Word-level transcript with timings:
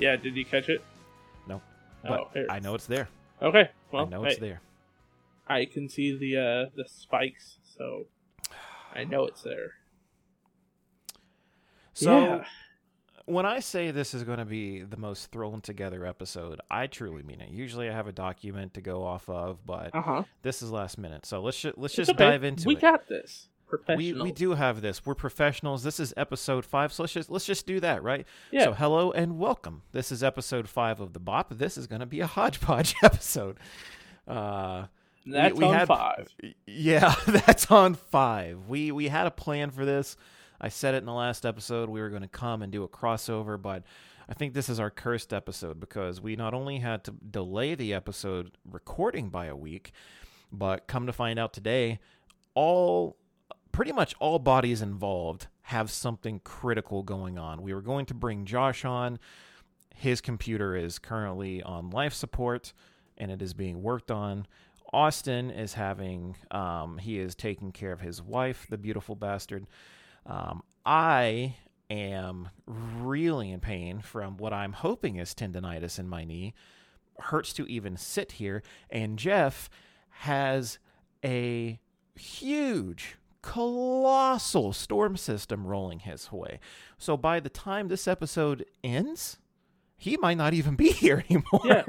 Yeah, 0.00 0.16
did 0.16 0.34
you 0.36 0.44
catch 0.44 0.68
it? 0.68 0.82
No, 1.46 1.60
Oh, 2.04 2.08
but 2.08 2.30
here. 2.34 2.46
I 2.50 2.58
know 2.58 2.74
it's 2.74 2.86
there. 2.86 3.08
Okay. 3.42 3.68
Well, 3.92 4.06
I 4.06 4.08
know 4.08 4.24
it's 4.24 4.36
hey, 4.36 4.40
there. 4.40 4.60
I 5.46 5.64
can 5.66 5.88
see 5.88 6.16
the 6.16 6.36
uh, 6.36 6.70
the 6.74 6.84
spikes, 6.88 7.58
so 7.76 8.06
I 8.94 9.04
know 9.04 9.26
it's 9.26 9.42
there. 9.42 9.72
So 11.92 12.18
yeah. 12.20 12.44
when 13.26 13.44
I 13.46 13.60
say 13.60 13.90
this 13.90 14.14
is 14.14 14.22
going 14.22 14.38
to 14.38 14.44
be 14.44 14.82
the 14.82 14.96
most 14.96 15.30
thrown 15.32 15.60
together 15.60 16.06
episode, 16.06 16.60
I 16.70 16.86
truly 16.86 17.22
mean 17.22 17.40
it. 17.40 17.50
Usually 17.50 17.88
I 17.90 17.92
have 17.92 18.06
a 18.06 18.12
document 18.12 18.74
to 18.74 18.80
go 18.80 19.02
off 19.04 19.28
of, 19.28 19.64
but 19.66 19.94
Uh 19.94 20.00
huh. 20.02 20.22
this 20.42 20.62
is 20.62 20.70
last 20.70 20.98
minute. 20.98 21.26
So 21.26 21.40
let's 21.42 21.60
ju- 21.60 21.74
let's 21.76 21.92
It's 21.98 22.06
just 22.08 22.10
okay. 22.18 22.30
dive 22.30 22.44
into 22.44 22.66
we 22.66 22.74
it. 22.74 22.76
We 22.76 22.80
got 22.80 23.08
this. 23.08 23.48
We 23.96 24.12
we 24.12 24.32
do 24.32 24.54
have 24.54 24.80
this. 24.80 25.04
We're 25.04 25.14
professionals. 25.14 25.82
This 25.82 26.00
is 26.00 26.12
episode 26.16 26.64
five. 26.64 26.92
So 26.92 27.02
let's 27.02 27.12
just 27.12 27.30
let's 27.30 27.44
just 27.46 27.66
do 27.66 27.80
that, 27.80 28.02
right? 28.02 28.26
Yeah. 28.50 28.64
So 28.66 28.72
hello 28.74 29.12
and 29.12 29.38
welcome. 29.38 29.82
This 29.92 30.10
is 30.12 30.22
episode 30.22 30.68
five 30.68 31.00
of 31.00 31.12
the 31.12 31.20
Bop. 31.20 31.50
This 31.56 31.76
is 31.78 31.86
going 31.86 32.00
to 32.00 32.06
be 32.06 32.20
a 32.20 32.26
hodgepodge 32.26 32.94
episode. 33.02 33.58
Uh, 34.26 34.86
That's 35.26 35.56
we 35.56 35.64
on 35.64 35.74
had- 35.74 35.88
five. 35.88 36.28
yeah, 36.66 37.14
that's 37.26 37.70
on 37.70 37.94
five. 37.94 38.68
We 38.68 38.92
we 38.92 39.08
had 39.08 39.26
a 39.26 39.30
plan 39.30 39.70
for 39.70 39.84
this. 39.84 40.16
I 40.60 40.68
said 40.68 40.94
it 40.94 40.98
in 40.98 41.06
the 41.06 41.12
last 41.14 41.46
episode. 41.46 41.88
We 41.88 42.00
were 42.00 42.10
going 42.10 42.22
to 42.22 42.28
come 42.28 42.62
and 42.62 42.70
do 42.70 42.82
a 42.82 42.88
crossover, 42.88 43.60
but 43.60 43.82
I 44.28 44.34
think 44.34 44.52
this 44.52 44.68
is 44.68 44.78
our 44.78 44.90
cursed 44.90 45.32
episode 45.32 45.80
because 45.80 46.20
we 46.20 46.36
not 46.36 46.52
only 46.52 46.78
had 46.78 47.02
to 47.04 47.12
delay 47.12 47.74
the 47.74 47.94
episode 47.94 48.52
recording 48.70 49.30
by 49.30 49.46
a 49.46 49.56
week, 49.56 49.92
but 50.52 50.86
come 50.86 51.06
to 51.06 51.14
find 51.14 51.38
out 51.38 51.54
today, 51.54 51.98
all 52.54 53.16
pretty 53.72 53.92
much 53.92 54.14
all 54.18 54.38
bodies 54.38 54.82
involved 54.82 55.46
have 55.62 55.90
something 55.90 56.40
critical 56.44 57.02
going 57.02 57.38
on. 57.38 57.62
We 57.62 57.74
were 57.74 57.82
going 57.82 58.06
to 58.06 58.14
bring 58.14 58.44
Josh 58.44 58.84
on. 58.84 59.18
His 59.94 60.20
computer 60.20 60.74
is 60.74 60.98
currently 60.98 61.62
on 61.62 61.90
life 61.90 62.14
support 62.14 62.72
and 63.18 63.30
it 63.30 63.42
is 63.42 63.54
being 63.54 63.82
worked 63.82 64.10
on. 64.10 64.46
Austin 64.92 65.50
is 65.50 65.74
having, 65.74 66.36
um, 66.50 66.98
he 66.98 67.18
is 67.18 67.34
taking 67.34 67.70
care 67.70 67.92
of 67.92 68.00
his 68.00 68.20
wife, 68.20 68.66
the 68.68 68.78
beautiful 68.78 69.14
bastard. 69.14 69.66
Um, 70.26 70.62
I 70.84 71.56
am 71.90 72.48
really 72.66 73.50
in 73.50 73.60
pain 73.60 74.00
from 74.00 74.36
what 74.36 74.52
I'm 74.52 74.72
hoping 74.72 75.16
is 75.16 75.34
tendonitis 75.34 75.98
in 75.98 76.08
my 76.08 76.24
knee. 76.24 76.54
Hurts 77.18 77.52
to 77.54 77.66
even 77.66 77.96
sit 77.96 78.32
here. 78.32 78.62
And 78.88 79.18
Jeff 79.18 79.68
has 80.10 80.78
a 81.24 81.78
huge, 82.16 83.16
colossal 83.42 84.72
storm 84.72 85.16
system 85.16 85.66
rolling 85.66 86.00
his 86.00 86.30
way. 86.30 86.60
So 86.98 87.16
by 87.16 87.40
the 87.40 87.48
time 87.48 87.88
this 87.88 88.06
episode 88.06 88.64
ends, 88.84 89.38
he 89.96 90.16
might 90.16 90.36
not 90.36 90.54
even 90.54 90.76
be 90.76 90.90
here 90.92 91.24
anymore. 91.28 91.60
Yeah. 91.64 91.84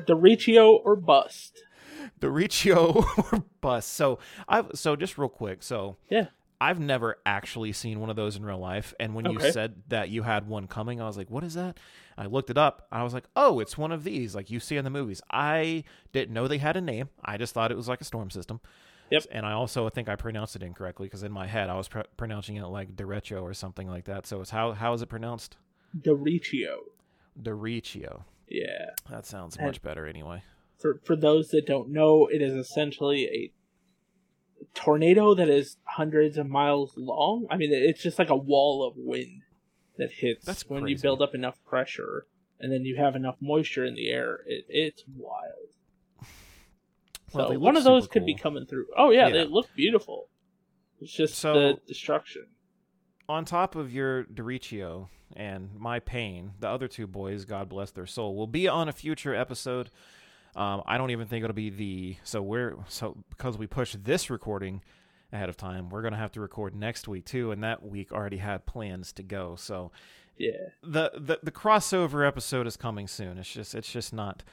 Doricio 0.00 0.80
or 0.84 0.96
bust. 0.96 1.62
the 2.20 2.30
Riccio 2.30 3.04
or 3.32 3.44
bust. 3.60 3.92
So 3.92 4.18
I 4.48 4.64
so 4.74 4.96
just 4.96 5.18
real 5.18 5.28
quick. 5.28 5.62
So 5.62 5.96
Yeah. 6.08 6.26
I've 6.58 6.80
never 6.80 7.18
actually 7.26 7.72
seen 7.74 8.00
one 8.00 8.08
of 8.08 8.16
those 8.16 8.36
in 8.36 8.42
real 8.44 8.58
life. 8.58 8.94
And 8.98 9.14
when 9.14 9.26
you 9.30 9.38
said 9.40 9.82
that 9.88 10.08
you 10.08 10.22
had 10.22 10.48
one 10.48 10.66
coming, 10.66 11.02
I 11.02 11.06
was 11.06 11.18
like, 11.18 11.30
what 11.30 11.44
is 11.44 11.52
that? 11.52 11.76
I 12.16 12.24
looked 12.24 12.48
it 12.48 12.56
up. 12.56 12.86
I 12.90 13.02
was 13.02 13.12
like, 13.12 13.24
oh, 13.36 13.60
it's 13.60 13.76
one 13.76 13.92
of 13.92 14.04
these, 14.04 14.34
like 14.34 14.50
you 14.50 14.58
see 14.58 14.78
in 14.78 14.84
the 14.84 14.90
movies. 14.90 15.20
I 15.30 15.84
didn't 16.12 16.32
know 16.32 16.48
they 16.48 16.56
had 16.56 16.74
a 16.78 16.80
name. 16.80 17.10
I 17.22 17.36
just 17.36 17.52
thought 17.52 17.70
it 17.70 17.76
was 17.76 17.88
like 17.88 18.00
a 18.00 18.04
storm 18.04 18.30
system. 18.30 18.60
Yep. 19.10 19.24
And 19.30 19.46
I 19.46 19.52
also 19.52 19.88
think 19.88 20.08
I 20.08 20.16
pronounced 20.16 20.56
it 20.56 20.62
incorrectly 20.62 21.06
because 21.06 21.22
in 21.22 21.32
my 21.32 21.46
head 21.46 21.70
I 21.70 21.76
was 21.76 21.88
pr- 21.88 22.00
pronouncing 22.16 22.56
it 22.56 22.66
like 22.66 22.96
derecho 22.96 23.42
or 23.42 23.54
something 23.54 23.88
like 23.88 24.04
that. 24.06 24.26
So 24.26 24.40
it's 24.40 24.50
how 24.50 24.72
how 24.72 24.92
is 24.94 25.02
it 25.02 25.08
pronounced? 25.08 25.56
Doricio. 25.98 26.76
Derecho. 27.40 28.22
Yeah. 28.48 28.90
That 29.10 29.26
sounds 29.26 29.56
And- 29.56 29.66
much 29.66 29.82
better 29.82 30.06
anyway. 30.06 30.42
For 30.78 31.00
for 31.04 31.16
those 31.16 31.48
that 31.50 31.66
don't 31.66 31.90
know, 31.90 32.26
it 32.26 32.42
is 32.42 32.52
essentially 32.54 33.24
a 33.26 33.52
tornado 34.74 35.34
that 35.34 35.48
is 35.48 35.78
hundreds 35.84 36.36
of 36.36 36.46
miles 36.48 36.92
long. 36.96 37.46
I 37.50 37.56
mean, 37.56 37.72
it's 37.72 38.02
just 38.02 38.18
like 38.18 38.30
a 38.30 38.36
wall 38.36 38.86
of 38.86 38.94
wind 38.96 39.42
that 39.96 40.10
hits 40.12 40.44
That's 40.44 40.68
when 40.68 40.86
you 40.86 40.98
build 40.98 41.22
up 41.22 41.34
enough 41.34 41.58
pressure 41.64 42.26
and 42.60 42.72
then 42.72 42.84
you 42.84 42.96
have 42.96 43.16
enough 43.16 43.36
moisture 43.40 43.84
in 43.84 43.94
the 43.94 44.10
air. 44.10 44.40
It, 44.46 44.66
it's 44.68 45.04
wild. 45.14 45.65
Well, 47.36 47.48
so 47.52 47.58
one 47.58 47.76
of 47.76 47.84
those 47.84 48.06
could 48.08 48.24
be 48.26 48.34
coming 48.34 48.66
through. 48.66 48.86
Oh 48.96 49.10
yeah, 49.10 49.28
Yeah. 49.28 49.32
they 49.32 49.44
look 49.44 49.68
beautiful. 49.74 50.28
It's 51.00 51.12
just 51.12 51.34
So- 51.36 51.54
the 51.54 51.80
destruction. 51.86 52.46
on 53.28 53.44
top 53.44 53.74
of 53.74 53.92
your 53.92 54.24
Doricio 54.24 55.08
and 55.34 55.74
my 55.74 55.98
pain, 55.98 56.52
the 56.60 56.68
other 56.68 56.86
two 56.88 57.06
boys, 57.08 57.44
God 57.44 57.68
bless 57.68 57.90
their 57.90 58.06
soul, 58.06 58.36
will 58.36 58.46
be 58.46 58.68
on 58.68 58.88
a 58.88 58.92
future 58.92 59.34
episode. 59.34 59.90
Um, 60.54 60.82
I 60.86 60.96
don't 60.96 61.10
even 61.10 61.26
think 61.26 61.42
it'll 61.44 61.52
be 61.54 61.68
the 61.70 62.16
so 62.22 62.40
we're 62.40 62.76
so 62.88 63.16
because 63.30 63.58
we 63.58 63.66
pushed 63.66 64.04
this 64.04 64.30
recording 64.30 64.82
ahead 65.32 65.48
of 65.48 65.56
time, 65.56 65.90
we're 65.90 66.02
gonna 66.02 66.16
have 66.16 66.30
to 66.32 66.40
record 66.40 66.74
next 66.74 67.08
week 67.08 67.24
too, 67.26 67.50
and 67.50 67.62
that 67.64 67.82
week 67.82 68.12
already 68.12 68.36
had 68.38 68.64
plans 68.64 69.12
to 69.14 69.22
go. 69.24 69.56
So 69.56 69.90
Yeah. 70.38 70.52
the 70.82 71.10
the, 71.16 71.40
the 71.42 71.50
crossover 71.50 72.26
episode 72.26 72.66
is 72.66 72.76
coming 72.76 73.06
soon. 73.08 73.36
It's 73.38 73.52
just 73.52 73.74
it's 73.74 73.90
just 73.92 74.14
not 74.14 74.44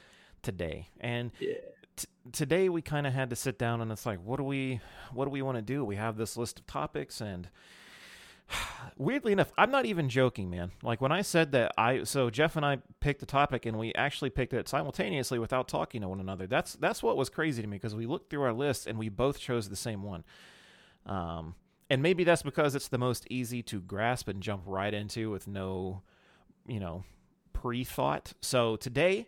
today. 0.42 0.88
And 1.00 1.30
Yeah. 1.40 1.54
Today 2.32 2.68
we 2.68 2.82
kind 2.82 3.06
of 3.06 3.12
had 3.12 3.30
to 3.30 3.36
sit 3.36 3.58
down 3.58 3.80
and 3.80 3.92
it's 3.92 4.06
like 4.06 4.18
what 4.22 4.36
do 4.36 4.44
we 4.44 4.80
what 5.12 5.24
do 5.24 5.30
we 5.30 5.42
want 5.42 5.56
to 5.56 5.62
do? 5.62 5.84
We 5.84 5.96
have 5.96 6.16
this 6.16 6.36
list 6.36 6.58
of 6.58 6.66
topics 6.66 7.20
and 7.20 7.48
weirdly 8.98 9.32
enough 9.32 9.52
i'm 9.56 9.70
not 9.70 9.86
even 9.86 10.08
joking 10.08 10.50
man. 10.50 10.72
Like 10.82 11.00
when 11.00 11.12
i 11.12 11.22
said 11.22 11.52
that 11.52 11.72
i 11.78 12.04
so 12.04 12.30
jeff 12.30 12.56
and 12.56 12.64
i 12.64 12.78
picked 13.00 13.20
the 13.20 13.26
topic 13.26 13.66
and 13.66 13.78
we 13.78 13.92
actually 13.94 14.30
picked 14.30 14.52
it 14.52 14.68
simultaneously 14.68 15.38
without 15.38 15.68
talking 15.68 16.00
to 16.02 16.08
one 16.08 16.20
another. 16.20 16.46
That's 16.46 16.74
that's 16.74 17.02
what 17.02 17.16
was 17.16 17.28
crazy 17.28 17.62
to 17.62 17.68
me 17.68 17.76
because 17.76 17.94
we 17.94 18.06
looked 18.06 18.30
through 18.30 18.42
our 18.42 18.52
list 18.52 18.86
and 18.86 18.98
we 18.98 19.08
both 19.08 19.38
chose 19.38 19.68
the 19.68 19.76
same 19.76 20.02
one. 20.02 20.24
Um 21.06 21.54
and 21.90 22.02
maybe 22.02 22.24
that's 22.24 22.42
because 22.42 22.74
it's 22.74 22.88
the 22.88 22.98
most 22.98 23.26
easy 23.30 23.62
to 23.64 23.80
grasp 23.80 24.28
and 24.28 24.42
jump 24.42 24.62
right 24.66 24.92
into 24.92 25.30
with 25.30 25.46
no 25.46 26.02
you 26.66 26.80
know 26.80 27.04
pre-thought. 27.52 28.32
So 28.42 28.76
today 28.76 29.26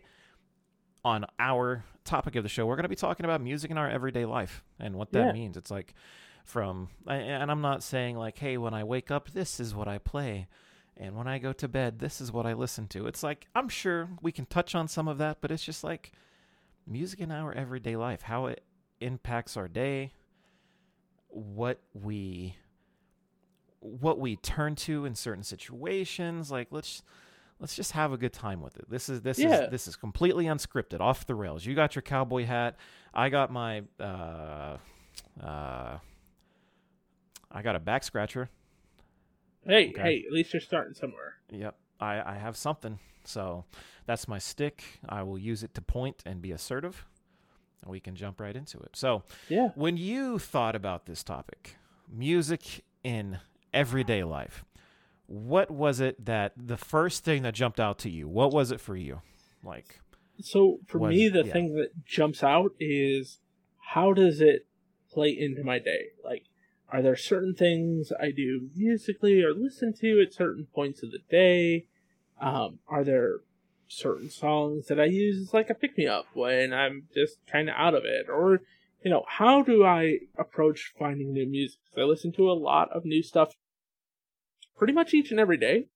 on 1.03 1.25
our 1.39 1.85
topic 2.07 2.35
of 2.35 2.43
the 2.43 2.49
show, 2.49 2.65
we're 2.65 2.75
going 2.75 2.83
to 2.83 2.89
be 2.89 2.95
talking 2.95 3.25
about 3.25 3.41
music 3.41 3.69
in 3.71 3.77
our 3.77 3.89
everyday 3.89 4.25
life 4.25 4.63
and 4.79 4.95
what 4.95 5.11
that 5.11 5.27
Yeah. 5.27 5.31
means. 5.33 5.57
It's 5.57 5.69
like 5.71 5.93
from, 6.45 6.89
and 7.07 7.51
I'm 7.51 7.61
not 7.61 7.83
saying 7.83 8.17
like, 8.17 8.37
hey, 8.39 8.57
when 8.57 8.73
I 8.73 8.83
wake 8.83 9.11
up, 9.11 9.31
this 9.31 9.59
is 9.59 9.75
what 9.75 9.87
I 9.87 9.97
play. 9.97 10.47
And 10.95 11.15
when 11.15 11.27
I 11.27 11.37
go 11.37 11.53
to 11.53 11.67
bed, 11.67 11.99
this 11.99 12.19
is 12.21 12.31
what 12.31 12.45
I 12.47 12.53
listen 12.53 12.87
to. 12.87 13.05
It's 13.05 13.21
like, 13.21 13.47
I'm 13.53 13.69
sure 13.69 14.09
we 14.21 14.31
can 14.31 14.45
touch 14.47 14.73
on 14.73 14.87
some 14.87 15.07
of 15.07 15.17
that, 15.19 15.37
but 15.41 15.51
it's 15.51 15.63
just 15.63 15.83
like 15.83 16.11
music 16.87 17.19
in 17.19 17.31
our 17.31 17.53
everyday 17.53 17.95
life, 17.95 18.23
how 18.23 18.47
it 18.47 18.63
impacts 18.99 19.55
our 19.57 19.67
day, 19.67 20.13
what 21.29 21.79
we 21.93 22.55
what 23.79 24.19
we 24.19 24.35
turn 24.37 24.75
to 24.75 25.05
in 25.05 25.13
certain 25.13 25.43
situations 25.43 26.49
like 26.49 26.67
let's 26.71 27.03
let's 27.59 27.75
just 27.75 27.91
have 27.93 28.11
a 28.13 28.17
good 28.17 28.33
time 28.33 28.61
with 28.61 28.77
it. 28.77 28.89
This 28.89 29.09
is 29.09 29.21
this 29.21 29.39
Yeah. 29.39 29.65
is 29.65 29.69
this 29.71 29.87
is 29.87 29.95
completely 29.95 30.45
unscripted, 30.45 30.99
off 30.99 31.25
the 31.25 31.35
rails. 31.35 31.65
You 31.65 31.75
got 31.75 31.95
your 31.95 32.01
cowboy 32.03 32.45
hat. 32.45 32.75
I 33.13 33.29
got 33.29 33.51
my 33.51 33.83
uh 33.99 34.77
uh 35.41 35.99
I 37.51 37.61
got 37.61 37.75
a 37.75 37.79
back 37.79 38.03
scratcher. 38.03 38.49
Hey, 39.65 39.89
Okay. 39.89 40.01
hey, 40.01 40.23
at 40.25 40.31
least 40.31 40.53
you're 40.53 40.61
starting 40.61 40.93
somewhere. 40.93 41.35
Yep. 41.49 41.75
I, 41.99 42.33
I 42.33 42.35
have 42.37 42.55
something. 42.55 42.99
So 43.23 43.65
that's 44.05 44.27
my 44.27 44.37
stick. 44.37 44.83
I 45.09 45.23
will 45.23 45.37
use 45.37 45.63
it 45.63 45.73
to 45.75 45.81
point 45.81 46.23
and 46.25 46.41
be 46.41 46.51
assertive. 46.51 47.05
And 47.81 47.91
we 47.91 47.99
can 47.99 48.15
jump 48.15 48.39
right 48.39 48.55
into 48.55 48.77
it. 48.79 48.95
So 48.95 49.23
Yeah. 49.49 49.69
when 49.75 49.97
you 49.97 50.39
thought 50.39 50.75
about 50.75 51.05
this 51.05 51.23
topic, 51.23 51.75
music 52.09 52.83
in 53.03 53.39
everyday 53.73 54.23
life, 54.23 54.63
what 55.27 55.69
was 55.69 55.99
it 55.99 56.25
that 56.25 56.53
the 56.57 56.77
first 56.77 57.23
thing 57.23 57.43
that 57.43 57.53
jumped 57.53 57.79
out 57.79 57.99
to 57.99 58.09
you? 58.09 58.27
What 58.27 58.51
was 58.51 58.71
it 58.71 58.79
for 58.81 58.95
you? 58.95 59.21
Like, 59.63 59.99
So 60.39 60.79
for 60.87 60.99
Was- 60.99 61.09
me, 61.15 61.29
the 61.29 61.43
yeah. 61.45 61.53
thing 61.53 61.75
that 61.75 62.05
jumps 62.05 62.43
out 62.43 62.71
is 62.79 63.39
how 63.93 64.13
does 64.13 64.39
it 64.41 64.65
play 65.11 65.29
into 65.37 65.63
my 65.63 65.79
day? 65.79 66.07
Like, 66.23 66.43
are 66.89 67.01
there 67.01 67.15
certain 67.17 67.53
things 67.55 68.11
I 68.19 68.31
do 68.31 68.69
musically 68.75 69.41
or 69.43 69.53
listen 69.53 69.93
to 69.99 70.21
at 70.21 70.33
certain 70.33 70.67
points 70.73 71.03
of 71.03 71.11
the 71.11 71.19
day? 71.29 71.87
Um, 72.39 72.79
are 72.87 73.03
there 73.03 73.37
certain 73.87 74.29
songs 74.29 74.87
that 74.87 74.99
I 74.99 75.05
use 75.05 75.41
as 75.41 75.53
like 75.53 75.69
a 75.69 75.73
pick 75.73 75.97
me 75.97 76.05
up 76.07 76.27
when 76.33 76.73
I'm 76.73 77.07
just 77.13 77.39
kind 77.47 77.69
of 77.69 77.75
out 77.77 77.95
of 77.95 78.03
it? 78.05 78.29
Or, 78.29 78.61
you 79.03 79.09
know, 79.09 79.25
how 79.27 79.63
do 79.63 79.83
I 79.83 80.19
approach 80.37 80.93
finding 80.97 81.33
new 81.33 81.47
music? 81.47 81.79
'Cause 81.89 81.97
I 82.01 82.03
listen 82.03 82.31
to 82.33 82.49
a 82.51 82.53
lot 82.53 82.91
of 82.91 83.03
new 83.05 83.23
stuff 83.23 83.55
pretty 84.77 84.93
much 84.93 85.13
each 85.13 85.31
and 85.31 85.39
every 85.39 85.57
day. 85.57 85.87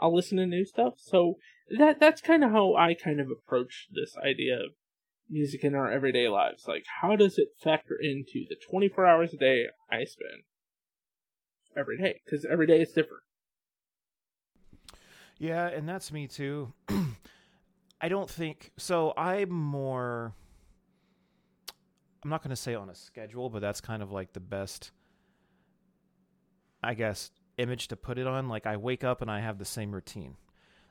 I'll 0.00 0.14
listen 0.14 0.38
to 0.38 0.46
new 0.46 0.64
stuff. 0.64 0.94
So 0.96 1.34
that 1.78 2.00
that's 2.00 2.20
kind 2.20 2.44
of 2.44 2.50
how 2.50 2.74
I 2.74 2.94
kind 2.94 3.20
of 3.20 3.28
approach 3.30 3.88
this 3.92 4.16
idea 4.16 4.56
of 4.56 4.70
music 5.30 5.64
in 5.64 5.74
our 5.74 5.90
everyday 5.90 6.28
lives. 6.28 6.64
Like, 6.66 6.84
how 7.00 7.16
does 7.16 7.38
it 7.38 7.48
factor 7.62 7.96
into 8.00 8.44
the 8.48 8.56
24 8.68 9.06
hours 9.06 9.32
a 9.32 9.36
day 9.36 9.66
I 9.90 10.04
spend 10.04 10.42
every 11.76 11.98
day? 11.98 12.20
Because 12.24 12.44
every 12.44 12.66
day 12.66 12.80
is 12.80 12.90
different. 12.90 13.22
Yeah, 15.38 15.66
and 15.66 15.88
that's 15.88 16.12
me 16.12 16.26
too. 16.26 16.72
I 18.00 18.08
don't 18.08 18.30
think 18.30 18.70
so. 18.76 19.12
I'm 19.16 19.50
more. 19.50 20.32
I'm 22.22 22.30
not 22.30 22.42
going 22.42 22.50
to 22.50 22.56
say 22.56 22.74
on 22.74 22.88
a 22.88 22.94
schedule, 22.94 23.50
but 23.50 23.60
that's 23.60 23.80
kind 23.80 24.02
of 24.02 24.10
like 24.10 24.32
the 24.32 24.40
best, 24.40 24.92
I 26.82 26.94
guess, 26.94 27.30
image 27.58 27.88
to 27.88 27.96
put 27.96 28.18
it 28.18 28.26
on. 28.26 28.48
Like 28.48 28.66
I 28.66 28.76
wake 28.76 29.04
up 29.04 29.22
and 29.22 29.30
I 29.30 29.40
have 29.40 29.58
the 29.58 29.64
same 29.64 29.92
routine. 29.92 30.36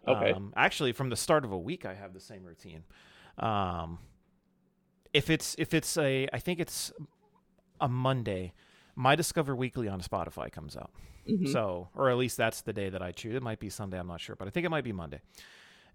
Okay. 0.07 0.33
Um, 0.33 0.53
actually, 0.55 0.91
from 0.91 1.09
the 1.09 1.15
start 1.15 1.45
of 1.45 1.51
a 1.51 1.57
week, 1.57 1.85
I 1.85 1.93
have 1.93 2.13
the 2.13 2.19
same 2.19 2.43
routine. 2.43 2.83
Um, 3.37 3.99
if 5.13 5.29
it's 5.29 5.55
if 5.57 5.73
it's 5.73 5.97
a, 5.97 6.27
I 6.33 6.39
think 6.39 6.59
it's 6.59 6.91
a 7.79 7.87
Monday. 7.87 8.53
My 8.95 9.15
Discover 9.15 9.55
Weekly 9.55 9.87
on 9.87 10.01
Spotify 10.01 10.51
comes 10.51 10.75
out. 10.77 10.91
Mhm. 11.27 11.47
So, 11.51 11.87
or 11.95 12.09
at 12.09 12.17
least 12.17 12.35
that's 12.37 12.61
the 12.61 12.73
day 12.73 12.89
that 12.89 13.01
I 13.01 13.11
choose. 13.11 13.35
It 13.35 13.41
might 13.43 13.59
be 13.59 13.69
Sunday, 13.69 13.97
I'm 13.97 14.07
not 14.07 14.19
sure, 14.19 14.35
but 14.35 14.47
I 14.47 14.51
think 14.51 14.65
it 14.65 14.69
might 14.69 14.83
be 14.83 14.91
Monday. 14.91 15.21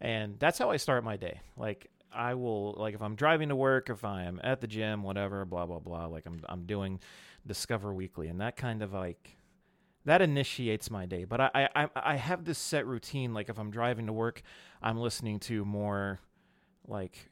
And 0.01 0.39
that's 0.39 0.59
how 0.59 0.71
I 0.71 0.79
start 0.79 1.05
my 1.05 1.17
day. 1.17 1.41
Like 1.57 1.91
I 2.13 2.35
will 2.35 2.73
like 2.79 2.95
if 2.95 3.03
I'm 3.03 3.15
driving 3.15 3.51
to 3.51 3.57
work, 3.57 3.91
if 3.91 4.05
I'm 4.05 4.41
at 4.43 4.61
the 4.63 4.67
gym, 4.67 5.03
whatever, 5.03 5.45
blah 5.45 5.67
blah 5.67 5.81
blah, 5.81 6.07
like 6.07 6.25
I'm 6.27 6.41
I'm 6.49 6.65
doing 6.65 7.01
Discover 7.47 7.93
Weekly 7.93 8.29
and 8.29 8.41
that 8.41 8.57
kind 8.57 8.83
of 8.83 8.95
like 8.95 9.37
that 10.09 10.21
initiates 10.23 10.91
my 10.91 11.07
day. 11.07 11.25
But 11.25 11.41
I 11.41 11.69
I 11.75 11.89
I- 11.95 12.17
have 12.17 12.45
this 12.45 12.59
set 12.59 12.87
routine 12.87 13.33
like 13.35 13.49
if 13.49 13.59
I'm 13.59 13.71
driving 13.71 14.07
to 14.07 14.13
work, 14.13 14.43
I'm 14.83 14.99
listening 14.99 15.39
to 15.41 15.65
more 15.65 16.21
like 16.87 17.31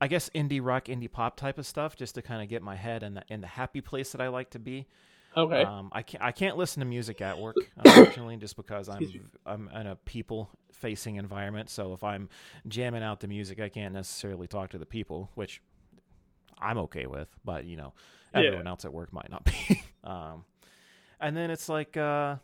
I 0.00 0.06
guess 0.06 0.30
indie 0.30 0.60
rock, 0.64 0.86
indie 0.86 1.10
pop 1.10 1.36
type 1.36 1.58
of 1.58 1.66
stuff 1.66 1.96
just 1.96 2.14
to 2.14 2.22
kind 2.22 2.42
of 2.42 2.48
get 2.48 2.62
my 2.62 2.76
head 2.76 3.02
in 3.02 3.14
the 3.14 3.22
in 3.28 3.40
the 3.40 3.46
happy 3.46 3.80
place 3.80 4.12
that 4.12 4.20
I 4.20 4.28
like 4.28 4.50
to 4.50 4.58
be. 4.58 4.86
Okay. 5.36 5.62
Um, 5.62 5.90
I 5.92 6.02
can't 6.02 6.22
I 6.22 6.32
can't 6.32 6.56
listen 6.56 6.80
to 6.80 6.86
music 6.86 7.20
at 7.20 7.38
work, 7.38 7.56
unfortunately, 7.76 8.36
just 8.36 8.56
because 8.56 8.88
I'm 8.88 9.28
I'm 9.44 9.68
in 9.74 9.86
a 9.88 9.96
people 9.96 10.50
facing 10.72 11.16
environment. 11.16 11.68
So 11.68 11.92
if 11.92 12.02
I'm 12.04 12.28
jamming 12.66 13.02
out 13.02 13.20
the 13.20 13.28
music, 13.28 13.60
I 13.60 13.68
can't 13.68 13.92
necessarily 13.92 14.46
talk 14.46 14.70
to 14.70 14.78
the 14.78 14.86
people, 14.86 15.30
which 15.34 15.60
I'm 16.58 16.78
okay 16.78 17.06
with. 17.06 17.28
But 17.44 17.64
you 17.66 17.76
know, 17.76 17.92
Yeah. 18.32 18.40
everyone 18.44 18.66
else 18.68 18.84
at 18.84 18.92
work 18.92 19.12
might 19.12 19.30
not 19.30 19.44
be. 19.68 19.82
um, 20.04 20.44
and 21.20 21.36
then 21.36 21.50
it's 21.50 21.68
like 21.68 21.96
uh, 21.96 22.36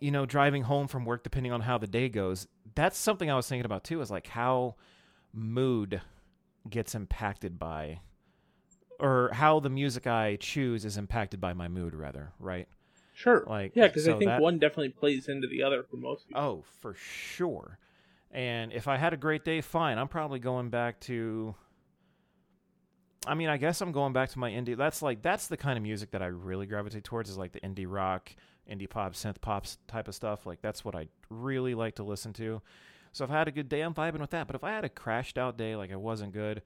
you 0.00 0.10
know, 0.10 0.26
driving 0.26 0.62
home 0.62 0.86
from 0.88 1.04
work, 1.04 1.22
depending 1.22 1.52
on 1.52 1.60
how 1.62 1.78
the 1.78 1.86
day 1.86 2.08
goes. 2.08 2.46
That's 2.74 2.98
something 2.98 3.30
I 3.30 3.34
was 3.34 3.48
thinking 3.48 3.64
about 3.64 3.84
too. 3.84 4.00
Is 4.00 4.10
like 4.10 4.26
how 4.28 4.76
mood 5.32 6.00
gets 6.68 6.94
impacted 6.94 7.58
by 7.58 8.00
or 9.00 9.30
how 9.32 9.60
the 9.60 9.70
music 9.70 10.06
I 10.06 10.36
choose 10.36 10.84
is 10.84 10.96
impacted 10.96 11.40
by 11.40 11.52
my 11.52 11.68
mood, 11.68 11.94
rather, 11.94 12.32
right? 12.38 12.68
sure. 13.14 13.44
Like, 13.48 13.72
yeah, 13.74 13.88
because 13.88 14.06
I 14.06 14.12
think 14.12 14.26
that- 14.26 14.40
one 14.40 14.58
definitely 14.58 14.90
plays 14.90 15.28
into 15.28 15.48
the 15.48 15.62
other 15.62 15.82
for 15.82 15.96
most 15.96 16.28
people. 16.28 16.40
Oh, 16.42 16.64
for 16.80 16.94
sure. 16.94 17.78
And 18.30 18.72
if 18.72 18.86
I 18.86 18.96
had 18.96 19.12
a 19.12 19.16
great 19.16 19.44
day, 19.44 19.60
fine. 19.60 19.98
I'm 19.98 20.06
probably 20.08 20.38
going 20.38 20.68
back 20.68 21.00
to. 21.00 21.54
I 23.26 23.34
mean, 23.34 23.48
I 23.48 23.56
guess 23.56 23.80
I'm 23.80 23.92
going 23.92 24.12
back 24.12 24.30
to 24.30 24.38
my 24.38 24.50
indie. 24.50 24.76
That's 24.76 25.02
like 25.02 25.22
that's 25.22 25.48
the 25.48 25.56
kind 25.56 25.76
of 25.76 25.82
music 25.82 26.12
that 26.12 26.22
I 26.22 26.26
really 26.26 26.66
gravitate 26.66 27.04
towards 27.04 27.28
is 27.28 27.36
like 27.36 27.52
the 27.52 27.60
indie 27.60 27.86
rock, 27.88 28.30
indie 28.70 28.88
pop, 28.88 29.14
synth 29.14 29.40
pop 29.40 29.66
type 29.86 30.08
of 30.08 30.14
stuff. 30.14 30.46
Like 30.46 30.62
that's 30.62 30.84
what 30.84 30.94
I 30.94 31.08
really 31.28 31.74
like 31.74 31.96
to 31.96 32.02
listen 32.04 32.32
to. 32.34 32.62
So 33.12 33.24
if 33.24 33.30
I 33.30 33.38
had 33.38 33.48
a 33.48 33.52
good 33.52 33.68
day, 33.68 33.80
I'm 33.80 33.94
vibing 33.94 34.20
with 34.20 34.30
that. 34.30 34.46
But 34.46 34.56
if 34.56 34.62
I 34.64 34.70
had 34.70 34.84
a 34.84 34.88
crashed 34.88 35.36
out 35.38 35.56
day, 35.58 35.74
like 35.76 35.90
I 35.92 35.96
wasn't 35.96 36.32
good, 36.32 36.62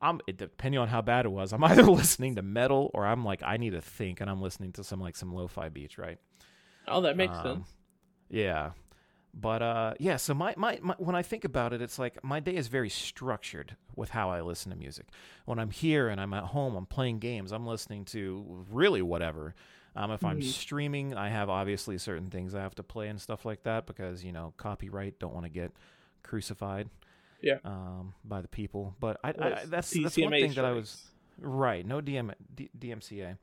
I'm 0.00 0.20
it, 0.26 0.36
depending 0.36 0.78
on 0.78 0.88
how 0.88 1.02
bad 1.02 1.26
it 1.26 1.30
was, 1.30 1.52
I'm 1.52 1.64
either 1.64 1.82
listening 1.82 2.36
to 2.36 2.42
metal 2.42 2.90
or 2.94 3.04
I'm 3.04 3.24
like 3.24 3.42
I 3.42 3.56
need 3.56 3.70
to 3.70 3.80
think 3.82 4.20
and 4.20 4.30
I'm 4.30 4.40
listening 4.40 4.72
to 4.74 4.84
some 4.84 5.00
like 5.00 5.16
some 5.16 5.34
lo-fi 5.34 5.68
beats, 5.68 5.98
right? 5.98 6.18
Oh, 6.86 7.00
that 7.00 7.16
makes 7.16 7.36
Um, 7.38 7.42
sense. 7.42 7.74
Yeah. 8.30 8.70
But 9.38 9.60
uh 9.60 9.94
yeah, 10.00 10.16
so 10.16 10.32
my, 10.32 10.54
my 10.56 10.78
my 10.82 10.94
when 10.98 11.14
I 11.14 11.22
think 11.22 11.44
about 11.44 11.72
it, 11.74 11.82
it's 11.82 11.98
like 11.98 12.22
my 12.24 12.40
day 12.40 12.56
is 12.56 12.68
very 12.68 12.88
structured 12.88 13.76
with 13.94 14.10
how 14.10 14.30
I 14.30 14.40
listen 14.40 14.70
to 14.72 14.78
music. 14.78 15.06
When 15.44 15.58
I'm 15.58 15.70
here 15.70 16.08
and 16.08 16.18
I'm 16.20 16.32
at 16.32 16.44
home, 16.44 16.74
I'm 16.74 16.86
playing 16.86 17.18
games, 17.18 17.52
I'm 17.52 17.66
listening 17.66 18.06
to 18.06 18.64
really 18.70 19.02
whatever. 19.02 19.54
Um, 19.94 20.10
if 20.10 20.24
I'm 20.24 20.40
Mhm. 20.40 20.44
streaming, 20.44 21.14
I 21.14 21.28
have 21.28 21.48
obviously 21.50 21.98
certain 21.98 22.30
things 22.30 22.54
I 22.54 22.60
have 22.62 22.74
to 22.76 22.82
play 22.82 23.08
and 23.08 23.20
stuff 23.20 23.44
like 23.44 23.62
that 23.64 23.86
because, 23.86 24.22
you 24.24 24.32
know, 24.32 24.52
copyright, 24.58 25.18
don't 25.18 25.32
want 25.34 25.44
to 25.44 25.50
get 25.50 25.72
crucified 26.22 26.88
Yeah. 27.40 27.58
um, 27.64 28.14
by 28.24 28.40
the 28.42 28.48
people. 28.48 28.94
But 29.00 29.18
I, 29.24 29.28
I 29.30 29.32
that's 29.66 29.90
that's 29.90 30.16
one 30.18 30.32
thing 30.32 30.52
that 30.54 30.64
I 30.64 30.72
was. 30.72 31.10
Right, 31.38 31.84
no 31.86 32.00
DM, 32.00 32.32
D, 32.54 32.70
DMCA. 32.78 33.36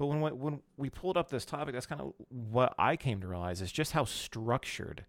But 0.00 0.06
when 0.06 0.22
we- 0.22 0.30
when 0.30 0.62
we 0.78 0.88
pulled 0.88 1.18
up 1.18 1.28
this 1.28 1.44
topic, 1.44 1.74
that's 1.74 1.84
kind 1.84 2.00
of 2.00 2.14
what 2.30 2.74
I 2.78 2.96
came 2.96 3.20
to 3.20 3.28
realize 3.28 3.60
is 3.60 3.70
just 3.70 3.92
how 3.92 4.06
structured 4.06 5.04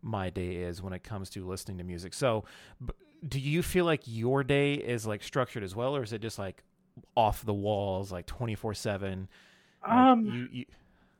my 0.00 0.30
day 0.30 0.58
is 0.58 0.80
when 0.80 0.92
it 0.92 1.02
comes 1.02 1.28
to 1.30 1.44
listening 1.44 1.76
to 1.78 1.82
music. 1.82 2.14
So, 2.14 2.44
b- 2.84 2.92
do 3.26 3.40
you 3.40 3.64
feel 3.64 3.84
like 3.84 4.02
your 4.06 4.44
day 4.44 4.74
is 4.74 5.08
like 5.08 5.24
structured 5.24 5.64
as 5.64 5.74
well, 5.74 5.96
or 5.96 6.04
is 6.04 6.12
it 6.12 6.20
just 6.20 6.38
like 6.38 6.62
off 7.16 7.44
the 7.44 7.52
walls, 7.52 8.12
like 8.12 8.26
twenty 8.26 8.54
four 8.54 8.74
seven? 8.74 9.26
Um, 9.82 10.26
you, 10.26 10.48
you, 10.52 10.66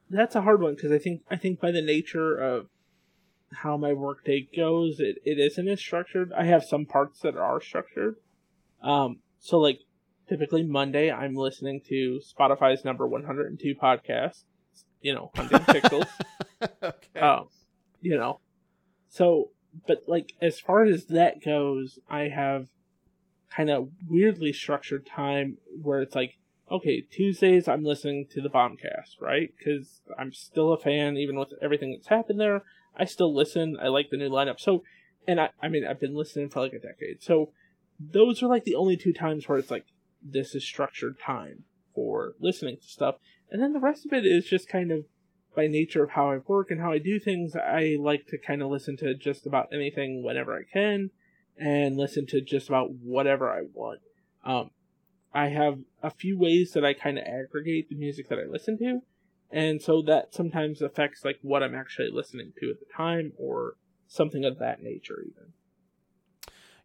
that's 0.08 0.36
a 0.36 0.42
hard 0.42 0.62
one 0.62 0.76
because 0.76 0.92
I 0.92 0.98
think 0.98 1.22
I 1.28 1.34
think 1.34 1.58
by 1.58 1.72
the 1.72 1.82
nature 1.82 2.36
of 2.36 2.68
how 3.52 3.76
my 3.76 3.94
workday 3.94 4.48
goes, 4.56 5.00
it, 5.00 5.18
it 5.24 5.40
isn't 5.40 5.66
as 5.66 5.80
structured. 5.80 6.32
I 6.34 6.44
have 6.44 6.62
some 6.62 6.86
parts 6.86 7.18
that 7.22 7.36
are 7.36 7.60
structured. 7.60 8.14
Um, 8.80 9.18
so 9.40 9.58
like 9.58 9.80
typically 10.28 10.62
Monday, 10.62 11.10
I'm 11.10 11.34
listening 11.34 11.80
to 11.88 12.20
Spotify's 12.20 12.84
number 12.84 13.06
102 13.06 13.74
podcast. 13.74 14.44
You 15.00 15.14
know, 15.14 15.30
hunting 15.34 15.58
pixels. 15.60 16.08
okay. 16.82 17.20
Um, 17.20 17.48
you 18.00 18.16
know, 18.16 18.40
so 19.08 19.50
but 19.86 20.04
like 20.06 20.32
as 20.40 20.58
far 20.58 20.84
as 20.84 21.06
that 21.06 21.42
goes, 21.44 21.98
I 22.08 22.28
have 22.28 22.68
kind 23.54 23.70
of 23.70 23.90
weirdly 24.08 24.52
structured 24.52 25.06
time 25.06 25.58
where 25.82 26.00
it's 26.00 26.14
like, 26.14 26.38
okay, 26.70 27.00
Tuesdays 27.00 27.68
I'm 27.68 27.84
listening 27.84 28.26
to 28.32 28.40
the 28.40 28.50
Bombcast, 28.50 29.20
right? 29.20 29.52
Because 29.56 30.02
I'm 30.18 30.32
still 30.32 30.72
a 30.72 30.78
fan, 30.78 31.16
even 31.16 31.38
with 31.38 31.52
everything 31.62 31.92
that's 31.92 32.08
happened 32.08 32.40
there. 32.40 32.62
I 32.96 33.04
still 33.04 33.34
listen. 33.34 33.76
I 33.80 33.88
like 33.88 34.10
the 34.10 34.16
new 34.16 34.28
lineup. 34.28 34.58
So, 34.58 34.82
and 35.26 35.40
I, 35.40 35.50
I 35.62 35.68
mean, 35.68 35.86
I've 35.86 36.00
been 36.00 36.16
listening 36.16 36.50
for 36.50 36.60
like 36.60 36.72
a 36.72 36.80
decade. 36.80 37.22
So, 37.22 37.52
those 38.00 38.42
are 38.42 38.48
like 38.48 38.64
the 38.64 38.74
only 38.74 38.96
two 38.96 39.12
times 39.12 39.48
where 39.48 39.58
it's 39.58 39.70
like 39.70 39.86
this 40.22 40.54
is 40.54 40.64
structured 40.64 41.18
time 41.18 41.64
for 41.94 42.34
listening 42.40 42.76
to 42.76 42.86
stuff, 42.86 43.16
and 43.50 43.62
then 43.62 43.72
the 43.72 43.80
rest 43.80 44.06
of 44.06 44.12
it 44.12 44.26
is 44.26 44.46
just 44.46 44.68
kind 44.68 44.92
of 44.92 45.04
by 45.58 45.66
nature 45.66 46.04
of 46.04 46.10
how 46.10 46.30
I 46.30 46.38
work 46.46 46.70
and 46.70 46.80
how 46.80 46.92
I 46.92 46.98
do 46.98 47.18
things, 47.18 47.56
I 47.56 47.96
like 47.98 48.26
to 48.28 48.38
kind 48.38 48.62
of 48.62 48.70
listen 48.70 48.96
to 48.98 49.12
just 49.14 49.44
about 49.44 49.68
anything 49.72 50.22
whenever 50.22 50.54
I 50.54 50.62
can 50.72 51.10
and 51.56 51.96
listen 51.96 52.26
to 52.26 52.40
just 52.40 52.68
about 52.68 52.92
whatever 52.92 53.50
I 53.50 53.62
want. 53.72 54.00
Um, 54.44 54.70
I 55.34 55.48
have 55.48 55.80
a 56.00 56.10
few 56.10 56.38
ways 56.38 56.72
that 56.72 56.84
I 56.84 56.94
kind 56.94 57.18
of 57.18 57.24
aggregate 57.24 57.88
the 57.88 57.96
music 57.96 58.28
that 58.28 58.38
I 58.38 58.44
listen 58.48 58.78
to, 58.78 59.00
and 59.50 59.82
so 59.82 60.00
that 60.02 60.32
sometimes 60.32 60.80
affects 60.80 61.24
like 61.24 61.38
what 61.42 61.64
I'm 61.64 61.74
actually 61.74 62.10
listening 62.12 62.52
to 62.60 62.70
at 62.70 62.78
the 62.78 62.86
time 62.96 63.32
or 63.36 63.74
something 64.06 64.44
of 64.44 64.60
that 64.60 64.80
nature, 64.80 65.20
even. 65.22 65.52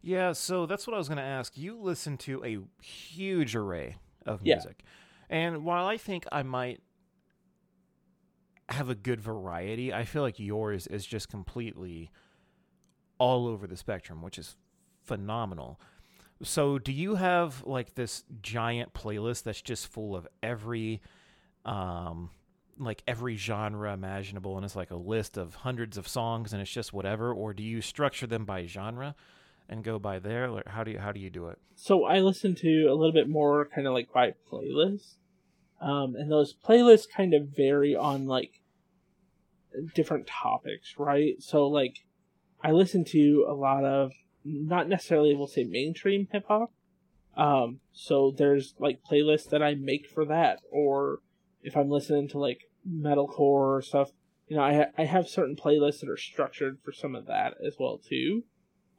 Yeah, 0.06 0.32
so 0.32 0.66
that's 0.66 0.86
what 0.86 0.92
I 0.92 0.98
was 0.98 1.08
going 1.08 1.16
to 1.16 1.22
ask. 1.24 1.56
You 1.56 1.78
listen 1.80 2.18
to 2.18 2.44
a 2.44 2.58
huge 2.84 3.56
array 3.56 3.96
of 4.26 4.42
Yeah. 4.42 4.56
music. 4.56 4.82
And 5.30 5.64
while 5.64 5.86
I 5.86 5.96
think 5.96 6.26
I 6.30 6.42
might 6.42 6.82
have 8.68 8.90
a 8.90 8.94
good 8.94 9.20
variety, 9.20 9.92
I 9.94 10.04
feel 10.04 10.20
like 10.20 10.38
yours 10.38 10.86
is 10.86 11.06
just 11.06 11.30
completely 11.30 12.10
all 13.18 13.46
over 13.46 13.66
the 13.66 13.76
spectrum, 13.78 14.20
which 14.20 14.38
is 14.38 14.56
phenomenal. 15.04 15.80
So, 16.42 16.78
do 16.78 16.92
you 16.92 17.14
have 17.14 17.62
like 17.64 17.94
this 17.94 18.24
giant 18.42 18.92
playlist 18.92 19.44
that's 19.44 19.62
just 19.62 19.86
full 19.86 20.14
of 20.14 20.28
every 20.42 21.00
um 21.64 22.28
like 22.76 23.02
every 23.06 23.36
genre 23.36 23.94
imaginable 23.94 24.56
and 24.56 24.64
it's 24.66 24.76
like 24.76 24.90
a 24.90 24.96
list 24.96 25.38
of 25.38 25.54
hundreds 25.54 25.96
of 25.96 26.06
songs 26.08 26.52
and 26.52 26.60
it's 26.60 26.70
just 26.70 26.92
whatever 26.92 27.32
or 27.32 27.54
do 27.54 27.62
you 27.62 27.80
structure 27.80 28.26
them 28.26 28.44
by 28.44 28.66
genre 28.66 29.14
and 29.68 29.82
go 29.82 29.98
by 29.98 30.18
there 30.18 30.48
or 30.50 30.62
how 30.66 30.84
do 30.84 30.90
you 30.90 30.98
how 30.98 31.12
do 31.12 31.20
you 31.20 31.30
do 31.30 31.48
it 31.48 31.58
So 31.74 32.04
I 32.04 32.20
listen 32.20 32.54
to 32.56 32.86
a 32.86 32.94
little 32.94 33.12
bit 33.12 33.28
more 33.28 33.68
kind 33.74 33.86
of 33.86 33.92
like 33.92 34.12
by 34.12 34.34
playlist. 34.50 35.16
Um, 35.80 36.14
and 36.16 36.30
those 36.30 36.54
playlists 36.54 37.06
kind 37.08 37.34
of 37.34 37.48
vary 37.54 37.94
on 37.94 38.26
like 38.26 38.60
different 39.94 40.26
topics, 40.26 40.94
right? 40.98 41.34
So 41.40 41.66
like 41.66 42.04
I 42.62 42.70
listen 42.70 43.04
to 43.06 43.46
a 43.48 43.52
lot 43.52 43.84
of 43.84 44.12
not 44.44 44.88
necessarily 44.88 45.34
we'll 45.34 45.46
say 45.46 45.64
mainstream 45.64 46.28
hip 46.32 46.44
hop. 46.48 46.72
Um, 47.36 47.80
so 47.92 48.32
there's 48.36 48.74
like 48.78 49.00
playlists 49.10 49.50
that 49.50 49.62
I 49.62 49.74
make 49.74 50.06
for 50.08 50.24
that, 50.26 50.60
or 50.70 51.20
if 51.62 51.76
I'm 51.76 51.90
listening 51.90 52.28
to 52.28 52.38
like 52.38 52.60
metalcore 52.88 53.76
or 53.76 53.82
stuff, 53.82 54.10
you 54.46 54.56
know, 54.56 54.62
I 54.62 54.74
ha- 54.74 54.92
I 54.96 55.04
have 55.04 55.28
certain 55.28 55.56
playlists 55.56 56.00
that 56.00 56.08
are 56.08 56.16
structured 56.16 56.78
for 56.84 56.92
some 56.92 57.14
of 57.14 57.26
that 57.26 57.54
as 57.66 57.76
well 57.78 57.98
too. 57.98 58.44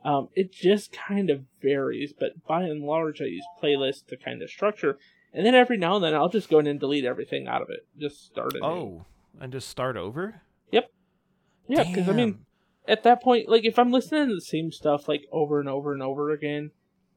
Um, 0.05 0.29
it 0.35 0.53
just 0.53 0.93
kind 0.93 1.31
of 1.31 1.45
varies, 1.62 2.13
but 2.17 2.45
by 2.47 2.62
and 2.62 2.83
large, 2.83 3.21
I 3.21 3.25
use 3.25 3.43
playlists 3.62 4.05
to 4.07 4.17
kind 4.17 4.43
of 4.43 4.51
structure, 4.51 5.00
and 5.33 5.43
then 5.43 5.55
every 5.55 5.77
now 5.77 5.95
and 5.95 6.03
then 6.03 6.13
I'll 6.13 6.29
just 6.29 6.47
go 6.47 6.59
in 6.59 6.67
and 6.67 6.79
delete 6.79 7.05
everything 7.05 7.47
out 7.47 7.63
of 7.63 7.69
it, 7.71 7.88
just 8.00 8.24
start 8.24 8.55
it. 8.55 8.62
oh 8.62 9.05
and 9.41 9.51
just 9.51 9.67
start 9.67 9.97
over 9.97 10.41
Yep. 10.71 10.91
Yeah, 11.67 11.83
because 11.83 12.07
I 12.07 12.13
mean, 12.13 12.45
at 12.88 13.03
that 13.03 13.21
point, 13.21 13.50
like 13.50 13.65
if 13.65 13.79
I'm 13.79 13.91
listening 13.91 14.27
to 14.29 14.35
the 14.35 14.41
same 14.41 14.71
stuff 14.71 15.07
like 15.07 15.25
over 15.31 15.59
and 15.59 15.67
over 15.67 15.93
and 15.93 16.03
over 16.03 16.31
again, 16.31 16.71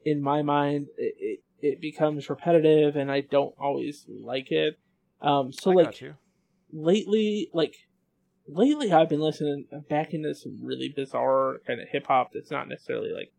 in 0.05 0.23
my 0.23 0.43
mind, 0.43 0.87
it 0.97 1.15
it, 1.19 1.41
it 1.61 1.81
becomes 1.81 2.31
repetitive, 2.31 2.97
and 2.97 3.13
I 3.13 3.21
don't 3.21 3.55
always 3.61 4.07
like 4.09 4.51
it. 4.51 4.79
Um, 5.21 5.53
so 5.53 5.73
I 5.73 5.75
like 5.75 6.03
lately, 6.73 7.51
like 7.53 7.75
lately, 8.49 8.93
I've 8.93 9.09
been 9.09 9.21
listening 9.21 9.67
back 9.89 10.15
into 10.15 10.35
some 10.35 10.59
really 10.63 10.89
bizarre 10.89 11.61
kind 11.67 11.81
of 11.81 11.89
hip 11.89 12.07
hop 12.07 12.33
that's 12.33 12.51
not 12.51 12.69
necessarily 12.69 13.13
like 13.13 13.33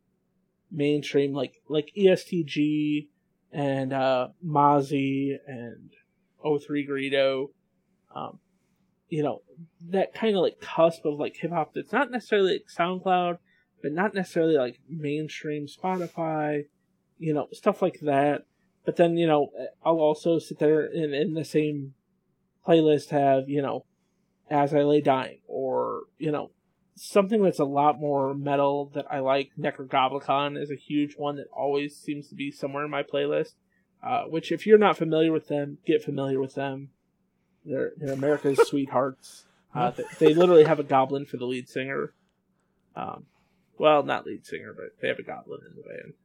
mainstream, 0.72 1.34
like 1.34 1.62
like 1.68 1.92
ESTG 1.98 3.08
and 3.52 3.94
uh, 3.94 4.30
Mozzy 4.46 5.36
and 5.48 5.92
03 6.44 6.88
Greedo. 6.88 7.48
Um, 8.16 8.40
you 9.10 9.24
know 9.24 9.42
that 9.90 10.14
kind 10.14 10.36
of 10.36 10.42
like 10.42 10.60
cusp 10.60 11.06
of 11.06 11.20
like 11.20 11.36
hip 11.36 11.52
hop 11.52 11.74
that's 11.74 11.92
not 11.92 12.12
necessarily 12.12 12.54
like 12.54 12.66
SoundCloud, 12.78 13.40
but 13.82 13.92
not 13.92 14.14
necessarily 14.14 14.58
like 14.58 14.80
mainstream 14.88 15.68
Spotify. 15.68 16.66
You 17.18 17.34
know 17.34 17.48
stuff 17.52 17.82
like 17.82 18.00
that. 18.02 18.46
But 18.86 18.96
then 18.96 19.18
you 19.18 19.28
know 19.28 19.50
I'll 19.84 20.00
also 20.00 20.40
sit 20.40 20.60
there 20.60 20.86
and 20.86 21.14
in 21.14 21.34
the 21.34 21.46
same 21.46 21.94
playlist 22.68 23.10
have 23.10 23.50
you 23.50 23.62
know 23.62 23.86
as 24.50 24.74
I 24.74 24.82
lay 24.82 25.02
dying 25.02 25.40
or 25.48 26.04
you 26.18 26.32
know 26.32 26.52
something 26.96 27.42
that's 27.44 27.60
a 27.60 27.66
lot 27.66 28.00
more 28.00 28.34
metal 28.34 28.92
that 28.94 29.06
I 29.10 29.20
like. 29.20 29.52
Nekrogoblikon 29.60 30.62
is 30.62 30.70
a 30.70 30.76
huge 30.76 31.16
one 31.16 31.38
that 31.38 31.48
always 31.54 31.96
seems 31.96 32.28
to 32.30 32.36
be 32.36 32.52
somewhere 32.52 32.84
in 32.86 32.92
my 32.92 33.04
playlist. 33.04 33.54
Uh, 34.02 34.24
which, 34.24 34.52
if 34.52 34.66
you're 34.66 34.78
not 34.78 34.98
familiar 34.98 35.32
with 35.32 35.50
them, 35.50 35.78
get 35.86 36.02
familiar 36.02 36.40
with 36.40 36.56
them. 36.56 36.90
They're 37.66 37.92
they're 37.98 38.14
America's 38.14 38.60
sweethearts. 38.68 39.46
Uh, 39.76 39.92
they, 39.92 40.04
they 40.20 40.34
literally 40.34 40.64
have 40.64 40.80
a 40.80 40.84
goblin 40.84 41.26
for 41.26 41.38
the 41.38 41.46
lead 41.46 41.68
singer. 41.68 42.14
Um, 42.96 43.26
well, 43.78 44.04
not 44.04 44.26
lead 44.26 44.46
singer, 44.46 44.74
but 44.74 44.96
they 45.02 45.10
have 45.10 45.20
a 45.20 45.24
goblin 45.24 45.62
in 45.70 45.76
the 45.76 45.84
band. 45.84 46.14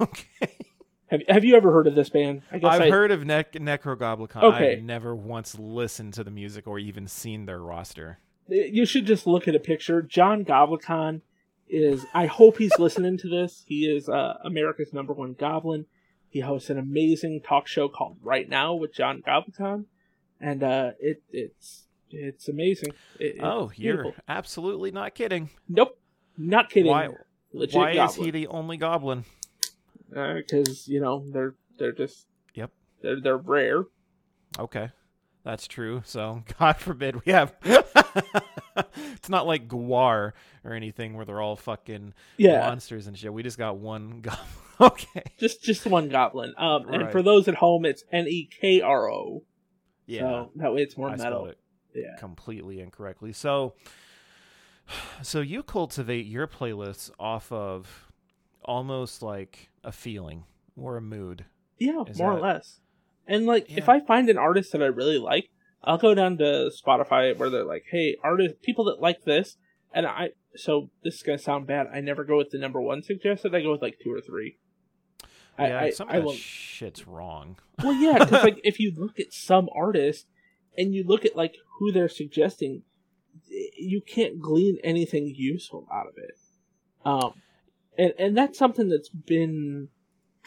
Okay. 0.00 0.66
Have 1.08 1.22
Have 1.28 1.44
you 1.44 1.56
ever 1.56 1.72
heard 1.72 1.86
of 1.86 1.94
this 1.94 2.08
band? 2.08 2.42
I 2.50 2.58
guess 2.58 2.72
I've 2.72 2.82
I, 2.82 2.90
heard 2.90 3.10
of 3.10 3.24
Nec- 3.24 3.52
Nekrogoblikon. 3.52 4.42
Okay. 4.42 4.72
I've 4.72 4.82
never 4.82 5.14
once 5.14 5.58
listened 5.58 6.14
to 6.14 6.24
the 6.24 6.30
music 6.30 6.66
or 6.66 6.78
even 6.78 7.06
seen 7.06 7.46
their 7.46 7.60
roster. 7.60 8.18
you 8.48 8.84
should 8.86 9.06
just 9.06 9.26
look 9.26 9.46
at 9.48 9.54
a 9.54 9.60
picture. 9.60 10.02
John 10.02 10.44
Goblikon 10.44 11.20
is. 11.68 12.04
I 12.14 12.26
hope 12.26 12.58
he's 12.58 12.72
listening 12.78 13.18
to 13.18 13.28
this. 13.28 13.64
He 13.66 13.86
is 13.86 14.08
uh, 14.08 14.38
America's 14.44 14.92
number 14.92 15.12
one 15.12 15.34
goblin. 15.38 15.86
He 16.28 16.40
hosts 16.40 16.70
an 16.70 16.78
amazing 16.78 17.40
talk 17.42 17.66
show 17.66 17.88
called 17.88 18.18
Right 18.22 18.48
Now 18.48 18.74
with 18.74 18.92
John 18.92 19.22
Goblikon, 19.26 19.84
and 20.40 20.62
uh, 20.62 20.90
it 21.00 21.22
it's 21.30 21.84
it's 22.10 22.48
amazing. 22.48 22.90
It- 23.20 23.36
it's 23.36 23.40
Oh, 23.42 23.70
you're 23.76 24.12
absolutely 24.28 24.90
not 24.90 25.14
kidding. 25.14 25.50
nope, 25.68 25.98
not 26.36 26.68
kidding. 26.68 26.90
Why? 26.90 27.08
Why 27.52 27.92
is 27.92 28.16
he 28.16 28.30
the 28.30 28.48
only 28.48 28.76
goblin? 28.76 29.24
Because 30.10 30.86
you 30.88 31.00
know 31.00 31.24
they're 31.32 31.54
they're 31.78 31.92
just 31.92 32.26
Yep. 32.54 32.70
they're 33.02 33.20
they're 33.20 33.36
rare. 33.36 33.84
Okay. 34.58 34.90
That's 35.44 35.68
true. 35.68 36.02
So, 36.04 36.42
God 36.58 36.76
forbid 36.78 37.24
we 37.24 37.30
have. 37.32 37.54
it's 39.14 39.28
not 39.28 39.46
like 39.46 39.68
GWAR 39.68 40.32
or 40.64 40.72
anything 40.72 41.14
where 41.14 41.24
they're 41.24 41.40
all 41.40 41.56
fucking 41.56 42.14
Yeah, 42.36 42.60
monsters 42.60 43.06
and 43.06 43.16
shit. 43.16 43.32
We 43.32 43.42
just 43.44 43.58
got 43.58 43.76
one 43.78 44.20
goblin. 44.22 44.44
okay. 44.80 45.22
just 45.38 45.62
just 45.62 45.86
one 45.86 46.08
goblin. 46.08 46.52
Um, 46.58 46.88
and 46.88 47.02
Right. 47.04 47.12
for 47.12 47.22
those 47.22 47.46
at 47.48 47.54
home, 47.56 47.84
it's 47.84 48.02
N 48.12 48.26
E 48.28 48.48
K 48.60 48.80
R 48.80 49.10
O. 49.10 49.44
Yeah. 50.06 50.20
So 50.20 50.50
that 50.56 50.72
way 50.74 50.82
it's 50.82 50.96
more 50.96 51.10
I 51.10 51.16
metal. 51.16 51.52
Yeah. 51.94 52.16
completely 52.18 52.80
incorrectly. 52.80 53.32
So, 53.32 53.74
so 55.22 55.40
you 55.40 55.62
cultivate 55.62 56.26
your 56.26 56.46
playlists 56.46 57.10
off 57.20 57.50
of 57.52 58.06
almost 58.64 59.22
like 59.22 59.70
a 59.86 59.92
feeling 59.92 60.44
or 60.76 60.98
a 60.98 61.00
mood. 61.00 61.46
Yeah, 61.78 62.02
Is 62.06 62.18
more 62.18 62.32
that- 62.32 62.38
or 62.38 62.40
less. 62.40 62.80
And 63.26 63.46
like, 63.46 63.66
if 63.70 63.88
I 63.88 64.00
find 64.00 64.28
an 64.28 64.36
artist 64.38 64.72
that 64.72 64.82
I 64.82 64.86
really 64.86 65.18
like, 65.18 65.48
I'll 65.82 65.98
go 65.98 66.14
down 66.14 66.36
to 66.38 66.70
Spotify 66.70 67.36
where 67.36 67.48
they're 67.50 67.64
like, 67.64 67.84
"Hey, 67.90 68.16
artist, 68.22 68.62
people 68.62 68.84
that 68.84 69.00
like 69.00 69.22
this," 69.24 69.56
and 69.92 70.06
I. 70.06 70.30
So 70.54 70.90
this 71.02 71.14
is 71.16 71.22
gonna 71.22 71.38
sound 71.38 71.66
bad. 71.66 71.86
I 71.92 72.00
never 72.00 72.24
go 72.24 72.36
with 72.36 72.50
the 72.50 72.58
number 72.58 72.80
one 72.80 73.02
suggested. 73.02 73.54
I 73.54 73.62
go 73.62 73.72
with 73.72 73.82
like 73.82 73.98
two 74.02 74.12
or 74.12 74.20
three. 74.20 74.58
I, 75.58 75.68
yeah, 75.68 75.80
I, 75.80 75.90
some 75.90 76.08
I 76.08 76.16
of 76.16 76.22
that 76.22 76.26
won't. 76.26 76.38
shit's 76.38 77.06
wrong. 77.06 77.56
Well, 77.82 77.94
yeah, 77.94 78.18
because 78.18 78.44
like 78.44 78.60
if 78.64 78.78
you 78.78 78.92
look 78.96 79.18
at 79.18 79.32
some 79.32 79.68
artists 79.74 80.26
and 80.78 80.94
you 80.94 81.02
look 81.04 81.24
at 81.24 81.34
like 81.36 81.54
who 81.78 81.90
they're 81.92 82.08
suggesting, 82.08 82.82
you 83.48 84.00
can't 84.00 84.40
glean 84.40 84.78
anything 84.84 85.32
useful 85.34 85.88
out 85.92 86.06
of 86.06 86.14
it. 86.16 86.38
Um, 87.04 87.34
and 87.98 88.12
and 88.18 88.36
that's 88.36 88.58
something 88.58 88.88
that's 88.88 89.08
been 89.08 89.88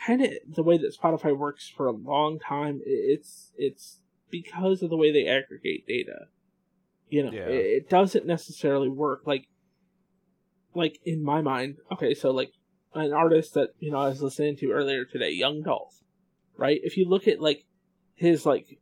kind 0.06 0.22
of 0.24 0.32
the 0.48 0.64
way 0.64 0.78
that 0.78 0.96
Spotify 0.98 1.36
works 1.38 1.70
for 1.70 1.88
a 1.88 1.92
long 1.92 2.40
time. 2.40 2.82
It's 2.86 3.52
it's 3.58 4.02
because 4.30 4.82
of 4.84 4.90
the 4.90 4.98
way 4.98 5.12
they 5.12 5.28
aggregate 5.28 5.86
data. 5.88 6.28
You 7.10 7.24
know, 7.24 7.32
Yeah. 7.32 7.48
it, 7.48 7.66
it 7.66 7.90
doesn't 7.90 8.26
necessarily 8.26 8.90
work 8.90 9.24
like 9.26 9.48
like 10.76 11.00
in 11.04 11.24
my 11.24 11.42
mind. 11.42 11.78
Okay, 11.92 12.14
so 12.14 12.32
like 12.32 12.52
an 12.94 13.14
artist 13.14 13.54
that 13.56 13.70
you 13.80 13.92
know 13.92 14.00
I 14.00 14.10
was 14.10 14.22
listening 14.22 14.56
to 14.58 14.72
earlier 14.72 15.06
today, 15.06 15.32
Young 15.32 15.62
Dolph, 15.64 15.96
right? 16.58 16.80
If 16.84 16.98
you 16.98 17.08
look 17.08 17.28
at 17.28 17.42
like 17.42 17.66
his 18.16 18.46
like 18.46 18.80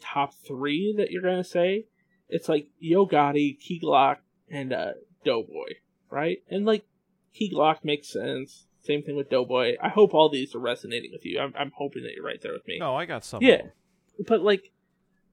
top 0.00 0.32
three 0.46 0.94
that 0.96 1.10
you're 1.10 1.22
gonna 1.22 1.44
say, 1.44 1.86
it's 2.28 2.48
like 2.48 2.68
Yo 2.78 3.06
Gotti, 3.06 3.58
Key 3.58 3.80
Glock, 3.82 4.16
and 4.48 4.72
uh, 4.72 4.92
Doughboy, 5.24 5.74
right? 6.10 6.38
And 6.50 6.64
like 6.64 6.84
Key 7.34 7.52
Glock 7.54 7.84
makes 7.84 8.08
sense. 8.08 8.66
Same 8.82 9.02
thing 9.02 9.16
with 9.16 9.28
Doughboy. 9.30 9.76
I 9.82 9.88
hope 9.88 10.14
all 10.14 10.28
these 10.30 10.54
are 10.54 10.58
resonating 10.58 11.10
with 11.12 11.24
you. 11.24 11.38
I'm, 11.38 11.52
I'm 11.58 11.72
hoping 11.76 12.02
that 12.04 12.12
you're 12.14 12.24
right 12.24 12.40
there 12.40 12.52
with 12.52 12.66
me. 12.66 12.78
No, 12.78 12.96
I 12.96 13.04
got 13.04 13.24
some. 13.24 13.42
Yeah. 13.42 13.62
But 14.26 14.40
like 14.42 14.72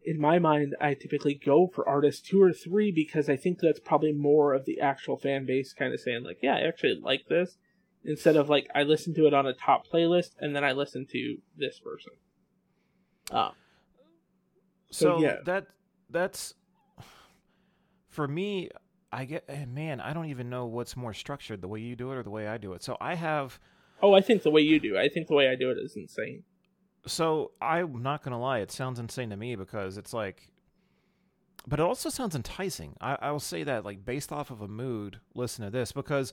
in 0.04 0.20
my 0.20 0.40
mind, 0.40 0.76
I 0.80 0.94
typically 0.94 1.34
go 1.34 1.68
for 1.68 1.88
artists 1.88 2.22
two 2.22 2.42
or 2.42 2.54
three 2.54 2.92
because 2.92 3.30
I 3.30 3.36
think 3.36 3.60
that's 3.60 3.80
probably 3.80 4.14
more 4.14 4.54
of 4.54 4.66
the 4.66 4.80
actual 4.80 5.18
fan 5.18 5.46
base 5.46 5.74
kind 5.74 5.94
of 5.94 6.00
saying 6.00 6.24
like, 6.24 6.40
yeah, 6.42 6.56
I 6.56 6.62
actually 6.62 7.00
like 7.02 7.28
this, 7.28 7.58
instead 8.06 8.38
of 8.38 8.48
like 8.50 8.68
I 8.74 8.84
listen 8.84 9.14
to 9.16 9.28
it 9.28 9.34
on 9.34 9.46
a 9.46 9.54
top 9.54 9.88
playlist 9.88 10.32
and 10.40 10.56
then 10.56 10.64
I 10.64 10.72
listen 10.72 11.06
to 11.12 11.38
this 11.58 11.80
person. 11.80 12.14
Um, 13.32 13.52
So, 14.92 15.18
So, 15.18 15.22
yeah. 15.22 15.36
that 15.46 15.68
that's 16.10 16.54
for 18.10 18.28
me. 18.28 18.70
I 19.12 19.26
get 19.26 19.46
eh, 19.48 19.66
man. 19.66 20.00
I 20.02 20.14
don't 20.14 20.26
even 20.26 20.50
know 20.50 20.66
what's 20.66 20.96
more 20.98 21.14
structured, 21.14 21.62
the 21.62 21.68
way 21.68 21.80
you 21.80 21.96
do 21.96 22.12
it 22.12 22.16
or 22.18 22.24
the 22.24 22.30
way 22.30 22.48
I 22.48 22.58
do 22.58 22.74
it. 22.74 22.84
So 22.84 22.98
I 23.00 23.16
have. 23.16 23.60
oh, 24.02 24.14
I 24.14 24.22
think 24.22 24.44
the 24.44 24.52
way 24.52 24.62
you 24.62 24.80
do, 24.80 24.98
I 24.98 25.08
think 25.10 25.28
the 25.28 25.34
way 25.34 25.48
I 25.50 25.56
do 25.56 25.72
it 25.72 25.78
is 25.78 25.96
insane. 25.96 26.44
So 27.06 27.52
I'm 27.62 28.02
not 28.04 28.22
gonna 28.24 28.40
lie. 28.40 28.60
It 28.60 28.72
sounds 28.72 29.00
insane 29.00 29.30
to 29.30 29.38
me 29.38 29.56
because 29.56 29.98
it's 29.98 30.14
like. 30.14 30.50
But 31.70 31.80
it 31.82 31.84
also 31.84 32.10
sounds 32.10 32.34
enticing. 32.36 32.96
I, 33.02 33.18
I 33.22 33.32
will 33.32 33.42
say 33.42 33.64
that, 33.64 33.84
like, 33.84 34.06
based 34.06 34.32
off 34.32 34.52
of 34.52 34.62
a 34.62 34.70
mood, 34.70 35.20
listen 35.36 35.66
to 35.66 35.70
this 35.72 35.92
because 35.92 36.32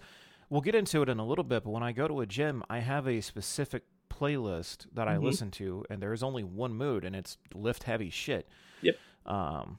we'll 0.49 0.61
get 0.61 0.77
into 0.77 1.03
it 1.03 1.09
in 1.09 1.19
a 1.19 1.27
little 1.27 1.43
bit. 1.43 1.65
But 1.65 1.71
when 1.71 1.83
I 1.83 1.91
go 1.91 2.07
to 2.07 2.21
a 2.21 2.27
gym, 2.27 2.63
I 2.71 2.79
have 2.79 3.09
a 3.09 3.21
specific 3.21 3.83
playlist 4.09 4.87
that 4.95 5.09
I 5.09 5.17
Mhm. 5.17 5.23
listen 5.25 5.51
to, 5.53 5.85
and 5.91 6.01
there 6.01 6.13
is 6.13 6.23
only 6.23 6.45
one 6.45 6.73
mood, 6.75 7.05
and 7.05 7.17
it's 7.17 7.37
lift 7.53 7.83
heavy 7.83 8.11
shit. 8.11 8.49
Yep. 8.83 8.97
Um, 9.27 9.79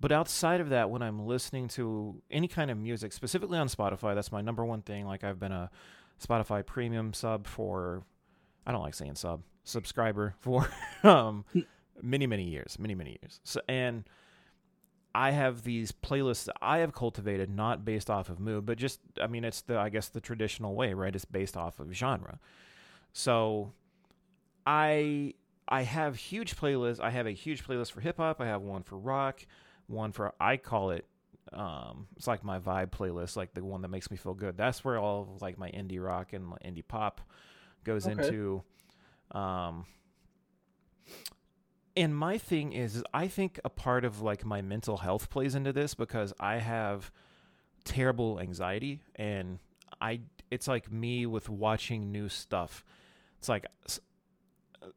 but 0.00 0.12
outside 0.12 0.60
of 0.60 0.68
that, 0.70 0.90
when 0.90 1.02
I'm 1.02 1.26
listening 1.26 1.68
to 1.68 2.22
any 2.30 2.48
kind 2.48 2.70
of 2.70 2.78
music, 2.78 3.12
specifically 3.12 3.58
on 3.58 3.68
Spotify, 3.68 4.14
that's 4.14 4.32
my 4.32 4.40
number 4.40 4.64
one 4.64 4.82
thing. 4.82 5.06
Like 5.06 5.24
I've 5.24 5.40
been 5.40 5.52
a 5.52 5.70
Spotify 6.24 6.64
premium 6.64 7.12
sub 7.12 7.46
for, 7.46 8.04
I 8.66 8.72
don't 8.72 8.82
like 8.82 8.94
saying 8.94 9.16
sub, 9.16 9.42
subscriber 9.64 10.34
for 10.40 10.70
um, 11.02 11.44
many, 12.00 12.26
many 12.26 12.44
years, 12.44 12.78
many, 12.78 12.94
many 12.94 13.18
years. 13.22 13.40
So, 13.44 13.60
and 13.68 14.04
I 15.14 15.32
have 15.32 15.62
these 15.62 15.90
playlists 15.90 16.44
that 16.44 16.56
I 16.62 16.78
have 16.78 16.92
cultivated 16.92 17.50
not 17.50 17.84
based 17.84 18.08
off 18.08 18.28
of 18.28 18.38
mood, 18.38 18.66
but 18.66 18.78
just, 18.78 19.00
I 19.20 19.26
mean, 19.26 19.44
it's 19.44 19.62
the, 19.62 19.78
I 19.78 19.88
guess, 19.88 20.08
the 20.08 20.20
traditional 20.20 20.74
way, 20.74 20.94
right? 20.94 21.14
It's 21.14 21.24
based 21.24 21.56
off 21.56 21.80
of 21.80 21.92
genre. 21.92 22.38
So 23.12 23.72
I 24.66 25.34
I 25.68 25.82
have 25.82 26.16
huge 26.16 26.56
playlists. 26.56 27.00
I 27.00 27.10
have 27.10 27.26
a 27.26 27.32
huge 27.32 27.66
playlist 27.66 27.92
for 27.92 28.00
hip 28.00 28.16
hop. 28.16 28.40
I 28.40 28.46
have 28.46 28.62
one 28.62 28.82
for 28.82 28.98
rock, 28.98 29.44
one 29.88 30.12
for 30.12 30.32
I 30.40 30.56
call 30.56 30.90
it 30.90 31.06
um 31.52 32.06
it's 32.16 32.26
like 32.26 32.44
my 32.44 32.58
vibe 32.60 32.90
playlist, 32.90 33.36
like 33.36 33.54
the 33.54 33.64
one 33.64 33.82
that 33.82 33.88
makes 33.88 34.10
me 34.10 34.16
feel 34.16 34.34
good. 34.34 34.56
That's 34.56 34.84
where 34.84 34.98
all 34.98 35.22
of 35.34 35.42
like 35.42 35.58
my 35.58 35.70
indie 35.70 36.02
rock 36.02 36.32
and 36.32 36.46
indie 36.64 36.86
pop 36.86 37.20
goes 37.84 38.06
Okay. 38.06 38.12
into. 38.28 38.62
Um 39.32 39.86
and 41.96 42.16
my 42.16 42.38
thing 42.38 42.72
is, 42.72 42.96
is 42.96 43.04
I 43.12 43.26
think 43.26 43.58
a 43.64 43.70
part 43.70 44.04
of 44.04 44.20
like 44.22 44.44
my 44.44 44.62
mental 44.62 44.98
health 44.98 45.30
plays 45.30 45.54
into 45.54 45.72
this 45.72 45.94
because 45.94 46.32
I 46.38 46.58
have 46.58 47.10
terrible 47.84 48.38
anxiety 48.40 49.00
and 49.16 49.58
I 50.00 50.20
it's 50.50 50.68
like 50.68 50.92
me 50.92 51.26
with 51.26 51.48
watching 51.48 52.12
new 52.12 52.28
stuff. 52.28 52.84
It's 53.38 53.48
like 53.48 53.66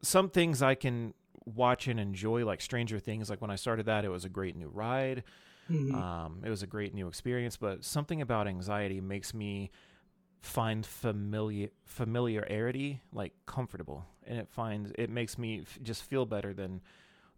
some 0.00 0.30
things 0.30 0.62
I 0.62 0.74
can 0.74 1.14
watch 1.46 1.88
and 1.88 1.98
enjoy 2.00 2.44
like 2.44 2.60
Stranger 2.60 2.98
Things 2.98 3.28
like 3.30 3.40
when 3.40 3.50
I 3.50 3.56
started 3.56 3.86
that 3.86 4.04
it 4.04 4.08
was 4.08 4.24
a 4.24 4.28
great 4.28 4.56
new 4.56 4.68
ride. 4.68 5.24
Mhm. 5.70 5.94
Um, 5.94 6.42
it 6.44 6.50
was 6.50 6.62
a 6.62 6.66
great 6.66 6.92
new 6.94 7.08
experience, 7.08 7.56
but 7.56 7.84
something 7.84 8.20
about 8.20 8.46
anxiety 8.48 9.00
makes 9.00 9.32
me 9.32 9.70
find 10.40 10.84
familiar 10.84 11.68
familiarity 11.84 13.00
like 13.12 13.32
comfortable, 13.46 14.04
and 14.26 14.38
it 14.38 14.48
finds 14.48 14.92
it 14.98 15.08
makes 15.08 15.38
me 15.38 15.60
f- 15.60 15.78
just 15.82 16.02
feel 16.02 16.26
better 16.26 16.52
than 16.52 16.80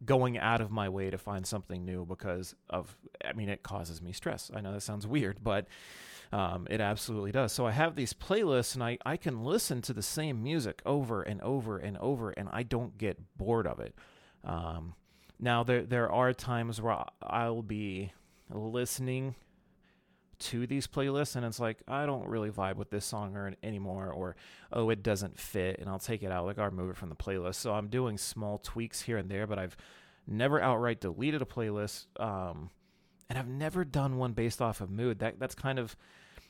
going 0.05 0.39
out 0.39 0.61
of 0.61 0.71
my 0.71 0.89
way 0.89 1.11
to 1.11 1.19
find 1.19 1.47
something 1.47 1.85
new 1.85 2.05
because 2.05 2.55
of 2.71 2.97
I 3.25 3.33
mean 3.35 3.49
it 3.49 3.63
causes 3.63 4.01
me 4.03 4.13
stress. 4.13 4.51
I 4.55 4.61
know 4.61 4.73
that 4.73 4.81
sounds 4.83 5.07
weird, 5.17 5.39
but 5.43 5.67
um, 6.33 6.67
it 6.71 6.81
absolutely 6.81 7.33
does. 7.33 7.53
So 7.53 7.67
I 7.67 7.71
have 7.71 7.95
these 7.95 8.13
playlists 8.13 8.75
and 8.75 8.83
I, 8.83 8.99
I 9.05 9.17
can 9.17 9.45
listen 9.45 9.83
to 9.83 9.93
the 9.93 10.03
same 10.03 10.43
music 10.43 10.83
over 10.85 11.23
and 11.23 11.41
over 11.43 11.79
and 11.79 11.97
over 11.99 12.31
and 12.31 12.49
I 12.53 12.63
don't 12.63 12.97
get 12.99 13.19
bored 13.37 13.67
of 13.67 13.81
it. 13.81 13.95
Um, 14.45 14.95
now 15.41 15.63
there 15.63 15.83
there 15.83 16.11
are 16.11 16.33
times 16.33 16.81
where 16.81 17.05
I'll 17.23 17.63
be 17.63 18.13
listening 18.51 19.35
to 20.39 20.67
these 20.67 20.87
playlists 20.87 21.37
and 21.37 21.45
it's 21.47 21.61
like 21.61 21.79
I 21.89 22.07
don't 22.07 22.29
really 22.29 22.51
vibe 22.51 22.77
with 22.77 22.91
this 22.91 23.05
song 23.05 23.37
or 23.37 23.55
anymore 23.63 24.11
or 24.11 24.37
oh 24.73 24.91
it 24.91 25.03
doesn't 25.03 25.39
fit 25.39 25.79
and 25.79 25.89
I'll 25.89 25.99
take 25.99 26.23
it 26.23 26.31
out 26.31 26.45
like 26.45 26.59
I'll 26.59 26.71
remove 26.71 26.91
it 26.91 26.97
from 26.97 27.09
the 27.09 27.15
playlist. 27.15 27.57
So 27.57 27.73
I'm 27.73 27.89
doing 27.89 28.19
small 28.19 28.59
tweaks 28.59 29.03
here 29.03 29.17
and 29.17 29.31
there, 29.31 29.47
but 29.47 29.59
I've 29.59 29.77
never 30.27 30.61
outright 30.61 31.01
deleted 31.01 31.43
a 31.43 31.47
playlist. 31.47 32.07
Um, 32.21 32.71
and 33.29 33.39
I've 33.39 33.49
never 33.49 33.85
done 33.85 34.17
one 34.17 34.33
based 34.33 34.61
off 34.63 34.81
of 34.81 34.91
mood. 34.91 35.19
That 35.21 35.39
that's 35.39 35.55
kind 35.55 35.79
of 35.79 35.97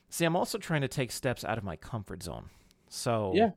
see. 0.08 0.24
I'm 0.24 0.36
also 0.36 0.58
trying 0.58 0.80
to 0.82 0.88
take 0.88 1.12
steps 1.12 1.44
out 1.44 1.58
of 1.58 1.64
my 1.64 1.76
comfort 1.76 2.22
zone. 2.22 2.50
So 2.88 3.32
Yeah. 3.34 3.50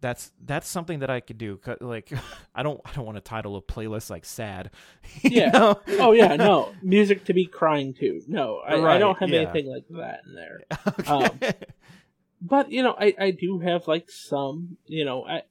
that's 0.00 0.32
that's 0.44 0.68
something 0.68 1.00
that 1.00 1.10
I 1.10 1.20
could 1.20 1.38
do. 1.38 1.60
Like 1.80 2.12
I 2.54 2.62
don't 2.62 2.80
I 2.84 2.92
don't 2.92 3.04
want 3.06 3.16
to 3.16 3.22
title 3.22 3.56
a 3.56 3.62
playlist 3.62 4.10
like 4.10 4.24
sad. 4.24 4.70
Yeah. 5.22 5.50
know? 5.50 5.80
Oh 5.98 6.12
yeah, 6.12 6.36
no 6.36 6.72
music 6.82 7.24
to 7.26 7.32
be 7.34 7.46
crying 7.46 7.94
to. 7.94 8.22
No, 8.28 8.58
I, 8.66 8.74
I 8.96 8.98
don't 8.98 9.18
have 9.18 9.28
yeah. 9.30 9.40
anything 9.40 9.66
like 9.66 9.84
that 9.90 10.20
in 10.26 10.34
there. 10.34 10.60
Okay. 11.00 11.46
Um, 11.48 11.52
but 12.40 12.70
you 12.70 12.82
know, 12.82 12.94
I 12.98 13.14
I 13.18 13.30
do 13.30 13.58
have 13.60 13.88
like 13.88 14.10
some. 14.10 14.76
You 14.86 15.04
know, 15.04 15.24
I 15.24 15.42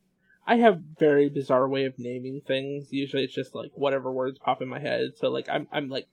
I 0.46 0.58
have 0.58 0.80
very 1.00 1.30
bizarre 1.30 1.68
way 1.68 1.86
of 1.86 1.98
naming 1.98 2.42
things. 2.46 2.94
Usually, 2.94 3.24
it's 3.24 3.34
just 3.34 3.56
like 3.56 3.72
whatever 3.74 4.12
words 4.12 4.38
pop 4.38 4.62
in 4.62 4.68
my 4.68 4.80
head. 4.80 5.14
So 5.18 5.30
like 5.30 5.50
I'm 5.50 5.68
I'm 5.72 5.90
like 5.90 6.08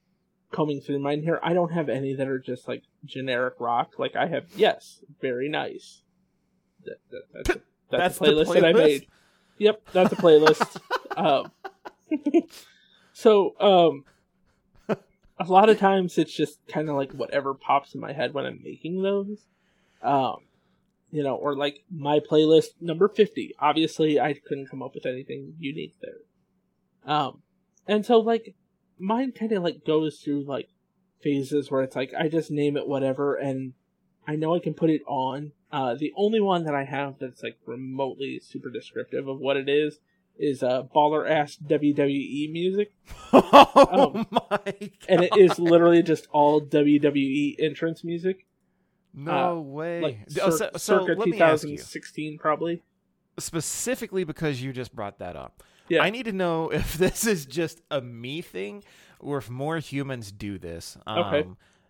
combing 0.52 0.80
through 0.80 1.00
mine 1.00 1.22
here. 1.22 1.40
I 1.42 1.54
don't 1.54 1.72
have 1.72 1.88
any 1.88 2.14
that 2.14 2.28
are 2.28 2.38
just 2.38 2.68
like 2.68 2.84
generic 3.04 3.54
rock. 3.58 3.94
Like 3.98 4.16
I 4.16 4.26
have 4.26 4.44
yes, 4.54 5.02
very 5.20 5.48
nice. 5.48 6.02
That, 6.84 6.96
that, 7.10 7.22
that's 7.32 7.50
a, 7.50 7.52
that's, 7.52 7.60
That's 7.90 8.16
a 8.16 8.20
the 8.20 8.30
playlist, 8.30 8.54
that 8.54 8.64
I 8.64 8.72
made. 8.72 9.06
Yep, 9.58 9.82
that's 9.92 10.12
a 10.12 10.16
playlist. 10.16 10.80
um, 11.16 11.52
so 13.12 13.54
um, 13.60 14.04
a 15.38 15.44
lot 15.44 15.68
of 15.68 15.78
times 15.78 16.18
it's 16.18 16.32
just 16.32 16.58
kind 16.68 16.88
of 16.88 16.96
like 16.96 17.12
whatever 17.12 17.54
pops 17.54 17.94
in 17.94 18.00
my 18.00 18.12
head 18.12 18.34
when 18.34 18.46
I'm 18.46 18.60
making 18.62 19.02
those. 19.02 19.46
Um, 20.02 20.38
you 21.10 21.22
know, 21.22 21.34
or 21.34 21.54
like 21.54 21.84
my 21.90 22.18
playlist 22.18 22.70
number 22.80 23.08
50. 23.08 23.54
Obviously, 23.60 24.18
I 24.18 24.32
couldn't 24.32 24.68
come 24.70 24.82
up 24.82 24.94
with 24.94 25.04
anything 25.06 25.54
unique 25.58 25.94
there. 26.00 27.14
Um, 27.14 27.42
and 27.86 28.04
so 28.06 28.18
like 28.18 28.54
mine 29.02 29.32
kind 29.32 29.52
of 29.52 29.62
like 29.62 29.84
goes 29.84 30.20
through 30.20 30.44
like 30.44 30.68
phases 31.20 31.70
where 31.70 31.82
it's 31.82 31.96
like 31.96 32.12
I 32.18 32.28
just 32.28 32.50
name 32.50 32.76
it 32.76 32.86
whatever 32.88 33.34
and 33.34 33.72
I 34.26 34.36
know 34.36 34.54
I 34.54 34.60
can 34.60 34.74
put 34.74 34.88
it 34.90 35.02
on. 35.06 35.52
Uh, 35.72 35.94
the 35.94 36.12
only 36.16 36.40
one 36.40 36.64
that 36.64 36.74
I 36.74 36.84
have 36.84 37.18
that's 37.18 37.42
like 37.42 37.56
remotely 37.66 38.40
super 38.40 38.70
descriptive 38.70 39.26
of 39.26 39.38
what 39.40 39.56
it 39.56 39.68
is 39.68 39.98
is 40.38 40.62
uh, 40.62 40.82
baller 40.94 41.28
ass 41.28 41.56
WWE 41.66 42.50
music, 42.52 42.92
oh 43.32 44.14
Um, 44.14 44.26
my 44.30 44.40
god. 44.50 44.90
and 45.08 45.22
it 45.24 45.36
is 45.36 45.58
literally 45.58 46.02
just 46.02 46.26
all 46.30 46.60
WWE 46.60 47.56
entrance 47.58 48.02
music, 48.04 48.46
no 49.14 49.58
uh, 49.58 49.60
way. 49.60 50.00
like 50.00 50.18
Oh, 50.40 50.50
cir- 50.50 50.70
so, 50.74 50.78
so 50.78 51.06
circa 51.06 51.18
let 51.18 51.28
me 51.28 51.40
ask 51.40 51.64
you 51.64 51.70
2016 51.76 52.38
probably. 52.38 52.82
specifically 53.38 54.24
because 54.24 54.62
you 54.62 54.72
just 54.72 54.94
brought 54.94 55.18
that 55.18 55.36
up. 55.36 55.62
Yeah. 55.92 56.02
I 56.02 56.10
need 56.10 56.24
to 56.24 56.32
know 56.32 56.70
if 56.72 56.94
this 56.94 57.26
is 57.26 57.46
just 57.46 57.80
a 57.90 58.00
me 58.00 58.40
thing 58.42 58.82
or 59.20 59.38
if 59.38 59.48
more 59.50 59.78
humans 59.78 60.32
do 60.32 60.58
this. 60.58 60.96
Um, 61.06 61.18
Okay. 61.18 61.48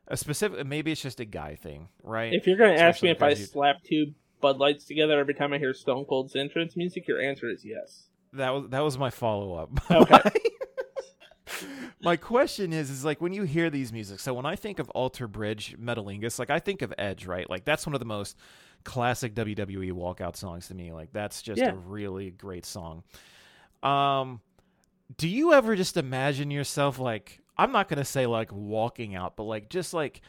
A 0.09 0.17
specific, 0.17 0.67
maybe 0.67 0.91
it's 0.93 1.01
just 1.01 1.21
a 1.21 1.25
guy 1.25 1.55
thing, 1.55 1.88
right? 2.03 2.33
If 2.35 2.47
you're 2.47 2.57
gonna 2.59 2.75
ask 2.75 3.03
me 3.03 3.11
if 3.11 3.23
I 3.23 3.31
you- 3.31 3.37
slap 3.37 3.83
two 3.85 4.12
Bud 4.41 4.59
Lights 4.59 4.85
together 4.85 5.19
every 5.21 5.33
time 5.33 5.53
I 5.53 5.59
hear 5.59 5.73
Stone 5.73 6.05
Cold's 6.07 6.35
entrance 6.35 6.77
music, 6.77 7.07
your 7.07 7.21
answer 7.21 7.49
is 7.49 7.65
yes. 7.65 8.09
that 8.33 8.51
was 8.51 8.69
that 8.71 8.81
was 8.81 8.99
my 8.99 9.11
follow 9.11 9.55
up. 9.55 9.71
Okay. 9.91 10.31
my 12.03 12.17
question 12.17 12.73
is, 12.73 12.91
is 12.91 13.05
like 13.05 13.21
when 13.21 13.33
you 13.33 13.45
hear 13.45 13.71
these 13.71 13.93
music. 13.93 14.19
So 14.21 14.35
when 14.35 14.47
I 14.47 14.57
think 14.57 14.79
of 14.79 14.91
Alter 14.91 15.29
Bridge 15.29 15.77
Metalingus, 15.81 16.38
like 16.38 16.51
I 16.51 16.59
think 16.59 16.83
of 16.83 16.93
Edge, 16.99 17.27
right? 17.27 17.49
Like 17.49 17.65
that's 17.65 17.87
one 17.87 17.95
of 17.95 18.01
the 18.01 18.07
most 18.07 18.37
classic 18.85 19.35
WWE 19.35 19.93
walkout 19.93 20.37
songs 20.37 20.69
to 20.69 20.75
me. 20.75 20.93
Like 20.93 21.12
that's 21.12 21.43
just 21.43 21.61
Yeah. 21.61 21.71
a 21.71 21.75
really 21.75 22.31
great 22.31 22.67
song. 22.67 23.05
Um, 23.83 24.40
do 25.16 25.29
you 25.29 25.53
ever 25.53 25.77
just 25.77 25.97
imagine 25.97 26.51
yourself 26.51 26.99
like 26.99 27.40
I'm 27.57 27.73
not 27.73 27.88
gonna 27.88 28.05
say 28.05 28.27
like 28.27 28.51
walking 28.53 29.14
out, 29.14 29.37
but 29.37 29.45
like 29.45 29.68
just 29.68 29.92
like 29.92 30.21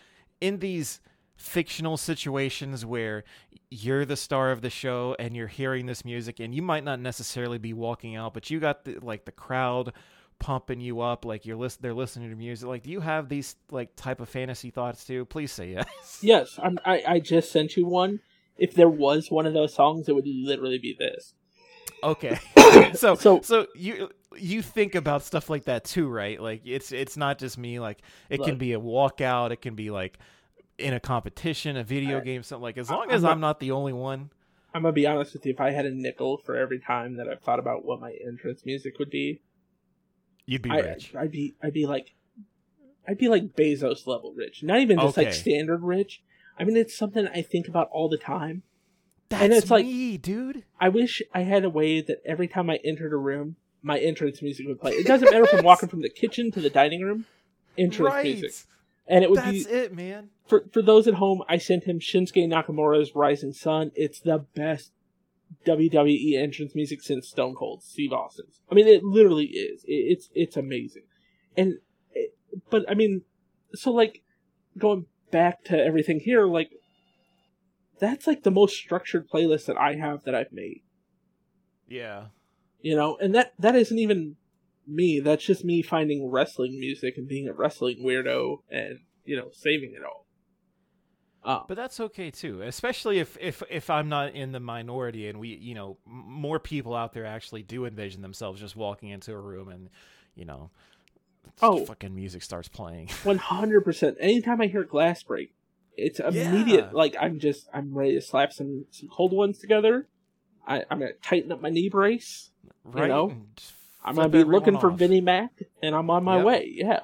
in 0.41 0.59
these 0.59 0.99
fictional 1.35 1.97
situations 1.97 2.85
where 2.85 3.23
you're 3.69 4.05
the 4.05 4.15
star 4.15 4.51
of 4.51 4.61
the 4.61 4.69
show 4.69 5.15
and 5.19 5.35
you're 5.35 5.47
hearing 5.47 5.85
this 5.85 6.05
music 6.05 6.39
and 6.39 6.53
you 6.53 6.61
might 6.61 6.83
not 6.83 6.99
necessarily 6.99 7.57
be 7.57 7.73
walking 7.73 8.15
out, 8.15 8.33
but 8.33 8.49
you 8.49 8.59
got 8.59 8.85
the, 8.85 8.99
like 9.01 9.25
the 9.25 9.31
crowd 9.31 9.93
pumping 10.39 10.79
you 10.81 10.99
up, 10.99 11.25
like 11.25 11.45
you're 11.45 11.55
list- 11.55 11.81
they're 11.81 11.93
listening 11.93 12.29
to 12.29 12.35
music. 12.35 12.67
Like, 12.67 12.83
do 12.83 12.91
you 12.91 12.99
have 12.99 13.29
these 13.29 13.55
like 13.71 13.95
type 13.95 14.19
of 14.19 14.29
fantasy 14.29 14.69
thoughts 14.69 15.05
too? 15.05 15.25
Please 15.25 15.51
say 15.51 15.71
yes. 15.71 16.19
Yes, 16.21 16.59
I'm, 16.61 16.77
I 16.85 17.03
I 17.07 17.19
just 17.19 17.51
sent 17.51 17.75
you 17.75 17.85
one. 17.85 18.19
If 18.57 18.75
there 18.75 18.89
was 18.89 19.31
one 19.31 19.45
of 19.45 19.53
those 19.53 19.73
songs, 19.73 20.07
it 20.07 20.15
would 20.15 20.27
literally 20.27 20.77
be 20.77 20.95
this. 20.97 21.33
Okay. 22.03 22.37
so 22.93 23.15
So- 23.15 23.41
so 23.41 23.67
you 23.75 24.09
you 24.37 24.61
think 24.61 24.95
about 24.95 25.23
stuff 25.23 25.49
like 25.49 25.65
that 25.65 25.83
too, 25.83 26.07
right? 26.07 26.41
Like 26.41 26.61
it's 26.65 26.91
it's 26.91 27.17
not 27.17 27.37
just 27.39 27.57
me. 27.57 27.79
Like 27.79 28.01
it 28.29 28.41
can 28.43 28.57
be 28.57 28.73
a 28.73 28.79
walkout. 28.79 29.51
It 29.51 29.61
can 29.61 29.75
be 29.75 29.89
like 29.91 30.17
in 30.77 30.93
a 30.93 30.99
competition, 30.99 31.77
a 31.77 31.83
video 31.83 32.19
game, 32.19 32.41
something 32.43 32.63
like. 32.63 32.77
As 32.77 32.89
long 32.89 33.03
I'm 33.03 33.11
as 33.11 33.21
not- 33.23 33.31
I'm 33.33 33.39
not 33.39 33.59
the 33.59 33.71
only 33.71 33.93
one. 33.93 34.31
I'm 34.75 34.81
gonna 34.81 34.91
be 34.93 35.05
honest 35.05 35.33
with 35.33 35.45
you. 35.45 35.51
If 35.53 35.61
I 35.61 35.69
had 35.69 35.85
a 35.85 35.91
nickel 35.91 36.37
for 36.37 36.55
every 36.55 36.79
time 36.79 37.17
that 37.17 37.29
I've 37.29 37.41
thought 37.41 37.59
about 37.59 37.85
what 37.85 37.99
my 38.01 38.11
entrance 38.25 38.65
music 38.65 38.97
would 38.97 39.11
be, 39.11 39.41
You'd 40.47 40.63
be 40.63 40.71
I, 40.71 40.79
rich. 40.79 41.13
I'd 41.15 41.31
be 41.31 41.53
I'd 41.61 41.73
be 41.73 41.85
like 41.85 42.15
I'd 43.07 43.17
be 43.19 43.29
like 43.29 43.55
Bezos 43.55 44.07
level 44.07 44.33
rich. 44.35 44.63
Not 44.63 44.79
even 44.79 44.97
just 44.97 45.15
like 45.17 45.31
standard 45.33 45.83
rich. 45.83 46.23
I 46.57 46.63
mean, 46.63 46.75
it's 46.75 46.97
something 46.97 47.27
I 47.27 47.41
think 47.43 47.67
about 47.67 47.89
all 47.91 48.09
the 48.09 48.17
time. 48.17 48.63
That's 49.29 49.43
and 49.43 49.53
it's 49.53 49.71
like- 49.71 49.85
me, 49.85 50.17
dude. 50.17 50.63
I 50.79 50.89
wish 50.89 51.21
I 51.33 51.41
had 51.41 51.63
a 51.63 51.69
way 51.69 52.01
that 52.01 52.21
every 52.25 52.47
time 52.47 52.69
I 52.69 52.79
entered 52.83 53.13
a 53.13 53.17
room, 53.17 53.55
my 53.81 53.99
entrance 53.99 54.41
music 54.41 54.67
would 54.67 54.79
play. 54.79 54.93
It 54.93 55.05
doesn't 55.05 55.29
matter 55.29 55.43
if 55.43 55.53
I'm 55.53 55.65
walking 55.65 55.89
from 55.89 56.01
the 56.01 56.09
kitchen 56.09 56.51
to 56.51 56.61
the 56.61 56.69
dining 56.69 57.01
room, 57.01 57.25
entrance 57.77 58.13
right. 58.13 58.23
music, 58.23 58.53
and 59.07 59.23
it 59.23 59.29
would 59.29 59.39
That's 59.39 59.65
be 59.65 59.71
it, 59.71 59.93
man. 59.93 60.29
for 60.47 60.65
for 60.71 60.81
those 60.81 61.07
at 61.07 61.15
home. 61.15 61.43
I 61.49 61.57
sent 61.57 61.83
him 61.83 61.99
Shinsuke 61.99 62.47
Nakamura's 62.47 63.13
Rising 63.13 63.53
Sun. 63.53 63.91
It's 63.95 64.19
the 64.21 64.39
best 64.55 64.93
WWE 65.65 66.41
entrance 66.41 66.73
music 66.75 67.01
since 67.01 67.27
Stone 67.27 67.55
Cold 67.55 67.83
Steve 67.83 68.13
Austin's. 68.13 68.61
I 68.71 68.75
mean, 68.75 68.87
it 68.87 69.03
literally 69.03 69.45
is. 69.45 69.83
It, 69.83 69.93
it's 69.93 70.29
it's 70.33 70.57
amazing, 70.57 71.03
and 71.57 71.79
it, 72.13 72.35
but 72.69 72.89
I 72.89 72.93
mean, 72.93 73.23
so 73.73 73.91
like 73.91 74.23
going 74.77 75.05
back 75.31 75.63
to 75.65 75.77
everything 75.77 76.19
here, 76.19 76.45
like 76.45 76.71
that's 78.03 78.27
like 78.27 78.43
the 78.43 78.51
most 78.51 78.75
structured 78.75 79.29
playlist 79.29 79.65
that 79.65 79.77
I 79.77 79.95
have 79.95 80.23
that 80.25 80.35
I've 80.35 80.51
made 80.51 80.81
Yeah. 81.87 82.25
you 82.81 82.95
know 82.95 83.17
and 83.17 83.33
that 83.35 83.53
that 83.59 83.75
isn't 83.75 83.97
even 83.99 84.35
me 84.85 85.19
that's 85.21 85.45
just 85.45 85.63
me 85.63 85.81
finding 85.81 86.29
wrestling 86.29 86.77
music 86.79 87.13
and 87.17 87.27
being 87.27 87.47
a 87.47 87.53
wrestling 87.53 88.03
weirdo 88.05 88.57
and 88.69 88.99
you 89.25 89.37
know 89.37 89.49
saving 89.53 89.93
it 89.95 90.03
all 90.03 90.25
uh, 91.45 91.59
But 91.67 91.75
that's 91.75 91.99
okay 91.99 92.31
too, 92.31 92.61
especially 92.61 93.19
if 93.19 93.37
if 93.39 93.61
if 93.69 93.89
I'm 93.89 94.07
not 94.07 94.33
in 94.33 94.53
the 94.53 94.61
minority 94.61 95.27
and 95.27 95.41
we, 95.41 95.49
you 95.49 95.75
know, 95.75 95.97
more 96.05 96.57
people 96.57 96.95
out 96.95 97.11
there 97.11 97.25
actually 97.25 97.63
do 97.63 97.85
envision 97.85 98.21
themselves 98.21 98.61
just 98.61 98.77
walking 98.77 99.09
into 99.09 99.33
a 99.33 99.37
room 99.37 99.67
and, 99.67 99.89
you 100.35 100.45
know, 100.45 100.69
Oh. 101.61 101.85
fucking 101.85 102.15
music 102.15 102.43
starts 102.43 102.69
playing. 102.69 103.07
100% 103.25 104.15
anytime 104.21 104.61
i 104.61 104.67
hear 104.67 104.85
glass 104.85 105.21
break 105.23 105.53
it's 105.97 106.19
immediate 106.19 106.85
Yeah. 106.85 106.89
like 106.93 107.15
i'm 107.19 107.39
just 107.39 107.67
i'm 107.73 107.93
ready 107.93 108.13
to 108.15 108.21
slap 108.21 108.51
some 108.53 108.85
some 108.91 109.09
cold 109.09 109.31
ones 109.33 109.59
together 109.59 110.07
I, 110.67 110.83
i'm 110.89 110.99
gonna 110.99 111.11
tighten 111.21 111.51
up 111.51 111.61
my 111.61 111.69
knee 111.69 111.89
brace 111.89 112.51
right? 112.83 113.07
know, 113.09 113.35
i'm 114.03 114.15
gonna 114.15 114.29
be 114.29 114.43
looking 114.43 114.79
for 114.79 114.89
vinnie 114.91 115.21
mac 115.21 115.51
and 115.81 115.93
i'm 115.95 116.09
on 116.09 116.23
my 116.23 116.37
Yep. 116.37 116.45
way 116.45 116.71
yeah 116.73 116.99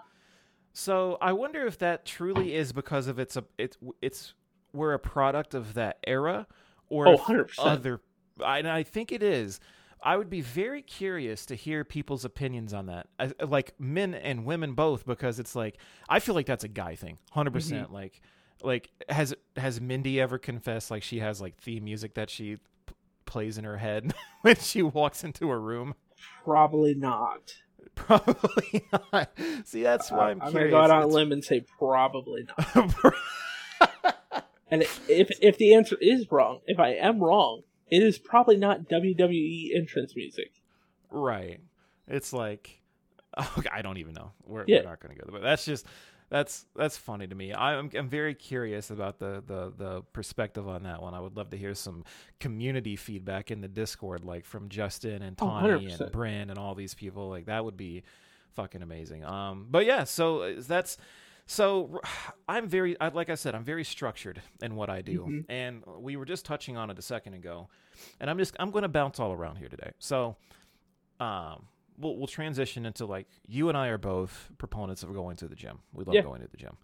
So 0.74 1.18
I 1.22 1.34
wonder 1.34 1.66
if 1.66 1.78
that 1.80 2.06
truly 2.06 2.54
is 2.56 2.72
because 2.72 3.08
of 3.08 3.20
it's 3.20 3.36
a 3.36 3.44
it's 3.58 3.78
it's 4.02 4.34
we're 4.72 4.94
a 4.94 5.00
product 5.00 5.54
of 5.56 5.74
that 5.74 5.98
era, 6.06 6.46
or 6.90 7.08
Oh, 7.08 7.18
100%. 7.18 7.54
other. 7.58 8.02
I, 8.44 8.60
and 8.60 8.68
I 8.68 8.84
think 8.84 9.12
it 9.12 9.24
is, 9.24 9.60
I 10.02 10.16
would 10.16 10.30
be 10.30 10.42
very 10.42 10.84
curious 10.84 11.46
to 11.48 11.56
hear 11.56 11.84
people's 11.84 12.24
opinions 12.24 12.72
on 12.74 12.86
that, 12.86 13.08
As- 13.18 13.34
like 13.46 13.74
men 13.80 14.14
and 14.14 14.46
women 14.46 14.74
both, 14.74 15.06
because 15.08 15.40
it's 15.40 15.56
like 15.56 15.78
I 16.08 16.20
feel 16.20 16.36
like 16.36 16.46
that's 16.46 16.64
a 16.64 16.68
guy 16.70 16.96
thing, 16.96 17.18
100 17.34 17.52
percent. 17.52 17.86
Mm-hmm. 17.86 17.94
Like, 17.96 18.22
like 18.64 18.90
has 19.10 19.34
has 19.56 19.80
Mindy 19.82 20.20
ever 20.20 20.38
confessed 20.38 20.92
like 20.92 21.04
she 21.04 21.20
has 21.20 21.40
like 21.42 21.58
theme 21.58 21.84
music 21.86 22.14
that 22.16 22.30
she 22.30 22.58
p- 22.86 22.94
plays 23.26 23.58
in 23.58 23.64
her 23.64 23.78
head 23.78 24.14
when 24.42 24.56
she 24.56 24.82
walks 24.82 25.24
into 25.24 25.50
a 25.52 25.58
room? 25.58 25.96
Probably 26.44 26.94
not. 26.94 27.54
Probably 27.96 28.88
not. 29.14 29.32
See, 29.66 29.84
that's 29.84 30.12
why 30.12 30.28
uh, 30.28 30.32
I'm 30.32 30.42
I'm 30.42 30.52
curious. 30.52 30.72
gonna 30.72 30.88
go 30.88 30.94
out 30.94 30.98
on 30.98 31.04
a 31.04 31.08
limb 31.08 31.32
and 31.32 31.44
say 31.44 31.66
probably 31.78 32.46
not. 32.58 33.14
And 34.72 34.84
if 35.08 35.32
if 35.42 35.58
the 35.58 35.74
answer 35.74 35.98
is 36.00 36.32
wrong, 36.32 36.60
if 36.68 36.78
I 36.80 36.90
am 36.90 37.20
wrong, 37.20 37.64
it 37.90 38.04
is 38.04 38.20
probably 38.20 38.56
not 38.56 38.88
WWE 38.88 39.76
entrance 39.76 40.16
music. 40.16 40.52
Right. 41.10 41.60
It's 42.08 42.32
like 42.34 42.80
okay, 43.58 43.70
I 43.72 43.82
don't 43.82 43.98
even 43.98 44.14
know. 44.14 44.32
We're, 44.46 44.66
Yeah. 44.68 44.82
we're 44.82 44.90
not 44.90 45.00
going 45.00 45.16
to 45.16 45.20
go 45.20 45.26
there. 45.32 45.40
But 45.42 45.46
that's 45.46 45.66
just 45.66 45.88
that's 46.30 46.66
that's 46.76 46.96
funny 46.98 47.28
to 47.28 47.36
me. 47.36 47.54
I'm 47.54 47.90
I'm 47.98 48.08
very 48.10 48.34
curious 48.36 48.92
about 48.92 49.20
the, 49.20 49.44
the 49.46 49.74
the 49.76 50.02
perspective 50.14 50.68
on 50.68 50.84
that 50.84 51.02
one. 51.02 51.14
I 51.14 51.20
would 51.20 51.36
love 51.36 51.50
to 51.52 51.58
hear 51.58 51.74
some 51.74 52.04
community 52.40 52.96
feedback 52.96 53.50
in 53.52 53.62
the 53.62 53.68
Discord, 53.68 54.24
like 54.24 54.46
from 54.46 54.70
Justin 54.70 55.22
and 55.22 55.36
Oh, 55.42 55.46
Tawny 55.48 55.88
100%. 55.88 56.00
and 56.00 56.12
Bryn 56.12 56.50
and 56.50 56.60
all 56.60 56.76
these 56.76 56.94
people. 56.94 57.30
Like 57.30 57.46
that 57.48 57.66
would 57.66 57.78
be 57.78 58.04
fucking 58.54 58.82
amazing. 58.82 59.24
Um, 59.26 59.68
but 59.70 59.86
yeah, 59.86 60.04
so 60.04 60.42
uh, 60.44 60.54
that's 60.60 60.98
so 61.48 62.00
I'm 62.48 62.68
very 62.68 63.00
I, 63.02 63.08
like 63.08 63.30
I 63.32 63.36
said, 63.36 63.56
I'm 63.56 63.64
very 63.64 63.84
structured 63.84 64.42
in 64.62 64.76
what 64.76 64.90
I 64.90 65.02
do, 65.02 65.22
Mhm. 65.26 65.46
and 65.50 65.84
we 65.98 66.16
were 66.16 66.26
just 66.26 66.46
touching 66.46 66.78
on 66.78 66.90
it 66.92 67.00
a 67.00 67.02
second 67.02 67.34
ago, 67.34 67.70
and 68.20 68.30
I'm 68.30 68.38
just 68.38 68.56
I'm 68.60 68.70
going 68.72 68.84
to 68.84 68.88
bounce 68.90 69.20
all 69.20 69.34
around 69.34 69.56
here 69.58 69.70
today. 69.70 69.92
So, 69.98 70.36
um, 71.20 71.68
we'll 72.00 72.16
we'll 72.18 72.28
transition 72.28 72.86
into 72.86 73.06
like 73.06 73.28
you 73.48 73.70
and 73.70 73.78
I 73.78 73.88
are 73.90 73.98
both 73.98 74.50
proponents 74.58 75.04
of 75.04 75.14
going 75.14 75.36
to 75.38 75.48
the 75.48 75.56
gym. 75.56 75.80
We 75.94 76.04
love 76.06 76.16
Yeah. 76.16 76.22
going 76.22 76.42
to 76.42 76.48
the 76.48 76.58
gym. 76.58 76.78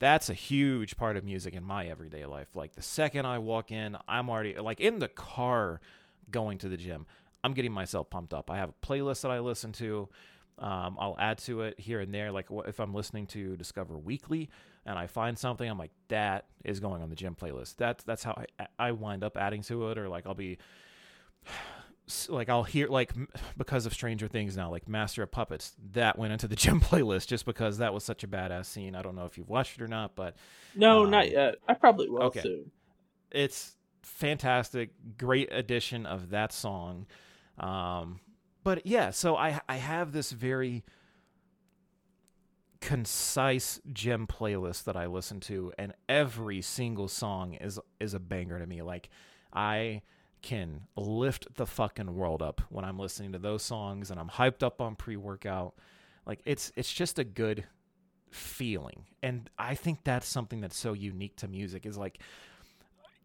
That's 0.00 0.28
a 0.28 0.34
huge 0.34 0.96
part 0.96 1.16
of 1.16 1.24
music 1.24 1.54
in 1.54 1.62
my 1.62 1.86
everyday 1.86 2.26
life. 2.26 2.48
Like 2.56 2.74
the 2.74 2.82
second 2.82 3.26
I 3.26 3.38
walk 3.38 3.70
in, 3.70 3.96
I'm 4.08 4.28
already 4.28 4.54
like 4.56 4.80
in 4.80 4.98
the 4.98 5.08
car 5.08 5.80
going 6.30 6.58
to 6.58 6.68
the 6.68 6.76
gym. 6.76 7.06
I'm 7.44 7.52
getting 7.54 7.72
myself 7.72 8.10
pumped 8.10 8.32
up. 8.34 8.50
I 8.50 8.56
have 8.56 8.70
a 8.70 8.86
playlist 8.86 9.22
that 9.22 9.30
I 9.30 9.38
listen 9.40 9.70
to. 9.72 10.08
Um, 10.58 10.96
I'll 11.00 11.16
add 11.18 11.38
to 11.38 11.62
it 11.62 11.78
here 11.78 12.00
and 12.00 12.12
there. 12.14 12.32
Like 12.32 12.46
if 12.66 12.80
I'm 12.80 12.94
listening 12.94 13.26
to 13.28 13.56
Discover 13.56 13.98
Weekly 13.98 14.50
and 14.86 14.98
I 14.98 15.06
find 15.06 15.38
something, 15.38 15.68
I'm 15.68 15.78
like, 15.78 15.90
that 16.08 16.46
is 16.64 16.80
going 16.80 17.02
on 17.02 17.10
the 17.10 17.16
gym 17.16 17.34
playlist. 17.40 17.76
That's 17.76 18.02
that's 18.04 18.24
how 18.24 18.40
I, 18.58 18.66
I 18.78 18.92
wind 18.92 19.22
up 19.24 19.36
adding 19.36 19.62
to 19.64 19.90
it. 19.90 19.98
Or 19.98 20.08
like 20.08 20.26
I'll 20.26 20.34
be 20.34 20.58
like 22.28 22.48
I'll 22.48 22.62
hear 22.64 22.88
like 22.88 23.12
because 23.56 23.86
of 23.86 23.92
Stranger 23.94 24.28
Things 24.28 24.56
now, 24.56 24.70
like 24.70 24.88
Master 24.88 25.22
of 25.22 25.30
Puppets, 25.30 25.74
that 25.92 26.18
went 26.18 26.32
into 26.32 26.46
the 26.48 26.56
gym 26.64 26.80
playlist 26.80 27.26
just 27.28 27.44
because 27.46 27.78
that 27.78 27.94
was 27.94 28.04
such 28.04 28.24
a 28.24 28.28
badass 28.28 28.66
scene. 28.66 28.94
I 28.94 29.02
don't 29.02 29.14
know 29.16 29.24
if 29.26 29.38
you've 29.38 29.48
watched 29.48 29.80
it 29.80 29.82
or 29.82 29.88
not, 29.88 30.14
but 30.14 30.36
No, 30.74 31.04
Um, 31.04 31.10
not 31.10 31.30
yet. 31.30 31.56
I 31.68 31.74
probably 31.74 32.08
will 32.08 32.24
okay. 32.24 32.40
soon. 32.42 32.70
it's 33.30 33.76
fantastic 34.02 34.90
great 35.16 35.48
addition 35.50 36.04
of 36.04 36.28
that 36.28 36.52
song 36.52 37.06
um 37.58 38.20
but 38.62 38.86
yeah 38.86 39.08
so 39.08 39.34
i 39.34 39.58
i 39.66 39.76
have 39.76 40.12
this 40.12 40.30
very 40.30 40.84
concise 42.80 43.80
gym 43.94 44.26
playlist 44.26 44.84
that 44.84 44.94
i 44.94 45.06
listen 45.06 45.40
to 45.40 45.72
and 45.78 45.94
every 46.06 46.60
single 46.60 47.08
song 47.08 47.54
is 47.54 47.80
is 47.98 48.12
a 48.12 48.18
banger 48.20 48.58
to 48.58 48.66
me 48.66 48.82
like 48.82 49.08
i 49.54 50.02
can 50.44 50.82
lift 50.96 51.54
the 51.56 51.66
fucking 51.66 52.14
world 52.14 52.42
up 52.42 52.60
when 52.68 52.84
i'm 52.84 52.98
listening 52.98 53.32
to 53.32 53.38
those 53.38 53.62
songs 53.62 54.10
and 54.10 54.20
i'm 54.20 54.28
hyped 54.28 54.62
up 54.62 54.80
on 54.80 54.94
pre-workout 54.94 55.74
like 56.26 56.40
it's 56.44 56.70
it's 56.76 56.92
just 56.92 57.18
a 57.18 57.24
good 57.24 57.64
feeling 58.30 59.04
and 59.22 59.48
i 59.58 59.74
think 59.74 60.04
that's 60.04 60.26
something 60.28 60.60
that's 60.60 60.76
so 60.76 60.92
unique 60.92 61.34
to 61.36 61.48
music 61.48 61.86
is 61.86 61.96
like 61.96 62.18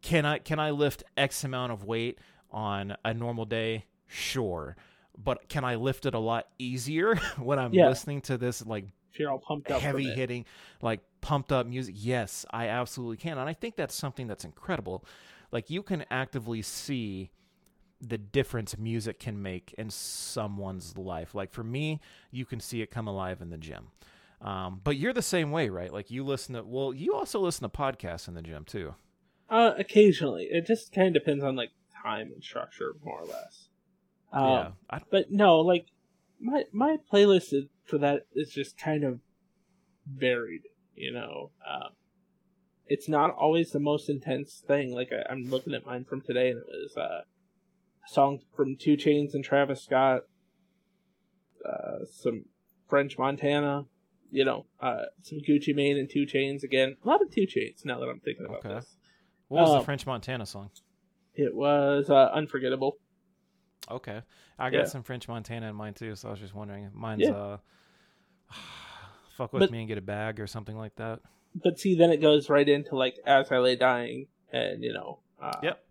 can 0.01 0.25
I 0.25 0.38
can 0.38 0.60
I 0.60 0.69
lift 0.71 1.03
X 1.17 1.43
amount 1.43 1.73
of 1.73 1.84
weight 1.84 2.19
on 2.51 2.95
a 3.03 3.13
normal 3.13 3.43
day? 3.43 3.84
Sure. 4.08 4.77
But 5.21 5.49
can 5.49 5.65
I 5.65 5.75
lift 5.75 6.05
it 6.05 6.13
a 6.13 6.19
lot 6.19 6.47
easier 6.58 7.15
when 7.38 7.60
I'm 7.60 7.73
Yeah. 7.73 7.89
listening 7.89 8.21
to 8.21 8.38
this 8.38 8.65
like 8.65 8.86
If 9.12 9.19
you're 9.19 9.29
all 9.29 9.39
pumped 9.39 9.69
up, 9.71 9.82
heavy 9.82 10.10
hitting, 10.10 10.45
like 10.82 11.01
pumped 11.19 11.51
up 11.51 11.67
music? 11.67 11.95
Yes, 11.97 12.45
I 12.49 12.67
absolutely 12.69 13.17
can. 13.17 13.38
And 13.38 13.49
I 13.49 13.53
think 13.53 13.75
that's 13.75 13.93
something 13.93 14.25
that's 14.25 14.45
incredible. 14.45 15.03
Like 15.51 15.69
you 15.69 15.83
can 15.83 16.05
actively 16.12 16.62
see 16.62 17.31
the 18.01 18.17
difference 18.17 18.77
music 18.77 19.19
can 19.19 19.41
make 19.41 19.73
in 19.77 19.89
someone's 19.89 20.97
life. 20.97 21.35
Like 21.35 21.51
for 21.51 21.63
me, 21.63 21.99
you 22.31 22.45
can 22.45 22.59
see 22.59 22.81
it 22.81 22.91
come 22.91 23.07
alive 23.07 23.41
in 23.41 23.49
the 23.49 23.57
gym. 23.57 23.88
Um, 24.41 24.79
but 24.83 24.95
you're 24.95 25.13
the 25.13 25.21
same 25.21 25.51
way, 25.51 25.69
right? 25.69 25.91
Like 25.91 26.09
you 26.09 26.23
listen 26.23 26.55
to 26.55 26.63
well, 26.63 26.93
you 26.93 27.13
also 27.13 27.39
listen 27.39 27.69
to 27.69 27.77
podcasts 27.77 28.27
in 28.27 28.35
the 28.35 28.41
gym 28.41 28.63
too. 28.63 28.95
Uh, 29.49 29.73
occasionally, 29.77 30.47
it 30.49 30.65
just 30.65 30.93
kind 30.93 31.07
of 31.07 31.13
depends 31.13 31.43
on 31.43 31.55
like 31.55 31.71
time 32.03 32.31
and 32.33 32.43
structure, 32.43 32.95
more 33.03 33.21
or 33.21 33.25
less. 33.25 33.67
Um, 34.31 34.45
yeah. 34.45 34.71
I, 34.89 35.01
but 35.09 35.31
no, 35.31 35.59
like 35.59 35.88
my 36.39 36.63
my 36.71 36.97
playlist 37.12 37.53
is, 37.53 37.65
for 37.83 37.97
that 37.97 38.27
is 38.33 38.49
just 38.49 38.77
kind 38.77 39.03
of 39.03 39.19
varied. 40.07 40.62
You 40.95 41.13
know, 41.13 41.51
um, 41.69 41.89
it's 42.89 43.08
not 43.08 43.30
always 43.36 43.71
the 43.71 43.80
most 43.80 44.10
intense 44.10 44.62
thing. 44.67 44.93
Like 44.93 45.12
I, 45.13 45.32
I'm 45.32 45.43
looking 45.49 45.73
at 45.73 45.86
mine 45.86 46.04
from 46.06 46.21
today, 46.21 46.49
and 46.49 46.60
it 46.60 46.65
was 46.67 46.97
uh, 46.97 47.21
a 47.21 48.10
song 48.12 48.39
from 48.56 48.75
2 48.75 48.97
Chainz 48.97 49.34
and 49.34 49.43
Travis 49.43 49.84
Scott, 49.84 50.21
uh, 51.65 52.06
some 52.12 52.45
French 52.89 53.17
Montana. 53.17 53.86
You 54.32 54.45
know, 54.45 54.65
uh, 54.80 55.06
some 55.23 55.39
Gucci 55.39 55.73
Mane 55.75 55.97
and 55.97 56.08
2 56.10 56.25
Chainz 56.28 56.62
again. 56.63 56.95
A 57.04 57.08
lot 57.08 57.21
of 57.21 57.32
2 57.32 57.41
Chainz. 57.47 57.84
Now 57.84 57.99
that 57.99 58.06
I'm 58.10 58.19
thinking 58.19 58.45
about 58.45 58.63
Okay. 58.65 58.75
this, 58.75 58.97
What 59.47 59.62
was 59.62 59.71
the 59.71 59.78
Um, 59.80 59.86
French 59.86 60.06
Montana 60.06 60.45
song? 60.45 60.69
it 61.34 61.56
was 61.56 62.10
uh, 62.12 62.30
unforgettable. 62.34 62.97
Okay, 63.89 64.21
I 64.60 64.69
got 64.69 64.78
yeah. 64.78 64.84
some 64.86 65.02
French 65.02 65.28
Montana 65.28 65.67
in 65.69 65.75
mine 65.75 65.95
too, 65.95 66.13
so 66.15 66.28
I 66.28 66.32
was 66.32 66.39
just 66.39 66.54
wondering. 66.54 66.91
Mine's 66.93 67.21
Yeah. 67.23 67.32
uh, 67.32 67.58
fuck 69.36 69.52
with 69.54 69.62
But- 69.62 69.71
me 69.71 69.80
and 69.80 69.88
get 69.88 69.97
a 69.97 70.02
bag 70.02 70.39
or 70.39 70.45
something 70.47 70.78
like 70.78 70.95
that. 70.97 71.19
But 71.55 71.79
see, 71.79 71.95
then 71.95 72.12
it 72.12 72.21
goes 72.21 72.49
right 72.49 72.67
into 72.67 72.95
like 72.95 73.17
as 73.25 73.51
I 73.51 73.57
lay 73.57 73.75
dying, 73.75 74.27
and 74.51 74.83
you 74.83 74.93
know, 74.93 75.19
uh, 75.41 75.59
Yep. 75.63 75.83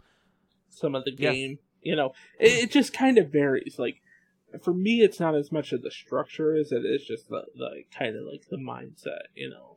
some 0.71 0.95
of 0.95 1.05
the 1.05 1.13
Yeah. 1.13 1.33
game. 1.33 1.59
You 1.83 1.97
know, 1.97 2.13
it, 2.41 2.65
it 2.65 2.71
just 2.71 2.93
kind 2.93 3.19
of 3.19 3.31
varies. 3.31 3.77
Like 3.79 4.03
for 4.63 4.73
me, 4.75 5.03
it's 5.03 5.21
not 5.21 5.35
as 5.35 5.53
much 5.53 5.73
of 5.73 5.83
the 5.83 5.91
structure 5.91 6.55
as 6.57 6.73
it 6.73 6.85
is 6.85 7.05
just 7.05 7.29
the, 7.29 7.45
the 7.57 7.85
kind 7.97 8.17
of 8.17 8.25
like 8.25 8.45
the 8.51 8.57
mindset. 8.57 9.27
You 9.35 9.51
know, 9.51 9.77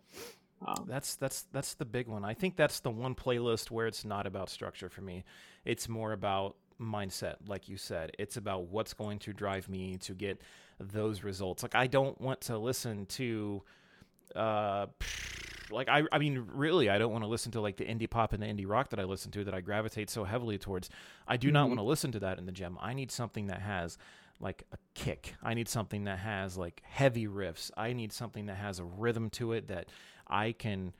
um, 0.65 0.85
That's 0.87 1.15
that's 1.15 1.43
that's 1.51 1.73
the 1.75 1.85
big 1.85 2.07
one. 2.07 2.23
I 2.25 2.33
think 2.33 2.55
that's 2.55 2.79
the 2.79 2.91
one 2.91 3.15
playlist 3.15 3.69
where 3.71 3.87
it's 3.87 4.05
not 4.05 4.25
about 4.27 4.49
structure 4.49 4.89
for 4.89 5.01
me. 5.01 5.23
It's 5.65 5.87
more 5.89 6.11
about 6.13 6.55
mindset, 6.79 7.35
like 7.47 7.69
you 7.69 7.77
said. 7.77 8.11
It's 8.17 8.37
about 8.37 8.67
what's 8.67 8.93
going 8.93 9.19
to 9.19 9.33
drive 9.33 9.69
me 9.69 9.97
to 9.97 10.13
get 10.13 10.41
those 10.79 11.23
results. 11.23 11.61
Like 11.63 11.75
I 11.75 11.87
don't 11.87 12.19
want 12.19 12.41
to 12.41 12.57
listen 12.57 13.05
to 13.07 13.63
uh 14.35 14.87
like 15.71 15.89
I 15.89 16.03
I 16.11 16.17
mean 16.19 16.47
really 16.53 16.89
I 16.89 16.97
don't 16.97 17.11
want 17.11 17.23
to 17.23 17.27
listen 17.29 17.51
to 17.53 17.61
like 17.61 17.77
the 17.77 17.85
indie 17.85 18.09
pop 18.09 18.33
and 18.33 18.41
the 18.43 18.47
indie 18.47 18.67
rock 18.67 18.89
that 18.89 18.99
I 18.99 19.03
listen 19.03 19.31
to 19.31 19.43
that 19.45 19.53
I 19.53 19.61
gravitate 19.61 20.09
so 20.09 20.23
heavily 20.23 20.57
towards. 20.57 20.89
I 21.27 21.37
do 21.37 21.51
not 21.51 21.65
Mhm. 21.65 21.69
want 21.69 21.79
to 21.79 21.83
listen 21.85 22.11
to 22.13 22.19
that 22.19 22.37
in 22.37 22.45
the 22.45 22.51
gym. 22.51 22.77
I 22.81 22.93
need 22.93 23.11
something 23.11 23.47
that 23.47 23.61
has 23.61 23.97
like 24.39 24.63
a 24.71 24.77
kick. 24.95 25.35
I 25.43 25.53
need 25.53 25.69
something 25.69 26.05
that 26.05 26.19
has 26.19 26.57
like 26.57 26.81
heavy 26.85 27.27
riffs. 27.27 27.69
I 27.77 27.93
need 27.93 28.11
something 28.11 28.47
that 28.47 28.55
has 28.55 28.79
a 28.79 28.83
rhythm 28.83 29.29
to 29.31 29.53
it 29.53 29.67
that 29.67 29.89
I 30.27 30.51
can 30.53 30.93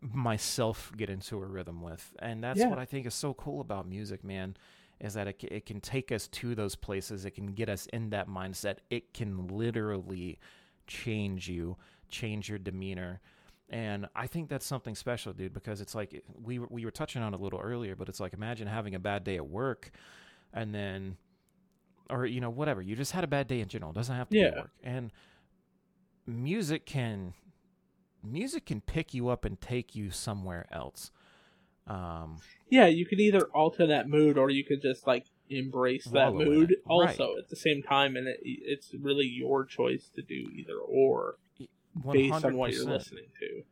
myself 0.00 0.92
get 0.96 1.08
into 1.10 1.36
a 1.42 1.46
rhythm 1.46 1.80
with. 1.82 2.14
And 2.18 2.42
that's 2.44 2.60
Yeah. 2.60 2.68
what 2.68 2.78
I 2.78 2.84
think 2.84 3.06
is 3.06 3.14
so 3.14 3.34
cool 3.34 3.60
about 3.60 3.86
music, 3.88 4.22
man, 4.22 4.56
is 5.00 5.14
that 5.14 5.26
it, 5.26 5.42
it 5.44 5.66
can 5.66 5.80
take 5.80 6.12
us 6.12 6.28
to 6.28 6.54
those 6.54 6.76
places. 6.76 7.24
It 7.24 7.32
can 7.32 7.46
get 7.54 7.68
us 7.68 7.86
in 7.86 8.10
that 8.10 8.28
mindset. 8.28 8.78
It 8.90 9.12
can 9.14 9.48
literally 9.48 10.38
change 10.86 11.48
you, 11.48 11.76
change 12.08 12.48
your 12.48 12.58
demeanor. 12.58 13.20
And 13.74 14.06
I 14.14 14.28
think 14.28 14.48
that's 14.48 14.64
something 14.64 14.94
special, 14.94 15.32
dude, 15.32 15.52
because 15.52 15.80
it's 15.80 15.96
like 15.96 16.22
we 16.40 16.60
were- 16.60 16.68
we 16.70 16.84
were 16.84 16.92
touching 16.92 17.22
on 17.22 17.34
it 17.34 17.40
a 17.40 17.42
little 17.42 17.58
earlier, 17.60 17.96
but 17.96 18.08
it's 18.08 18.20
like 18.20 18.32
imagine 18.32 18.68
having 18.68 18.94
a 18.94 19.00
bad 19.00 19.24
day 19.24 19.34
at 19.34 19.48
work 19.48 19.90
and 20.52 20.72
then 20.72 21.16
or 22.08 22.24
you 22.24 22.40
know 22.40 22.50
whatever, 22.50 22.80
you 22.82 22.94
just 22.94 23.10
had 23.12 23.24
a 23.24 23.26
bad 23.26 23.48
day 23.48 23.58
in 23.60 23.66
general. 23.68 23.90
It 23.90 23.94
doesn't 23.94 24.14
have 24.14 24.28
to 24.28 24.32
be 24.32 24.38
Yeah. 24.38 24.46
at 24.46 24.56
work. 24.56 24.70
And 24.84 25.10
music 26.26 26.86
can 26.86 27.34
music 28.22 28.66
can 28.66 28.80
pick 28.80 29.12
you 29.12 29.28
up 29.28 29.44
and 29.44 29.60
take 29.60 29.94
you 29.96 30.10
somewhere 30.10 30.66
else. 30.70 31.10
Um, 31.86 32.38
yeah, 32.70 32.86
you 32.86 33.04
can 33.04 33.20
either 33.20 33.46
alter 33.54 33.86
that 33.88 34.08
mood 34.08 34.38
or 34.38 34.48
you 34.50 34.64
could 34.64 34.80
just 34.82 35.06
like 35.06 35.26
embrace 35.50 36.04
that 36.06 36.32
mood 36.32 36.76
also 36.86 37.36
at 37.38 37.48
the 37.48 37.56
same 37.56 37.82
time, 37.82 38.16
and 38.16 38.26
it, 38.28 38.38
it's 38.42 38.94
really 38.94 39.26
your 39.26 39.64
choice 39.66 40.08
to 40.14 40.22
do 40.22 40.48
either 40.54 40.78
or 40.78 41.36
based 42.12 42.44
on 42.44 42.56
what 42.56 42.72
you're 42.72 42.84
100%. 42.84 42.88
listening 42.88 43.24
to. 43.40 43.62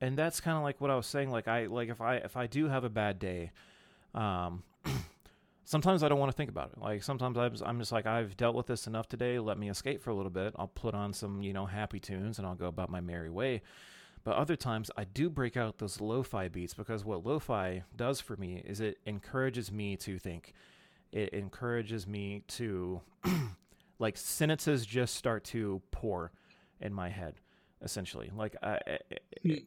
and 0.00 0.16
that's 0.16 0.40
kind 0.40 0.56
of 0.56 0.62
like 0.62 0.80
what 0.80 0.90
I 0.90 0.96
was 0.96 1.06
saying. 1.06 1.30
Like 1.30 1.48
I 1.48 1.66
like 1.66 1.88
if 1.88 2.00
I 2.00 2.16
if 2.16 2.36
I 2.36 2.46
do 2.46 2.68
have 2.68 2.84
a 2.84 2.88
bad 2.90 3.18
day, 3.18 3.50
um, 4.14 4.62
sometimes 5.64 6.02
I 6.02 6.08
don't 6.08 6.18
want 6.18 6.32
to 6.32 6.36
think 6.36 6.50
about 6.50 6.70
it. 6.72 6.78
Like 6.78 7.02
sometimes 7.02 7.36
I'm, 7.36 7.52
I'm 7.64 7.78
just 7.78 7.92
like 7.92 8.06
I've 8.06 8.36
dealt 8.36 8.54
with 8.54 8.66
this 8.66 8.86
enough 8.86 9.08
today. 9.08 9.38
Let 9.38 9.58
me 9.58 9.68
escape 9.70 10.02
for 10.02 10.10
a 10.10 10.14
little 10.14 10.30
bit. 10.30 10.54
I'll 10.56 10.68
put 10.68 10.94
on 10.94 11.12
some 11.12 11.42
you 11.42 11.52
know 11.52 11.66
happy 11.66 12.00
tunes 12.00 12.38
and 12.38 12.46
I'll 12.46 12.54
go 12.54 12.66
about 12.66 12.90
my 12.90 13.00
merry 13.00 13.30
way. 13.30 13.62
But 14.22 14.36
other 14.36 14.56
times 14.56 14.90
I 14.98 15.04
do 15.04 15.30
break 15.30 15.56
out 15.56 15.78
those 15.78 15.98
lo-fi 15.98 16.48
beats 16.48 16.74
because 16.74 17.04
what 17.06 17.24
lo-fi 17.24 17.84
does 17.96 18.20
for 18.20 18.36
me 18.36 18.62
is 18.66 18.78
it 18.80 18.98
encourages 19.06 19.72
me 19.72 19.96
to 19.96 20.18
think. 20.18 20.52
It 21.10 21.30
encourages 21.30 22.06
me 22.06 22.42
to 22.48 23.00
like 23.98 24.16
sentences 24.18 24.84
just 24.84 25.14
start 25.14 25.44
to 25.44 25.80
pour 25.90 26.32
in 26.80 26.92
my 26.92 27.08
head 27.08 27.40
essentially. 27.82 28.30
Like 28.34 28.56
I, 28.62 28.78
it, 29.42 29.66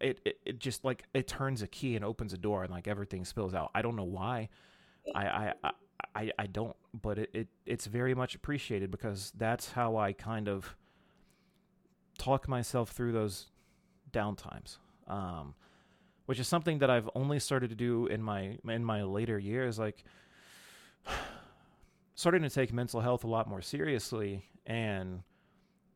it, 0.00 0.20
it, 0.24 0.38
it 0.44 0.58
just 0.58 0.84
like 0.84 1.04
it 1.14 1.26
turns 1.26 1.62
a 1.62 1.66
key 1.66 1.96
and 1.96 2.04
opens 2.04 2.32
a 2.32 2.38
door 2.38 2.64
and 2.64 2.72
like 2.72 2.88
everything 2.88 3.24
spills 3.24 3.54
out. 3.54 3.70
I 3.74 3.82
don't 3.82 3.96
know 3.96 4.04
why. 4.04 4.48
I 5.14 5.52
I 5.62 5.70
I, 6.14 6.32
I 6.38 6.46
don't, 6.46 6.76
but 7.00 7.18
it, 7.18 7.30
it 7.32 7.48
it's 7.66 7.86
very 7.86 8.14
much 8.14 8.34
appreciated 8.34 8.90
because 8.90 9.32
that's 9.36 9.72
how 9.72 9.96
I 9.96 10.12
kind 10.12 10.48
of 10.48 10.76
talk 12.18 12.48
myself 12.48 12.90
through 12.90 13.12
those 13.12 13.46
downtimes. 14.12 14.78
Um, 15.06 15.54
which 16.26 16.38
is 16.38 16.46
something 16.46 16.78
that 16.78 16.90
I've 16.90 17.10
only 17.14 17.38
started 17.38 17.70
to 17.70 17.76
do 17.76 18.06
in 18.06 18.22
my 18.22 18.58
in 18.68 18.84
my 18.84 19.02
later 19.02 19.38
years, 19.38 19.78
like 19.78 20.04
starting 22.14 22.42
to 22.42 22.50
take 22.50 22.72
mental 22.72 23.00
health 23.00 23.24
a 23.24 23.28
lot 23.28 23.48
more 23.48 23.62
seriously, 23.62 24.44
and 24.66 25.22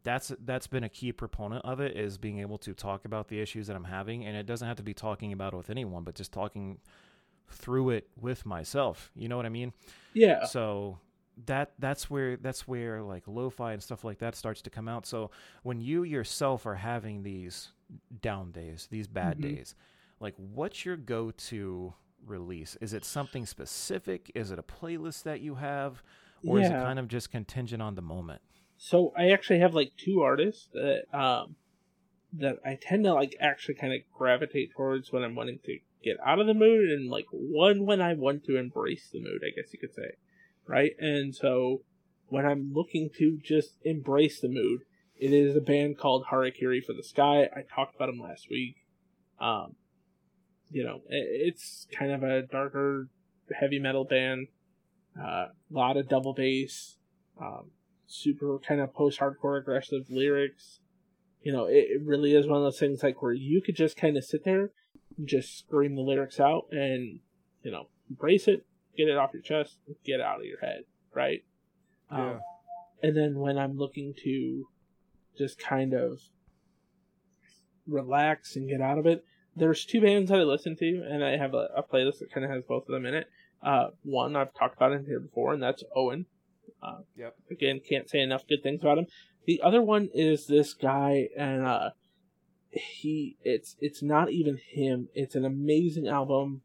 that's 0.07 0.33
that's 0.45 0.69
been 0.69 0.85
a 0.85 0.89
key 0.89 1.11
proponent 1.11 1.65
of 1.65 1.81
it 1.81 1.97
is 1.97 2.17
being 2.17 2.39
able 2.39 2.59
to 2.59 2.73
talk 2.73 3.05
about 3.05 3.27
the 3.27 3.41
issues 3.41 3.67
that 3.67 3.75
I'm 3.75 3.85
having, 3.85 4.25
and 4.25 4.37
it 4.37 4.47
doesn't 4.47 4.67
have 4.67 4.77
to 4.77 4.85
be 4.85 4.95
talking 4.95 5.33
about 5.33 5.53
it 5.53 5.57
with 5.57 5.69
anyone, 5.69 6.05
but 6.05 6.15
just 6.15 6.33
talking 6.33 6.79
through 7.51 7.91
it 7.91 8.09
with 8.17 8.47
myself. 8.47 9.11
You 9.17 9.29
know 9.29 9.37
what 9.37 9.47
I 9.47 9.49
mean? 9.49 9.73
Yeah. 10.15 10.45
So 10.45 11.01
that 11.47 11.73
that's 11.81 12.09
where 12.09 12.37
that's 12.37 12.69
where 12.69 13.03
like 13.03 13.25
lo-fi 13.27 13.73
and 13.73 13.83
stuff 13.83 14.05
like 14.05 14.19
that 14.21 14.37
starts 14.37 14.63
to 14.63 14.71
come 14.71 14.87
out. 14.87 15.07
So 15.07 15.33
when 15.65 15.81
you 15.81 16.05
yourself 16.05 16.67
are 16.67 16.77
having 16.77 17.25
these 17.25 17.73
down 18.23 18.53
days, 18.53 18.87
these 18.89 19.09
bad 19.09 19.39
mm-hmm. 19.39 19.57
days, 19.57 19.75
like 20.21 20.35
what's 20.37 20.85
your 20.85 20.97
go-to 20.97 21.95
release? 22.25 22.77
Is 22.81 22.93
it 22.93 23.05
something 23.05 23.45
specific? 23.45 24.31
Is 24.37 24.53
it 24.53 24.61
a 24.61 24.63
playlist 24.63 25.25
that 25.25 25.41
you 25.41 25.57
have? 25.57 26.05
Or 26.47 26.61
yeah. 26.61 26.67
is 26.67 26.71
it 26.71 26.75
kind 26.75 27.01
of 27.01 27.09
just 27.09 27.33
contingent 27.33 27.83
on 27.83 27.97
the 27.97 28.03
moment? 28.03 28.41
So 28.79 29.13
I 29.17 29.31
actually 29.31 29.61
have 29.61 29.75
like 29.75 29.93
two 29.97 30.21
artists 30.21 30.69
that 30.73 31.05
um 31.13 31.57
that 32.35 32.57
I 32.65 32.79
tend 32.81 33.05
to 33.05 33.15
like 33.15 33.37
actually 33.41 33.75
kind 33.75 33.93
of 33.93 34.01
gravitate 34.13 34.73
towards 34.73 35.13
when 35.13 35.23
I'm 35.23 35.35
wanting 35.35 35.61
to 35.65 35.79
get 36.03 36.19
out 36.25 36.39
of 36.39 36.47
the 36.47 36.55
mood 36.55 36.91
and 36.91 37.11
like 37.11 37.27
one 37.31 37.87
when 37.87 38.01
I 38.01 38.15
want 38.15 38.45
to 38.45 38.57
embrace 38.57 39.09
the 39.13 39.21
mood, 39.21 39.43
I 39.45 39.55
guess 39.55 39.73
you 39.73 39.79
could 39.79 39.95
say. 39.95 40.17
Right? 40.67 40.93
And 40.99 41.35
so 41.35 41.83
when 42.29 42.45
I'm 42.45 42.73
looking 42.75 43.11
to 43.19 43.39
just 43.43 43.77
embrace 43.85 44.41
the 44.41 44.49
mood, 44.49 44.81
it 45.17 45.33
is 45.33 45.57
a 45.57 45.61
band 45.61 45.99
called 45.99 46.27
Harakiri 46.27 46.85
for 46.85 46.93
the 46.93 47.03
Sky. 47.03 47.45
I 47.45 47.63
talked 47.63 47.97
about 47.97 48.07
them 48.07 48.21
last 48.21 48.49
week. 48.51 48.77
Um, 49.41 49.77
you 50.71 50.85
know, 50.85 51.01
it's 51.09 51.87
kind 51.97 52.13
of 52.13 52.23
a 52.23 52.43
darker 52.43 53.09
heavy 53.59 53.79
metal 53.79 54.05
band. 54.05 54.49
Uh 55.19 55.23
a 55.23 55.27
uh, 55.27 55.49
lot 55.71 55.97
of 55.97 56.09
double 56.09 56.35
bass, 56.35 56.99
um, 57.41 57.71
super 58.07 58.59
kind 58.59 58.81
of 58.81 58.95
post 58.95 59.21
hardcore 59.21 59.59
aggressive 59.59 60.07
lyrics. 60.09 60.81
You 61.43 61.53
know, 61.53 61.67
it, 61.67 61.87
it 61.91 62.03
really 62.05 62.35
is 62.35 62.47
one 62.47 62.59
of 62.59 62.65
those 62.65 62.79
things 62.79 63.03
like 63.03 63.23
where 63.23 63.33
you 63.33 63.61
could 63.61 63.77
just 63.77 63.97
kind 63.97 64.17
of 64.17 64.25
sit 64.25 64.45
there 64.45 64.71
just 65.25 65.59
scream 65.59 65.95
the 65.95 66.03
lyrics 66.03 66.39
out 66.39 66.67
and 66.71 67.21
you 67.63 67.71
know 67.71 67.89
embrace 68.11 68.49
it 68.49 68.67
get 68.97 69.09
it 69.09 69.17
off 69.17 69.33
your 69.33 69.43
chest 69.43 69.79
get 70.05 70.21
it 70.21 70.21
out 70.21 70.39
of 70.39 70.45
your 70.45 70.61
head 70.61 70.83
right 71.15 71.45
yeah. 72.11 72.33
Um, 72.33 72.41
and 73.03 73.17
then 73.17 73.39
when 73.39 73.59
i'm 73.59 73.77
looking 73.77 74.15
to 74.25 74.67
just 75.39 75.59
kind 75.59 75.95
of 75.95 76.21
relax 77.87 78.57
and 78.57 78.69
get 78.69 78.81
out 78.81 78.99
of 78.99 79.07
it 79.07 79.25
there's 79.55 79.85
two 79.85 80.01
bands 80.01 80.31
that 80.31 80.41
i 80.41 80.43
listen 80.43 80.77
to 80.77 81.03
and 81.09 81.25
i 81.25 81.37
have 81.37 81.55
a, 81.55 81.69
a 81.77 81.83
playlist 81.83 82.19
that 82.19 82.33
kind 82.33 82.45
of 82.45 82.51
has 82.51 82.63
both 82.65 82.89
of 82.89 82.93
them 82.93 83.07
in 83.07 83.15
it 83.15 83.29
uh, 83.63 83.89
one 84.03 84.37
i've 84.37 84.55
talked 84.55 84.77
about 84.77 84.93
in 84.93 85.07
here 85.07 85.21
before 85.21 85.55
and 85.55 85.63
that's 85.63 85.83
owen 85.95 86.27
uh, 86.83 86.99
yep 87.17 87.35
again 87.51 87.81
can't 87.87 88.09
say 88.09 88.21
enough 88.21 88.47
good 88.49 88.63
things 88.63 88.81
about 88.83 88.99
him 88.99 89.07
the 89.47 89.61
other 89.63 89.83
one 89.83 90.09
is 90.13 90.47
this 90.47 90.75
guy 90.75 91.29
and 91.37 91.65
uh, 91.67 91.91
he 92.77 93.37
it's 93.43 93.77
it's 93.81 94.03
not 94.03 94.31
even 94.31 94.59
him. 94.69 95.09
It's 95.15 95.35
an 95.35 95.45
amazing 95.45 96.09
album, 96.09 96.63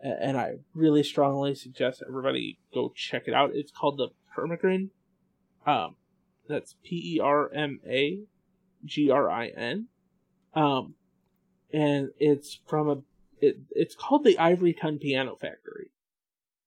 and 0.00 0.36
I 0.36 0.56
really 0.74 1.02
strongly 1.02 1.54
suggest 1.54 2.02
everybody 2.06 2.58
go 2.72 2.92
check 2.94 3.24
it 3.26 3.34
out. 3.34 3.50
It's 3.54 3.72
called 3.72 3.98
the 3.98 4.08
Permagrin. 4.34 4.90
Um, 5.66 5.96
that's 6.48 6.76
P 6.84 7.16
E 7.16 7.20
R 7.20 7.50
M 7.52 7.80
A 7.86 8.20
G 8.84 9.10
R 9.10 9.30
I 9.30 9.48
N. 9.48 9.88
Um, 10.54 10.94
and 11.72 12.10
it's 12.18 12.60
from 12.66 12.88
a 12.88 12.96
it, 13.40 13.58
it's 13.70 13.94
called 13.94 14.24
the 14.24 14.38
Ivory 14.38 14.72
Tun 14.72 14.98
Piano 14.98 15.36
Factory. 15.36 15.90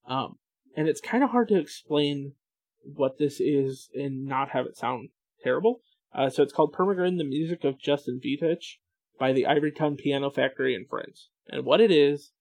Um, 0.05 0.37
and 0.75 0.87
it's 0.87 1.01
kind 1.01 1.23
of 1.23 1.31
hard 1.31 1.47
to 1.49 1.59
explain 1.59 2.33
what 2.83 3.17
this 3.17 3.39
is 3.39 3.89
and 3.93 4.25
not 4.25 4.49
have 4.49 4.65
it 4.65 4.77
sound 4.77 5.09
terrible. 5.43 5.81
Uh, 6.13 6.29
so 6.29 6.43
it's 6.43 6.53
called 6.53 6.73
Permagrin, 6.73 7.17
the 7.17 7.23
music 7.23 7.63
of 7.63 7.79
Justin 7.79 8.19
Vitich 8.23 8.77
by 9.19 9.31
the 9.31 9.45
Ivory 9.45 9.71
Tun 9.71 9.95
Piano 9.95 10.29
Factory 10.29 10.75
and 10.75 10.87
Friends. 10.87 11.29
And 11.47 11.65
what 11.65 11.81
it 11.81 11.91
is, 11.91 12.31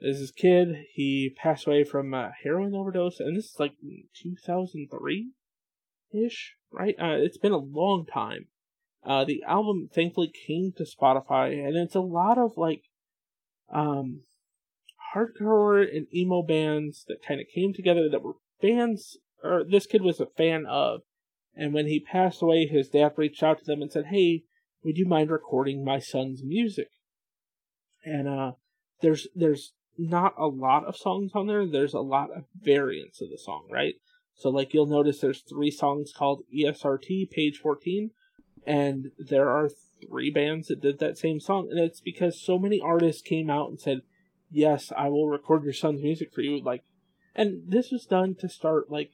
is 0.00 0.20
this 0.20 0.30
kid, 0.32 0.86
he 0.92 1.34
passed 1.36 1.66
away 1.66 1.84
from 1.84 2.12
a 2.12 2.32
heroin 2.42 2.74
overdose, 2.74 3.20
and 3.20 3.36
this 3.36 3.46
is 3.46 3.60
like 3.60 3.72
2003 4.20 5.30
ish, 6.12 6.56
right? 6.72 6.94
Uh, 7.00 7.16
it's 7.18 7.38
been 7.38 7.52
a 7.52 7.58
long 7.58 8.04
time. 8.04 8.46
Uh, 9.04 9.24
the 9.24 9.42
album 9.46 9.88
thankfully 9.92 10.32
came 10.46 10.72
to 10.76 10.84
Spotify, 10.84 11.52
and 11.52 11.76
it's 11.76 11.94
a 11.94 12.00
lot 12.00 12.38
of 12.38 12.56
like, 12.56 12.84
um, 13.72 14.22
hardcore 15.14 15.82
and 15.82 16.06
emo 16.12 16.42
bands 16.42 17.04
that 17.06 17.24
kind 17.26 17.40
of 17.40 17.46
came 17.54 17.72
together 17.72 18.08
that 18.10 18.22
were 18.22 18.36
fans, 18.60 19.16
or 19.44 19.62
this 19.62 19.86
kid 19.86 20.02
was 20.02 20.20
a 20.20 20.26
fan 20.26 20.66
of. 20.66 21.02
And 21.54 21.72
when 21.72 21.86
he 21.86 22.00
passed 22.00 22.42
away, 22.42 22.66
his 22.66 22.88
dad 22.88 23.12
reached 23.16 23.42
out 23.42 23.58
to 23.58 23.64
them 23.64 23.82
and 23.82 23.92
said, 23.92 24.06
Hey, 24.06 24.42
would 24.82 24.98
you 24.98 25.06
mind 25.06 25.30
recording 25.30 25.84
my 25.84 25.98
son's 25.98 26.42
music? 26.42 26.88
And 28.04 28.28
uh, 28.28 28.52
there's 29.00 29.28
there's 29.34 29.72
not 29.96 30.34
a 30.36 30.46
lot 30.46 30.84
of 30.84 30.96
songs 30.96 31.32
on 31.34 31.46
there. 31.46 31.66
There's 31.66 31.94
a 31.94 32.00
lot 32.00 32.30
of 32.36 32.44
variants 32.60 33.20
of 33.20 33.30
the 33.30 33.38
song, 33.38 33.68
right? 33.70 33.94
So 34.34 34.50
like 34.50 34.74
you'll 34.74 34.86
notice 34.86 35.20
there's 35.20 35.42
three 35.42 35.70
songs 35.70 36.12
called 36.16 36.42
ESRT, 36.54 37.30
page 37.30 37.58
14, 37.58 38.10
and 38.66 39.12
there 39.18 39.48
are 39.48 39.70
three 40.08 40.30
bands 40.30 40.68
that 40.68 40.82
did 40.82 40.98
that 40.98 41.16
same 41.16 41.38
song, 41.40 41.68
and 41.70 41.78
it's 41.78 42.00
because 42.00 42.42
so 42.42 42.58
many 42.58 42.80
artists 42.80 43.22
came 43.22 43.48
out 43.48 43.70
and 43.70 43.80
said, 43.80 44.02
"Yes, 44.50 44.92
I 44.96 45.08
will 45.08 45.28
record 45.28 45.64
your 45.64 45.72
son's 45.72 46.02
music 46.02 46.32
for 46.34 46.40
you." 46.40 46.60
Like, 46.60 46.82
and 47.34 47.62
this 47.66 47.90
was 47.92 48.06
done 48.06 48.34
to 48.40 48.48
start 48.48 48.90
like 48.90 49.12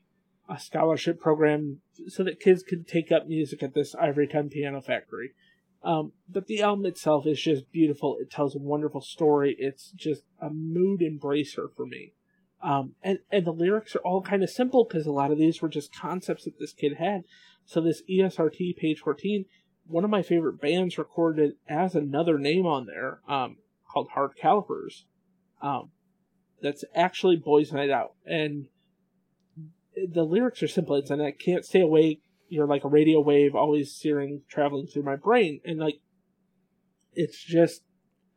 a 0.51 0.59
scholarship 0.59 1.21
program 1.21 1.81
so 2.09 2.25
that 2.25 2.41
kids 2.41 2.63
could 2.63 2.87
take 2.87 3.13
up 3.13 3.29
music 3.29 3.63
at 3.63 3.73
this 3.73 3.95
Ivory 3.95 4.27
Tun 4.27 4.49
Piano 4.49 4.81
Factory. 4.81 5.31
Um, 5.83 6.13
but 6.29 6.47
the 6.47 6.61
album 6.61 6.87
itself 6.87 7.27
is 7.27 7.41
just 7.41 7.71
beautiful. 7.73 8.17
It 8.21 8.31
tells 8.31 8.55
a 8.55 8.59
wonderful 8.59 9.01
story. 9.01 9.57
It's 9.59 9.93
just 9.93 10.25
a 10.41 10.51
mood 10.51 11.01
embracer 11.01 11.75
for 11.75 11.87
me. 11.87 12.13
Um, 12.63 12.95
and, 13.03 13.21
and 13.31 13.47
the 13.47 13.53
lyrics 13.53 13.97
are 13.97 14.01
all 14.01 14.21
kind 14.21 14.43
of 14.43 14.51
simple 14.51 14.85
because 14.85 15.07
a 15.07 15.13
lot 15.13 15.31
of 15.31 15.39
these 15.39 15.63
were 15.63 15.69
just 15.69 15.95
concepts 15.95 16.45
that 16.45 16.59
this 16.59 16.75
kid 16.75 16.97
had. 16.99 17.23
So 17.65 17.81
this 17.81 18.03
ESRT 18.11 18.77
page 18.77 18.99
14, 18.99 19.47
one 19.87 20.05
of 20.05 20.11
my 20.11 20.23
favorite 20.23 20.61
bands 20.61 20.99
recorded 20.99 21.53
as 21.69 21.95
another 21.95 22.39
name 22.39 22.67
on 22.67 22.87
there, 22.87 23.21
um, 23.27 23.57
called 23.91 24.09
Hard 24.13 24.33
Calipers. 24.37 25.07
Um, 25.63 25.91
that's 26.61 26.85
actually 26.95 27.37
Boys 27.37 27.73
Night 27.73 27.91
Out. 27.91 28.15
And 28.27 28.67
the 29.94 30.24
lyrics 30.24 30.62
are 30.62 30.68
simple. 30.68 30.96
It's, 30.96 31.11
and 31.11 31.22
I 31.22 31.33
can't 31.33 31.64
stay 31.64 31.81
awake. 31.81 32.22
You're 32.48 32.66
like 32.66 32.85
a 32.85 32.88
radio 32.88 33.20
wave 33.20 33.55
always 33.55 33.94
searing 33.94 34.42
traveling 34.48 34.87
through 34.87 35.05
my 35.05 35.16
brain. 35.16 35.61
And 35.64 35.79
like 35.79 36.00
it's 37.14 37.42
just 37.42 37.83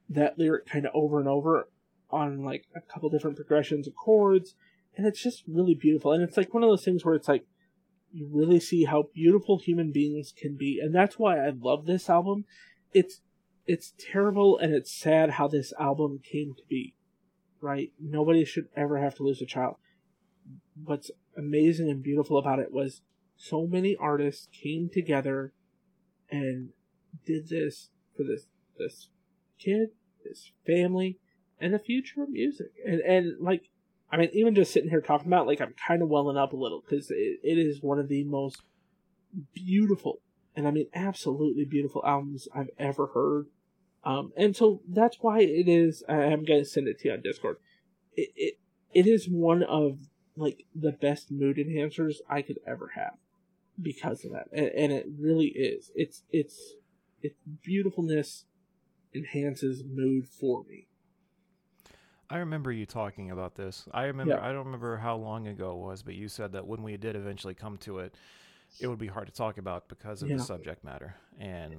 that 0.09 0.37
lyric 0.37 0.67
kind 0.67 0.85
of 0.85 0.91
over 0.93 1.19
and 1.19 1.27
over 1.27 1.69
on 2.09 2.43
like 2.43 2.65
a 2.75 2.81
couple 2.81 3.09
different 3.09 3.35
progressions 3.35 3.87
of 3.87 3.95
chords. 3.95 4.55
And 4.95 5.07
it's 5.07 5.21
just 5.21 5.43
really 5.47 5.73
beautiful. 5.73 6.11
And 6.11 6.23
it's 6.23 6.37
like 6.37 6.53
one 6.53 6.63
of 6.63 6.69
those 6.69 6.85
things 6.85 7.03
where 7.03 7.15
it's 7.15 7.27
like 7.27 7.45
you 8.11 8.29
really 8.31 8.59
see 8.59 8.83
how 8.83 9.09
beautiful 9.13 9.57
human 9.57 9.91
beings 9.91 10.33
can 10.35 10.55
be. 10.55 10.79
And 10.81 10.93
that's 10.93 11.17
why 11.17 11.39
i 11.39 11.49
love 11.49 11.85
this 11.85 12.09
album. 12.09 12.45
It's 12.93 13.21
it's 13.65 13.93
terrible 13.97 14.57
and 14.57 14.73
it's 14.73 14.93
sad 14.93 15.31
how 15.31 15.47
this 15.47 15.73
album 15.79 16.19
came 16.23 16.53
to 16.55 16.63
be 16.69 16.95
right? 17.63 17.93
Nobody 17.99 18.43
should 18.43 18.67
ever 18.75 18.99
have 18.99 19.15
to 19.15 19.23
lose 19.23 19.41
a 19.41 19.45
child. 19.45 19.77
What's 20.83 21.09
amazing 21.37 21.89
and 21.89 22.03
beautiful 22.03 22.37
about 22.37 22.59
it 22.59 22.71
was 22.71 23.01
so 23.35 23.65
many 23.67 23.95
artists 23.95 24.47
came 24.51 24.89
together 24.91 25.53
and 26.29 26.69
did 27.25 27.49
this 27.49 27.89
for 28.15 28.23
this 28.23 28.47
this 28.77 29.09
kid, 29.59 29.89
this 30.23 30.51
family, 30.65 31.19
and 31.59 31.73
the 31.73 31.79
future 31.79 32.23
of 32.23 32.29
music. 32.29 32.71
And 32.85 33.01
and 33.01 33.39
like 33.39 33.69
I 34.13 34.17
mean, 34.17 34.29
even 34.33 34.53
just 34.53 34.71
sitting 34.71 34.91
here 34.91 35.01
talking 35.01 35.25
about, 35.25 35.45
it, 35.45 35.47
like, 35.47 35.61
I'm 35.61 35.73
kind 35.87 36.03
of 36.03 36.07
welling 36.07 36.37
up 36.37 36.53
a 36.53 36.55
little 36.55 36.83
because 36.87 37.09
it, 37.09 37.39
it 37.41 37.57
is 37.57 37.81
one 37.81 37.97
of 37.97 38.09
the 38.09 38.23
most 38.23 38.61
beautiful, 39.55 40.21
and 40.55 40.67
I 40.67 40.71
mean, 40.71 40.85
absolutely 40.93 41.65
beautiful 41.65 42.03
albums 42.05 42.47
I've 42.53 42.69
ever 42.77 43.07
heard. 43.07 43.47
Um, 44.03 44.31
and 44.37 44.55
so 44.55 44.81
that's 44.87 45.17
why 45.21 45.39
it 45.39 45.67
is. 45.67 46.03
I'm 46.07 46.43
going 46.43 46.59
to 46.59 46.65
send 46.65 46.87
it 46.87 46.99
to 46.99 47.07
you 47.07 47.13
on 47.15 47.21
Discord. 47.21 47.57
It, 48.15 48.29
it 48.35 48.53
it 48.93 49.07
is 49.07 49.27
one 49.27 49.63
of 49.63 49.97
like 50.35 50.65
the 50.75 50.91
best 50.91 51.31
mood 51.31 51.57
enhancers 51.57 52.17
I 52.29 52.41
could 52.41 52.59
ever 52.65 52.91
have 52.95 53.17
because 53.81 54.23
of 54.25 54.31
that, 54.31 54.47
and, 54.51 54.67
and 54.67 54.91
it 54.91 55.05
really 55.19 55.47
is. 55.47 55.91
It's 55.95 56.23
it's 56.31 56.75
its 57.21 57.35
beautifulness 57.63 58.45
enhances 59.13 59.83
mood 59.83 60.27
for 60.27 60.63
me. 60.63 60.87
I 62.29 62.37
remember 62.37 62.71
you 62.71 62.85
talking 62.85 63.31
about 63.31 63.55
this. 63.55 63.87
I 63.93 64.05
remember. 64.05 64.35
Yeah. 64.35 64.47
I 64.47 64.51
don't 64.51 64.65
remember 64.65 64.97
how 64.97 65.15
long 65.15 65.47
ago 65.47 65.71
it 65.71 65.77
was, 65.77 66.01
but 66.03 66.15
you 66.15 66.27
said 66.27 66.53
that 66.53 66.65
when 66.65 66.81
we 66.83 66.97
did 66.97 67.15
eventually 67.15 67.53
come 67.53 67.77
to 67.79 67.99
it, 67.99 68.15
it 68.79 68.87
would 68.87 68.99
be 68.99 69.07
hard 69.07 69.27
to 69.27 69.33
talk 69.33 69.57
about 69.57 69.87
because 69.87 70.23
of 70.23 70.29
yeah. 70.29 70.37
the 70.37 70.43
subject 70.43 70.83
matter, 70.83 71.15
and 71.39 71.75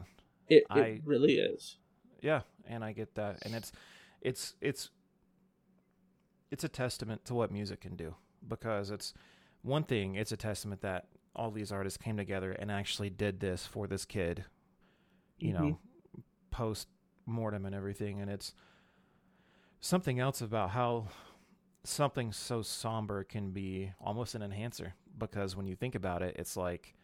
it, 0.48 0.64
I, 0.70 0.80
it 0.80 1.02
really 1.04 1.34
is. 1.34 1.76
Yeah, 2.20 2.42
and 2.66 2.84
I 2.84 2.92
get 2.92 3.14
that, 3.16 3.38
and 3.42 3.54
it's 3.54 3.72
it's 4.20 4.54
it's 4.60 4.90
it's 6.50 6.62
a 6.62 6.68
testament 6.68 7.24
to 7.24 7.34
what 7.34 7.50
music 7.50 7.80
can 7.80 7.96
do 7.96 8.14
because 8.48 8.90
it's 8.90 9.14
one 9.62 9.84
thing. 9.84 10.14
It's 10.14 10.32
a 10.32 10.36
testament 10.36 10.82
that 10.82 11.06
all 11.34 11.50
these 11.50 11.72
artists 11.72 11.96
came 11.96 12.16
together 12.16 12.52
and 12.52 12.70
actually 12.70 13.10
did 13.10 13.40
this 13.40 13.66
for 13.66 13.86
this 13.86 14.04
kid, 14.04 14.44
you 15.38 15.52
mm-hmm. 15.52 15.68
know, 15.68 15.78
post 16.50 16.88
mortem 17.26 17.66
and 17.66 17.74
everything, 17.74 18.20
and 18.20 18.30
it's 18.30 18.54
something 19.80 20.20
else 20.20 20.40
about 20.40 20.70
how 20.70 21.06
something 21.84 22.32
so 22.32 22.62
somber 22.62 23.24
can 23.24 23.50
be 23.50 23.92
almost 24.00 24.34
an 24.34 24.42
enhancer 24.42 24.94
because 25.18 25.56
when 25.56 25.66
you 25.66 25.76
think 25.76 25.94
about 25.94 26.22
it, 26.22 26.36
it's 26.38 26.56
like 26.56 26.94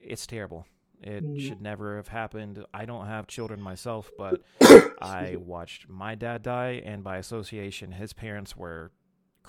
it's 0.00 0.26
terrible. 0.26 0.66
It 1.02 1.24
mm-hmm. 1.24 1.38
should 1.38 1.62
never 1.62 1.96
have 1.96 2.08
happened. 2.08 2.64
I 2.74 2.84
don't 2.84 3.06
have 3.06 3.26
children 3.26 3.60
myself, 3.60 4.10
but 4.18 4.42
I 5.00 5.36
watched 5.38 5.88
my 5.88 6.14
dad 6.14 6.42
die, 6.42 6.82
and 6.84 7.02
by 7.02 7.16
association, 7.16 7.92
his 7.92 8.12
parents 8.12 8.56
were 8.56 8.90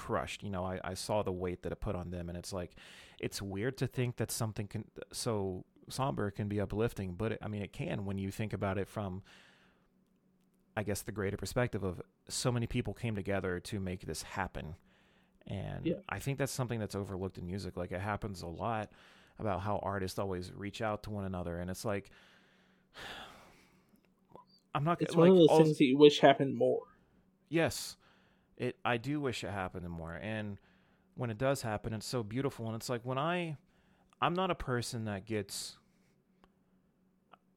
crushed. 0.02 0.42
You 0.42 0.50
know, 0.50 0.66
I, 0.66 0.80
I 0.84 0.94
saw 0.96 1.22
the 1.22 1.32
weight 1.32 1.62
that 1.62 1.72
it 1.72 1.80
put 1.80 1.96
on 1.96 2.10
them, 2.10 2.28
and 2.28 2.36
it's 2.38 2.52
like, 2.52 2.72
it's 3.20 3.40
weird 3.40 3.78
to 3.78 3.88
think 3.88 4.18
that 4.18 4.32
something 4.32 4.68
can 4.68 4.86
so 5.12 5.64
somber 5.90 6.32
can 6.32 6.48
be 6.48 6.60
uplifting, 6.60 7.14
but 7.14 7.34
it, 7.34 7.40
I 7.42 7.48
mean, 7.48 7.62
it 7.62 7.72
can 7.72 8.06
when 8.06 8.18
you 8.18 8.32
think 8.32 8.52
about 8.54 8.80
it 8.80 8.88
from, 8.88 9.22
I 10.76 10.82
guess, 10.82 11.04
the 11.04 11.12
greater 11.12 11.38
perspective 11.38 11.84
of 11.84 12.02
so 12.28 12.52
many 12.52 12.66
people 12.66 12.96
came 12.96 13.16
together 13.16 13.60
to 13.60 13.80
make 13.80 14.08
this 14.08 14.24
happen. 14.24 14.76
And 15.46 15.86
yeah. 15.86 15.96
I 16.10 16.18
think 16.18 16.40
that's 16.40 16.52
something 16.52 16.80
that's 16.80 16.96
overlooked 16.96 17.38
in 17.38 17.46
music. 17.46 17.78
Like, 17.78 17.92
it 17.92 18.02
happens 18.02 18.42
a 18.42 18.48
lot 18.48 18.90
about 19.38 19.62
how 19.62 19.80
artists 19.84 20.18
always 20.18 20.52
reach 20.56 20.82
out 20.82 21.04
to 21.04 21.12
one 21.12 21.26
another, 21.26 21.60
and 21.60 21.70
it's 21.70 21.86
like 21.86 22.10
I'm 24.74 24.84
not. 24.84 25.00
It's 25.02 25.16
like, 25.16 25.30
one 25.30 25.30
of 25.30 25.48
those 25.48 25.58
things 25.58 25.78
that 25.78 25.86
you 25.86 25.98
wish 25.98 26.20
happened 26.20 26.56
more. 26.56 26.82
Yes, 27.50 27.98
it. 28.62 28.78
I 28.86 28.98
do 28.98 29.20
wish 29.20 29.44
it 29.44 29.52
happened 29.52 29.90
more, 29.90 30.14
and 30.14 30.58
when 31.16 31.30
it 31.30 31.38
does 31.38 31.62
happen, 31.62 31.94
it's 31.94 32.06
so 32.06 32.24
beautiful. 32.24 32.68
And 32.68 32.76
it's 32.76 32.90
like 32.90 33.02
when 33.04 33.18
I, 33.18 33.58
I'm 34.22 34.34
not 34.34 34.52
a 34.52 34.56
person 34.56 35.06
that 35.06 35.26
gets, 35.26 35.78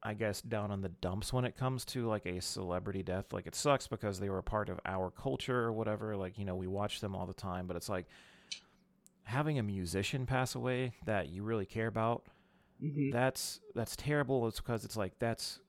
I 0.03 0.13
guess, 0.13 0.41
down 0.41 0.71
on 0.71 0.81
the 0.81 0.89
dumps 0.89 1.31
when 1.31 1.45
it 1.45 1.55
comes 1.55 1.85
to 1.85 2.07
like 2.07 2.25
a 2.25 2.41
celebrity 2.41 3.03
death. 3.03 3.31
Like 3.31 3.47
it 3.47 3.55
sucks 3.55 3.87
because 3.87 4.19
they 4.19 4.29
were 4.29 4.39
a 4.39 4.43
part 4.43 4.69
of 4.69 4.79
our 4.85 5.09
culture 5.11 5.59
or 5.59 5.71
whatever. 5.71 6.17
Like 6.17 6.37
you 6.37 6.45
know, 6.45 6.55
we 6.55 6.67
watch 6.67 6.99
them 6.99 7.15
all 7.15 7.25
the 7.25 7.33
time, 7.33 7.67
but 7.67 7.77
it's 7.77 7.89
like 7.89 8.07
having 9.23 9.59
a 9.59 9.63
musician 9.63 10.25
pass 10.25 10.55
away 10.55 10.93
that 11.05 11.29
you 11.29 11.43
really 11.43 11.65
care 11.65 11.87
about, 11.87 12.23
mm-hmm. 12.83 13.11
that's 13.11 13.59
that's 13.73 13.95
terrible. 13.95 14.47
It's 14.47 14.59
because 14.59 14.85
it's 14.85 14.97
like 14.97 15.13
that's 15.19 15.59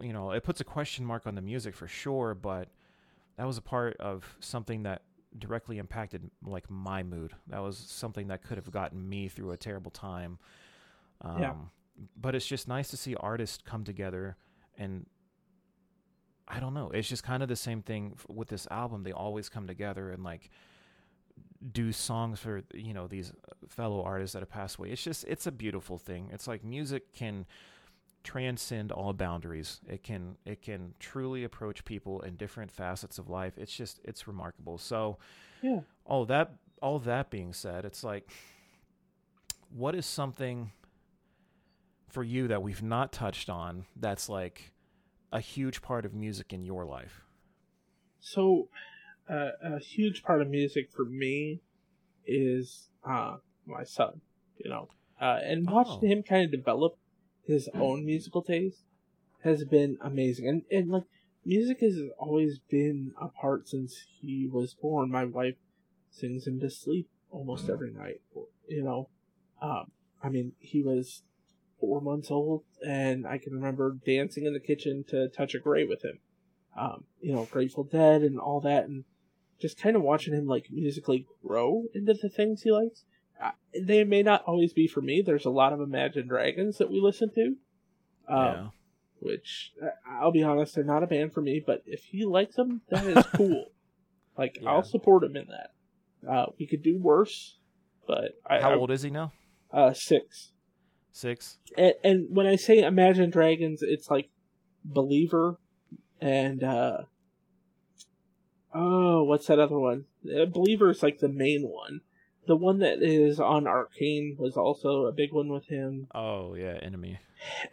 you 0.00 0.12
know 0.12 0.32
it 0.32 0.42
puts 0.42 0.60
a 0.60 0.64
question 0.64 1.04
mark 1.04 1.26
on 1.26 1.34
the 1.34 1.42
music 1.42 1.74
for 1.74 1.86
sure, 1.86 2.34
but 2.34 2.68
that 3.36 3.46
was 3.46 3.58
a 3.58 3.62
part 3.62 3.96
of 3.98 4.36
something 4.40 4.82
that 4.84 5.02
directly 5.38 5.78
impacted 5.78 6.30
like 6.44 6.70
my 6.70 7.02
mood. 7.02 7.32
That 7.48 7.60
was 7.60 7.78
something 7.78 8.28
that 8.28 8.42
could 8.42 8.58
have 8.58 8.70
gotten 8.70 9.08
me 9.08 9.28
through 9.28 9.52
a 9.52 9.56
terrible 9.56 9.90
time. 9.90 10.38
Um, 11.22 11.40
yeah. 11.40 11.54
But 12.16 12.34
it's 12.34 12.46
just 12.46 12.68
nice 12.68 12.90
to 12.90 12.96
see 12.96 13.14
artists 13.16 13.58
come 13.64 13.84
together 13.84 14.36
and 14.76 15.06
I 16.48 16.60
don't 16.60 16.74
know. 16.74 16.90
It's 16.90 17.08
just 17.08 17.22
kind 17.22 17.42
of 17.42 17.48
the 17.48 17.56
same 17.56 17.82
thing 17.82 18.16
with 18.28 18.48
this 18.48 18.66
album. 18.70 19.04
They 19.04 19.12
always 19.12 19.48
come 19.48 19.66
together 19.66 20.10
and 20.10 20.22
like 20.22 20.50
do 21.72 21.92
songs 21.92 22.40
for 22.40 22.62
you 22.74 22.92
know 22.92 23.06
these 23.06 23.32
fellow 23.68 24.02
artists 24.02 24.32
that 24.34 24.40
have 24.40 24.50
passed 24.50 24.76
away. 24.78 24.90
It's 24.90 25.02
just 25.02 25.24
it's 25.24 25.46
a 25.46 25.52
beautiful 25.52 25.96
thing. 25.96 26.28
It's 26.32 26.46
like 26.46 26.64
music 26.64 27.14
can 27.14 27.46
transcend 28.24 28.92
all 28.92 29.12
boundaries. 29.12 29.80
It 29.88 30.02
can 30.02 30.36
it 30.44 30.62
can 30.62 30.94
truly 30.98 31.44
approach 31.44 31.84
people 31.84 32.20
in 32.22 32.36
different 32.36 32.70
facets 32.70 33.18
of 33.18 33.28
life. 33.28 33.54
It's 33.56 33.74
just 33.74 34.00
it's 34.04 34.26
remarkable. 34.26 34.78
So 34.78 35.18
yeah. 35.62 35.80
All 36.04 36.24
that 36.26 36.54
all 36.80 36.98
that 37.00 37.30
being 37.30 37.52
said, 37.52 37.84
it's 37.84 38.02
like 38.02 38.30
what 39.70 39.94
is 39.94 40.06
something 40.06 40.72
for 42.08 42.22
you 42.22 42.48
that 42.48 42.62
we've 42.62 42.82
not 42.82 43.12
touched 43.12 43.48
on 43.48 43.86
that's 43.96 44.28
like 44.28 44.72
a 45.32 45.40
huge 45.40 45.80
part 45.80 46.04
of 46.04 46.14
music 46.14 46.52
in 46.52 46.62
your 46.62 46.84
life? 46.84 47.22
So 48.20 48.68
uh, 49.28 49.50
a 49.62 49.78
huge 49.78 50.22
part 50.22 50.42
of 50.42 50.48
music 50.48 50.90
for 50.90 51.04
me 51.04 51.60
is 52.26 52.88
uh, 53.08 53.36
my 53.66 53.84
son. 53.84 54.20
You 54.58 54.70
know, 54.70 54.88
uh, 55.20 55.40
and 55.42 55.68
watching 55.68 56.00
oh. 56.02 56.06
him 56.06 56.22
kind 56.22 56.44
of 56.44 56.50
develop 56.50 56.96
his 57.44 57.68
own 57.74 58.04
musical 58.04 58.42
taste 58.42 58.84
has 59.42 59.64
been 59.64 59.98
amazing. 60.00 60.48
And 60.48 60.62
and 60.70 60.90
like 60.90 61.04
music 61.44 61.80
has 61.80 61.98
always 62.18 62.58
been 62.70 63.12
a 63.20 63.28
part 63.28 63.68
since 63.68 64.04
he 64.20 64.48
was 64.50 64.74
born. 64.74 65.10
My 65.10 65.24
wife 65.24 65.56
sings 66.10 66.46
him 66.46 66.60
to 66.60 66.70
sleep 66.70 67.08
almost 67.30 67.68
every 67.68 67.90
night. 67.90 68.20
You 68.68 68.84
know, 68.84 69.08
um, 69.60 69.90
I 70.22 70.28
mean, 70.28 70.52
he 70.58 70.82
was 70.82 71.22
four 71.80 72.00
months 72.00 72.30
old, 72.30 72.62
and 72.86 73.26
I 73.26 73.38
can 73.38 73.52
remember 73.52 73.96
dancing 74.06 74.44
in 74.46 74.52
the 74.52 74.60
kitchen 74.60 75.04
to 75.08 75.28
"Touch 75.28 75.54
of 75.54 75.62
Grey" 75.62 75.84
with 75.84 76.04
him. 76.04 76.20
Um, 76.78 77.04
you 77.20 77.32
know, 77.32 77.44
Grateful 77.50 77.84
Dead 77.84 78.22
and 78.22 78.38
all 78.38 78.60
that, 78.60 78.84
and 78.84 79.04
just 79.60 79.80
kind 79.80 79.96
of 79.96 80.02
watching 80.02 80.34
him 80.34 80.46
like 80.46 80.66
musically 80.70 81.26
grow 81.44 81.84
into 81.94 82.14
the 82.14 82.28
things 82.28 82.62
he 82.62 82.70
likes. 82.70 83.04
They 83.78 84.04
may 84.04 84.22
not 84.22 84.42
always 84.44 84.72
be 84.72 84.86
for 84.86 85.00
me. 85.00 85.22
There's 85.24 85.46
a 85.46 85.50
lot 85.50 85.72
of 85.72 85.80
Imagine 85.80 86.28
Dragons 86.28 86.78
that 86.78 86.90
we 86.90 87.00
listen 87.00 87.30
to, 87.34 87.46
um, 88.28 88.54
yeah. 88.54 88.66
which 89.20 89.72
uh, 89.82 89.88
I'll 90.20 90.32
be 90.32 90.42
honest, 90.42 90.74
they're 90.74 90.84
not 90.84 91.02
a 91.02 91.06
band 91.06 91.32
for 91.32 91.40
me. 91.40 91.62
But 91.64 91.82
if 91.86 92.04
he 92.04 92.24
likes 92.24 92.56
them, 92.56 92.82
that 92.90 93.06
is 93.06 93.26
cool. 93.34 93.66
like 94.36 94.58
yeah. 94.60 94.70
I'll 94.70 94.82
support 94.82 95.24
him 95.24 95.36
in 95.36 95.46
that. 95.48 96.30
Uh, 96.30 96.46
we 96.58 96.66
could 96.66 96.82
do 96.82 96.98
worse, 96.98 97.58
but 98.06 98.38
I, 98.46 98.60
how 98.60 98.70
I, 98.70 98.74
old 98.76 98.90
is 98.90 99.02
he 99.02 99.10
now? 99.10 99.32
Uh, 99.72 99.92
six. 99.92 100.52
Six. 101.12 101.58
And, 101.76 101.94
and 102.04 102.26
when 102.30 102.46
I 102.46 102.56
say 102.56 102.78
Imagine 102.78 103.30
Dragons, 103.30 103.82
it's 103.82 104.10
like 104.10 104.30
Believer 104.84 105.58
and 106.20 106.62
uh 106.62 106.98
Oh, 108.74 109.24
what's 109.24 109.46
that 109.46 109.58
other 109.58 109.78
one? 109.78 110.06
Uh, 110.24 110.46
Believer 110.46 110.90
is 110.90 111.02
like 111.02 111.18
the 111.18 111.28
main 111.28 111.62
one. 111.62 112.00
The 112.46 112.56
one 112.56 112.80
that 112.80 113.02
is 113.02 113.38
on 113.38 113.66
Arcane 113.66 114.36
was 114.38 114.56
also 114.56 115.06
a 115.06 115.12
big 115.12 115.32
one 115.32 115.48
with 115.48 115.66
him. 115.66 116.08
Oh 116.14 116.54
yeah, 116.54 116.78
Enemy. 116.82 117.20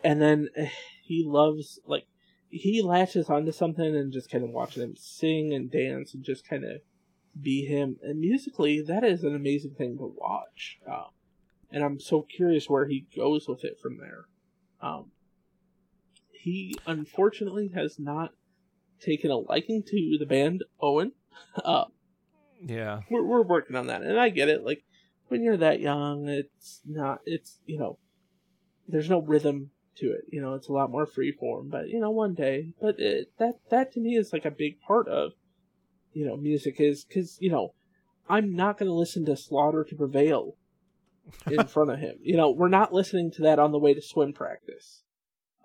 And 0.03 0.21
then 0.21 0.49
he 1.03 1.23
loves 1.25 1.79
like 1.85 2.05
he 2.49 2.81
latches 2.81 3.29
onto 3.29 3.51
something 3.51 3.95
and 3.95 4.11
just 4.11 4.29
kind 4.29 4.43
of 4.43 4.49
watching 4.49 4.83
him 4.83 4.95
sing 4.95 5.53
and 5.53 5.71
dance 5.71 6.13
and 6.13 6.23
just 6.23 6.47
kind 6.47 6.63
of 6.63 6.81
be 7.39 7.65
him. 7.65 7.97
And 8.01 8.19
musically, 8.19 8.81
that 8.81 9.03
is 9.03 9.23
an 9.23 9.35
amazing 9.35 9.75
thing 9.75 9.97
to 9.97 10.13
watch. 10.15 10.79
Um, 10.87 11.05
and 11.71 11.83
I'm 11.83 11.99
so 11.99 12.23
curious 12.23 12.69
where 12.69 12.87
he 12.87 13.05
goes 13.15 13.47
with 13.47 13.63
it 13.63 13.79
from 13.79 13.97
there. 13.97 14.25
Um, 14.81 15.11
he 16.31 16.75
unfortunately 16.87 17.71
has 17.75 17.99
not 17.99 18.31
taken 18.99 19.29
a 19.29 19.37
liking 19.37 19.83
to 19.83 20.17
the 20.19 20.25
band 20.25 20.63
Owen. 20.81 21.13
Uh, 21.63 21.85
yeah, 22.63 23.01
we're 23.09 23.23
we're 23.23 23.43
working 23.43 23.75
on 23.75 23.87
that, 23.87 24.01
and 24.01 24.19
I 24.19 24.29
get 24.29 24.49
it. 24.49 24.65
Like 24.65 24.83
when 25.27 25.43
you're 25.43 25.57
that 25.57 25.79
young, 25.79 26.27
it's 26.27 26.81
not. 26.85 27.19
It's 27.25 27.59
you 27.65 27.79
know, 27.79 27.97
there's 28.87 29.09
no 29.09 29.21
rhythm 29.21 29.71
to 29.97 30.11
it. 30.11 30.25
You 30.29 30.41
know, 30.41 30.55
it's 30.55 30.67
a 30.67 30.73
lot 30.73 30.91
more 30.91 31.05
free 31.05 31.31
form. 31.31 31.69
But 31.69 31.89
you 31.89 31.99
know, 31.99 32.11
one 32.11 32.33
day, 32.33 32.73
but 32.81 32.99
it, 32.99 33.31
that 33.39 33.59
that 33.69 33.93
to 33.93 33.99
me 33.99 34.15
is 34.15 34.33
like 34.33 34.45
a 34.45 34.51
big 34.51 34.81
part 34.81 35.07
of 35.07 35.31
you 36.13 36.25
know 36.25 36.35
music 36.37 36.79
is 36.79 37.05
because 37.05 37.37
you 37.39 37.51
know 37.51 37.73
I'm 38.27 38.55
not 38.55 38.77
going 38.77 38.89
to 38.89 38.95
listen 38.95 39.25
to 39.25 39.35
Slaughter 39.35 39.83
to 39.83 39.95
Prevail 39.95 40.55
in 41.49 41.65
front 41.65 41.91
of 41.91 41.99
him. 41.99 42.17
You 42.21 42.37
know, 42.37 42.51
we're 42.51 42.69
not 42.69 42.93
listening 42.93 43.31
to 43.31 43.43
that 43.43 43.59
on 43.59 43.71
the 43.71 43.79
way 43.79 43.93
to 43.93 44.01
swim 44.01 44.33
practice. 44.33 45.03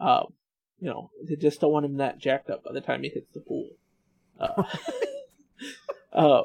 Um, 0.01 0.33
you 0.81 0.89
know, 0.89 1.11
they 1.27 1.37
just 1.37 1.61
don't 1.61 1.73
want 1.73 1.87
him 1.87 1.99
that 1.99 2.19
jacked 2.19 2.51
up 2.51 2.65
by 2.65 2.73
the 2.73 2.81
time 2.81 3.03
he 3.03 3.09
hits 3.09 3.33
the 3.33 3.41
pool. 3.41 3.71
Uh, 4.39 4.65
uh, 6.13 6.43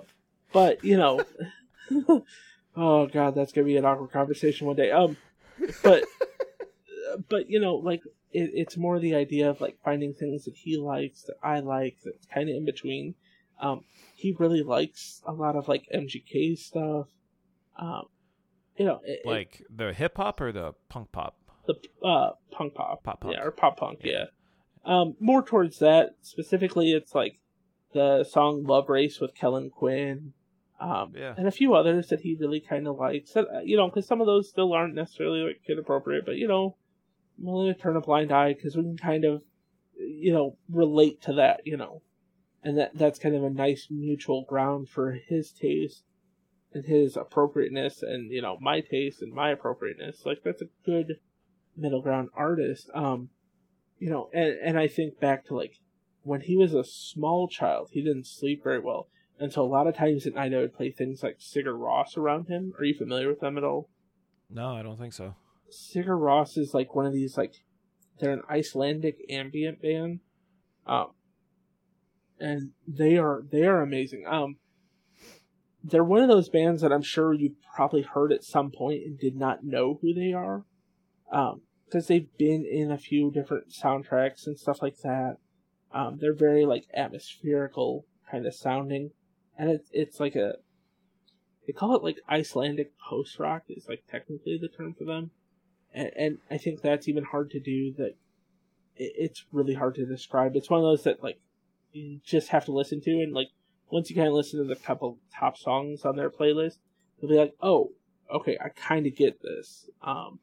but 0.52 0.84
you 0.84 0.98
know, 0.98 1.22
oh 2.76 3.08
god, 3.08 3.36
that's 3.36 3.52
gonna 3.52 3.66
be 3.66 3.78
an 3.78 3.86
awkward 3.86 4.12
conversation 4.12 4.68
one 4.68 4.76
day. 4.76 4.92
Um, 4.92 5.18
but 5.84 6.04
but 7.30 7.50
you 7.50 7.60
know, 7.60 7.76
like 7.76 8.02
it, 8.32 8.52
it's 8.54 8.78
more 8.78 9.00
the 9.00 9.16
idea 9.16 9.50
of 9.50 9.62
like 9.62 9.78
finding 9.84 10.14
things 10.14 10.46
that 10.46 10.56
he 10.56 10.78
likes 10.78 11.24
that 11.24 11.36
I 11.44 11.60
like 11.60 11.98
that's 12.04 12.26
kind 12.26 12.50
of 12.50 12.56
in 12.56 12.66
between. 12.66 13.16
Um, 13.62 13.84
he 14.16 14.36
really 14.38 14.64
likes 14.64 15.22
a 15.26 15.34
lot 15.34 15.56
of 15.56 15.68
like 15.68 15.84
MGK 15.94 16.58
stuff. 16.58 17.08
Um, 17.78 18.04
you 18.78 18.86
know, 18.86 19.02
it, 19.04 19.26
like 19.26 19.62
it, 19.62 19.78
the 19.78 19.94
hip 19.94 20.18
hop 20.18 20.40
or 20.42 20.52
the 20.52 20.74
punk 20.88 21.12
pop. 21.12 21.36
The 21.68 21.76
uh 22.06 22.32
punk 22.52 22.74
pop, 22.76 23.04
pop 23.04 23.22
punk, 23.22 23.36
yeah, 23.36 23.44
or 23.44 23.52
pop 23.52 23.78
punk, 23.78 24.00
yeah. 24.04 24.12
yeah. 24.12 24.26
Um, 24.86 25.16
more 25.20 25.44
towards 25.44 25.80
that 25.80 26.16
specifically, 26.22 26.94
it's 26.94 27.14
like 27.14 27.40
the 27.94 28.24
song 28.24 28.64
"Love 28.64 28.90
Race" 28.90 29.20
with 29.20 29.36
Kellin 29.36 29.70
Quinn. 29.70 30.34
Um, 30.80 31.14
yeah. 31.16 31.34
and 31.38 31.48
a 31.48 31.52
few 31.52 31.74
others 31.74 32.08
that 32.08 32.22
he 32.22 32.38
really 32.40 32.62
kind 32.62 32.88
of 32.88 32.98
likes. 32.98 33.34
That, 33.34 33.48
uh, 33.54 33.60
you 33.60 33.76
know, 33.76 33.90
because 33.90 34.08
some 34.08 34.22
of 34.22 34.28
those 34.28 34.50
still 34.50 34.74
aren't 34.74 34.96
necessarily 34.96 35.42
like 35.42 35.62
kid 35.66 35.78
appropriate, 35.78 36.26
but 36.26 36.38
you 36.38 36.48
know, 36.48 36.78
I'm 37.38 37.46
willing 37.46 37.74
to 37.74 37.80
turn 37.80 37.98
a 37.98 38.02
blind 38.02 38.32
eye 38.32 38.54
because 38.54 38.78
we 38.78 38.84
can 38.84 38.98
kind 38.98 39.26
of, 39.26 39.42
you 39.98 40.32
know, 40.32 40.58
relate 40.70 41.22
to 41.24 41.34
that, 41.34 41.62
you 41.66 41.76
know, 41.76 42.02
and 42.64 42.78
that 42.78 42.92
that's 42.98 43.20
kind 43.20 43.36
of 43.36 43.44
a 43.44 43.50
nice 43.50 43.88
mutual 43.90 44.46
ground 44.48 44.90
for 44.90 45.12
his 45.12 45.52
taste 45.52 46.04
and 46.74 46.86
his 46.86 47.18
appropriateness, 47.18 48.04
and 48.04 48.32
you 48.32 48.42
know, 48.42 48.58
my 48.62 48.82
taste 48.82 49.22
and 49.22 49.34
my 49.34 49.52
appropriateness. 49.52 50.26
Like 50.26 50.44
that's 50.44 50.62
a 50.62 50.70
good 50.86 51.20
middle 51.76 52.02
ground 52.02 52.30
artist. 52.36 52.90
Um, 52.94 53.30
you 53.98 54.10
know, 54.10 54.30
and 54.34 54.58
and 54.64 54.80
I 54.80 54.88
think 54.88 55.20
back 55.20 55.46
to 55.48 55.56
like 55.56 55.80
when 56.24 56.42
he 56.42 56.56
was 56.56 56.74
a 56.74 56.84
small 56.84 57.48
child, 57.48 57.90
he 57.92 58.02
didn't 58.02 58.28
sleep 58.28 58.64
very 58.64 58.80
well. 58.80 59.08
And 59.40 59.54
so 59.54 59.62
a 59.62 59.64
lot 59.64 59.88
of 59.88 59.96
times 59.96 60.28
at 60.28 60.36
night 60.36 60.54
I 60.54 60.58
would 60.58 60.76
play 60.76 60.92
things 60.92 61.24
like 61.24 61.40
Sigur 61.40 61.78
Rós 61.78 62.18
around 62.18 62.48
him. 62.48 62.74
Are 62.78 62.84
you 62.84 62.94
familiar 62.94 63.30
with 63.30 63.40
them 63.40 63.58
at 63.58 63.64
all? 63.64 63.90
No, 64.50 64.76
I 64.76 64.82
don't 64.82 65.00
think 65.00 65.14
so. 65.14 65.36
Sigur 65.72 66.20
Rós 66.20 66.58
is 66.58 66.74
like 66.74 66.94
one 66.94 67.06
of 67.06 67.14
these 67.14 67.38
like 67.38 67.54
they're 68.20 68.34
an 68.34 68.42
Icelandic 68.50 69.18
ambient 69.30 69.82
band, 69.82 70.20
um, 70.86 71.12
and 72.40 72.72
they 72.88 73.18
are 73.18 73.44
they 73.50 73.66
are 73.66 73.82
amazing. 73.82 74.26
Um, 74.28 74.58
they're 75.84 76.04
one 76.04 76.22
of 76.22 76.28
those 76.28 76.50
bands 76.50 76.82
that 76.82 76.92
I'm 76.92 77.02
sure 77.02 77.34
you've 77.34 77.62
probably 77.76 78.02
heard 78.02 78.34
at 78.34 78.44
some 78.44 78.72
point 78.72 79.04
and 79.06 79.18
did 79.18 79.36
not 79.36 79.64
know 79.64 80.00
who 80.02 80.14
they 80.14 80.34
are, 80.34 80.66
um, 81.32 81.62
because 81.86 82.08
they've 82.08 82.28
been 82.38 82.66
in 82.66 82.92
a 82.92 82.98
few 82.98 83.32
different 83.32 83.70
soundtracks 83.70 84.46
and 84.46 84.60
stuff 84.60 84.82
like 84.82 84.98
that. 85.04 85.38
Um, 85.94 86.18
they're 86.20 86.36
very 86.36 86.66
like 86.66 86.88
atmospherical 86.94 88.06
kind 88.30 88.46
of 88.46 88.54
sounding, 88.54 89.12
and 89.60 89.70
it's 89.70 89.90
it's 89.92 90.20
like 90.20 90.36
a 90.36 90.54
they 91.68 91.74
call 91.74 91.96
it 91.96 92.04
like 92.04 92.18
Icelandic 92.28 92.94
post 92.98 93.38
rock 93.38 93.66
is 93.70 93.88
like 93.88 94.06
technically 94.10 94.58
the 94.58 94.70
term 94.70 94.96
for 94.98 95.04
them 95.04 95.30
and, 95.94 96.12
and 96.16 96.38
I 96.50 96.58
think 96.58 96.82
that's 96.82 97.08
even 97.08 97.24
hard 97.24 97.52
to 97.52 97.60
do. 97.60 97.94
That 97.98 98.16
it, 98.96 99.14
it's 99.16 99.46
really 99.52 99.74
hard 99.74 99.96
to 99.96 100.06
describe. 100.06 100.56
It's 100.56 100.70
one 100.70 100.80
of 100.80 100.86
those 100.86 101.04
that 101.04 101.24
like 101.24 101.40
you 101.92 102.20
just 102.24 102.50
have 102.50 102.66
to 102.66 102.72
listen 102.72 103.02
to, 103.02 103.12
and 103.12 103.34
like 103.34 103.50
once 103.90 104.10
you 104.10 104.16
kind 104.16 104.28
of 104.28 104.34
listen 104.34 104.60
to 104.60 104.68
the 104.68 104.80
couple 104.80 105.20
top 105.38 105.58
songs 105.58 106.06
on 106.06 106.16
their 106.16 106.30
playlist, 106.30 106.78
you'll 107.20 107.32
be 107.32 107.38
like, 107.38 107.56
oh, 107.62 107.92
okay, 108.34 108.58
I 108.64 108.70
kind 108.70 109.08
of 109.08 109.16
get 109.16 109.42
this. 109.42 109.90
Um, 110.02 110.40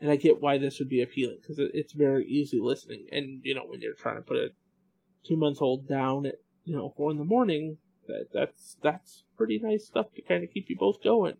and 0.00 0.10
I 0.10 0.16
get 0.16 0.40
why 0.40 0.58
this 0.58 0.78
would 0.78 0.88
be 0.88 1.02
appealing 1.02 1.38
because 1.40 1.58
it, 1.58 1.70
it's 1.74 1.92
very 1.92 2.26
easy 2.26 2.58
listening. 2.60 3.06
And 3.12 3.40
you 3.44 3.54
know, 3.54 3.64
when 3.66 3.80
you're 3.80 3.94
trying 3.94 4.16
to 4.16 4.22
put 4.22 4.36
a 4.36 4.48
two 5.26 5.36
month 5.36 5.60
old 5.60 5.88
down 5.88 6.26
at 6.26 6.36
you 6.64 6.74
know 6.74 6.92
four 6.96 7.10
in 7.10 7.18
the 7.18 7.24
morning, 7.24 7.76
that 8.10 8.28
that's 8.32 8.76
that's 8.82 9.24
pretty 9.36 9.58
nice 9.58 9.86
stuff 9.86 10.12
to 10.14 10.22
kind 10.22 10.44
of 10.44 10.50
keep 10.52 10.68
you 10.68 10.76
both 10.76 11.02
going. 11.02 11.36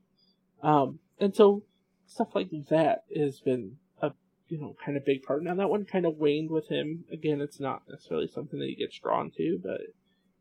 Um, 0.62 0.99
and 1.18 1.35
so 1.35 1.64
stuff 2.07 2.29
like 2.35 2.51
that 2.68 3.05
has 3.16 3.41
been 3.41 3.77
a 4.03 4.12
you 4.49 4.59
know 4.59 4.77
kind 4.85 4.97
of 4.97 5.05
big 5.05 5.23
part. 5.23 5.43
Now 5.43 5.55
that 5.55 5.71
one 5.71 5.85
kind 5.85 6.07
of 6.07 6.16
waned 6.16 6.51
with 6.51 6.68
him. 6.68 7.05
Again, 7.12 7.41
it's 7.41 7.61
not 7.61 7.83
necessarily 7.89 8.29
something 8.29 8.59
that 8.59 8.68
he 8.68 8.75
gets 8.75 8.99
drawn 8.99 9.31
to, 9.37 9.59
but 9.62 9.81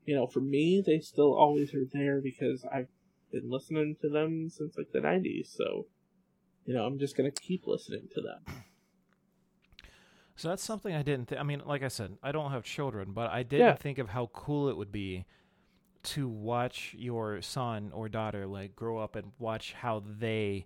you 0.05 0.15
know, 0.15 0.25
for 0.25 0.41
me, 0.41 0.81
they 0.85 0.99
still 0.99 1.35
always 1.35 1.73
are 1.73 1.85
there 1.93 2.19
because 2.21 2.65
I've 2.65 2.87
been 3.31 3.49
listening 3.49 3.95
to 4.01 4.09
them 4.09 4.49
since 4.49 4.75
like 4.77 4.91
the 4.91 4.99
'90s. 4.99 5.55
So, 5.55 5.85
you 6.65 6.73
know, 6.73 6.83
I'm 6.85 6.97
just 6.97 7.15
gonna 7.15 7.31
keep 7.31 7.67
listening 7.67 8.07
to 8.15 8.21
them. 8.21 8.63
So 10.35 10.47
that's 10.47 10.63
something 10.63 10.95
I 10.95 11.03
didn't. 11.03 11.27
Th- 11.27 11.39
I 11.39 11.43
mean, 11.43 11.61
like 11.65 11.83
I 11.83 11.89
said, 11.89 12.17
I 12.23 12.31
don't 12.31 12.51
have 12.51 12.63
children, 12.63 13.11
but 13.11 13.29
I 13.29 13.43
didn't 13.43 13.65
yeah. 13.67 13.75
think 13.75 13.97
of 13.97 14.09
how 14.09 14.31
cool 14.33 14.69
it 14.69 14.77
would 14.77 14.91
be 14.91 15.25
to 16.01 16.27
watch 16.27 16.95
your 16.97 17.41
son 17.41 17.91
or 17.93 18.09
daughter 18.09 18.47
like 18.47 18.75
grow 18.75 18.97
up 18.97 19.15
and 19.15 19.31
watch 19.37 19.73
how 19.73 20.03
they 20.19 20.65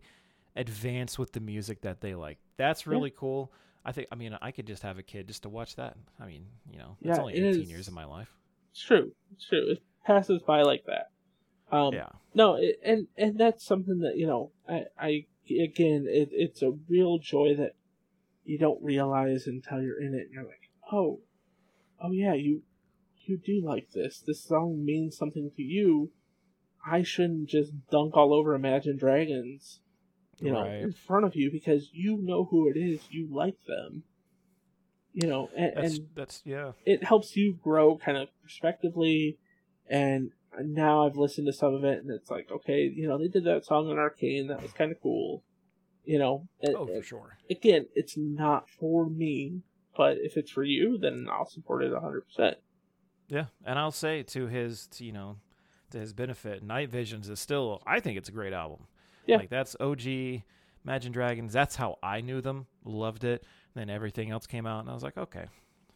advance 0.56 1.18
with 1.18 1.32
the 1.32 1.40
music 1.40 1.82
that 1.82 2.02
they 2.02 2.16
like. 2.16 2.38
That's 2.58 2.86
really 2.86 3.10
yeah. 3.10 3.20
cool. 3.20 3.52
I 3.86 3.92
think. 3.92 4.08
I 4.12 4.16
mean, 4.16 4.38
I 4.42 4.52
could 4.52 4.68
just 4.68 4.84
have 4.84 4.98
a 4.98 5.04
kid 5.04 5.28
just 5.28 5.44
to 5.44 5.50
watch 5.50 5.76
that. 5.76 5.98
I 6.20 6.26
mean, 6.26 6.46
you 6.72 6.78
know, 6.78 6.98
yeah, 7.02 7.12
it's 7.12 7.20
only 7.20 7.34
eighteen 7.34 7.64
it 7.64 7.68
years 7.68 7.88
of 7.88 7.94
my 7.94 8.06
life. 8.06 8.30
It's 8.72 8.82
true. 8.82 9.12
It's 9.34 9.46
true. 9.46 9.72
It 9.72 9.84
passes 10.06 10.42
by 10.42 10.62
like 10.62 10.86
that. 10.86 11.10
Um, 11.76 11.94
yeah. 11.94 12.10
No, 12.34 12.56
it, 12.56 12.80
and 12.84 13.08
and 13.18 13.38
that's 13.38 13.66
something 13.66 14.00
that 14.00 14.18
you 14.18 14.28
know. 14.28 14.52
I, 14.70 14.86
I 14.98 15.26
again, 15.50 16.06
it, 16.08 16.30
it's 16.32 16.62
a 16.62 16.72
real 16.88 17.18
joy 17.18 17.56
that 17.58 17.76
you 18.46 18.58
don't 18.58 18.82
realize 18.82 19.48
until 19.48 19.82
you're 19.82 20.00
in 20.00 20.14
it. 20.14 20.26
and 20.26 20.34
You're 20.34 20.44
like, 20.44 20.70
oh, 20.92 21.20
oh 22.02 22.12
yeah, 22.12 22.34
you 22.34 22.62
you 23.28 23.38
do 23.38 23.62
like 23.64 23.92
this. 23.92 24.22
This 24.26 24.44
song 24.44 24.84
means 24.84 25.18
something 25.18 25.52
to 25.56 25.62
you. 25.62 26.12
I 26.86 27.04
shouldn't 27.04 27.48
just 27.48 27.72
dunk 27.90 28.16
all 28.16 28.34
over 28.34 28.56
Imagine 28.56 28.98
Dragons 28.98 29.80
you 30.40 30.52
know, 30.52 30.62
right. 30.62 30.82
in 30.82 30.92
front 30.92 31.26
of 31.26 31.36
you 31.36 31.52
because 31.52 31.90
you 31.94 32.18
know 32.22 32.46
who 32.46 32.70
it 32.70 32.78
is. 32.78 33.02
You 33.10 33.28
like 33.32 33.56
them. 33.66 34.04
You 35.14 35.28
know, 35.28 35.50
and 35.56 35.74
that's, 35.76 35.98
and 35.98 36.08
that's 36.16 36.42
yeah. 36.44 36.72
It 36.86 37.04
helps 37.04 37.36
you 37.36 37.58
grow 37.62 37.98
kind 37.98 38.18
of 38.18 38.30
prospectively, 38.42 39.38
and 39.88 40.32
now 40.60 41.06
I've 41.06 41.18
listened 41.18 41.46
to 41.48 41.54
some 41.54 41.76
of 41.76 41.84
it, 41.84 42.00
and 42.00 42.10
it's 42.10 42.32
like, 42.32 42.50
okay, 42.52 42.92
you 42.94 43.08
know, 43.08 43.20
they 43.20 43.28
did 43.28 43.46
that 43.46 43.64
song 43.64 43.90
on 43.90 44.00
Arcane, 44.00 44.48
that 44.48 44.62
was 44.62 44.72
kind 44.72 44.92
of 44.92 45.00
cool. 45.02 45.44
You 46.04 46.20
know, 46.20 46.48
and, 46.62 46.76
oh 46.76 46.88
for 46.88 47.04
sure. 47.04 47.38
Again, 47.50 47.86
it's 47.94 48.18
not 48.18 48.70
for 48.70 49.08
me, 49.08 49.62
but 49.96 50.18
if 50.18 50.36
it's 50.36 50.52
for 50.52 50.64
you, 50.64 50.98
then 50.98 51.28
I'll 51.32 51.48
support 51.48 51.84
it 51.84 51.94
hundred 51.94 52.26
percent. 52.26 52.58
Yeah, 53.28 53.46
and 53.66 53.80
I'll 53.80 53.92
say 53.92 54.24
to 54.24 54.48
his, 54.48 54.88
to, 54.88 55.06
you 55.06 55.12
know, 55.12 55.38
to 55.92 56.00
his 56.00 56.14
benefit, 56.14 56.64
Night 56.64 56.90
Visions 56.90 57.30
is 57.30 57.40
still, 57.40 57.82
I 57.86 58.00
think 58.00 58.18
it's 58.18 58.30
a 58.30 58.34
great 58.34 58.54
album. 58.54 58.88
Yeah. 59.26 59.38
Like 59.38 59.50
that's 59.50 59.76
OG 59.80 60.42
Imagine 60.86 61.12
Dragons. 61.12 61.54
That's 61.54 61.76
how 61.76 61.98
I 62.04 62.22
knew 62.22 62.42
them. 62.42 62.68
Loved 62.84 63.24
it. 63.24 63.46
then 63.74 63.90
everything 63.90 64.32
else 64.32 64.46
came 64.46 64.66
out, 64.66 64.82
and 64.82 64.90
I 64.90 64.94
was 64.94 65.04
like, 65.04 65.18
okay, 65.18 65.46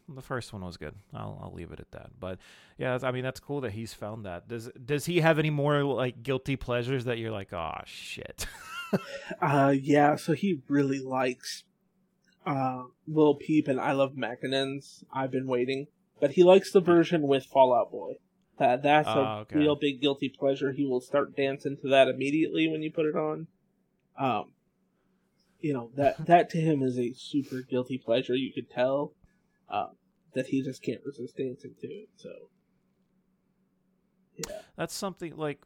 the 0.08 0.22
first 0.22 0.54
one 0.54 0.64
was 0.64 0.78
good. 0.78 0.96
I'll 1.14 1.40
I'll 1.44 1.54
leave 1.54 1.72
it 1.72 1.80
at 1.80 1.92
that. 1.92 2.12
But 2.20 2.40
yeah, 2.78 2.98
I 3.04 3.12
mean 3.12 3.24
that's 3.24 3.40
cool 3.40 3.62
that 3.62 3.72
he's 3.72 3.94
found 3.94 4.26
that. 4.26 4.48
Does 4.48 4.70
does 4.86 5.06
he 5.06 5.20
have 5.20 5.40
any 5.40 5.50
more 5.50 5.84
like 5.84 6.24
guilty 6.24 6.56
pleasures 6.56 7.06
that 7.06 7.18
you're 7.18 7.32
like, 7.32 7.52
oh 7.54 7.74
shit? 7.86 8.48
uh, 9.42 9.74
yeah. 9.80 10.16
So 10.16 10.34
he 10.34 10.62
really 10.70 11.00
likes 11.00 11.64
uh 12.46 12.84
Lil 13.08 13.36
Peep 13.36 13.68
and 13.68 13.80
ILoveMakonnen's. 13.80 15.04
I've 15.12 15.32
been 15.32 15.48
waiting, 15.48 15.88
but 16.20 16.32
he 16.32 16.44
likes 16.44 16.72
the 16.72 16.82
version 16.82 17.24
with 17.28 17.46
Fall 17.46 17.74
Out 17.74 17.92
Boy. 17.92 18.14
That 18.60 18.82
that's 18.82 19.08
a 19.08 19.12
uh, 19.12 19.40
okay. 19.42 19.60
real 19.60 19.76
big 19.76 20.02
guilty 20.02 20.30
pleasure. 20.30 20.72
He 20.72 20.86
will 20.86 21.02
start 21.02 21.36
dancing 21.36 21.78
to 21.82 21.90
that 21.90 22.08
immediately 22.08 22.68
when 22.68 22.82
you 22.82 22.92
put 22.92 23.06
it 23.06 23.16
on. 23.16 23.48
Um, 24.18 24.54
you 25.60 25.74
know 25.74 25.92
that 25.96 26.26
that 26.26 26.50
to 26.52 26.58
him 26.58 26.82
is 26.82 26.98
a 26.98 27.14
super 27.14 27.62
guilty 27.62 27.98
pleasure. 27.98 28.36
You 28.36 28.52
could 28.52 28.70
tell 28.70 29.14
uh, 29.70 29.88
that 30.34 30.48
he 30.48 30.62
just 30.62 30.82
can't 30.82 31.02
resist 31.06 31.38
dancing 31.38 31.76
to 31.82 31.88
it. 31.88 32.10
So, 32.16 32.32
yeah, 34.38 34.62
that's 34.76 34.94
something 34.94 35.36
like, 35.36 35.62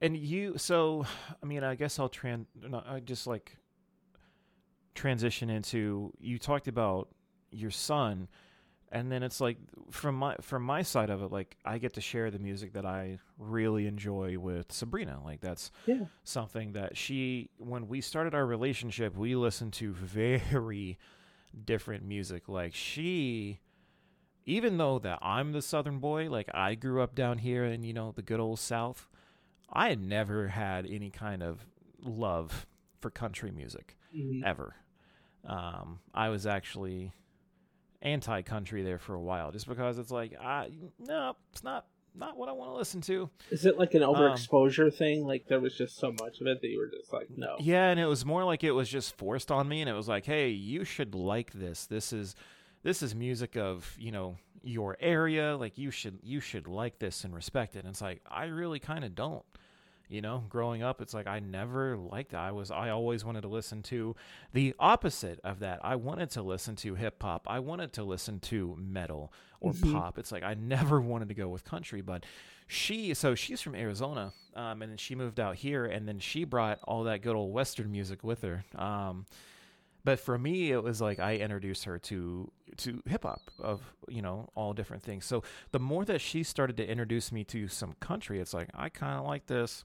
and 0.00 0.16
you. 0.16 0.58
So, 0.58 1.06
I 1.42 1.46
mean, 1.46 1.62
I 1.62 1.76
guess 1.76 1.98
I'll 1.98 2.08
trans. 2.08 2.46
I 2.86 2.98
just 3.00 3.28
like 3.28 3.56
transition 4.94 5.50
into. 5.50 6.12
You 6.18 6.38
talked 6.40 6.66
about 6.66 7.08
your 7.52 7.70
son 7.70 8.26
and 8.94 9.10
then 9.10 9.24
it's 9.24 9.40
like 9.40 9.58
from 9.90 10.14
my 10.14 10.36
from 10.40 10.62
my 10.62 10.80
side 10.80 11.10
of 11.10 11.22
it 11.22 11.30
like 11.30 11.56
i 11.64 11.76
get 11.76 11.92
to 11.92 12.00
share 12.00 12.30
the 12.30 12.38
music 12.38 12.72
that 12.72 12.86
i 12.86 13.18
really 13.38 13.86
enjoy 13.86 14.38
with 14.38 14.72
sabrina 14.72 15.18
like 15.24 15.40
that's 15.40 15.70
yeah. 15.84 16.04
something 16.22 16.72
that 16.72 16.96
she 16.96 17.50
when 17.58 17.88
we 17.88 18.00
started 18.00 18.34
our 18.34 18.46
relationship 18.46 19.16
we 19.16 19.34
listened 19.34 19.72
to 19.72 19.92
very 19.92 20.96
different 21.64 22.04
music 22.04 22.48
like 22.48 22.72
she 22.72 23.60
even 24.46 24.78
though 24.78 24.98
that 24.98 25.18
i'm 25.20 25.52
the 25.52 25.62
southern 25.62 25.98
boy 25.98 26.30
like 26.30 26.48
i 26.54 26.74
grew 26.74 27.02
up 27.02 27.14
down 27.14 27.38
here 27.38 27.64
in 27.64 27.82
you 27.82 27.92
know 27.92 28.12
the 28.12 28.22
good 28.22 28.40
old 28.40 28.58
south 28.58 29.08
i 29.72 29.88
had 29.88 30.00
never 30.00 30.48
had 30.48 30.86
any 30.86 31.10
kind 31.10 31.42
of 31.42 31.66
love 32.00 32.66
for 33.00 33.10
country 33.10 33.50
music 33.50 33.96
mm-hmm. 34.16 34.44
ever 34.44 34.76
um, 35.46 35.98
i 36.14 36.28
was 36.28 36.46
actually 36.46 37.12
anti-country 38.04 38.82
there 38.82 38.98
for 38.98 39.14
a 39.14 39.20
while, 39.20 39.50
just 39.50 39.66
because 39.66 39.98
it's 39.98 40.10
like, 40.10 40.34
I 40.40 40.70
no, 40.98 41.36
it's 41.52 41.64
not 41.64 41.86
not 42.14 42.36
what 42.36 42.48
I 42.48 42.52
want 42.52 42.70
to 42.70 42.76
listen 42.76 43.00
to. 43.02 43.28
Is 43.50 43.66
it 43.66 43.78
like 43.78 43.94
an 43.94 44.02
overexposure 44.02 44.86
um, 44.86 44.90
thing? 44.90 45.26
Like 45.26 45.46
there 45.48 45.60
was 45.60 45.76
just 45.76 45.98
so 45.98 46.14
much 46.20 46.40
of 46.40 46.46
it 46.46 46.60
that 46.60 46.68
you 46.68 46.78
were 46.78 46.90
just 46.96 47.12
like, 47.12 47.28
no. 47.36 47.56
Yeah, 47.58 47.88
and 47.88 47.98
it 47.98 48.06
was 48.06 48.24
more 48.24 48.44
like 48.44 48.62
it 48.62 48.72
was 48.72 48.88
just 48.88 49.16
forced 49.16 49.50
on 49.50 49.68
me, 49.68 49.80
and 49.80 49.90
it 49.90 49.94
was 49.94 50.08
like, 50.08 50.24
hey, 50.24 50.50
you 50.50 50.84
should 50.84 51.14
like 51.14 51.52
this. 51.52 51.86
This 51.86 52.12
is 52.12 52.36
this 52.82 53.02
is 53.02 53.14
music 53.14 53.56
of 53.56 53.94
you 53.98 54.12
know 54.12 54.36
your 54.62 54.96
area. 55.00 55.56
Like 55.56 55.78
you 55.78 55.90
should 55.90 56.18
you 56.22 56.40
should 56.40 56.68
like 56.68 56.98
this 56.98 57.24
and 57.24 57.34
respect 57.34 57.76
it. 57.76 57.80
And 57.80 57.88
it's 57.88 58.02
like 58.02 58.22
I 58.30 58.44
really 58.44 58.78
kind 58.78 59.04
of 59.04 59.14
don't 59.14 59.44
you 60.08 60.20
know 60.20 60.44
growing 60.48 60.82
up 60.82 61.00
it's 61.00 61.14
like 61.14 61.26
i 61.26 61.40
never 61.40 61.96
liked 61.96 62.32
that. 62.32 62.40
I 62.40 62.52
was 62.52 62.70
i 62.70 62.90
always 62.90 63.24
wanted 63.24 63.42
to 63.42 63.48
listen 63.48 63.82
to 63.84 64.14
the 64.52 64.74
opposite 64.78 65.40
of 65.44 65.60
that. 65.60 65.80
I 65.82 65.96
wanted 65.96 66.30
to 66.30 66.42
listen 66.42 66.76
to 66.76 66.94
hip 66.94 67.22
hop. 67.22 67.46
I 67.48 67.58
wanted 67.60 67.92
to 67.94 68.04
listen 68.04 68.40
to 68.40 68.76
metal 68.78 69.32
or 69.60 69.72
mm-hmm. 69.72 69.92
pop. 69.92 70.18
It's 70.18 70.32
like 70.32 70.42
i 70.42 70.54
never 70.54 71.00
wanted 71.00 71.28
to 71.28 71.34
go 71.34 71.48
with 71.48 71.64
country 71.64 72.00
but 72.00 72.24
she 72.66 73.14
so 73.14 73.34
she's 73.34 73.60
from 73.60 73.74
arizona 73.74 74.32
um, 74.56 74.82
and 74.82 74.90
then 74.90 74.96
she 74.98 75.14
moved 75.14 75.40
out 75.40 75.56
here 75.56 75.84
and 75.84 76.06
then 76.06 76.18
she 76.18 76.44
brought 76.44 76.78
all 76.84 77.04
that 77.04 77.22
good 77.22 77.34
old 77.34 77.52
western 77.52 77.90
music 77.90 78.22
with 78.22 78.42
her. 78.42 78.64
Um, 78.76 79.26
but 80.04 80.20
for 80.20 80.38
me 80.38 80.70
it 80.70 80.82
was 80.82 81.00
like 81.00 81.18
i 81.18 81.36
introduced 81.36 81.84
her 81.84 81.98
to 81.98 82.50
to 82.76 83.02
hip 83.06 83.22
hop 83.24 83.40
of 83.58 83.80
you 84.08 84.22
know 84.22 84.48
all 84.54 84.72
different 84.72 85.02
things. 85.02 85.24
So 85.24 85.42
the 85.72 85.78
more 85.78 86.04
that 86.04 86.20
she 86.20 86.42
started 86.42 86.76
to 86.78 86.88
introduce 86.88 87.32
me 87.32 87.44
to 87.44 87.68
some 87.68 87.94
country 88.00 88.40
it's 88.40 88.54
like 88.54 88.68
i 88.74 88.88
kind 88.88 89.18
of 89.18 89.26
like 89.26 89.46
this. 89.46 89.84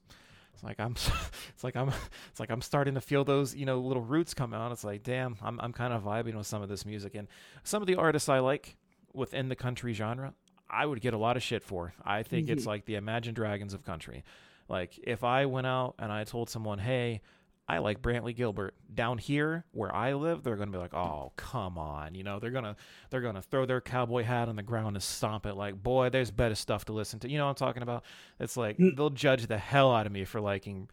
It's 0.53 0.63
like 0.63 0.79
i'm 0.79 0.93
it's 1.49 1.63
like 1.63 1.75
i'm 1.75 1.89
it's 2.29 2.39
like 2.39 2.51
i'm 2.51 2.61
starting 2.61 2.95
to 2.95 3.01
feel 3.01 3.23
those 3.23 3.55
you 3.55 3.65
know 3.65 3.79
little 3.79 4.03
roots 4.03 4.33
come 4.33 4.53
out. 4.53 4.71
It's 4.71 4.83
like 4.83 5.03
damn 5.03 5.37
i'm, 5.41 5.59
I'm 5.59 5.73
kind 5.73 5.93
of 5.93 6.03
vibing 6.03 6.35
with 6.35 6.47
some 6.47 6.61
of 6.61 6.69
this 6.69 6.85
music. 6.85 7.15
And 7.15 7.27
some 7.63 7.81
of 7.81 7.87
the 7.87 7.95
artists 7.95 8.29
i 8.29 8.39
like 8.39 8.75
within 9.13 9.49
the 9.49 9.55
country 9.55 9.93
genre 9.93 10.33
i 10.69 10.85
would 10.85 11.01
get 11.01 11.13
a 11.13 11.17
lot 11.17 11.37
of 11.37 11.43
shit 11.43 11.63
for. 11.63 11.93
I 12.03 12.23
think 12.23 12.47
mm-hmm. 12.47 12.57
it's 12.57 12.65
like 12.65 12.85
the 12.85 12.95
imagine 12.95 13.33
dragons 13.33 13.73
of 13.73 13.85
country. 13.85 14.23
Like 14.67 14.99
if 15.03 15.23
i 15.23 15.45
went 15.45 15.67
out 15.67 15.95
and 15.99 16.11
i 16.11 16.23
told 16.23 16.49
someone 16.49 16.79
hey 16.79 17.21
I 17.69 17.77
like 17.77 18.01
Brantley 18.01 18.35
Gilbert. 18.35 18.73
Down 18.91 19.19
here 19.19 19.63
where 19.71 19.95
I 19.95 20.13
live, 20.13 20.41
they're 20.41 20.55
gonna 20.55 20.71
be 20.71 20.79
like, 20.79 20.95
"Oh, 20.95 21.31
come 21.35 21.77
on," 21.77 22.15
you 22.15 22.23
know. 22.23 22.39
They're 22.39 22.49
gonna 22.49 22.75
they're 23.11 23.21
gonna 23.21 23.43
throw 23.43 23.67
their 23.67 23.79
cowboy 23.79 24.23
hat 24.23 24.49
on 24.49 24.55
the 24.55 24.63
ground 24.63 24.95
and 24.95 25.03
stomp 25.03 25.45
it 25.45 25.53
like, 25.53 25.81
"Boy, 25.81 26.09
there's 26.09 26.31
better 26.31 26.55
stuff 26.55 26.85
to 26.85 26.93
listen 26.93 27.19
to." 27.19 27.29
You 27.29 27.37
know 27.37 27.45
what 27.45 27.61
I'm 27.61 27.67
talking 27.67 27.83
about? 27.83 28.03
It's 28.39 28.57
like 28.57 28.79
mm. 28.79 28.95
they'll 28.97 29.11
judge 29.11 29.45
the 29.45 29.59
hell 29.59 29.93
out 29.93 30.07
of 30.07 30.11
me 30.11 30.25
for 30.25 30.41
liking 30.41 30.89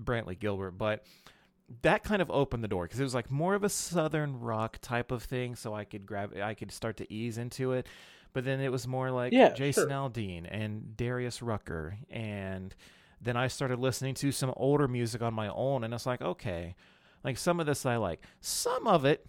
Brantley 0.00 0.38
Gilbert, 0.38 0.72
but 0.72 1.04
that 1.82 2.04
kind 2.04 2.22
of 2.22 2.30
opened 2.30 2.62
the 2.62 2.68
door 2.68 2.84
because 2.84 3.00
it 3.00 3.04
was 3.04 3.14
like 3.14 3.30
more 3.30 3.54
of 3.54 3.64
a 3.64 3.68
southern 3.68 4.38
rock 4.38 4.78
type 4.80 5.10
of 5.10 5.24
thing, 5.24 5.56
so 5.56 5.74
I 5.74 5.84
could 5.84 6.06
grab, 6.06 6.36
I 6.38 6.54
could 6.54 6.70
start 6.70 6.96
to 6.98 7.12
ease 7.12 7.38
into 7.38 7.72
it. 7.72 7.88
But 8.32 8.44
then 8.44 8.60
it 8.60 8.70
was 8.70 8.86
more 8.86 9.10
like 9.10 9.32
yeah, 9.32 9.48
Jason 9.50 9.88
sure. 9.88 9.90
Aldean 9.90 10.46
and 10.48 10.96
Darius 10.96 11.42
Rucker 11.42 11.96
and 12.08 12.72
then 13.20 13.36
I 13.36 13.48
started 13.48 13.78
listening 13.78 14.14
to 14.14 14.32
some 14.32 14.52
older 14.56 14.88
music 14.88 15.22
on 15.22 15.34
my 15.34 15.48
own, 15.48 15.84
and 15.84 15.92
it's 15.92 16.06
like, 16.06 16.22
okay, 16.22 16.74
like 17.22 17.36
some 17.36 17.60
of 17.60 17.66
this 17.66 17.84
I 17.84 17.96
like. 17.96 18.22
Some 18.40 18.86
of 18.86 19.04
it 19.04 19.26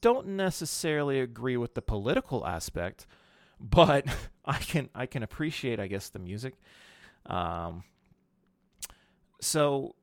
don't 0.00 0.28
necessarily 0.28 1.20
agree 1.20 1.56
with 1.56 1.74
the 1.74 1.82
political 1.82 2.46
aspect, 2.46 3.06
but 3.58 4.06
I 4.44 4.58
can 4.58 4.90
I 4.94 5.06
can 5.06 5.22
appreciate, 5.22 5.80
I 5.80 5.86
guess, 5.86 6.10
the 6.10 6.18
music. 6.18 6.54
Um, 7.26 7.84
so 9.40 9.94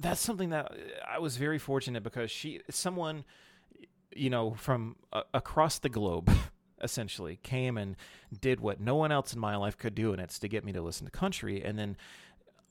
that's 0.00 0.20
something 0.20 0.50
that 0.50 0.72
I 1.06 1.18
was 1.18 1.36
very 1.36 1.58
fortunate 1.58 2.02
because 2.02 2.30
she, 2.30 2.60
someone, 2.70 3.24
you 4.14 4.30
know, 4.30 4.54
from 4.54 4.96
uh, 5.12 5.22
across 5.34 5.78
the 5.78 5.88
globe. 5.88 6.30
essentially 6.82 7.38
came 7.44 7.78
and 7.78 7.94
did 8.40 8.58
what 8.58 8.80
no 8.80 8.96
one 8.96 9.12
else 9.12 9.32
in 9.32 9.38
my 9.38 9.54
life 9.54 9.78
could 9.78 9.94
do 9.94 10.12
and 10.12 10.20
it's 10.20 10.40
to 10.40 10.48
get 10.48 10.64
me 10.64 10.72
to 10.72 10.82
listen 10.82 11.04
to 11.04 11.12
country 11.12 11.62
and 11.62 11.78
then 11.78 11.96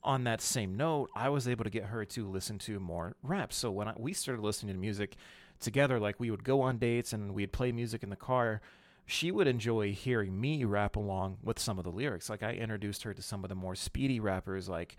on 0.04 0.24
that 0.24 0.40
same 0.40 0.76
note, 0.76 1.10
I 1.14 1.28
was 1.28 1.46
able 1.46 1.64
to 1.64 1.70
get 1.70 1.84
her 1.84 2.04
to 2.04 2.28
listen 2.28 2.58
to 2.60 2.80
more 2.80 3.14
rap. 3.22 3.52
So 3.52 3.70
when 3.70 3.88
I, 3.88 3.94
we 3.96 4.12
started 4.12 4.42
listening 4.42 4.74
to 4.74 4.80
music 4.80 5.16
together, 5.60 6.00
like 6.00 6.18
we 6.18 6.30
would 6.30 6.44
go 6.44 6.60
on 6.60 6.78
dates 6.78 7.12
and 7.12 7.34
we'd 7.34 7.52
play 7.52 7.72
music 7.72 8.02
in 8.02 8.10
the 8.10 8.16
car, 8.16 8.60
she 9.06 9.30
would 9.30 9.46
enjoy 9.46 9.92
hearing 9.92 10.40
me 10.40 10.64
rap 10.64 10.96
along 10.96 11.38
with 11.42 11.58
some 11.58 11.78
of 11.78 11.84
the 11.84 11.90
lyrics. 11.90 12.30
Like 12.30 12.42
I 12.42 12.52
introduced 12.52 13.02
her 13.04 13.14
to 13.14 13.22
some 13.22 13.44
of 13.44 13.48
the 13.48 13.54
more 13.54 13.74
speedy 13.74 14.20
rappers 14.20 14.68
like 14.68 14.96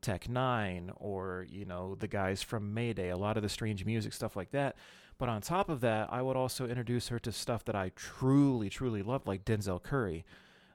Tech 0.00 0.24
N9ne 0.24 0.92
or, 0.96 1.46
you 1.48 1.64
know, 1.64 1.96
the 1.98 2.08
guys 2.08 2.42
from 2.42 2.74
Mayday, 2.74 3.10
a 3.10 3.16
lot 3.16 3.36
of 3.36 3.42
the 3.42 3.48
strange 3.48 3.84
music, 3.84 4.12
stuff 4.12 4.36
like 4.36 4.50
that. 4.52 4.76
But 5.18 5.28
on 5.28 5.40
top 5.40 5.68
of 5.68 5.80
that, 5.80 6.12
I 6.12 6.22
would 6.22 6.36
also 6.36 6.66
introduce 6.66 7.08
her 7.08 7.18
to 7.20 7.32
stuff 7.32 7.64
that 7.66 7.76
I 7.76 7.92
truly, 7.94 8.68
truly 8.68 9.02
loved, 9.02 9.26
like 9.26 9.44
Denzel 9.44 9.82
Curry 9.82 10.24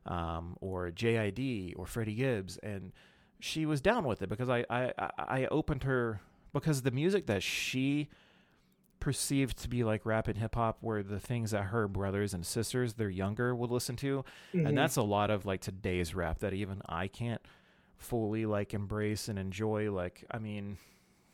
um, 0.05 0.55
or 0.61 0.89
JID 0.91 1.73
or 1.77 1.85
Freddie 1.85 2.15
Gibbs. 2.15 2.57
And 2.57 2.93
she 3.39 3.65
was 3.65 3.81
down 3.81 4.05
with 4.05 4.21
it 4.21 4.29
because 4.29 4.49
I, 4.49 4.65
I, 4.69 4.91
I 5.17 5.47
opened 5.49 5.83
her 5.83 6.21
because 6.53 6.81
the 6.81 6.91
music 6.91 7.27
that 7.27 7.43
she 7.43 8.09
perceived 8.99 9.57
to 9.57 9.69
be 9.69 9.83
like 9.83 10.05
rap 10.05 10.27
and 10.27 10.37
hip 10.37 10.55
hop 10.55 10.77
were 10.81 11.01
the 11.01 11.19
things 11.19 11.51
that 11.51 11.63
her 11.63 11.87
brothers 11.87 12.33
and 12.33 12.45
sisters, 12.45 12.93
they're 12.93 13.09
younger, 13.09 13.55
would 13.55 13.71
listen 13.71 13.95
to. 13.97 14.25
Mm-hmm. 14.53 14.67
And 14.67 14.77
that's 14.77 14.97
a 14.97 15.01
lot 15.01 15.29
of 15.29 15.45
like 15.45 15.61
today's 15.61 16.13
rap 16.13 16.39
that 16.39 16.53
even 16.53 16.81
I 16.87 17.07
can't 17.07 17.41
fully 17.97 18.45
like 18.45 18.73
embrace 18.73 19.29
and 19.29 19.39
enjoy. 19.39 19.91
Like, 19.91 20.25
I 20.29 20.39
mean, 20.39 20.77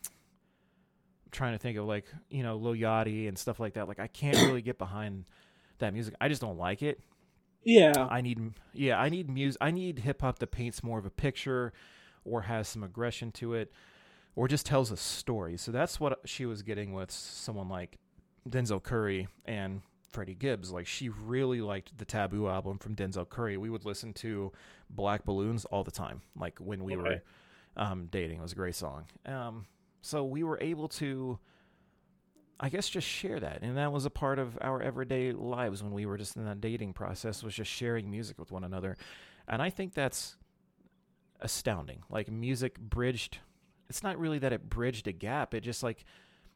I'm 0.05 1.31
trying 1.31 1.53
to 1.53 1.59
think 1.59 1.77
of 1.77 1.85
like, 1.85 2.05
you 2.29 2.43
know, 2.43 2.57
Lil 2.57 2.75
Yachty 2.75 3.27
and 3.27 3.37
stuff 3.37 3.59
like 3.59 3.73
that. 3.73 3.87
Like, 3.87 3.99
I 3.99 4.07
can't 4.07 4.37
really 4.37 4.61
get 4.61 4.77
behind 4.77 5.25
that 5.79 5.93
music. 5.93 6.13
I 6.21 6.29
just 6.29 6.41
don't 6.41 6.57
like 6.57 6.83
it. 6.83 6.99
Yeah. 7.63 7.93
I 8.11 8.21
need, 8.21 8.53
yeah, 8.73 8.99
I 8.99 9.09
need 9.09 9.27
music. 9.27 9.57
I 9.59 9.71
need 9.71 9.99
hip 9.99 10.21
hop 10.21 10.37
that 10.37 10.51
paints 10.51 10.83
more 10.83 10.99
of 10.99 11.05
a 11.07 11.09
picture 11.09 11.73
or 12.25 12.41
has 12.41 12.67
some 12.67 12.83
aggression 12.83 13.31
to 13.31 13.53
it 13.53 13.71
or 14.35 14.47
just 14.47 14.65
tells 14.65 14.91
a 14.91 14.97
story. 14.97 15.57
So 15.57 15.71
that's 15.71 15.99
what 15.99 16.19
she 16.25 16.45
was 16.45 16.61
getting 16.61 16.93
with 16.93 17.11
someone 17.11 17.69
like 17.69 17.97
Denzel 18.49 18.83
Curry 18.83 19.27
and 19.45 19.81
Freddie 20.09 20.35
Gibbs. 20.35 20.71
Like 20.71 20.87
she 20.87 21.09
really 21.09 21.61
liked 21.61 21.97
the 21.97 22.05
TA13OO 22.05 22.51
album 22.51 22.77
from 22.77 22.95
Denzel 22.95 23.27
Curry. 23.27 23.57
We 23.57 23.69
would 23.69 23.85
listen 23.85 24.13
to 24.13 24.51
Black 24.89 25.25
Balloons 25.25 25.65
all 25.65 25.83
the 25.83 25.91
time, 25.91 26.21
like 26.37 26.59
when 26.59 26.83
we 26.83 26.95
okay. 26.95 27.01
were 27.01 27.21
um, 27.77 28.07
dating. 28.11 28.39
It 28.39 28.41
was 28.41 28.51
a 28.53 28.55
great 28.55 28.75
song. 28.75 29.05
Um, 29.25 29.65
so 30.01 30.23
we 30.23 30.43
were 30.43 30.59
able 30.61 30.87
to, 30.89 31.39
I 32.59 32.69
guess, 32.69 32.87
just 32.87 33.07
share 33.07 33.39
that, 33.39 33.59
and 33.61 33.77
that 33.77 33.91
was 33.91 34.05
a 34.05 34.09
part 34.09 34.37
of 34.37 34.57
our 34.61 34.81
everyday 34.81 35.31
lives 35.31 35.81
when 35.81 35.93
we 35.93 36.05
were 36.05 36.17
just 36.17 36.35
in 36.35 36.45
that 36.45 36.61
dating 36.61 36.93
process. 36.93 37.43
Was 37.43 37.55
just 37.55 37.71
sharing 37.71 38.09
music 38.11 38.37
with 38.37 38.51
one 38.51 38.63
another, 38.63 38.97
and 39.47 39.61
I 39.61 39.69
think 39.69 39.93
that's 39.93 40.37
astounding. 41.41 42.03
Like 42.09 42.31
music 42.31 42.79
bridged 42.79 43.39
it's 43.89 44.03
not 44.03 44.17
really 44.17 44.39
that 44.39 44.51
it 44.53 44.69
bridged 44.69 45.07
a 45.07 45.11
gap, 45.11 45.53
it 45.53 45.61
just 45.61 45.83
like 45.83 46.05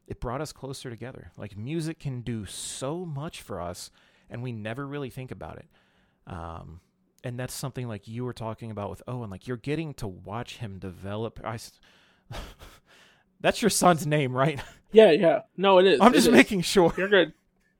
it 0.06 0.20
brought 0.20 0.40
us 0.40 0.52
closer 0.52 0.90
together. 0.90 1.30
Like 1.36 1.56
music 1.56 2.00
can 2.00 2.22
do 2.22 2.44
so 2.44 3.04
much 3.04 3.42
for 3.42 3.60
us 3.60 3.90
and 4.28 4.42
we 4.42 4.52
never 4.52 4.86
really 4.86 5.10
think 5.10 5.30
about 5.30 5.58
it. 5.58 5.68
Um, 6.26 6.80
and 7.22 7.38
that's 7.38 7.54
something 7.54 7.86
like 7.86 8.08
you 8.08 8.24
were 8.24 8.32
talking 8.32 8.70
about 8.70 8.90
with 8.90 9.02
Owen 9.06 9.30
like 9.30 9.46
you're 9.46 9.56
getting 9.56 9.94
to 9.94 10.08
watch 10.08 10.56
him 10.56 10.78
develop 10.78 11.40
I 11.44 11.58
That's 13.40 13.62
your 13.62 13.70
son's 13.70 14.06
name, 14.06 14.36
right? 14.36 14.60
Yeah, 14.92 15.12
yeah. 15.12 15.42
No, 15.56 15.78
it 15.78 15.86
is. 15.86 16.00
I'm 16.00 16.12
just 16.12 16.26
it 16.26 16.32
making 16.32 16.62
sure. 16.62 16.92
You're 16.96 17.06
good. 17.06 17.32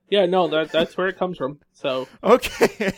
Yeah, 0.09 0.27
no, 0.27 0.47
that 0.47 0.71
that's 0.71 0.95
where 0.95 1.09
it 1.09 1.17
comes 1.17 1.37
from. 1.37 1.59
So 1.73 2.07
Okay. 2.23 2.93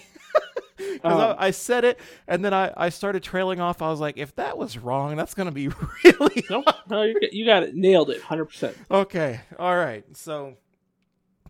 Um, 1.04 1.14
I, 1.14 1.36
I, 1.38 1.52
said 1.52 1.86
it, 1.86 2.00
and 2.28 2.44
then 2.44 2.54
I, 2.54 2.72
I 2.76 2.90
started 2.90 3.24
trailing 3.24 3.60
off. 3.60 3.82
I 3.82 3.90
was 3.90 4.00
like, 4.00 4.18
if 4.18 4.36
that 4.36 4.58
was 4.58 4.78
wrong, 4.78 5.16
that's 5.16 5.34
going 5.34 5.48
to 5.48 5.52
be 5.52 5.68
really. 6.04 6.46
no, 6.50 6.64
no, 6.90 7.04
you 7.32 7.46
got 7.46 7.64
it. 7.64 7.76
Nailed 7.76 8.10
it. 8.10 8.22
100%. 8.22 8.76
Okay. 8.90 9.42
All 9.60 9.76
right. 9.76 10.04
So 10.16 10.56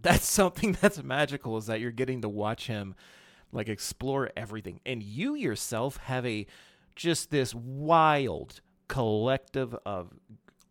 that's 0.01 0.29
something 0.29 0.77
that's 0.81 1.01
magical 1.01 1.57
is 1.57 1.65
that 1.67 1.79
you're 1.79 1.91
getting 1.91 2.21
to 2.21 2.29
watch 2.29 2.67
him 2.67 2.95
like 3.51 3.69
explore 3.69 4.31
everything. 4.35 4.79
And 4.85 5.01
you 5.01 5.35
yourself 5.35 5.97
have 5.97 6.25
a 6.25 6.45
just 6.95 7.31
this 7.31 7.55
wild 7.55 8.61
collective 8.87 9.75
of 9.85 10.13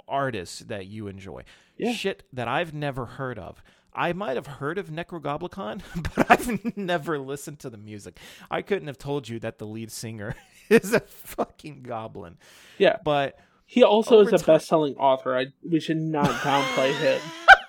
artists 0.07 0.61
that 0.61 0.87
you 0.87 1.09
enjoy. 1.09 1.43
Yeah. 1.77 1.93
Shit 1.93 2.25
that 2.33 2.49
I've 2.49 2.75
never 2.75 3.07
heard 3.07 3.39
of. 3.39 3.63
I 3.95 4.13
might 4.13 4.37
have 4.37 4.47
heard 4.47 4.79
of 4.79 4.89
Nekrogoblikon, 4.89 5.83
but 6.15 6.31
I've 6.31 6.77
never 6.77 7.19
listened 7.19 7.59
to 7.61 7.71
the 7.71 7.77
music. 7.77 8.19
I 8.51 8.63
couldn't 8.63 8.89
have 8.89 8.99
told 8.99 9.29
you 9.29 9.39
that 9.41 9.59
the 9.59 9.67
lead 9.67 9.91
singer 9.91 10.35
is 10.69 10.93
a 10.93 11.01
fucking 11.01 11.83
goblin. 11.83 12.39
Yeah, 12.79 12.97
but 13.05 13.39
he 13.67 13.83
also 13.83 14.21
is 14.21 14.29
a 14.29 14.39
time... 14.39 14.55
best-selling 14.55 14.97
author. 14.97 15.37
I 15.37 15.47
we 15.69 15.81
should 15.81 15.99
not 15.99 16.31
downplay 16.31 16.95
him. 16.95 17.21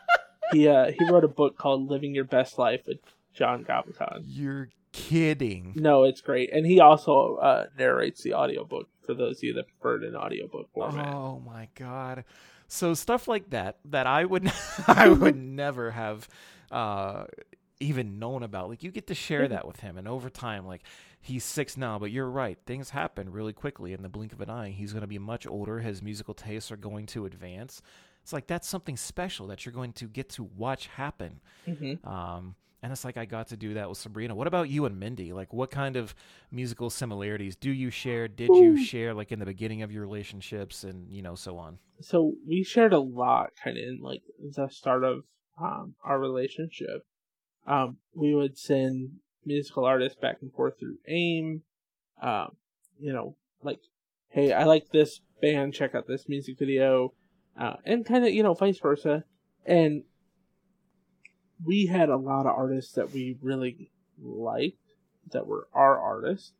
he 0.51 0.67
uh, 0.67 0.91
he 0.97 1.09
wrote 1.09 1.23
a 1.23 1.29
book 1.29 1.57
called 1.57 1.89
"Living 1.89 2.15
Your 2.15 2.25
Best 2.25 2.57
Life" 2.57 2.81
with 2.87 2.99
John 3.33 3.65
Goblikon. 3.65 4.23
You're 4.25 4.69
kidding. 4.91 5.73
No, 5.75 6.03
it's 6.03 6.21
great, 6.21 6.51
and 6.53 6.65
he 6.65 6.79
also 6.79 7.35
uh, 7.35 7.65
narrates 7.77 8.23
the 8.23 8.33
audiobook 8.33 8.87
for 9.05 9.13
those 9.13 9.37
of 9.37 9.43
you 9.43 9.53
that 9.53 9.67
prefer 9.67 10.03
it 10.03 10.07
in 10.07 10.15
audiobook 10.15 10.69
format. 10.73 11.13
Oh 11.13 11.41
my 11.45 11.67
god. 11.75 12.23
So 12.73 12.95
stuff 12.95 13.27
like 13.27 13.51
that 13.51 13.77
that 13.85 14.07
I 14.07 14.25
would 14.25 14.51
I 14.87 15.07
would 15.07 15.35
never 15.35 15.91
have 15.91 16.27
uh, 16.71 17.25
even 17.79 18.17
known 18.17 18.41
about. 18.41 18.67
Like 18.67 18.81
you 18.81 18.89
get 18.89 19.05
to 19.07 19.15
share 19.15 19.47
that 19.47 19.67
with 19.67 19.79
him, 19.81 19.95
and 19.95 20.07
over 20.07 20.27
time, 20.27 20.65
like 20.65 20.81
he's 21.21 21.43
six 21.43 21.77
now, 21.77 21.99
but 21.99 22.09
you're 22.09 22.29
right. 22.29 22.57
Things 22.65 22.89
happen 22.89 23.31
really 23.31 23.53
quickly 23.53 23.93
in 23.93 24.01
the 24.01 24.09
blink 24.09 24.33
of 24.33 24.41
an 24.41 24.49
eye. 24.49 24.71
He's 24.71 24.91
going 24.91 25.01
to 25.01 25.07
be 25.07 25.19
much 25.19 25.45
older. 25.45 25.81
His 25.81 26.01
musical 26.01 26.33
tastes 26.33 26.71
are 26.71 26.77
going 26.77 27.05
to 27.07 27.27
advance. 27.27 27.83
It's 28.23 28.33
like 28.33 28.47
that's 28.47 28.67
something 28.67 28.97
special 28.97 29.45
that 29.47 29.67
you're 29.67 29.73
going 29.73 29.93
to 29.93 30.07
get 30.07 30.29
to 30.29 30.43
watch 30.43 30.87
happen. 30.87 31.41
Mm-hmm. 31.67 32.07
Um, 32.09 32.55
and 32.83 32.91
it's 32.91 33.05
like 33.05 33.15
I 33.15 33.23
got 33.23 33.47
to 33.47 33.57
do 33.57 33.75
that 33.75 33.87
with 33.87 33.97
Sabrina. 33.97 34.35
What 34.35 34.45
about 34.45 34.69
you 34.69 34.83
and 34.85 34.99
Mindy? 34.99 35.31
Like, 35.31 35.53
what 35.53 35.71
kind 35.71 35.95
of 35.95 36.13
musical 36.51 36.89
similarities 36.89 37.55
do 37.55 37.71
you 37.71 37.89
share? 37.89 38.27
Did 38.27 38.49
you 38.49 38.83
share 38.83 39.13
like 39.13 39.31
in 39.31 39.39
the 39.39 39.45
beginning 39.45 39.81
of 39.83 39.91
your 39.91 40.01
relationships, 40.01 40.83
and 40.83 41.09
you 41.09 41.21
know, 41.21 41.33
so 41.33 41.57
on? 41.57 41.79
So 42.01 42.33
we 42.45 42.61
shared 42.61 42.91
a 42.91 42.99
lot, 42.99 43.51
kind 43.63 43.77
of 43.77 43.83
in 43.83 43.99
like 44.01 44.21
the 44.37 44.67
start 44.67 45.05
of 45.05 45.23
um, 45.59 45.95
our 46.03 46.19
relationship. 46.19 47.05
Um, 47.65 47.97
we 48.13 48.35
would 48.35 48.57
send 48.57 49.11
musical 49.45 49.85
artists 49.85 50.19
back 50.19 50.39
and 50.41 50.51
forth 50.51 50.77
through 50.77 50.97
AIM. 51.07 51.61
Um, 52.21 52.57
you 52.99 53.13
know, 53.13 53.37
like, 53.63 53.79
hey, 54.27 54.51
I 54.51 54.65
like 54.65 54.89
this 54.91 55.21
band. 55.41 55.73
Check 55.73 55.95
out 55.95 56.05
this 56.05 56.27
music 56.27 56.59
video, 56.59 57.13
uh, 57.57 57.75
and 57.85 58.05
kind 58.05 58.25
of 58.25 58.33
you 58.33 58.43
know 58.43 58.53
vice 58.53 58.79
versa. 58.79 59.23
And 59.65 60.03
we 61.65 61.87
had 61.87 62.09
a 62.09 62.17
lot 62.17 62.45
of 62.45 62.55
artists 62.55 62.93
that 62.93 63.11
we 63.11 63.37
really 63.41 63.91
liked 64.21 64.77
that 65.31 65.47
were 65.47 65.67
our 65.73 65.99
artists, 65.99 66.53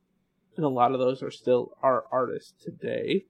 and 0.56 0.66
a 0.66 0.70
lot 0.70 0.94
of 0.94 1.00
those 1.00 1.22
are 1.22 1.32
still 1.32 1.76
our 1.82 2.06
artists 2.12 2.54
today. 2.64 3.26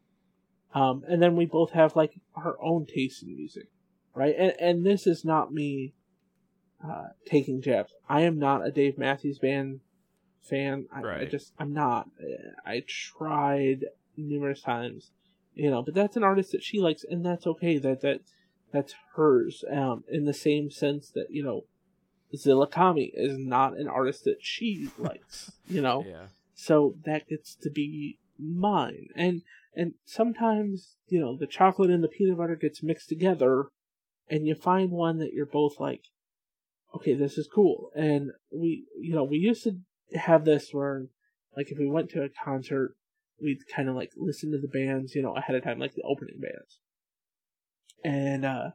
Um, 0.74 1.04
and 1.08 1.22
then 1.22 1.36
we 1.36 1.46
both 1.46 1.72
have 1.72 1.96
like 1.96 2.20
our 2.36 2.58
own 2.62 2.86
taste 2.86 3.24
in 3.24 3.36
music, 3.36 3.68
right? 4.16 4.36
And 4.38 4.54
and 4.60 4.86
this 4.86 5.06
is 5.06 5.24
not 5.24 5.54
me 5.54 5.94
uh, 6.84 7.10
taking 7.26 7.62
jabs. 7.62 7.94
I 8.10 8.22
am 8.22 8.40
not 8.40 8.66
a 8.66 8.72
Dave 8.72 8.98
Matthews 8.98 9.40
Band 9.40 9.82
fan. 10.42 10.88
I, 10.92 11.02
Right. 11.02 11.22
I 11.22 11.26
just 11.26 11.54
I'm 11.60 11.74
not. 11.74 12.10
I 12.66 12.84
tried 12.88 13.86
numerous 14.18 14.62
times, 14.62 15.12
you 15.54 15.70
know, 15.70 15.82
but 15.82 15.94
that's 15.94 16.18
an 16.18 16.24
artist 16.24 16.52
that 16.52 16.64
she 16.64 16.80
likes, 16.80 17.04
and 17.08 17.26
that's 17.26 17.48
okay. 17.48 17.78
That 17.78 18.02
that 18.02 18.22
that's 18.74 18.96
hers. 19.16 19.64
Um, 19.72 20.04
in 20.10 20.26
the 20.26 20.34
same 20.34 20.70
sense 20.70 21.10
that 21.12 21.28
you 21.30 21.44
know, 21.44 21.62
Zillakami 22.36 23.12
is 23.14 23.38
not 23.38 23.78
an 23.78 23.88
artist 23.88 24.26
that 24.26 24.38
she 24.42 24.90
likes. 24.98 25.52
You 25.66 25.82
know, 25.82 26.04
Yeah. 26.06 26.28
so 26.54 26.96
that 27.06 27.30
gets 27.30 27.56
to 27.56 27.70
be 27.72 28.20
mine 28.38 29.08
and 29.16 29.42
and 29.76 29.94
sometimes 30.06 30.96
you 31.08 31.20
know 31.20 31.38
the 31.38 31.48
chocolate 31.48 31.90
and 31.90 32.04
the 32.04 32.08
peanut 32.08 32.38
butter 32.38 32.56
gets 32.56 32.84
mixed 32.84 33.08
together 33.10 33.66
and 34.30 34.46
you 34.48 34.56
find 34.56 34.92
one 34.92 35.20
that 35.20 35.34
you're 35.34 35.46
both 35.46 35.80
like 35.80 36.06
okay 36.96 37.14
this 37.14 37.38
is 37.38 37.48
cool 37.54 37.92
and 37.96 38.32
we 38.52 38.86
you 39.00 39.14
know 39.16 39.24
we 39.24 39.38
used 39.38 39.64
to 39.64 39.78
have 40.18 40.46
this 40.46 40.70
where 40.74 41.06
like 41.56 41.72
if 41.72 41.78
we 41.78 41.88
went 41.88 42.10
to 42.10 42.24
a 42.24 42.30
concert 42.44 42.96
we'd 43.42 43.66
kind 43.68 43.88
of 43.88 43.96
like 43.96 44.12
listen 44.18 44.52
to 44.52 44.58
the 44.60 44.68
bands 44.68 45.16
you 45.16 45.22
know 45.22 45.36
ahead 45.36 45.56
of 45.56 45.64
time 45.64 45.80
like 45.80 45.94
the 45.94 46.04
opening 46.04 46.40
bands 46.40 46.80
and 48.04 48.46
uh 48.46 48.72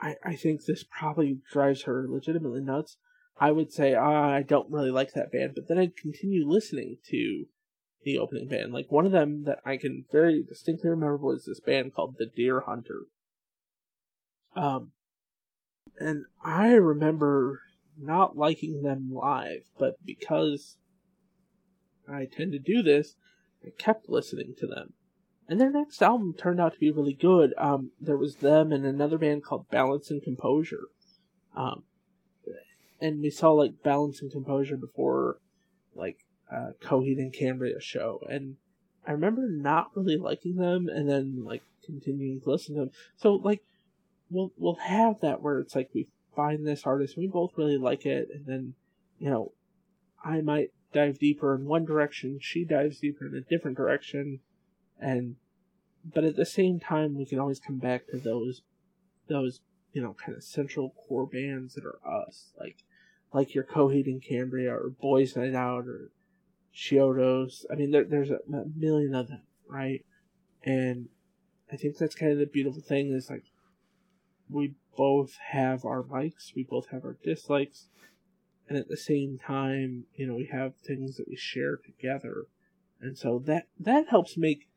i 0.00 0.16
i 0.24 0.34
think 0.34 0.64
this 0.64 0.84
probably 0.84 1.38
drives 1.52 1.82
her 1.82 2.06
legitimately 2.08 2.60
nuts 2.60 2.96
I 3.40 3.52
would 3.52 3.72
say 3.72 3.94
ah, 3.94 4.32
I 4.34 4.42
don't 4.42 4.70
really 4.70 4.90
like 4.90 5.12
that 5.12 5.30
band, 5.30 5.52
but 5.54 5.68
then 5.68 5.78
I'd 5.78 5.96
continue 5.96 6.46
listening 6.46 6.98
to 7.10 7.46
the 8.04 8.18
opening 8.18 8.48
band. 8.48 8.72
Like 8.72 8.90
one 8.90 9.06
of 9.06 9.12
them 9.12 9.44
that 9.44 9.60
I 9.64 9.76
can 9.76 10.04
very 10.10 10.42
distinctly 10.42 10.90
remember 10.90 11.16
was 11.16 11.44
this 11.44 11.60
band 11.60 11.94
called 11.94 12.16
The 12.18 12.26
Dear 12.26 12.60
Hunter. 12.60 13.02
Um, 14.56 14.92
and 15.98 16.24
I 16.42 16.72
remember 16.72 17.62
not 17.96 18.36
liking 18.36 18.82
them 18.82 19.10
live, 19.12 19.62
but 19.78 20.04
because 20.04 20.76
I 22.08 22.24
tend 22.24 22.52
to 22.52 22.58
do 22.58 22.82
this, 22.82 23.14
I 23.64 23.70
kept 23.76 24.08
listening 24.08 24.54
to 24.58 24.66
them. 24.66 24.94
And 25.48 25.60
their 25.60 25.70
next 25.70 26.02
album 26.02 26.34
turned 26.34 26.60
out 26.60 26.74
to 26.74 26.78
be 26.78 26.90
really 26.90 27.14
good. 27.14 27.54
Um, 27.56 27.92
there 28.00 28.18
was 28.18 28.36
them 28.36 28.70
and 28.70 28.84
another 28.84 29.16
band 29.16 29.44
called 29.44 29.70
Balance 29.70 30.10
and 30.10 30.22
Composure. 30.22 30.88
Um, 31.56 31.84
and 33.00 33.20
we 33.20 33.30
saw 33.30 33.52
like 33.52 33.82
Balance 33.82 34.20
and 34.20 34.30
Composure 34.30 34.76
before, 34.76 35.38
like 35.94 36.18
uh, 36.52 36.72
Coheed 36.82 37.18
and 37.18 37.32
Cambria 37.32 37.80
show, 37.80 38.20
and 38.28 38.56
I 39.06 39.12
remember 39.12 39.48
not 39.48 39.90
really 39.94 40.16
liking 40.16 40.56
them, 40.56 40.88
and 40.88 41.08
then 41.08 41.44
like 41.44 41.62
continuing 41.84 42.40
to 42.40 42.50
listen 42.50 42.74
to 42.74 42.80
them. 42.82 42.90
So 43.16 43.34
like, 43.34 43.62
we'll 44.30 44.52
we'll 44.56 44.74
have 44.74 45.20
that 45.20 45.40
where 45.42 45.60
it's 45.60 45.74
like 45.74 45.90
we 45.94 46.08
find 46.34 46.66
this 46.66 46.84
artist, 46.84 47.16
we 47.16 47.26
both 47.26 47.52
really 47.56 47.78
like 47.78 48.04
it, 48.04 48.28
and 48.32 48.46
then 48.46 48.74
you 49.18 49.30
know, 49.30 49.52
I 50.24 50.40
might 50.40 50.72
dive 50.92 51.18
deeper 51.18 51.54
in 51.54 51.64
one 51.66 51.84
direction, 51.84 52.38
she 52.40 52.64
dives 52.64 53.00
deeper 53.00 53.26
in 53.26 53.34
a 53.34 53.40
different 53.40 53.76
direction, 53.76 54.40
and 55.00 55.36
but 56.04 56.24
at 56.24 56.36
the 56.36 56.46
same 56.46 56.80
time, 56.80 57.16
we 57.16 57.26
can 57.26 57.38
always 57.38 57.60
come 57.60 57.78
back 57.78 58.06
to 58.08 58.18
those 58.18 58.62
those 59.28 59.60
you 59.92 60.02
know 60.02 60.14
kind 60.14 60.36
of 60.36 60.44
central 60.44 60.90
core 60.90 61.26
bands 61.26 61.74
that 61.74 61.84
are 61.84 61.98
us, 62.06 62.52
like 62.58 62.84
like 63.32 63.54
your 63.54 63.64
Coheed 63.64 64.06
and 64.06 64.22
Cambria 64.22 64.72
or 64.74 64.90
Boys 64.90 65.36
Night 65.36 65.54
Out 65.54 65.86
or 65.86 66.10
Chiodos. 66.74 67.64
I 67.70 67.74
mean, 67.74 67.90
there, 67.90 68.04
there's 68.04 68.30
a, 68.30 68.38
a 68.52 68.64
million 68.74 69.14
of 69.14 69.28
them, 69.28 69.42
right? 69.68 70.04
And 70.62 71.08
I 71.72 71.76
think 71.76 71.96
that's 71.96 72.14
kind 72.14 72.32
of 72.32 72.38
the 72.38 72.46
beautiful 72.46 72.80
thing 72.80 73.12
is 73.12 73.28
like 73.28 73.44
we 74.48 74.74
both 74.96 75.36
have 75.50 75.84
our 75.84 76.02
likes, 76.02 76.52
we 76.56 76.62
both 76.62 76.88
have 76.88 77.04
our 77.04 77.16
dislikes, 77.22 77.88
and 78.68 78.78
at 78.78 78.88
the 78.88 78.96
same 78.96 79.38
time, 79.38 80.04
you 80.14 80.26
know, 80.26 80.34
we 80.34 80.48
have 80.50 80.76
things 80.76 81.16
that 81.16 81.28
we 81.28 81.36
share 81.36 81.76
together, 81.76 82.46
and 83.00 83.16
so 83.16 83.42
that 83.46 83.68
that 83.78 84.08
helps 84.08 84.36
make 84.36 84.67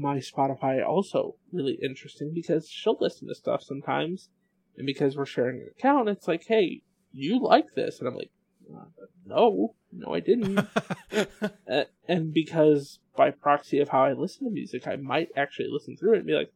my 0.00 0.16
Spotify 0.16 0.84
also 0.86 1.36
really 1.52 1.78
interesting 1.82 2.32
because 2.34 2.68
she'll 2.68 2.96
listen 3.00 3.28
to 3.28 3.34
stuff 3.34 3.62
sometimes, 3.62 4.30
and 4.76 4.86
because 4.86 5.16
we're 5.16 5.26
sharing 5.26 5.60
an 5.60 5.68
account, 5.76 6.08
it's 6.08 6.26
like, 6.26 6.44
hey, 6.46 6.82
you 7.12 7.38
like 7.40 7.74
this, 7.74 7.98
and 7.98 8.08
I'm 8.08 8.16
like, 8.16 8.30
no, 9.26 9.74
no, 9.92 10.14
I 10.14 10.20
didn't. 10.20 10.66
Uh, 11.70 11.84
and 12.08 12.32
because 12.32 12.98
by 13.16 13.30
proxy 13.30 13.78
of 13.78 13.88
how 13.88 14.02
I 14.04 14.12
listen 14.12 14.44
to 14.44 14.52
music, 14.52 14.86
I 14.88 14.96
might 14.96 15.28
actually 15.36 15.68
listen 15.70 15.96
through 15.96 16.14
it 16.14 16.18
and 16.18 16.26
be 16.26 16.32
like, 16.34 16.52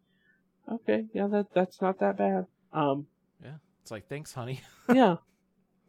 okay, 0.71 1.07
yeah, 1.13 1.29
that 1.29 1.47
that's 1.55 1.81
not 1.81 2.01
that 2.01 2.17
bad. 2.17 2.47
Um, 2.73 3.07
It's 3.83 3.91
like, 3.91 4.09
thanks, 4.09 4.33
honey. 4.33 4.63
yeah, 4.93 5.17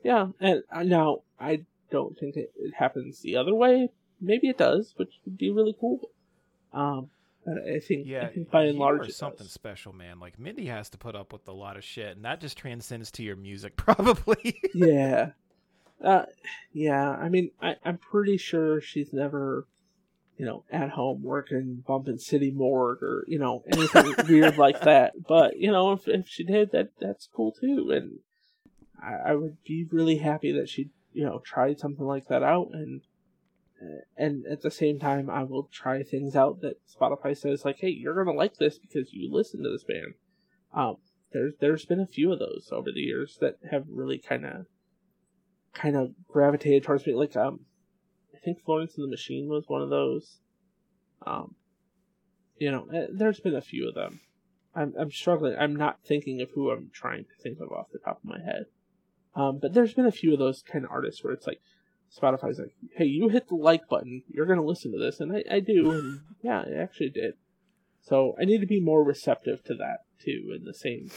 yeah. 0.04 0.28
And 0.40 0.64
uh, 0.72 0.84
now 0.84 1.20
I 1.40 1.66
don't 1.90 2.18
think 2.20 2.36
it, 2.36 2.52
it 2.56 2.74
happens 2.76 3.22
the 3.22 3.38
other 3.38 3.56
way. 3.56 3.90
Maybe 4.20 4.48
it 4.48 4.58
does, 4.58 4.94
which 4.98 5.14
would 5.26 5.38
be 5.38 5.50
really 5.50 5.76
cool. 5.80 6.10
Um, 6.74 7.10
I 7.48 7.80
think 7.80 8.08
Yeah, 8.08 8.24
I 8.26 8.28
think 8.28 8.50
by 8.50 8.64
and 8.66 8.80
large 8.80 9.12
something 9.12 9.46
does. 9.46 9.52
special, 9.52 9.94
man. 9.94 10.20
Like 10.20 10.40
Mindy 10.40 10.66
has 10.66 10.90
to 10.90 10.98
put 10.98 11.16
up 11.16 11.32
with 11.32 11.48
a 11.48 11.52
lot 11.54 11.78
of 11.78 11.84
shit, 11.84 12.16
and 12.16 12.26
that 12.26 12.42
just 12.42 12.58
transcends 12.58 13.12
to 13.12 13.24
your 13.24 13.36
music, 13.36 13.76
probably. 13.78 14.60
yeah. 14.74 15.32
Uh, 16.04 16.26
yeah, 16.74 17.10
I 17.12 17.30
mean, 17.30 17.52
I, 17.62 17.76
I'm 17.84 17.98
pretty 17.98 18.38
sure 18.38 18.82
she's 18.82 19.14
never, 19.14 19.66
you 20.38 20.46
know, 20.46 20.64
at 20.70 20.90
home 20.90 21.24
working, 21.24 21.84
bumping 21.88 22.18
City 22.18 22.52
Morgue 22.52 23.02
or, 23.02 23.24
you 23.28 23.40
know, 23.40 23.64
anything 23.72 24.14
weird 24.28 24.58
like 24.58 24.82
that. 24.82 25.14
But, 25.28 25.58
you 25.58 25.72
know, 25.72 25.94
if, 25.94 26.08
if 26.08 26.28
she 26.28 26.44
did, 26.44 26.72
that 26.74 26.90
that's 27.00 27.30
cool 27.34 27.54
too. 27.54 27.92
And 27.92 28.20
I, 29.02 29.32
I 29.32 29.36
would 29.36 29.58
be 29.64 29.86
really 29.90 30.18
happy 30.18 30.52
that 30.52 30.68
she, 30.68 30.90
you 31.14 31.24
know, 31.24 31.40
tried 31.40 31.80
something 31.80 32.06
like 32.06 32.28
that 32.28 32.44
out. 32.44 32.70
And, 32.74 33.02
and 34.18 34.46
at 34.46 34.62
the 34.62 34.72
same 34.72 35.00
time, 35.00 35.30
I 35.30 35.44
will 35.44 35.70
try 35.72 36.04
things 36.04 36.36
out 36.36 36.62
that 36.62 36.80
Spotify 36.88 37.38
says, 37.38 37.66
like, 37.66 37.80
hey, 37.80 37.90
you're 37.90 38.24
to 38.24 38.32
like 38.32 38.56
this 38.56 38.78
because 38.78 39.14
you 39.14 39.30
listen 39.32 39.64
to 39.64 39.70
this 39.70 39.84
band. 39.84 40.14
Um, 40.74 40.98
there's, 41.32 41.54
there's 41.60 41.86
been 41.86 42.00
a 42.00 42.08
few 42.08 42.32
of 42.32 42.40
those 42.40 42.70
over 42.72 42.92
the 42.92 43.02
years 43.02 43.38
that 43.42 43.58
have 43.70 43.84
really 43.90 44.18
kind 44.18 44.46
of 44.46 44.66
kind 45.74 45.98
of 45.98 46.12
gravitated 46.28 46.84
towards 46.84 47.06
me. 47.06 47.14
Like, 47.14 47.36
um, 47.36 47.62
I 48.34 48.40
think 48.40 48.64
Florence 48.64 48.96
and 48.96 49.04
the 49.04 49.12
Machine 49.12 49.50
was 49.50 49.66
one 49.68 49.82
of 49.82 49.90
those. 49.90 50.40
Um, 51.26 51.56
you 52.58 52.72
know, 52.72 52.88
eh, 52.94 53.08
there's 53.12 53.42
been 53.42 53.56
a 53.56 53.62
few 53.62 53.90
of 53.90 53.96
them. 53.96 54.22
I'm 54.74 54.94
I'm 54.98 55.12
struggling. 55.12 55.56
I'm 55.58 55.76
not 55.76 56.00
thinking 56.06 56.42
of 56.42 56.52
who 56.52 56.72
I'm 56.72 56.90
trying 56.94 57.26
to 57.26 57.44
think 57.44 57.60
of 57.60 57.72
off 57.72 57.92
the 57.92 58.00
top 58.00 58.20
of 58.24 58.30
my 58.30 58.40
head. 58.40 58.66
Um, 59.36 59.60
but 59.62 59.74
there's 59.74 59.94
been 59.94 60.06
a 60.06 60.12
few 60.12 60.32
of 60.34 60.40
those 60.40 60.62
kind 60.62 60.86
of 60.86 60.92
artists 60.92 61.24
where 61.24 61.34
it's 61.34 61.48
like 61.48 61.62
Spotify's 62.20 62.60
like, 62.60 62.74
hey, 62.96 63.06
you 63.06 63.30
hit 63.30 63.48
the 63.48 63.56
like 63.56 63.88
button, 63.90 64.24
you're 64.28 64.46
gonna 64.46 64.64
listen 64.64 64.92
to 64.92 64.98
this, 65.00 65.20
and 65.20 65.36
I, 65.36 65.44
I 65.50 65.60
do, 65.60 65.92
and 65.92 66.22
yeah, 66.42 66.64
I 66.68 66.82
actually 66.82 67.10
did. 67.10 67.34
So 68.02 68.36
I 68.40 68.46
need 68.46 68.62
to 68.62 68.68
be 68.68 68.80
more 68.80 69.04
receptive 69.04 69.64
to 69.66 69.74
that 69.76 70.06
too, 70.24 70.54
in 70.56 70.64
the 70.66 70.74
same 70.74 71.10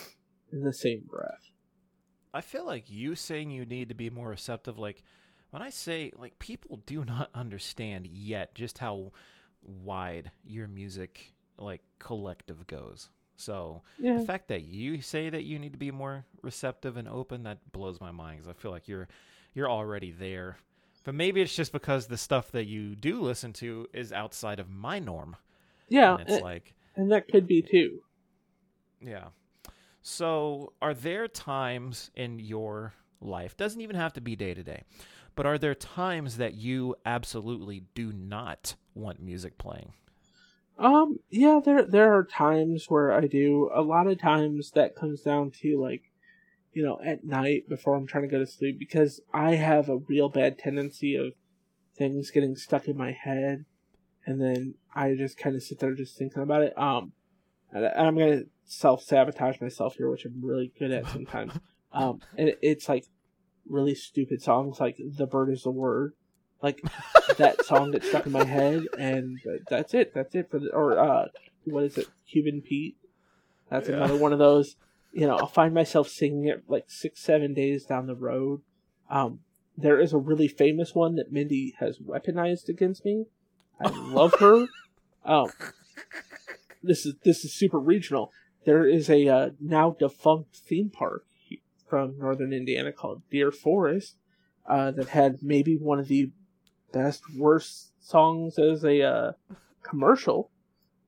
in 0.53 0.62
the 0.64 0.72
same 0.72 1.05
breath. 1.09 1.51
I 2.32 2.40
feel 2.40 2.64
like 2.66 2.90
you 2.90 3.14
saying 3.14 3.51
you 3.51 3.64
need 3.64 3.88
to 3.90 3.94
be 3.94 4.11
more 4.11 4.28
receptive. 4.28 4.78
Like 4.78 5.03
when 5.51 5.62
I 5.62 5.70
say, 5.70 6.12
like 6.16 6.38
people 6.38 6.80
do 6.86 7.05
not 7.05 7.30
understand 7.34 8.07
yet 8.07 8.55
just 8.55 8.78
how 8.78 9.12
wide 9.62 10.30
your 10.44 10.68
music 10.68 11.32
like 11.59 11.82
collective 11.99 12.66
goes. 12.66 13.11
So 13.36 13.82
Yeah. 13.99 14.18
the 14.18 14.24
fact 14.24 14.49
that 14.49 14.62
you 14.64 15.01
say 15.01 15.30
that 15.30 15.44
you 15.44 15.59
need 15.59 15.72
to 15.72 15.78
be 15.78 15.90
more 15.90 16.24
receptive 16.42 16.96
and 16.96 17.09
open 17.09 17.44
that 17.44 17.70
blows 17.72 18.01
my 18.01 18.11
mind 18.11 18.38
because 18.38 18.49
I 18.49 18.61
feel 18.61 18.70
like 18.70 18.88
you're 18.88 19.09
you're 19.55 19.70
already 19.70 20.11
there. 20.12 20.57
But 21.09 21.15
maybe 21.15 21.41
it's 21.41 21.57
just 21.57 21.73
because 21.73 22.07
the 22.07 22.19
stuff 22.19 22.51
that 22.51 22.67
you 22.67 22.95
do 22.95 23.23
listen 23.23 23.55
to 23.55 23.87
is 23.95 24.13
outside 24.13 24.61
of 24.61 24.69
my 24.69 24.99
norm. 24.99 25.37
Yeah, 25.89 26.13
and 26.13 26.21
it's 26.21 26.33
and, 26.35 26.43
like 26.43 26.75
and 26.97 27.13
that 27.13 27.29
could 27.29 27.47
be 27.47 27.63
too. 27.63 28.03
Yeah. 29.01 29.29
So, 30.03 30.75
are 30.83 30.93
there 30.93 31.27
times 31.27 32.11
in 32.15 32.39
your 32.39 32.93
life, 33.23 33.57
doesn't 33.57 33.81
even 33.81 33.97
have 33.97 34.13
to 34.13 34.21
be 34.21 34.37
day 34.37 34.53
to 34.53 34.63
day, 34.63 34.83
but 35.35 35.47
are 35.47 35.57
there 35.57 35.75
times 35.75 36.37
that 36.37 36.57
you 36.57 36.95
absolutely 37.07 37.85
do 37.95 38.13
not 38.13 38.75
want 38.95 39.19
music 39.19 39.57
playing? 39.57 39.95
Um, 40.79 41.21
yeah, 41.31 41.59
there 41.65 41.85
there 41.85 42.13
are 42.13 42.25
times 42.25 42.85
where 42.91 43.13
I 43.13 43.29
do. 43.29 43.71
A 43.75 43.81
lot 43.81 44.09
of 44.09 44.21
times 44.21 44.73
that 44.73 44.95
comes 44.95 45.23
down 45.23 45.53
to 45.63 45.81
like, 45.81 46.03
you 46.73 46.85
know, 46.85 47.01
at 47.05 47.25
night 47.25 47.69
before 47.69 47.95
I'm 47.95 48.07
trying 48.07 48.25
to 48.25 48.29
go 48.31 48.39
to 48.39 48.47
sleep 48.47 48.79
because 48.79 49.21
I 49.33 49.55
have 49.57 49.89
a 49.89 49.97
real 49.97 50.29
bad 50.29 50.59
tendency 50.59 51.16
of 51.16 51.33
things 51.97 52.31
getting 52.31 52.57
stuck 52.57 52.87
in 52.87 52.97
my 52.97 53.12
head, 53.12 53.64
and 54.27 54.41
then 54.41 54.75
I 54.95 55.14
just 55.14 55.39
kind 55.39 55.57
of 55.57 55.62
sit 55.62 55.79
there 55.81 55.95
just 55.95 56.16
thinking 56.16 56.43
about 56.43 56.62
it. 56.62 56.79
Um, 56.79 57.12
and 57.73 57.87
I'm 57.87 58.16
gonna 58.16 58.43
self 58.64 59.03
sabotage 59.03 59.61
myself 59.61 59.97
here, 59.97 60.11
which 60.11 60.25
I'm 60.25 60.41
really 60.45 60.73
good 60.79 60.91
at 60.93 61.09
sometimes. 61.09 61.53
um, 61.93 62.21
and 62.37 62.55
it's 62.62 62.89
like 62.89 63.07
really 63.69 63.95
stupid 63.95 64.43
songs 64.43 64.81
like 64.81 64.97
"The 64.99 65.27
Bird 65.27 65.51
Is 65.51 65.62
the 65.62 65.71
Word," 65.71 66.14
like 66.62 66.83
that 67.37 67.64
song 67.66 67.91
that 67.93 68.05
stuck 68.05 68.27
in 68.27 68.33
my 68.33 68.45
head, 68.45 68.87
and 68.99 69.39
that's 69.69 69.95
it. 69.95 70.14
That's 70.14 70.35
it 70.35 70.51
for 70.51 70.59
the 70.59 70.71
or 70.73 70.99
uh, 70.99 71.27
what 71.64 71.85
is 71.85 71.99
it? 71.99 72.09
Cuban 72.31 72.62
Pete. 72.62 72.97
That's 73.71 73.89
Yeah. 73.89 73.97
another 73.97 74.16
one 74.16 74.33
of 74.33 74.39
those. 74.39 74.77
You 75.13 75.27
know, 75.27 75.37
I'll 75.37 75.47
find 75.47 75.75
myself 75.75 76.09
singing 76.09 76.47
it 76.47 76.65
like 76.69 76.85
six, 76.89 77.21
seven 77.21 77.55
days 77.55 77.85
down 77.85 78.07
the 78.07 78.15
road. 78.15 78.63
Um, 79.11 79.41
there 79.77 80.01
is 80.01 80.13
a 80.13 80.19
really 80.19 80.49
famous 80.49 80.95
one 80.95 81.17
that 81.17 81.33
Mindy 81.33 81.75
has 81.79 81.99
weaponized 81.99 82.69
against 82.69 83.05
me. 83.05 83.27
I 83.81 83.89
love 84.13 84.35
her. 84.41 84.67
Um, 85.25 85.51
this 86.83 87.07
is 87.07 87.15
this 87.25 87.45
is 87.45 87.53
super 87.53 87.79
regional. 87.79 88.33
There 88.65 88.87
is 88.87 89.09
a 89.09 89.29
uh, 89.29 89.51
now 89.61 89.97
defunct 89.99 90.57
theme 90.57 90.91
park 90.91 91.25
from 91.89 92.19
northern 92.19 92.53
Indiana 92.53 92.93
called 92.93 93.23
Deer 93.31 93.51
Forest 93.51 94.17
uh, 94.67 94.91
that 94.93 95.09
had 95.09 95.43
maybe 95.43 95.77
one 95.77 95.99
of 95.99 96.09
the 96.09 96.31
best 96.93 97.23
worst 97.37 97.93
songs 98.01 98.59
as 98.59 98.85
a 98.85 99.03
uh, 99.03 99.33
commercial, 99.83 100.51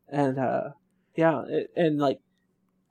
and 0.09 0.39
uh, 0.39 0.71
yeah, 1.17 1.43
it, 1.49 1.71
and 1.77 1.99
like 1.99 2.21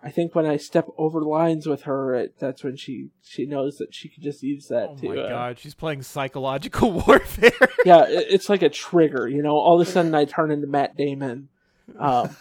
I 0.02 0.12
think 0.12 0.34
when 0.34 0.46
I 0.46 0.56
step 0.56 0.88
over 0.98 1.22
lines 1.22 1.68
with 1.68 1.82
her, 1.84 2.16
it, 2.16 2.36
that's 2.40 2.64
when 2.64 2.78
she 2.78 3.10
she 3.22 3.46
knows 3.46 3.78
that 3.80 3.94
she 3.94 4.08
could 4.08 4.24
just 4.24 4.42
use 4.42 4.68
that 4.70 4.90
Oh 4.92 4.96
to. 4.96 5.10
my 5.10 5.18
uh, 5.22 5.28
god, 5.30 5.60
she's 5.60 5.74
playing 5.76 6.04
psychological 6.04 6.92
warfare. 7.08 7.52
yeah, 7.86 8.06
it, 8.08 8.28
it's 8.30 8.48
like 8.50 8.62
a 8.62 8.70
trigger, 8.70 9.28
you 9.28 9.42
know. 9.42 9.56
All 9.58 9.80
of 9.80 9.86
a 9.86 9.92
sudden, 9.92 10.16
I 10.16 10.24
turn 10.26 10.52
into 10.52 10.68
Matt 10.68 10.96
Damon. 10.96 11.50
Um, 11.98 12.36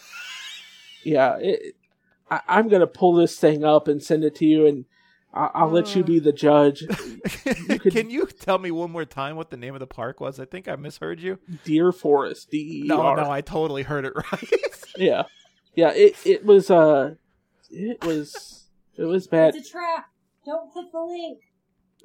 yeah, 1.04 1.36
it, 1.40 1.74
I, 2.30 2.40
I'm 2.48 2.68
gonna 2.68 2.86
pull 2.86 3.14
this 3.14 3.38
thing 3.38 3.64
up 3.64 3.88
and 3.88 4.02
send 4.02 4.22
it 4.24 4.34
to 4.36 4.44
you, 4.44 4.66
and 4.66 4.84
I, 5.34 5.50
I'll 5.54 5.70
let 5.70 5.96
you 5.96 6.04
be 6.04 6.20
the 6.20 6.32
judge. 6.32 6.84
could- 7.80 7.92
Can 7.92 8.08
you 8.10 8.26
tell 8.26 8.58
me 8.58 8.70
one 8.70 8.90
more 8.92 9.04
time 9.04 9.34
what 9.36 9.50
the 9.50 9.56
name 9.56 9.74
of 9.74 9.80
the 9.80 9.86
park 9.88 10.20
was? 10.20 10.38
I 10.38 10.44
think 10.44 10.68
I 10.68 10.76
misheard 10.76 11.20
you. 11.20 11.38
Deer 11.64 11.90
Forest, 11.90 12.50
D 12.50 12.82
E 12.84 12.86
No, 12.86 13.14
no, 13.14 13.30
I 13.30 13.40
totally 13.40 13.82
heard 13.82 14.04
it 14.04 14.12
right. 14.14 14.48
Yeah, 14.96 15.24
yeah. 15.74 15.90
It 15.92 16.14
it 16.24 16.44
was 16.44 16.70
uh, 16.70 17.14
it 17.70 18.04
was 18.04 18.64
it 18.96 19.04
was 19.04 19.26
bad. 19.26 19.54
It's 19.54 19.68
a 19.68 19.72
trap. 19.72 20.06
Don't 20.46 20.72
click 20.72 20.86
the 20.92 21.00
link. 21.00 21.40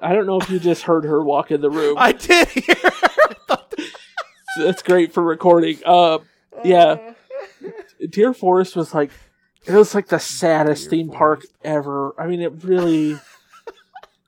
I 0.02 0.14
don't 0.14 0.26
know 0.26 0.38
if 0.40 0.50
you 0.50 0.60
just 0.60 0.84
heard 0.84 1.06
her 1.06 1.24
walk 1.24 1.52
in 1.52 1.62
the 1.62 1.70
room. 1.70 1.96
I 1.98 2.12
did 2.14 2.48
hear. 2.50 2.76
her. 2.76 3.58
That's 4.58 4.84
great 4.84 5.14
for 5.14 5.24
recording. 5.24 5.78
Uh, 5.86 6.20
yeah. 6.64 7.14
Deer 8.10 8.34
Forest 8.34 8.76
was 8.76 8.94
like 8.94 9.12
it 9.66 9.74
was 9.74 9.96
like 9.96 10.08
the 10.08 10.20
saddest 10.20 10.90
Deer 10.90 10.90
theme 10.90 11.10
park 11.10 11.40
Forest. 11.42 11.56
ever. 11.64 12.16
I 12.22 12.28
mean, 12.28 12.42
it 12.42 12.64
really. 12.64 13.20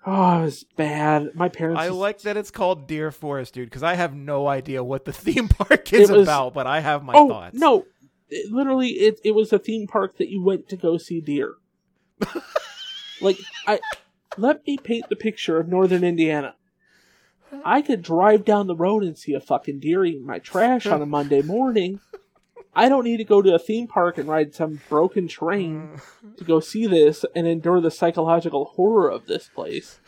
Oh, 0.07 0.41
it 0.41 0.43
was 0.43 0.63
bad. 0.77 1.31
My 1.33 1.49
parents. 1.49 1.81
I 1.81 1.87
just- 1.87 1.97
like 1.97 2.21
that 2.21 2.37
it's 2.37 2.51
called 2.51 2.87
Deer 2.87 3.09
Forest, 3.11 3.55
dude, 3.55 3.67
because 3.67 3.81
I 3.81 3.95
have 3.95 4.13
no 4.13 4.45
idea 4.47 4.83
what 4.83 5.03
the 5.03 5.11
theme 5.11 5.47
park 5.47 5.91
is 5.93 6.11
was- 6.11 6.21
about, 6.27 6.53
but 6.53 6.67
I 6.67 6.79
have 6.79 7.01
my 7.03 7.13
oh 7.15 7.27
thoughts. 7.27 7.57
no! 7.57 7.87
It, 8.29 8.51
literally, 8.51 8.89
it 8.89 9.19
it 9.23 9.31
was 9.31 9.53
a 9.53 9.59
theme 9.59 9.87
park 9.87 10.17
that 10.17 10.29
you 10.29 10.43
went 10.43 10.67
to 10.69 10.77
go 10.77 10.97
see 10.97 11.21
deer. 11.21 11.55
like 13.21 13.37
I, 13.67 13.79
let 14.37 14.65
me 14.65 14.77
paint 14.77 15.09
the 15.09 15.15
picture 15.15 15.59
of 15.59 15.67
northern 15.67 16.03
Indiana. 16.03 16.55
I 17.63 17.81
could 17.81 18.01
drive 18.01 18.43
down 18.43 18.67
the 18.67 18.75
road 18.75 19.03
and 19.03 19.17
see 19.17 19.33
a 19.33 19.39
fucking 19.39 19.79
deer 19.79 20.03
eating 20.03 20.25
my 20.25 20.39
trash 20.39 20.85
on 20.85 21.01
a 21.01 21.05
Monday 21.05 21.41
morning. 21.41 21.99
I 22.75 22.89
don't 22.89 23.05
need 23.05 23.17
to 23.17 23.23
go 23.23 23.41
to 23.41 23.55
a 23.55 23.59
theme 23.59 23.87
park 23.87 24.17
and 24.17 24.27
ride 24.27 24.53
some 24.53 24.81
broken 24.89 25.27
train 25.29 26.01
to 26.37 26.43
go 26.43 26.59
see 26.59 26.87
this 26.87 27.23
and 27.33 27.47
endure 27.47 27.79
the 27.79 27.91
psychological 27.91 28.65
horror 28.65 29.09
of 29.09 29.27
this 29.27 29.47
place. 29.47 29.99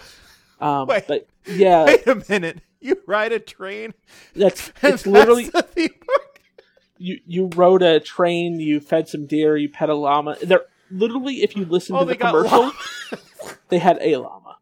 Um, 0.59 0.87
Wait. 0.87 1.05
but 1.07 1.27
yeah, 1.45 1.85
Wait 1.85 2.05
a 2.07 2.23
minute. 2.27 2.59
You 2.79 3.01
ride 3.07 3.31
a 3.31 3.39
train? 3.39 3.93
that's 4.35 4.71
it's 4.83 5.07
literally 5.07 5.45
that's 5.45 5.67
the 5.73 5.87
theme 5.87 5.95
park? 6.05 6.26
You 6.97 7.19
you 7.25 7.49
rode 7.55 7.81
a 7.81 7.99
train, 7.99 8.59
you 8.59 8.79
fed 8.79 9.07
some 9.07 9.25
deer, 9.25 9.57
you 9.57 9.69
pet 9.69 9.89
a 9.89 9.95
llama. 9.95 10.37
They're 10.41 10.65
literally 10.91 11.43
if 11.43 11.55
you 11.55 11.65
listen 11.65 11.95
Oh, 11.95 11.99
to 11.99 12.05
the 12.05 12.15
commercial, 12.15 12.71
they 13.69 13.79
had 13.79 13.97
a 14.01 14.17
llama. 14.17 14.57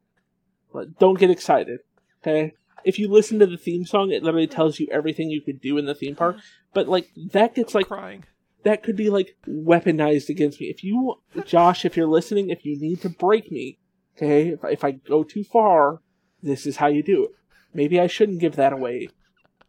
But 0.73 0.99
don't 0.99 1.17
get 1.19 1.29
excited, 1.29 1.79
okay? 2.21 2.53
If 2.83 2.99
you 2.99 3.07
listen 3.09 3.39
to 3.39 3.47
the 3.47 3.57
theme 3.57 3.86
song, 3.86 4.11
it 4.11 4.21
literally 4.23 4.47
tells 4.47 4.79
you 4.79 4.88
everything 4.91 5.29
you 5.29 5.41
could 5.41 5.59
do 5.61 5.77
in 5.77 5.86
the 5.86 5.95
theme 5.95 6.15
park. 6.15 6.38
But 6.73 6.88
like 6.88 7.09
that 7.31 7.55
gets 7.55 7.73
like 7.73 7.88
crying. 7.88 8.25
that 8.63 8.83
could 8.83 8.95
be 8.95 9.09
like 9.09 9.36
weaponized 9.47 10.29
against 10.29 10.59
me. 10.59 10.67
If 10.67 10.83
you, 10.83 11.15
Josh, 11.45 11.86
if 11.86 11.95
you're 11.97 12.07
listening, 12.07 12.49
if 12.49 12.65
you 12.65 12.79
need 12.79 13.01
to 13.01 13.09
break 13.09 13.51
me, 13.51 13.79
okay, 14.17 14.49
if, 14.49 14.59
if 14.65 14.83
I 14.83 14.91
go 14.91 15.23
too 15.23 15.43
far, 15.43 16.01
this 16.43 16.65
is 16.67 16.77
how 16.77 16.88
you 16.88 17.01
do 17.01 17.23
it. 17.25 17.31
Maybe 17.73 17.99
I 17.99 18.07
shouldn't 18.07 18.39
give 18.39 18.55
that 18.57 18.73
away 18.73 19.09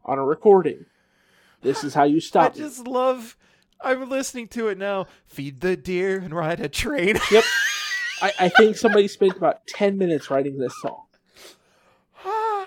on 0.05 0.19
a 0.19 0.25
recording. 0.25 0.85
This 1.67 1.83
is 1.83 1.95
how 1.95 2.05
you 2.05 2.21
stop 2.21 2.53
I 2.53 2.57
just 2.57 2.87
love. 2.87 3.37
I'm 3.81 4.09
listening 4.09 4.47
to 4.49 4.69
it 4.69 4.79
now. 4.79 5.07
Feed 5.27 5.61
the 5.61 5.77
deer 5.77 6.17
and 6.17 6.33
ride 6.33 6.61
a 6.61 6.69
train. 6.69 7.19
Yep. 7.31 7.45
I, 8.23 8.33
I 8.39 8.49
think 8.51 8.77
somebody 8.77 9.09
spent 9.09 9.37
about 9.37 9.67
10 9.67 9.99
minutes 9.99 10.31
writing 10.31 10.59
this 10.59 10.73
song. 10.81 11.03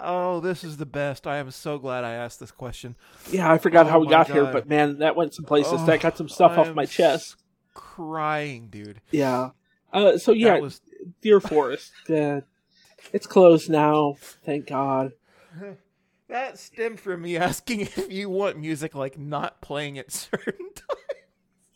oh, 0.00 0.40
this 0.42 0.64
is 0.64 0.78
the 0.78 0.86
best. 0.86 1.26
I 1.26 1.36
am 1.36 1.50
so 1.50 1.78
glad 1.78 2.04
I 2.04 2.14
asked 2.14 2.40
this 2.40 2.50
question. 2.50 2.96
Yeah, 3.30 3.52
I 3.52 3.58
forgot 3.58 3.86
Oh 3.86 3.90
how 3.90 3.98
we 4.00 4.08
got 4.08 4.30
here, 4.30 4.46
but 4.46 4.66
man, 4.66 5.00
that 5.00 5.14
went 5.14 5.34
some 5.34 5.44
places. 5.44 5.74
Oh, 5.74 5.86
that 5.86 6.00
got 6.00 6.16
some 6.16 6.30
stuff 6.30 6.52
I 6.52 6.56
off 6.56 6.74
my 6.74 6.86
chest. 6.86 7.36
Crying, 7.74 8.68
dude. 8.68 9.02
Yeah. 9.10 9.50
Uh, 9.92 10.16
so 10.16 10.32
yeah, 10.32 10.58
was 10.58 10.80
Deer 11.20 11.40
Forest. 11.40 11.92
Uh, 12.10 12.40
it's 13.12 13.26
closed 13.26 13.68
now. 13.68 14.14
Thank 14.44 14.68
God. 14.68 15.12
that 16.32 16.58
stemmed 16.58 16.98
from 17.00 17.22
me 17.22 17.36
asking 17.36 17.80
if 17.82 18.10
you 18.10 18.28
want 18.28 18.58
music 18.58 18.94
like 18.94 19.18
not 19.18 19.60
playing 19.60 19.98
at 19.98 20.10
certain 20.12 20.72
times. 20.74 20.98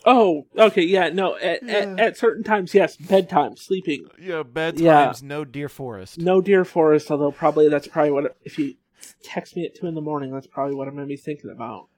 Oh, 0.08 0.46
okay, 0.56 0.82
yeah, 0.82 1.08
no. 1.08 1.36
At, 1.36 1.62
Yeah. 1.64 1.72
at, 1.74 2.00
at 2.00 2.16
certain 2.16 2.44
times, 2.44 2.72
yes, 2.74 2.96
bedtime, 2.96 3.56
sleeping. 3.56 4.06
Yeah, 4.20 4.42
bedtimes, 4.44 4.78
Yeah. 4.80 5.12
no 5.22 5.44
deer 5.44 5.68
forest. 5.68 6.18
No 6.18 6.40
Deer 6.40 6.64
Forest, 6.64 7.10
although 7.10 7.32
probably 7.32 7.68
that's 7.68 7.88
probably 7.88 8.12
what 8.12 8.36
if 8.44 8.56
you 8.58 8.74
text 9.22 9.56
me 9.56 9.64
at 9.66 9.74
two 9.74 9.86
in 9.86 9.94
the 9.94 10.00
morning, 10.00 10.30
that's 10.32 10.46
probably 10.46 10.74
what 10.76 10.86
I'm 10.86 10.94
gonna 10.94 11.06
be 11.06 11.16
thinking 11.16 11.50
about. 11.50 11.88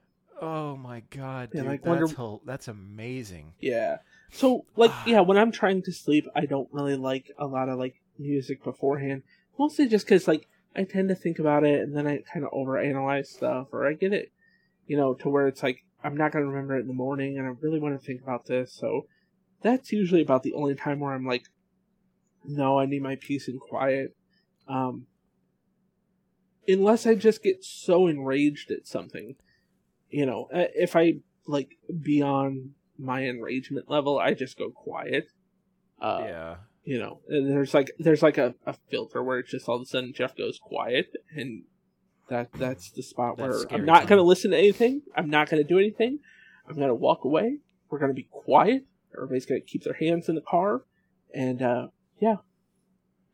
Oh 0.41 0.75
my 0.77 1.03
god, 1.11 1.49
Yeah, 1.53 1.61
dude, 1.61 1.69
like, 1.69 1.81
that's 1.83 1.87
wonder- 1.89 2.07
hel- 2.15 2.41
that's 2.45 2.67
amazing. 2.67 3.53
Yeah. 3.59 3.97
So 4.31 4.65
like 4.75 4.91
yeah, 5.05 5.21
when 5.21 5.37
I'm 5.37 5.51
trying 5.51 5.83
to 5.83 5.91
sleep, 5.91 6.25
I 6.35 6.45
don't 6.47 6.69
really 6.71 6.95
like 6.95 7.29
a 7.37 7.45
lot 7.45 7.69
of 7.69 7.77
like 7.77 8.01
music 8.17 8.63
beforehand. 8.63 9.21
Mostly 9.59 9.87
just 9.87 10.05
because 10.07 10.27
like 10.27 10.47
I 10.75 10.83
tend 10.83 11.09
to 11.09 11.15
think 11.15 11.39
about 11.39 11.63
it 11.63 11.81
and 11.81 11.95
then 11.95 12.07
I 12.07 12.19
kind 12.31 12.45
of 12.45 12.51
overanalyze 12.51 13.27
stuff, 13.27 13.67
or 13.71 13.87
I 13.87 13.93
get 13.93 14.13
it, 14.13 14.31
you 14.87 14.97
know, 14.97 15.13
to 15.15 15.29
where 15.29 15.47
it's 15.47 15.63
like 15.63 15.83
I'm 16.03 16.15
not 16.15 16.31
gonna 16.31 16.45
remember 16.45 16.77
it 16.77 16.81
in 16.81 16.87
the 16.87 16.93
morning, 16.93 17.37
and 17.37 17.47
I 17.47 17.51
really 17.61 17.79
want 17.79 17.99
to 17.99 18.05
think 18.05 18.21
about 18.21 18.45
this. 18.45 18.73
So 18.73 19.07
that's 19.61 19.91
usually 19.91 20.21
about 20.21 20.43
the 20.43 20.53
only 20.53 20.75
time 20.75 20.99
where 20.99 21.13
I'm 21.13 21.25
like, 21.25 21.45
no, 22.45 22.79
I 22.79 22.85
need 22.85 23.01
my 23.01 23.15
peace 23.15 23.47
and 23.47 23.59
quiet. 23.59 24.15
Um, 24.67 25.07
unless 26.67 27.05
I 27.05 27.15
just 27.15 27.43
get 27.43 27.63
so 27.63 28.07
enraged 28.07 28.71
at 28.71 28.87
something, 28.87 29.35
you 30.09 30.25
know, 30.25 30.47
uh, 30.53 30.67
if 30.75 30.95
I 30.95 31.15
like 31.47 31.77
beyond 32.01 32.71
my 32.97 33.23
enragement 33.25 33.89
level, 33.89 34.19
I 34.19 34.33
just 34.33 34.57
go 34.57 34.69
quiet. 34.69 35.27
Uh, 35.99 36.25
yeah. 36.27 36.55
You 36.83 36.97
know, 36.99 37.19
and 37.27 37.49
there's 37.49 37.73
like 37.73 37.91
there's 37.99 38.21
like 38.23 38.37
a, 38.37 38.55
a 38.65 38.73
filter 38.89 39.21
where 39.23 39.39
it's 39.39 39.51
just 39.51 39.67
all 39.69 39.75
of 39.75 39.81
a 39.81 39.85
sudden 39.85 40.13
Jeff 40.13 40.35
goes 40.35 40.59
quiet, 40.61 41.11
and 41.35 41.63
that 42.29 42.51
that's 42.53 42.91
the 42.91 43.03
spot 43.03 43.37
That's 43.37 43.65
where 43.65 43.73
I'm 43.73 43.85
not 43.85 43.99
time. 44.01 44.07
gonna 44.09 44.23
listen 44.23 44.51
to 44.51 44.57
anything. 44.57 45.01
I'm 45.15 45.29
not 45.29 45.49
gonna 45.49 45.63
do 45.63 45.77
anything. 45.79 46.19
I'm 46.67 46.75
gonna 46.79 46.95
walk 46.95 47.23
away. 47.25 47.57
We're 47.89 47.99
gonna 47.99 48.13
be 48.13 48.27
quiet. 48.31 48.85
Everybody's 49.15 49.45
gonna 49.45 49.61
keep 49.61 49.83
their 49.83 49.93
hands 49.95 50.29
in 50.29 50.35
the 50.35 50.41
car, 50.41 50.83
and 51.33 51.61
uh 51.61 51.87
yeah. 52.19 52.37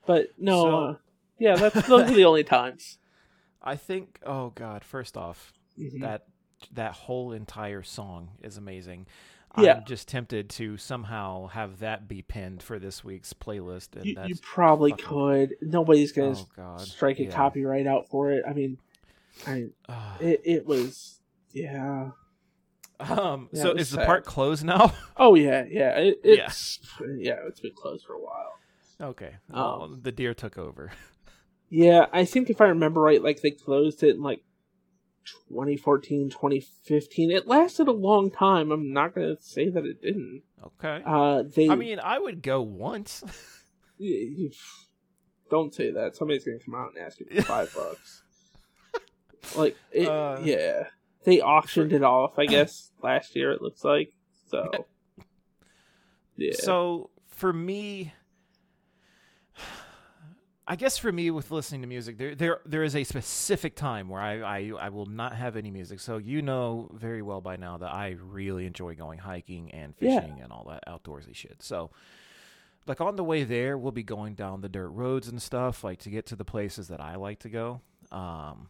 But 0.05 0.27
no, 0.37 0.61
So- 0.63 0.75
uh, 0.77 0.95
yeah, 1.39 1.55
that's 1.55 1.87
those 1.87 2.09
are 2.09 2.13
the 2.15 2.25
only 2.25 2.43
times. 2.43 2.97
I 3.61 3.75
think. 3.75 4.19
Oh 4.25 4.51
God! 4.55 4.83
First 4.83 5.17
off, 5.17 5.51
Mhm. 5.79 6.01
that 6.01 6.25
that 6.71 6.93
whole 6.93 7.31
entire 7.33 7.83
song 7.83 8.29
is 8.41 8.57
amazing. 8.57 9.07
Yeah. 9.57 9.77
I'm 9.77 9.85
just 9.85 10.07
tempted 10.07 10.49
to 10.51 10.77
somehow 10.77 11.47
have 11.47 11.79
that 11.79 12.07
be 12.07 12.21
pinned 12.21 12.61
for 12.63 12.79
this 12.79 13.03
week's 13.03 13.33
playlist, 13.33 13.95
and 13.95 14.05
you, 14.05 14.15
that's 14.15 14.29
you 14.29 14.35
probably 14.41 14.91
fucking- 14.91 15.05
could. 15.05 15.55
Nobody's 15.61 16.11
gonna 16.11 16.35
oh 16.57 16.77
strike 16.77 17.19
a 17.19 17.25
yeah. 17.25 17.31
copyright 17.31 17.87
out 17.87 18.09
for 18.09 18.31
it. 18.31 18.43
I 18.47 18.53
mean, 18.53 18.77
I 19.47 19.67
it, 20.19 20.41
it 20.43 20.65
was 20.65 21.19
yeah. 21.51 22.11
um. 22.99 23.49
Yeah, 23.51 23.61
so 23.63 23.71
is 23.71 23.91
the 23.91 24.05
park 24.05 24.25
closed 24.25 24.63
now? 24.63 24.93
Oh 25.17 25.35
yeah, 25.35 25.63
yeah. 25.69 25.97
It, 25.97 26.19
Yeah. 26.23 26.45
it's 26.47 26.79
yeah. 27.17 27.37
It's 27.47 27.61
been 27.61 27.73
closed 27.73 28.05
for 28.05 28.13
a 28.13 28.19
while. 28.19 28.53
okay. 29.01 29.35
Um, 29.53 29.99
the 30.03 30.11
deer 30.11 30.33
took 30.33 30.57
over. 30.57 30.91
Yeah, 31.67 32.05
I 32.13 32.25
think 32.25 32.51
if 32.51 32.61
I 32.61 32.67
remember 32.67 33.01
right, 33.01 33.21
like 33.21 33.41
they 33.41 33.49
closed 33.49 34.03
it 34.03 34.15
in 34.15 34.21
like 34.21 34.43
2014, 35.49 36.29
2015. 36.29 37.31
It 37.31 37.47
lasted 37.47 37.87
a 37.87 37.91
long 37.91 38.31
time. 38.31 38.71
I'm 38.71 38.93
not 38.93 39.15
gonna 39.15 39.37
say 39.39 39.69
that 39.69 39.85
it 39.85 40.01
didn't. 40.01 40.43
Okay. 40.65 41.01
Uh, 41.05 41.43
they. 41.43 41.69
I 41.69 41.75
mean, 41.75 41.99
I 41.99 42.19
would 42.19 42.41
go 42.41 42.61
once. 42.61 43.23
don't 45.49 45.73
say 45.73 45.91
that. 45.91 46.15
Somebody's 46.15 46.43
gonna 46.45 46.59
come 46.59 46.75
out 46.75 46.91
and 46.95 47.05
ask 47.05 47.19
you 47.19 47.27
for 47.33 47.41
five 47.41 47.73
bucks. 47.73 48.21
Like, 49.55 49.77
it, 49.91 50.07
Uh, 50.07 50.39
yeah, 50.41 50.87
they 51.23 51.39
auctioned 51.39 51.93
it 51.93 52.01
off. 52.01 52.39
I 52.39 52.47
guess 52.47 52.91
last 53.03 53.35
year 53.35 53.51
it 53.51 53.61
looks 53.61 53.83
like 53.83 54.11
so. 54.49 54.71
Yeah. 56.35 56.53
So 56.59 57.11
for 57.27 57.53
me, 57.53 58.11
I 60.67 60.75
guess 60.75 60.97
for 60.97 61.11
me 61.11 61.29
with 61.29 61.51
listening 61.51 61.81
to 61.81 61.87
music, 61.87 62.17
there 62.17 62.33
there 62.33 62.59
there 62.65 62.83
is 62.83 62.95
a 62.95 63.03
specific 63.03 63.75
time 63.75 64.09
where 64.09 64.21
I, 64.21 64.41
I 64.41 64.71
I 64.79 64.89
will 64.89 65.05
not 65.05 65.35
have 65.35 65.55
any 65.55 65.69
music. 65.69 65.99
So 65.99 66.17
you 66.17 66.41
know 66.41 66.89
very 66.93 67.21
well 67.21 67.39
by 67.39 67.55
now 67.55 67.77
that 67.77 67.93
I 67.93 68.15
really 68.19 68.65
enjoy 68.65 68.95
going 68.95 69.19
hiking 69.19 69.69
and 69.71 69.93
Yeah. 69.99 70.19
fishing 70.21 70.39
and 70.41 70.51
all 70.51 70.65
that 70.69 70.83
outdoorsy 70.87 71.35
shit. 71.35 71.61
So 71.61 71.91
like 72.87 72.99
on 72.99 73.15
the 73.15 73.23
way 73.23 73.43
there, 73.43 73.77
we'll 73.77 73.91
be 73.91 74.03
going 74.03 74.33
down 74.33 74.61
the 74.61 74.69
dirt 74.69 74.89
roads 74.89 75.27
and 75.27 75.39
stuff, 75.41 75.83
like 75.83 75.99
to 75.99 76.09
get 76.09 76.25
to 76.27 76.35
the 76.35 76.45
places 76.45 76.87
that 76.87 76.99
I 76.99 77.15
like 77.15 77.39
to 77.39 77.49
go. 77.49 77.81
Um, 78.11 78.69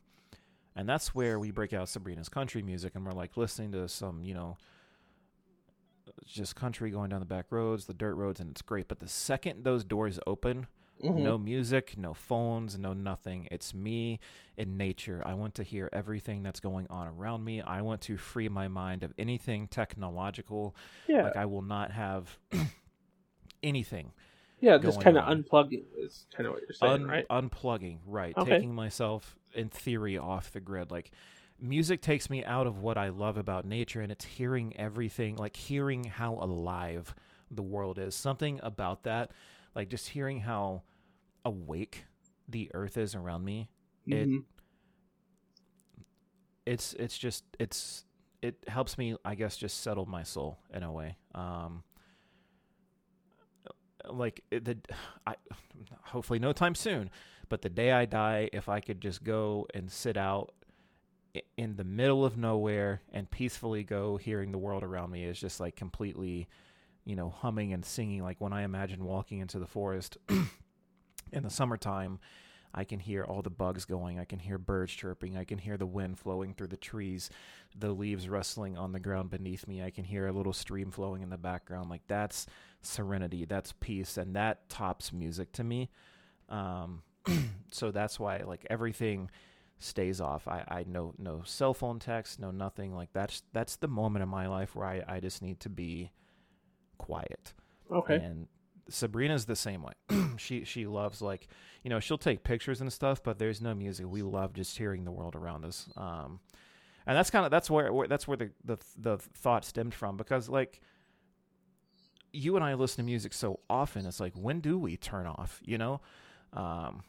and 0.76 0.88
that's 0.90 1.16
where 1.16 1.40
we 1.40 1.52
break 1.52 1.72
out 1.72 1.88
Sabrina's 1.88 2.28
country 2.30 2.62
music, 2.62 2.94
and 2.96 3.06
we're 3.06 3.14
like 3.14 3.38
listening 3.38 3.72
to 3.74 3.88
some, 3.88 4.24
you 4.24 4.34
know, 4.34 4.58
just 6.26 6.56
country 6.56 6.92
going 6.92 7.10
down 7.10 7.20
the 7.20 7.26
back 7.26 7.46
roads, 7.50 7.86
the 7.86 7.94
dirt 7.94 8.16
roads, 8.16 8.40
and 8.40 8.52
it's 8.52 8.62
great. 8.62 8.88
But 8.90 9.00
the 9.00 9.08
second 9.08 9.64
those 9.64 9.84
doors 9.84 10.20
open, 10.28 10.68
Mhm. 11.04 11.18
no 11.24 11.38
music, 11.38 11.98
no 11.98 12.14
phones, 12.14 12.78
no 12.78 12.94
nothing. 12.94 13.48
It's 13.52 13.74
me 13.74 14.20
in 14.58 14.78
nature. 14.78 15.22
I 15.26 15.34
want 15.34 15.56
to 15.56 15.64
hear 15.64 15.90
everything 15.92 16.42
that's 16.42 16.60
going 16.60 16.88
on 16.90 17.08
around 17.08 17.44
me. 17.44 17.62
I 17.62 17.82
want 17.82 18.02
to 18.02 18.18
free 18.18 18.48
my 18.50 18.68
mind 18.68 19.04
of 19.04 19.14
anything 19.18 19.68
technological. 19.68 20.76
yeah, 21.08 21.24
Like 21.24 21.36
I 21.36 21.46
will 21.46 21.62
not 21.62 21.92
have 21.92 22.38
anything. 23.64 24.12
yeah, 24.62 24.78
just 24.78 25.02
kind 25.02 25.18
of 25.18 25.26
unplugging 25.26 25.84
is 25.98 26.28
kind 26.36 26.48
of 26.48 26.54
what 26.54 26.62
you're 26.62 26.74
saying, 26.74 26.94
Un- 27.04 27.06
right? 27.08 27.28
Unplugging, 27.30 28.00
right. 28.06 28.36
Okay. 28.38 28.52
Taking 28.52 28.74
myself, 28.74 29.38
in 29.54 29.70
theory, 29.70 30.18
off 30.18 30.52
the 30.52 30.60
grid. 30.62 30.92
Like, 30.92 31.12
music 31.60 32.02
takes 32.02 32.30
me 32.30 32.44
out 32.46 32.68
of 32.68 32.80
what 32.80 32.98
I 32.98 33.10
love 33.10 33.38
about 33.38 33.66
nature, 33.66 34.02
and 34.02 34.12
it's 34.12 34.26
hearing 34.26 34.76
everything, 34.78 35.36
like, 35.36 35.56
hearing 35.56 36.06
how 36.06 36.36
alive 36.36 37.14
the 37.52 37.62
world 37.64 38.00
is. 38.00 38.16
Something 38.16 38.60
about 38.64 39.04
that, 39.04 39.32
like, 39.76 39.90
just 39.90 40.10
hearing 40.10 40.40
how 40.40 40.84
awake 41.44 42.06
the 42.48 42.72
earth 42.74 42.98
is 42.98 43.14
around 43.16 43.44
me. 43.44 43.70
it- 44.08 44.28
Mhm. 44.28 44.44
It's, 46.66 46.94
it's 46.94 47.18
just, 47.18 47.44
it's, 47.60 48.06
it 48.42 48.56
helps 48.68 48.98
me, 48.98 49.16
I 49.24 49.36
guess, 49.36 49.56
just 49.58 49.82
settle 49.82 50.06
my 50.06 50.24
soul 50.24 50.58
in 50.74 50.82
a 50.84 50.92
way. 50.92 51.18
Um, 51.36 51.84
like 54.10 54.42
the 54.52 54.78
I 55.26 55.36
hopefully 56.04 56.40
no 56.40 56.54
time 56.54 56.76
soon, 56.76 57.10
but 57.50 57.62
the 57.62 57.70
day 57.70 57.92
I 57.92 58.06
die, 58.06 58.50
if 58.54 58.70
I 58.70 58.80
could 58.80 59.02
just 59.02 59.24
go 59.24 59.68
and 59.74 59.92
sit 59.92 60.18
out 60.18 60.54
in 61.58 61.76
the 61.76 61.84
middle 61.84 62.24
of 62.24 62.38
nowhere 62.38 63.02
and 63.12 63.30
peacefully 63.30 63.84
go 63.84 64.18
hearing 64.18 64.52
the 64.52 64.58
world 64.58 64.84
around 64.84 65.12
me 65.12 65.24
is 65.26 65.40
just 65.40 65.60
like 65.60 65.76
completely, 65.76 66.48
you 67.06 67.16
know, 67.16 67.30
humming 67.30 67.72
and 67.72 67.86
singing 67.86 68.24
like 68.24 68.42
when 68.42 68.54
I 68.54 68.64
imagine 68.64 69.06
walking 69.06 69.40
into 69.40 69.60
the 69.60 69.68
forest 69.68 70.18
in 71.32 71.44
the 71.44 71.50
summertime, 71.50 72.20
I 72.74 72.84
can 72.84 73.00
hear 73.00 73.24
all 73.24 73.42
the 73.42 73.50
bugs 73.50 73.86
going, 73.86 74.20
I 74.20 74.26
can 74.26 74.40
hear 74.40 74.58
birds 74.58 74.92
chirping, 74.92 75.38
I 75.38 75.46
can 75.46 75.58
hear 75.58 75.78
the 75.78 75.86
wind 75.86 76.20
flowing 76.20 76.54
through 76.54 76.68
the 76.68 76.78
trees, 76.78 77.30
the 77.78 77.92
leaves 77.92 78.28
rustling 78.28 78.78
on 78.78 78.92
the 78.92 79.00
ground 79.00 79.30
beneath 79.30 79.68
me, 79.68 79.82
I 79.82 79.92
can 79.92 80.04
hear 80.04 80.28
a 80.28 80.34
little 80.34 80.52
stream 80.52 80.92
flowing 80.92 81.22
in 81.22 81.30
the 81.30 81.38
background 81.38 81.90
like 81.90 82.02
that's 82.08 82.48
serenity, 82.82 83.46
that's 83.46 83.74
peace, 83.80 84.18
and 84.18 84.36
that 84.36 84.68
tops 84.68 85.14
music 85.14 85.54
to 85.54 85.64
me. 85.64 85.90
Um, 86.50 87.04
so 87.72 87.92
that's 87.92 88.20
why 88.20 88.40
like 88.40 88.66
everything 88.70 89.30
stays 89.80 90.20
off. 90.20 90.48
I, 90.48 90.64
I 90.68 90.86
no 90.88 91.14
no 91.18 91.44
cell 91.46 91.74
phone 91.74 92.00
text, 92.00 92.40
no 92.40 92.52
nothing 92.52 92.94
like 92.96 93.10
that's 93.14 93.44
that's 93.54 93.78
the 93.78 93.88
moment 93.88 94.24
in 94.24 94.30
my 94.30 94.48
life 94.48 94.76
where 94.76 94.86
I, 94.86 95.04
I 95.08 95.20
just 95.20 95.42
need 95.42 95.60
to 95.62 95.70
be 95.70 96.12
quiet. 96.96 97.54
Okay. 97.92 98.16
And 98.16 98.48
Sabrina's 98.90 99.46
the 99.46 99.56
same 99.56 99.84
way. 99.84 99.94
she 100.38 100.64
she 100.64 100.86
loves 100.86 101.22
like 101.22 101.48
you 101.84 101.90
know 101.90 102.00
she'll 102.00 102.18
take 102.18 102.44
pictures 102.44 102.82
and 102.82 102.92
stuff, 102.92 103.22
but 103.24 103.40
there's 103.40 103.62
no 103.62 103.74
music. 103.76 104.06
We 104.08 104.22
love 104.22 104.54
just 104.54 104.78
hearing 104.78 105.06
the 105.06 105.12
world 105.12 105.36
around 105.36 105.66
us. 105.66 105.90
Um, 105.98 106.40
and 107.08 107.16
that's 107.18 107.30
kind 107.30 107.46
of 107.46 107.52
that's 107.52 107.70
where, 107.70 107.92
where 107.94 108.08
that's 108.08 108.28
where 108.28 108.38
the, 108.38 108.52
the 108.64 108.78
the 108.98 109.18
thought 109.18 109.66
stemmed 109.66 109.94
from 109.94 110.18
because 110.18 110.50
like 110.50 110.82
you 112.34 112.56
and 112.56 112.66
I 112.66 112.74
listen 112.74 112.98
to 112.98 113.04
music 113.04 113.34
so 113.34 113.60
often. 113.70 114.06
It's 114.06 114.20
like 114.20 114.34
when 114.36 114.60
do 114.60 114.78
we 114.78 114.98
turn 114.98 115.26
off? 115.28 115.62
You 115.64 115.78
know. 115.78 116.02
Um, 116.54 117.04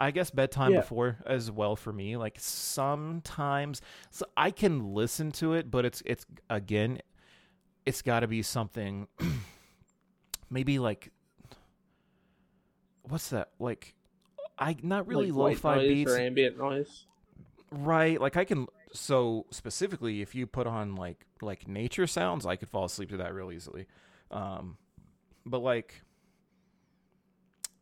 I 0.00 0.12
guess 0.12 0.30
bedtime 0.30 0.72
Yeah. 0.72 0.80
before 0.80 1.16
as 1.26 1.50
well 1.50 1.74
for 1.74 1.92
me. 1.92 2.16
Like 2.16 2.36
sometimes, 2.38 3.82
so 4.10 4.26
I 4.36 4.50
can 4.52 4.94
listen 4.94 5.32
to 5.32 5.54
it, 5.54 5.70
but 5.70 5.84
it's 5.84 6.02
it's 6.06 6.24
again, 6.48 7.00
it's 7.88 8.02
got 8.02 8.20
to 8.20 8.28
be 8.28 8.42
something. 8.42 9.08
maybe 10.50 10.78
like, 10.78 11.10
what's 13.02 13.30
that? 13.30 13.48
Like, 13.58 13.94
I 14.58 14.76
not 14.82 15.08
really 15.08 15.30
like 15.30 15.62
lo-fi 15.62 15.78
beats, 15.78 16.12
or 16.12 16.18
ambient 16.18 16.58
noise. 16.58 17.06
right? 17.72 18.20
Like 18.20 18.36
I 18.36 18.44
can. 18.44 18.66
So 18.92 19.46
specifically, 19.50 20.20
if 20.20 20.34
you 20.34 20.46
put 20.46 20.66
on 20.66 20.96
like 20.96 21.24
like 21.40 21.66
nature 21.66 22.06
sounds, 22.06 22.44
I 22.44 22.56
could 22.56 22.68
fall 22.68 22.84
asleep 22.84 23.08
to 23.10 23.16
that 23.18 23.34
real 23.34 23.52
easily. 23.52 23.86
Um, 24.30 24.76
but 25.46 25.60
like, 25.60 26.02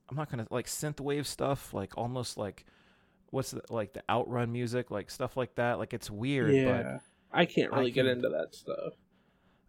I'm 0.09 0.17
not 0.17 0.31
gonna 0.31 0.47
like 0.51 0.67
synthwave 0.67 1.27
stuff, 1.27 1.75
like 1.75 1.97
almost 1.97 2.37
like 2.39 2.65
what's 3.31 3.51
the, 3.51 3.63
like 3.71 3.93
the 3.93 4.05
outrun 4.09 4.53
music, 4.53 4.91
like 4.93 5.11
stuff 5.11 5.37
like 5.37 5.57
that. 5.57 5.79
Like 5.81 5.93
it's 5.93 6.11
weird, 6.11 6.53
but 6.65 6.85
Yeah, 6.85 6.99
I 7.33 7.45
can't 7.45 7.73
I 7.73 7.79
really 7.79 7.91
get 7.91 8.07
into 8.07 8.29
that 8.29 8.55
stuff. 8.55 8.93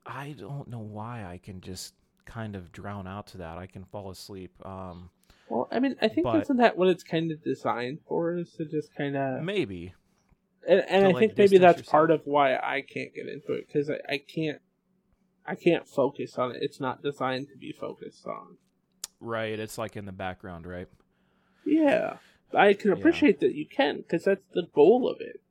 I 0.08 0.36
don't 0.38 0.68
know 0.70 0.80
why 0.80 1.26
I 1.26 1.38
can 1.38 1.62
just 1.62 1.94
kind 2.26 2.56
of 2.56 2.72
drown 2.72 3.08
out 3.08 3.28
to 3.28 3.38
that. 3.40 3.58
I 3.58 3.68
can 3.68 3.84
fall 3.86 4.10
asleep. 4.10 4.52
Um, 4.66 5.10
Well, 5.50 5.68
I 5.72 5.80
mean, 5.80 5.96
I 6.02 6.08
think 6.08 6.26
But- 6.26 6.42
isn't 6.44 6.58
that 6.58 6.78
what 6.78 6.88
it's 6.90 7.04
kind 7.04 7.32
of 7.32 7.42
designed 7.44 8.00
for? 8.08 8.36
Is 8.38 8.52
to 8.54 8.66
just 8.66 8.94
kind 8.96 9.16
of, 9.16 9.42
maybe. 9.44 9.94
and, 10.68 10.82
and 10.90 11.06
I 11.06 11.12
like, 11.12 11.20
think 11.20 11.38
maybe 11.38 11.58
that's 11.58 11.78
yourself. 11.80 11.92
part 11.92 12.12
of 12.12 12.22
why 12.26 12.56
I 12.56 12.82
can't 12.82 13.14
get 13.14 13.28
into 13.28 13.54
it 13.54 13.68
because 13.68 13.90
I, 13.90 14.00
I 14.10 14.18
can't, 14.18 14.62
I 15.46 15.56
can't 15.56 15.88
focus 15.88 16.38
on 16.38 16.52
it. 16.52 16.62
It's 16.62 16.80
not 16.82 17.02
designed 17.02 17.48
to 17.50 17.58
be 17.58 17.72
focused 17.72 18.26
on. 18.28 18.58
Right, 19.22 19.58
it's 19.58 19.78
like 19.78 19.96
in 19.96 20.06
the 20.06 20.12
background, 20.12 20.66
right? 20.68 20.88
Yeah, 21.66 22.18
I 22.54 22.74
can 22.74 22.92
Yeah. 22.92 22.98
appreciate 22.98 23.40
that 23.40 23.54
you 23.56 23.66
can 23.66 23.98
because 23.98 24.26
that's 24.26 24.44
the 24.54 24.68
goal 24.76 25.08
of 25.10 25.22
it. 25.22 25.42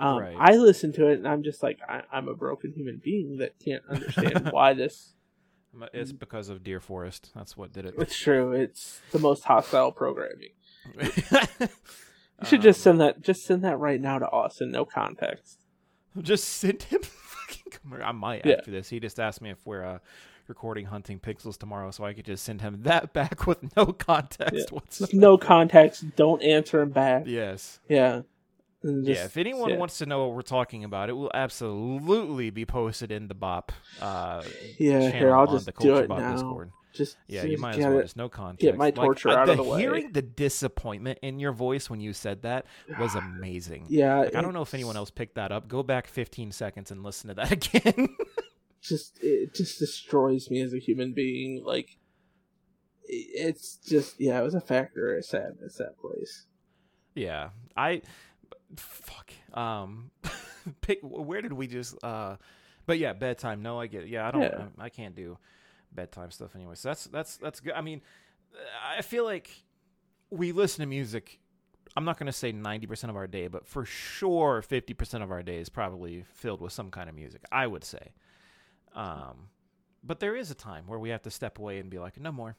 Um, 0.00 0.18
Right. 0.18 0.36
I 0.38 0.56
listen 0.56 0.92
to 0.94 1.08
it 1.08 1.18
and 1.18 1.28
I'm 1.28 1.42
just 1.42 1.62
like, 1.62 1.78
I, 1.88 2.02
I'm 2.12 2.26
a 2.28 2.34
broken 2.34 2.72
human 2.72 3.00
being 3.02 3.36
that 3.38 3.58
can't 3.64 3.82
understand 3.88 4.48
why 4.50 4.72
this. 4.74 5.14
It's 5.92 6.10
because 6.12 6.48
of 6.48 6.64
Deer 6.64 6.80
Forest. 6.80 7.30
That's 7.34 7.56
what 7.56 7.72
did 7.72 7.84
it. 7.86 7.94
It's 7.98 8.18
true. 8.18 8.52
It's 8.52 9.00
the 9.12 9.18
most 9.20 9.44
hostile 9.44 9.92
programming. 9.92 10.48
you 11.00 11.68
should 12.44 12.62
just 12.62 12.80
send 12.80 13.00
that. 13.00 13.20
Just 13.20 13.44
send 13.44 13.62
that 13.64 13.78
right 13.78 14.00
now 14.00 14.18
to 14.18 14.28
Austin. 14.30 14.70
No 14.72 14.84
context. 14.84 15.60
just 16.20 16.44
send 16.44 16.82
him. 16.84 17.02
fucking 17.02 18.02
I 18.02 18.12
might 18.12 18.46
Yeah. 18.46 18.54
after 18.54 18.70
this. 18.70 18.88
He 18.88 18.98
just 19.00 19.20
asked 19.20 19.40
me 19.40 19.50
if 19.50 19.64
we're 19.64 19.84
uh, 19.84 19.98
recording 20.48 20.86
hunting 20.86 21.20
pixels 21.20 21.56
tomorrow, 21.56 21.90
so 21.92 22.04
I 22.04 22.14
could 22.14 22.24
just 22.24 22.42
send 22.44 22.60
him 22.62 22.82
that 22.82 23.12
back 23.12 23.46
with 23.46 23.76
no 23.76 23.86
context 23.86 24.72
whatsoever. 24.72 25.16
No 25.16 25.38
context. 25.38 26.04
Don't 26.16 26.42
answer 26.42 26.80
him 26.80 26.90
back. 26.90 27.24
Yes. 27.26 27.78
Yeah. 27.88 28.22
And 28.82 29.06
yeah. 29.06 29.24
If 29.26 29.36
anyone 29.36 29.70
yeah. 29.70 29.76
wants 29.76 29.98
to 29.98 30.06
know 30.06 30.26
what 30.26 30.34
we're 30.34 30.42
talking 30.42 30.84
about, 30.84 31.10
it 31.10 31.12
will 31.12 31.30
absolutely 31.34 32.48
be 32.50 32.64
posted 32.64 33.12
in 33.12 33.28
the 33.28 33.34
Bop. 33.34 33.72
Uh, 34.00 34.42
Yeah, 34.78 35.10
here 35.10 35.34
I'll 35.34 35.46
on 35.46 35.54
just 35.54 35.66
the 35.66 35.72
do 35.72 35.96
it 35.96 36.08
Bop 36.08 36.18
now. 36.20 36.32
Discord. 36.32 36.70
Just 36.94 37.16
Yeah, 37.28 37.44
you 37.44 37.58
might 37.58 37.76
as 37.76 37.84
well. 37.84 37.98
it- 37.98 38.02
Just 38.02 38.16
no 38.16 38.28
context. 38.28 38.62
get 38.62 38.76
my 38.76 38.86
Like, 38.86 38.94
torture 38.94 39.28
uh, 39.28 39.36
out 39.36 39.46
the, 39.46 39.52
of 39.52 39.58
the 39.58 39.64
way. 39.64 39.80
Hearing 39.80 40.12
the 40.12 40.22
disappointment 40.22 41.18
in 41.22 41.38
your 41.38 41.52
voice 41.52 41.88
when 41.90 42.00
you 42.00 42.12
said 42.12 42.42
that 42.42 42.66
was 42.98 43.14
amazing. 43.14 43.86
Yeah, 43.90 44.20
Like, 44.20 44.34
I 44.34 44.40
don't 44.40 44.54
know 44.54 44.62
if 44.62 44.72
anyone 44.74 44.96
else 44.96 45.10
picked 45.10 45.34
that 45.36 45.52
up. 45.52 45.68
Go 45.68 45.82
back 45.82 46.06
15 46.08 46.50
seconds 46.50 46.90
and 46.90 47.02
listen 47.04 47.28
to 47.28 47.34
that 47.34 47.52
again. 47.74 48.08
just 48.82 49.18
it 49.22 49.54
just 49.54 49.78
destroys 49.78 50.50
me 50.50 50.62
as 50.62 50.72
a 50.72 50.78
human 50.78 51.12
being. 51.12 51.62
Like 51.64 51.98
it's 53.04 53.76
just 53.76 54.20
yeah, 54.20 54.40
it 54.40 54.42
was 54.42 54.54
a 54.54 54.60
factor 54.60 55.16
of 55.16 55.24
sadness 55.24 55.76
that 55.76 55.98
place. 55.98 56.46
yeah, 57.14 57.50
I 57.76 58.02
fuck. 58.76 59.32
Um, 59.54 60.10
pick. 60.80 61.00
Where 61.02 61.42
did 61.42 61.52
we 61.52 61.66
just? 61.66 61.96
Uh, 62.02 62.36
but 62.86 62.98
yeah, 62.98 63.12
bedtime. 63.12 63.62
No, 63.62 63.80
I 63.80 63.86
get. 63.86 64.02
It. 64.04 64.08
Yeah, 64.08 64.28
I 64.28 64.30
don't. 64.30 64.42
Yeah. 64.42 64.64
I, 64.78 64.84
I 64.84 64.88
can't 64.88 65.14
do 65.14 65.38
bedtime 65.92 66.30
stuff 66.30 66.54
anyway. 66.54 66.74
So 66.74 66.88
that's 66.88 67.04
that's 67.06 67.36
that's 67.36 67.60
good. 67.60 67.72
I 67.74 67.80
mean, 67.80 68.00
I 68.96 69.02
feel 69.02 69.24
like 69.24 69.50
we 70.30 70.52
listen 70.52 70.80
to 70.82 70.86
music. 70.86 71.40
I'm 71.96 72.04
not 72.04 72.18
going 72.18 72.28
to 72.28 72.32
say 72.32 72.52
90% 72.52 73.08
of 73.10 73.16
our 73.16 73.26
day, 73.26 73.48
but 73.48 73.66
for 73.66 73.84
sure 73.84 74.62
50% 74.62 75.24
of 75.24 75.32
our 75.32 75.42
day 75.42 75.58
is 75.58 75.68
probably 75.68 76.22
filled 76.34 76.60
with 76.60 76.72
some 76.72 76.88
kind 76.88 77.08
of 77.08 77.16
music. 77.16 77.42
I 77.50 77.66
would 77.66 77.82
say. 77.82 78.12
Um, 78.94 79.48
but 80.04 80.20
there 80.20 80.36
is 80.36 80.52
a 80.52 80.54
time 80.54 80.84
where 80.86 81.00
we 81.00 81.08
have 81.10 81.22
to 81.22 81.30
step 81.32 81.58
away 81.58 81.78
and 81.80 81.90
be 81.90 81.98
like, 81.98 82.18
no 82.20 82.30
more. 82.30 82.56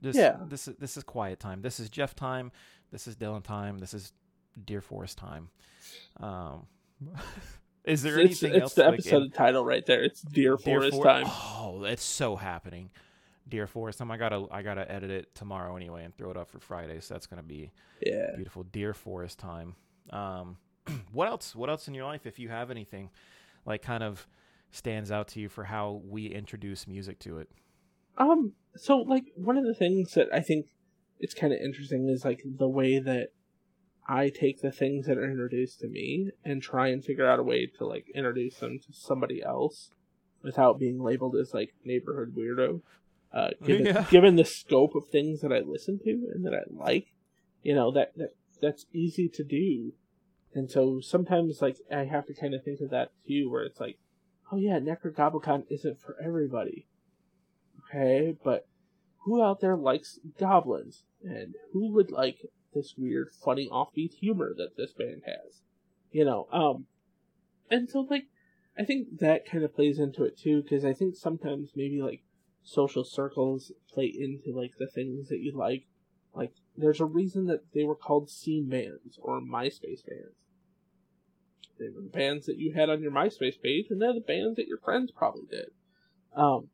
This 0.00 0.16
Yeah. 0.16 0.38
this 0.48 0.66
is 0.66 0.76
this 0.76 0.96
is 0.96 1.04
quiet 1.04 1.40
time. 1.40 1.60
This 1.62 1.78
is 1.78 1.88
Jeff 1.90 2.14
time. 2.14 2.52
This 2.90 3.06
is 3.06 3.16
Dylan 3.16 3.42
time. 3.44 3.78
This 3.78 3.92
is 3.94 4.12
Deer 4.62 4.80
Forest 4.80 5.18
time. 5.18 5.48
Um, 6.20 6.66
is 7.84 8.02
there 8.02 8.18
it's, 8.18 8.42
anything 8.42 8.54
it's 8.56 8.62
else? 8.62 8.74
the 8.74 8.84
like, 8.84 8.94
episode 8.94 9.22
in- 9.24 9.30
title 9.30 9.64
right 9.64 9.84
there. 9.86 10.02
It's 10.02 10.22
Deer 10.22 10.56
Deer 10.56 10.58
Forest 10.58 10.96
For- 10.96 11.04
time. 11.04 11.26
Oh, 11.26 11.84
it's 11.84 12.04
so 12.04 12.36
happening. 12.36 12.90
Deer 13.48 13.66
Forest 13.66 13.98
time. 13.98 14.10
I 14.10 14.16
gotta 14.16 14.46
I 14.50 14.62
gotta 14.62 14.90
edit 14.90 15.10
it 15.10 15.34
tomorrow 15.34 15.76
anyway 15.76 16.04
and 16.04 16.16
throw 16.16 16.30
it 16.30 16.36
up 16.36 16.48
for 16.48 16.58
Friday. 16.58 17.00
So 17.00 17.14
that's 17.14 17.26
gonna 17.26 17.42
be 17.42 17.70
Yeah. 18.04 18.30
beautiful. 18.36 18.62
Deer 18.64 18.94
Forest 18.94 19.38
time. 19.38 19.74
Um, 20.10 20.56
what 21.12 21.28
else? 21.28 21.54
What 21.54 21.68
else 21.68 21.86
in 21.88 21.94
your 21.94 22.04
life, 22.06 22.26
if 22.26 22.38
you 22.38 22.48
have 22.48 22.70
anything, 22.70 23.10
like 23.66 23.82
kind 23.82 24.02
of 24.02 24.26
stands 24.70 25.12
out 25.12 25.28
to 25.28 25.40
you 25.40 25.48
for 25.48 25.64
how 25.64 26.02
we 26.06 26.26
introduce 26.26 26.86
music 26.86 27.18
to 27.20 27.38
it? 27.38 27.50
Um. 28.16 28.52
So, 28.76 28.98
like, 28.98 29.26
one 29.36 29.56
of 29.56 29.64
the 29.64 29.74
things 29.74 30.14
that 30.14 30.28
I 30.32 30.40
think 30.40 30.66
it's 31.20 31.34
kind 31.34 31.52
of 31.52 31.60
interesting 31.60 32.08
is 32.08 32.24
like 32.24 32.42
the 32.44 32.68
way 32.68 32.98
that 32.98 33.28
I 34.06 34.28
take 34.28 34.60
the 34.60 34.70
things 34.72 35.06
that 35.06 35.16
are 35.18 35.30
introduced 35.30 35.80
to 35.80 35.88
me 35.88 36.30
and 36.44 36.62
try 36.62 36.88
and 36.88 37.04
figure 37.04 37.26
out 37.26 37.38
a 37.38 37.42
way 37.42 37.66
to 37.78 37.86
like 37.86 38.06
introduce 38.14 38.58
them 38.58 38.78
to 38.80 38.92
somebody 38.92 39.42
else 39.42 39.90
without 40.42 40.78
being 40.78 41.02
labeled 41.02 41.36
as 41.36 41.54
like 41.54 41.74
neighborhood 41.84 42.34
weirdo. 42.36 42.82
Uh, 43.32 43.50
given, 43.64 43.86
Yeah. 43.86 44.06
given 44.10 44.36
the 44.36 44.44
scope 44.44 44.94
of 44.94 45.08
things 45.08 45.40
that 45.40 45.52
I 45.52 45.60
listen 45.60 45.98
to 46.04 46.28
and 46.34 46.44
that 46.44 46.54
I 46.54 46.62
like, 46.70 47.06
you 47.62 47.74
know 47.74 47.90
that 47.92 48.12
that 48.16 48.30
that's 48.60 48.86
easy 48.92 49.28
to 49.30 49.44
do. 49.44 49.92
And 50.54 50.70
so 50.70 51.00
sometimes 51.00 51.60
like 51.62 51.78
I 51.90 52.04
have 52.04 52.26
to 52.26 52.34
kind 52.34 52.54
of 52.54 52.62
think 52.62 52.80
of 52.80 52.90
that 52.90 53.10
too, 53.26 53.50
where 53.50 53.64
it's 53.64 53.80
like, 53.80 53.98
oh 54.52 54.58
yeah, 54.58 54.78
Nekrogoblikon 54.78 55.64
isn't 55.70 56.00
for 56.00 56.16
everybody 56.22 56.86
okay, 57.94 58.34
but 58.44 58.66
who 59.24 59.42
out 59.42 59.60
there 59.60 59.76
likes 59.76 60.18
goblins? 60.38 61.04
And 61.22 61.54
who 61.72 61.92
would 61.94 62.10
like 62.10 62.38
this 62.74 62.94
weird, 62.96 63.30
funny, 63.30 63.68
offbeat 63.70 64.14
humor 64.14 64.52
that 64.56 64.76
this 64.76 64.92
band 64.92 65.22
has? 65.26 65.62
You 66.10 66.24
know, 66.24 66.48
um, 66.52 66.86
and 67.70 67.88
so 67.88 68.00
like, 68.00 68.24
I 68.78 68.84
think 68.84 69.20
that 69.20 69.46
kind 69.46 69.64
of 69.64 69.74
plays 69.74 69.98
into 69.98 70.24
it 70.24 70.38
too, 70.38 70.62
because 70.62 70.84
I 70.84 70.92
think 70.92 71.16
sometimes 71.16 71.72
maybe 71.74 72.02
like 72.02 72.22
social 72.62 73.04
circles 73.04 73.72
play 73.92 74.06
into 74.06 74.52
like 74.56 74.72
the 74.78 74.86
things 74.86 75.28
that 75.28 75.40
you 75.40 75.56
like. 75.56 75.86
Like, 76.34 76.52
there's 76.76 77.00
a 77.00 77.04
reason 77.04 77.46
that 77.46 77.72
they 77.72 77.84
were 77.84 77.94
called 77.94 78.28
scene 78.28 78.68
bands 78.68 79.18
or 79.22 79.40
MySpace 79.40 80.04
bands. 80.04 80.34
They 81.78 81.88
were 81.94 82.02
the 82.02 82.10
bands 82.12 82.46
that 82.46 82.58
you 82.58 82.72
had 82.72 82.90
on 82.90 83.02
your 83.02 83.12
MySpace 83.12 83.60
page, 83.60 83.86
and 83.90 84.00
they're 84.00 84.14
the 84.14 84.20
bands 84.20 84.56
that 84.56 84.66
your 84.66 84.78
friends 84.78 85.12
probably 85.12 85.46
did. 85.48 85.70
Um, 86.34 86.68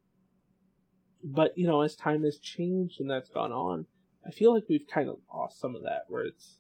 but 1.23 1.57
you 1.59 1.67
know, 1.67 1.83
as 1.83 1.95
time 1.95 2.25
has 2.25 2.39
changed 2.39 3.01
and 3.01 3.11
that's 3.11 3.29
gone 3.29 3.53
on, 3.53 3.87
I 4.27 4.31
feel 4.31 4.55
like 4.55 4.65
we've 4.69 4.87
kind 4.87 5.09
of 5.09 5.19
lost 5.33 5.61
some 5.61 5.75
of 5.75 5.83
that. 5.83 6.05
Where 6.09 6.25
it's 6.25 6.59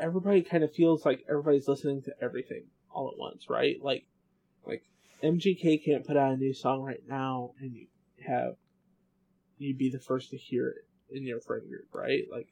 everybody 0.00 0.42
kind 0.42 0.64
of 0.64 0.72
feels 0.72 1.04
like 1.04 1.24
everybody's 1.28 1.68
listening 1.68 2.02
to 2.02 2.14
everything 2.20 2.64
all 2.90 3.10
at 3.12 3.18
once, 3.18 3.48
right? 3.48 3.76
Like, 3.82 4.06
like 4.66 4.84
MGK 5.22 5.84
can't 5.84 6.06
put 6.06 6.16
out 6.16 6.32
a 6.32 6.36
new 6.36 6.54
song 6.54 6.82
right 6.82 7.02
now, 7.08 7.52
and 7.60 7.74
you 7.74 7.86
have 8.26 8.56
you 9.58 9.74
be 9.74 9.90
the 9.90 9.98
first 9.98 10.30
to 10.30 10.36
hear 10.36 10.68
it 10.68 11.16
in 11.16 11.24
your 11.24 11.40
friend 11.40 11.68
group, 11.68 11.88
right? 11.92 12.24
Like, 12.30 12.48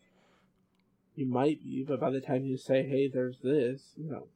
you 1.14 1.26
might 1.26 1.62
be, 1.62 1.84
but 1.86 2.00
by 2.00 2.10
the 2.10 2.20
time 2.20 2.44
you 2.44 2.56
say, 2.56 2.82
"Hey, 2.86 3.08
there's 3.08 3.40
this," 3.40 3.94
you 3.96 4.10
know, 4.10 4.28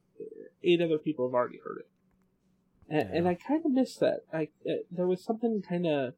eight 0.62 0.80
other 0.80 0.98
people 0.98 1.28
have 1.28 1.34
already 1.34 1.58
heard 1.58 1.78
it. 1.80 1.88
And, 2.88 3.10
and 3.10 3.28
I 3.28 3.34
kind 3.34 3.64
of 3.64 3.72
miss 3.72 3.96
that. 3.96 4.24
I 4.32 4.48
uh, 4.68 4.82
there 4.90 5.06
was 5.06 5.22
something 5.22 5.62
kind 5.62 5.86
of 5.86 6.14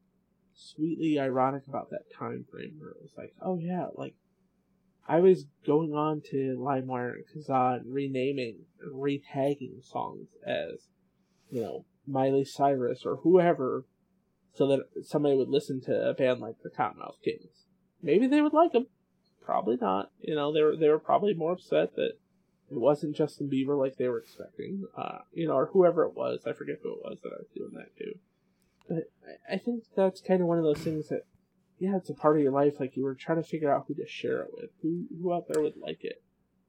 sweetly 0.55 1.18
ironic 1.18 1.66
about 1.66 1.90
that 1.90 2.12
time 2.16 2.44
frame 2.50 2.76
where 2.78 2.90
it 2.90 3.02
was 3.02 3.12
like, 3.16 3.34
oh 3.42 3.59
yeah, 3.59 3.86
like 3.94 4.14
I 5.07 5.20
was 5.20 5.46
going 5.66 5.92
on 5.92 6.22
to 6.30 6.57
LimeWire 6.59 7.14
and 7.14 7.24
Kazaa 7.26 7.80
and 7.80 7.92
renaming 7.92 8.61
and 8.80 8.94
retagging 8.94 9.84
songs 9.84 10.28
as, 10.46 10.88
you 11.50 11.61
know, 11.61 11.84
Miley 12.07 12.44
Cyrus 12.44 13.05
or 13.05 13.16
whoever, 13.16 13.84
so 14.55 14.66
that 14.68 14.80
somebody 15.02 15.36
would 15.36 15.48
listen 15.48 15.80
to 15.82 16.09
a 16.09 16.14
band 16.14 16.40
like 16.40 16.57
the 16.62 16.70
Cottonmouth 16.70 17.20
Kings. 17.22 17.66
Maybe 18.02 18.26
they 18.26 18.40
would 18.40 18.52
like 18.52 18.72
them. 18.72 18.86
Probably 19.44 19.76
not. 19.78 20.11
You 20.20 20.34
know, 20.34 20.52
they 20.52 20.62
were 20.62 20.76
they 20.76 20.88
were 20.88 20.98
probably 20.98 21.34
more 21.34 21.52
upset 21.52 21.96
that 21.96 22.12
it 22.70 22.78
wasn't 22.78 23.16
Justin 23.16 23.50
Bieber 23.50 23.78
like 23.78 23.96
they 23.96 24.09
were 24.09 24.18
expecting. 24.18 24.84
Uh, 24.96 25.18
you 25.32 25.46
know, 25.46 25.55
or 25.55 25.66
whoever 25.66 26.05
it 26.05 26.14
was. 26.14 26.44
I 26.46 26.52
forget 26.52 26.78
who 26.82 26.92
it 26.92 27.05
was 27.05 27.18
that 27.22 27.32
I 27.32 27.40
was 27.40 27.48
doing 27.55 27.72
that 27.74 27.94
to. 27.98 28.14
But 28.89 29.11
I- 29.51 29.59
think 29.59 29.85
that's 29.97 30.20
kind 30.20 30.41
of 30.43 30.47
one 30.47 30.59
of 30.59 30.64
those 30.64 30.78
things 30.82 31.09
that, 31.09 31.22
yeah, 31.78 31.97
it's 31.97 32.11
a 32.11 32.14
part 32.14 32.37
of 32.37 32.43
your 32.43 32.53
life. 32.53 32.78
Like 32.80 32.97
you 32.97 33.05
were 33.05 33.14
trying 33.14 33.43
to 33.43 33.49
figure 33.49 33.72
out 33.74 33.87
who 33.89 33.95
to 33.95 34.07
share 34.07 34.43
it 34.43 34.51
with, 34.53 34.70
who 34.82 35.07
who 35.20 35.32
out 35.32 35.47
there 35.49 35.62
would 35.62 35.76
like 35.76 36.05
it, 36.05 36.22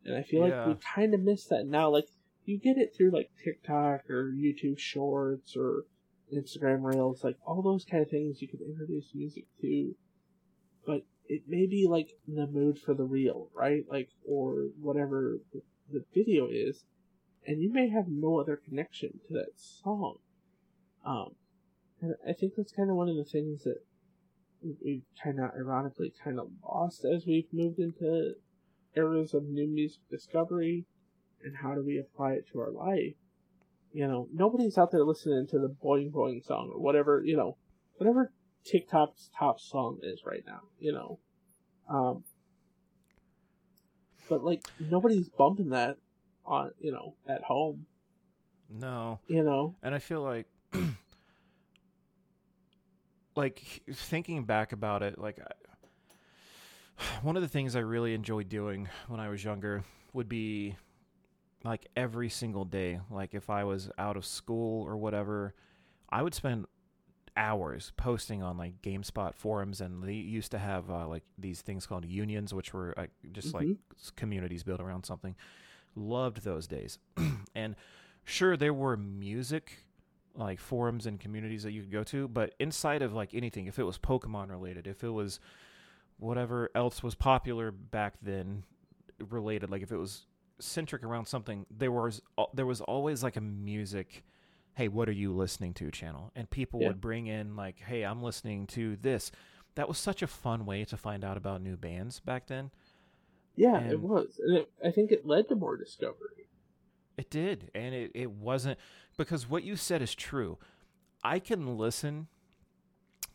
and 0.05 0.15
I 0.15 0.23
feel 0.23 0.41
like 0.41 0.67
we 0.67 0.75
kind 0.75 1.13
of 1.13 1.21
miss 1.21 1.45
that 1.47 1.65
now. 1.67 1.89
Like 1.89 2.07
you 2.45 2.57
get 2.57 2.77
it 2.77 2.93
through 2.95 3.11
like 3.11 3.31
TikTok 3.43 4.09
or 4.09 4.31
YouTube 4.31 4.77
Shorts 4.79 5.55
or 5.57 5.85
Instagram 6.33 6.83
Reels, 6.83 7.23
like 7.23 7.37
all 7.45 7.61
those 7.61 7.85
kind 7.85 8.01
of 8.03 8.09
things 8.09 8.41
you 8.41 8.47
can 8.47 8.59
introduce 8.61 9.13
music 9.13 9.45
to, 9.61 9.95
but 10.85 11.05
it 11.27 11.43
may 11.47 11.65
be 11.65 11.87
like 11.87 12.09
the 12.27 12.47
mood 12.47 12.79
for 12.79 12.93
the 12.93 13.03
reel, 13.03 13.49
right? 13.53 13.83
Like 13.89 14.09
or 14.27 14.67
whatever 14.79 15.39
the, 15.53 15.61
the 15.91 16.03
video 16.13 16.47
is, 16.49 16.85
and 17.47 17.61
you 17.61 17.71
may 17.71 17.89
have 17.89 18.07
no 18.07 18.39
other 18.39 18.55
connection 18.55 19.19
to 19.27 19.33
that 19.33 19.51
song. 19.57 20.17
Um, 21.05 21.35
and 22.01 22.15
I 22.27 22.33
think 22.33 22.53
that's 22.55 22.71
kind 22.71 22.89
of 22.89 22.95
one 22.95 23.09
of 23.09 23.15
the 23.15 23.23
things 23.25 23.63
that 23.63 23.79
we- 24.61 24.77
we've 24.83 25.05
kind 25.23 25.39
of 25.39 25.51
ironically 25.51 26.11
kind 26.23 26.39
of 26.39 26.51
lost 26.63 27.05
as 27.05 27.25
we've 27.25 27.51
moved 27.53 27.79
into 27.79 28.35
eras 28.95 29.33
of 29.33 29.43
new 29.47 29.67
music 29.67 30.01
discovery 30.09 30.85
and 31.43 31.57
how 31.57 31.75
do 31.75 31.83
we 31.83 31.97
apply 31.97 32.33
it 32.33 32.47
to 32.47 32.59
our 32.59 32.71
life. 32.71 33.15
You 33.91 34.07
know, 34.07 34.27
nobody's 34.33 34.77
out 34.77 34.91
there 34.91 35.03
listening 35.05 35.47
to 35.47 35.59
the 35.59 35.69
Boing 35.69 36.11
Boing 36.11 36.43
song 36.43 36.71
or 36.73 36.79
whatever, 36.79 37.23
you 37.23 37.37
know, 37.37 37.57
whatever 37.97 38.31
TikTok's 38.63 39.29
top 39.37 39.59
song 39.59 39.99
is 40.01 40.25
right 40.25 40.43
now, 40.45 40.61
you 40.79 40.91
know. 40.91 41.19
Um, 41.87 42.23
but 44.27 44.43
like 44.43 44.67
nobody's 44.79 45.29
bumping 45.29 45.69
that 45.69 45.97
on, 46.45 46.71
you 46.79 46.91
know, 46.91 47.15
at 47.27 47.43
home, 47.43 47.85
No. 48.69 49.19
you 49.27 49.43
know. 49.43 49.75
And 49.83 49.93
I 49.93 49.99
feel 49.99 50.21
like 50.21 50.47
like 53.35 53.81
thinking 53.93 54.43
back 54.45 54.71
about 54.71 55.03
it, 55.03 55.17
like 55.19 55.39
I, 55.39 55.51
one 57.21 57.35
of 57.35 57.41
the 57.41 57.47
things 57.49 57.75
I 57.75 57.79
really 57.79 58.13
enjoyed 58.13 58.49
doing 58.49 58.87
when 59.07 59.19
I 59.19 59.29
was 59.29 59.43
younger 59.43 59.83
would 60.13 60.29
be 60.29 60.75
like 61.63 61.87
every 61.95 62.29
single 62.29 62.65
day, 62.65 62.99
like 63.09 63.33
if 63.33 63.49
I 63.49 63.63
was 63.63 63.89
out 63.97 64.17
of 64.17 64.25
school 64.25 64.83
or 64.85 64.97
whatever, 64.97 65.53
I 66.09 66.21
would 66.21 66.33
spend 66.33 66.67
hours 67.35 67.91
posting 67.97 68.41
on 68.43 68.57
like 68.57 68.81
GameSpot 68.81 69.33
forums, 69.33 69.81
and 69.81 70.01
they 70.03 70.13
used 70.13 70.51
to 70.51 70.59
have 70.59 70.89
uh, 70.89 71.07
like 71.07 71.23
these 71.37 71.61
things 71.61 71.85
called 71.85 72.05
unions, 72.05 72.53
which 72.53 72.73
were 72.73 72.93
like, 72.95 73.09
just 73.33 73.53
like 73.53 73.65
Mhm. 73.67 73.77
s- 73.99 74.11
communities 74.15 74.63
built 74.63 74.79
around 74.79 75.05
something. 75.05 75.35
Loved 75.95 76.43
those 76.43 76.67
days, 76.67 76.97
and 77.55 77.75
sure 78.25 78.55
there 78.55 78.73
were 78.73 78.95
music 78.95 79.84
like 80.37 80.59
forums 80.59 81.05
and 81.05 81.19
communities 81.19 81.63
that 81.63 81.71
you 81.71 81.81
could 81.81 81.91
go 81.91 82.03
to, 82.05 82.27
but 82.27 82.53
inside 82.59 83.01
of 83.01 83.13
like 83.13 83.33
anything, 83.33 83.67
if 83.67 83.79
it 83.79 83.83
was 83.83 83.97
Pokemon 83.97 84.49
related, 84.49 84.87
if 84.87 85.03
it 85.03 85.09
was 85.09 85.39
whatever 86.17 86.69
else 86.75 87.03
was 87.03 87.15
popular 87.15 87.71
back 87.71 88.15
then 88.21 88.63
related, 89.29 89.69
like 89.69 89.81
if 89.81 89.91
it 89.91 89.97
was 89.97 90.25
centric 90.59 91.03
around 91.03 91.25
something, 91.25 91.65
there 91.69 91.91
was 91.91 92.21
there 92.53 92.65
was 92.65 92.81
always 92.81 93.23
like 93.23 93.35
a 93.37 93.41
music 93.41 94.23
hey, 94.75 94.89
what 94.89 95.07
are 95.07 95.13
you 95.13 95.31
listening 95.33 95.73
to 95.73 95.89
channel. 95.89 96.31
And 96.35 96.49
people 96.49 96.81
Yeah. 96.81 96.87
would 96.87 96.99
bring 96.99 97.27
in, 97.27 97.55
like, 97.55 97.79
hey, 97.79 98.03
I'm 98.03 98.21
listening 98.21 98.67
to 98.67 98.97
this. 98.97 99.31
That 99.75 99.87
was 99.87 99.97
such 99.97 100.21
a 100.21 100.27
fun 100.27 100.65
way 100.65 100.83
to 100.83 100.97
find 100.97 101.23
out 101.23 101.37
about 101.37 101.61
new 101.61 101.77
bands 101.77 102.19
back 102.19 102.47
then. 102.47 102.71
Yeah, 103.55 103.79
it 103.79 104.01
was, 104.01 104.37
and 104.43 104.57
it, 104.57 104.71
I 104.83 104.91
think 104.91 105.11
it 105.13 105.25
led 105.25 105.47
to 105.47 105.55
more 105.55 105.77
discovery. 105.77 106.49
It 107.17 107.29
did. 107.29 107.71
And 107.73 107.95
it, 107.95 108.11
it 108.13 108.29
wasn't 108.31 108.77
because 109.17 109.49
what 109.49 109.63
you 109.63 109.75
said 109.75 110.01
is 110.01 110.15
true. 110.15 110.57
I 111.23 111.39
can 111.39 111.77
listen, 111.77 112.27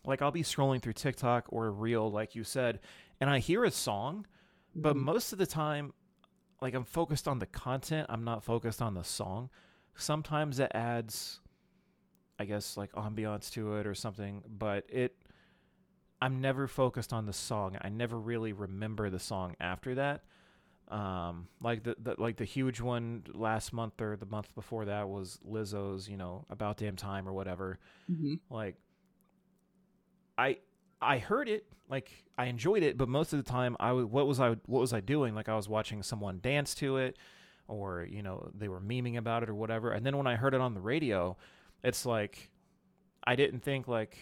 like, 0.05 0.23
I'll 0.23 0.31
be 0.31 0.43
scrolling 0.43 0.81
through 0.81 0.93
TikTok 0.95 1.47
or 1.49 1.67
a 1.67 1.71
reel, 1.71 2.11
like 2.11 2.35
you 2.35 2.45
said, 2.45 2.81
and 3.21 3.29
I 3.29 3.39
hear 3.39 3.65
a 3.65 3.71
song, 3.71 4.27
but 4.75 4.97
Mhm. 4.97 5.01
most 5.03 5.33
of 5.33 5.39
the 5.39 5.47
time, 5.47 5.93
like, 6.61 6.75
I'm 6.75 6.85
focused 6.85 7.27
on 7.27 7.39
the 7.39 7.47
content, 7.47 8.07
I'm 8.11 8.25
not 8.25 8.45
focused 8.45 8.81
on 8.83 8.95
the 8.95 9.05
song. 9.05 9.51
Sometimes 9.95 10.59
it 10.61 10.71
adds, 10.75 11.41
I 12.39 12.45
guess, 12.45 12.77
like 12.77 12.93
ambiance 12.93 13.51
to 13.53 13.75
it 13.77 13.87
or 13.87 13.95
something, 13.95 14.45
but 14.47 14.87
it. 14.89 15.17
I'm 16.23 16.41
never 16.43 16.69
focused 16.69 17.15
on 17.15 17.25
the 17.25 17.33
song. 17.33 17.79
I 17.81 17.89
never 17.89 18.19
really 18.19 18.53
remember 18.53 19.09
the 19.09 19.19
song 19.19 19.57
after 19.59 19.95
that. 19.95 20.23
Um, 20.91 21.47
like 21.63 21.85
the, 21.85 21.95
the 22.03 22.17
like 22.19 22.37
the 22.37 22.45
huge 22.45 22.81
one 22.81 23.23
last 23.33 23.73
month 23.73 24.01
or 24.01 24.17
the 24.17 24.27
month 24.27 24.53
before 24.57 24.87
that 24.87 25.09
was 25.09 25.39
Lizzo's, 25.49 26.09
you 26.09 26.17
know, 26.17 26.45
about 26.51 26.79
damn 26.79 26.97
time 26.97 27.29
or 27.29 27.33
whatever. 27.33 27.79
Mhm. 28.11 28.41
Like, 28.51 28.77
I 30.37 30.59
I 31.01 31.19
heard 31.19 31.49
it, 31.49 31.65
like 31.89 32.11
I 32.37 32.47
enjoyed 32.47 32.83
it, 32.83 32.99
but 32.99 33.09
most 33.09 33.33
of 33.33 33.43
the 33.43 33.49
time 33.51 33.77
I 33.81 33.93
was 33.93 34.07
what 34.07 34.27
was 34.27 34.41
I 34.41 34.51
what 34.67 34.81
was 34.81 34.93
I 34.93 35.01
doing? 35.01 35.35
Like 35.35 35.49
I 35.49 35.55
was 35.57 35.69
watching 35.69 36.03
someone 36.03 36.41
dance 36.43 36.75
to 36.77 36.97
it, 36.97 37.17
or 37.69 38.07
you 38.11 38.23
know 38.23 38.51
they 38.55 38.69
were 38.69 38.81
memeing 38.81 39.17
about 39.17 39.43
it 39.43 39.49
or 39.49 39.55
whatever. 39.55 39.93
And 39.93 40.05
then 40.05 40.17
when 40.17 40.27
I 40.27 40.37
heard 40.37 40.55
it 40.55 40.61
on 40.61 40.75
the 40.75 40.81
radio, 40.81 41.37
it's 41.85 42.05
like 42.05 42.51
I 43.25 43.37
didn't 43.37 43.61
think 43.61 43.87
like, 43.87 44.19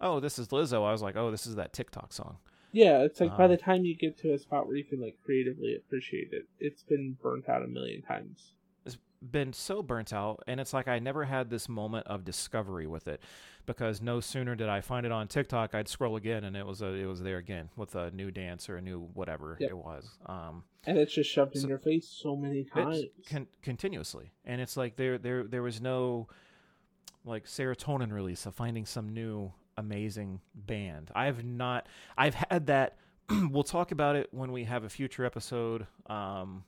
oh, 0.00 0.20
this 0.20 0.38
is 0.38 0.48
Lizzo. 0.48 0.86
I 0.86 0.92
was 0.92 1.02
like, 1.02 1.16
oh, 1.16 1.30
this 1.30 1.46
is 1.46 1.56
that 1.56 1.72
TikTok 1.72 2.12
song. 2.12 2.38
Yeah, 2.76 3.02
it's 3.04 3.20
like 3.20 3.36
by 3.38 3.44
Um, 3.46 3.50
the 3.50 3.56
time 3.56 3.84
you 3.86 3.96
get 3.96 4.18
to 4.18 4.34
a 4.34 4.38
spot 4.38 4.66
where 4.66 4.76
you 4.76 4.84
can 4.84 5.00
like 5.00 5.16
creatively 5.24 5.74
appreciate 5.74 6.28
it, 6.32 6.46
it's 6.60 6.82
been 6.82 7.16
burnt 7.22 7.48
out 7.48 7.62
a 7.62 7.66
million 7.66 8.02
times. 8.02 8.52
it's 8.84 8.98
been 9.22 9.52
so 9.54 9.82
burnt 9.82 10.12
out 10.12 10.42
and 10.46 10.60
it's 10.60 10.74
like 10.74 10.86
I 10.86 10.98
never 10.98 11.24
had 11.24 11.48
this 11.48 11.68
moment 11.70 12.06
of 12.06 12.22
discovery 12.24 12.86
with 12.86 13.08
it 13.08 13.20
because 13.64 14.02
no 14.02 14.20
sooner 14.20 14.54
did 14.54 14.68
I 14.68 14.82
find 14.82 15.06
it 15.06 15.10
on 15.10 15.26
TikTok 15.26 15.74
I'd 15.74 15.88
scroll 15.88 16.16
again 16.16 16.44
and 16.44 16.54
it 16.54 16.66
was 16.66 16.82
a, 16.82 16.88
it 16.92 17.06
was 17.06 17.22
there 17.22 17.38
again 17.38 17.70
with 17.76 17.94
a 17.94 18.10
new 18.10 18.30
dance 18.30 18.68
or 18.68 18.76
a 18.76 18.82
new 18.82 19.00
whatever 19.14 19.56
Yep. 19.58 19.70
it 19.70 19.76
was 19.78 20.18
um 20.26 20.64
And 20.84 20.98
it's 20.98 21.14
just 21.14 21.30
shoved 21.30 21.56
So- 21.56 21.62
in 21.62 21.68
your 21.70 21.78
face 21.78 22.06
so 22.06 22.36
many 22.36 22.64
times. 22.64 23.04
con- 23.26 23.48
continuously 23.62 24.32
and 24.44 24.60
it's 24.60 24.76
like 24.76 24.96
there 24.96 25.16
there 25.18 25.44
there 25.44 25.62
was 25.62 25.80
no 25.80 26.28
like 27.24 27.46
serotonin 27.46 28.12
release 28.12 28.44
of 28.46 28.54
finding 28.54 28.84
some 28.84 29.08
new 29.08 29.50
amazing 29.76 30.40
band 30.54 31.10
i've 31.14 31.44
not 31.44 31.86
i've 32.16 32.34
had 32.34 32.66
that 32.66 32.96
we'll 33.50 33.64
talk 33.64 33.92
about 33.92 34.16
it 34.16 34.28
when 34.30 34.52
we 34.52 34.64
have 34.64 34.84
a 34.84 34.88
future 34.88 35.24
episode 35.24 35.86
um 36.06 36.64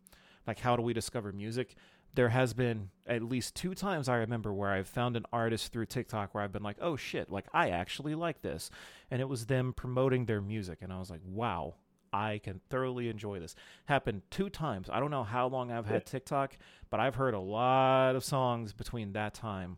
like 0.47 0.59
how 0.59 0.77
do 0.77 0.83
we 0.83 0.93
discover 0.93 1.33
music 1.33 1.75
there 2.15 2.31
has 2.31 2.55
been 2.55 2.91
at 3.07 3.23
least 3.23 3.55
two 3.55 3.75
times 3.75 4.09
i 4.09 4.17
remember 4.17 4.53
where 4.53 4.71
i've 4.71 4.89
found 4.89 5.17
an 5.17 5.25
artist 5.33 5.73
through 5.73 5.87
tiktok 5.87 6.35
where 6.35 6.43
i've 6.43 6.53
been 6.53 6.63
like 6.63 6.77
oh 6.81 6.97
shit 6.97 7.31
like 7.31 7.47
i 7.53 7.71
actually 7.71 8.15
like 8.15 8.43
this 8.43 8.71
and 9.11 9.21
it 9.21 9.29
was 9.29 9.47
them 9.47 9.73
promoting 9.73 10.27
their 10.27 10.41
music 10.41 10.79
and 10.83 10.93
i 10.93 10.99
was 10.99 11.11
like 11.11 11.21
wow 11.25 11.75
I 12.13 12.41
can 12.43 12.61
thoroughly 12.71 13.09
enjoy 13.09 13.39
this. 13.41 13.55
Happened 13.87 14.23
two 14.31 14.49
times. 14.49 14.89
I 14.91 15.01
don't 15.01 15.11
know 15.11 15.25
how 15.25 15.49
long 15.49 15.71
I've 15.71 15.87
had 15.87 16.07
TikTok, 16.07 16.57
but 16.91 17.01
I've 17.01 17.15
heard 17.15 17.35
a 17.35 17.41
lot 17.41 18.17
of 18.17 18.25
songs 18.25 18.73
between 18.73 19.13
that 19.13 19.35
time 19.35 19.77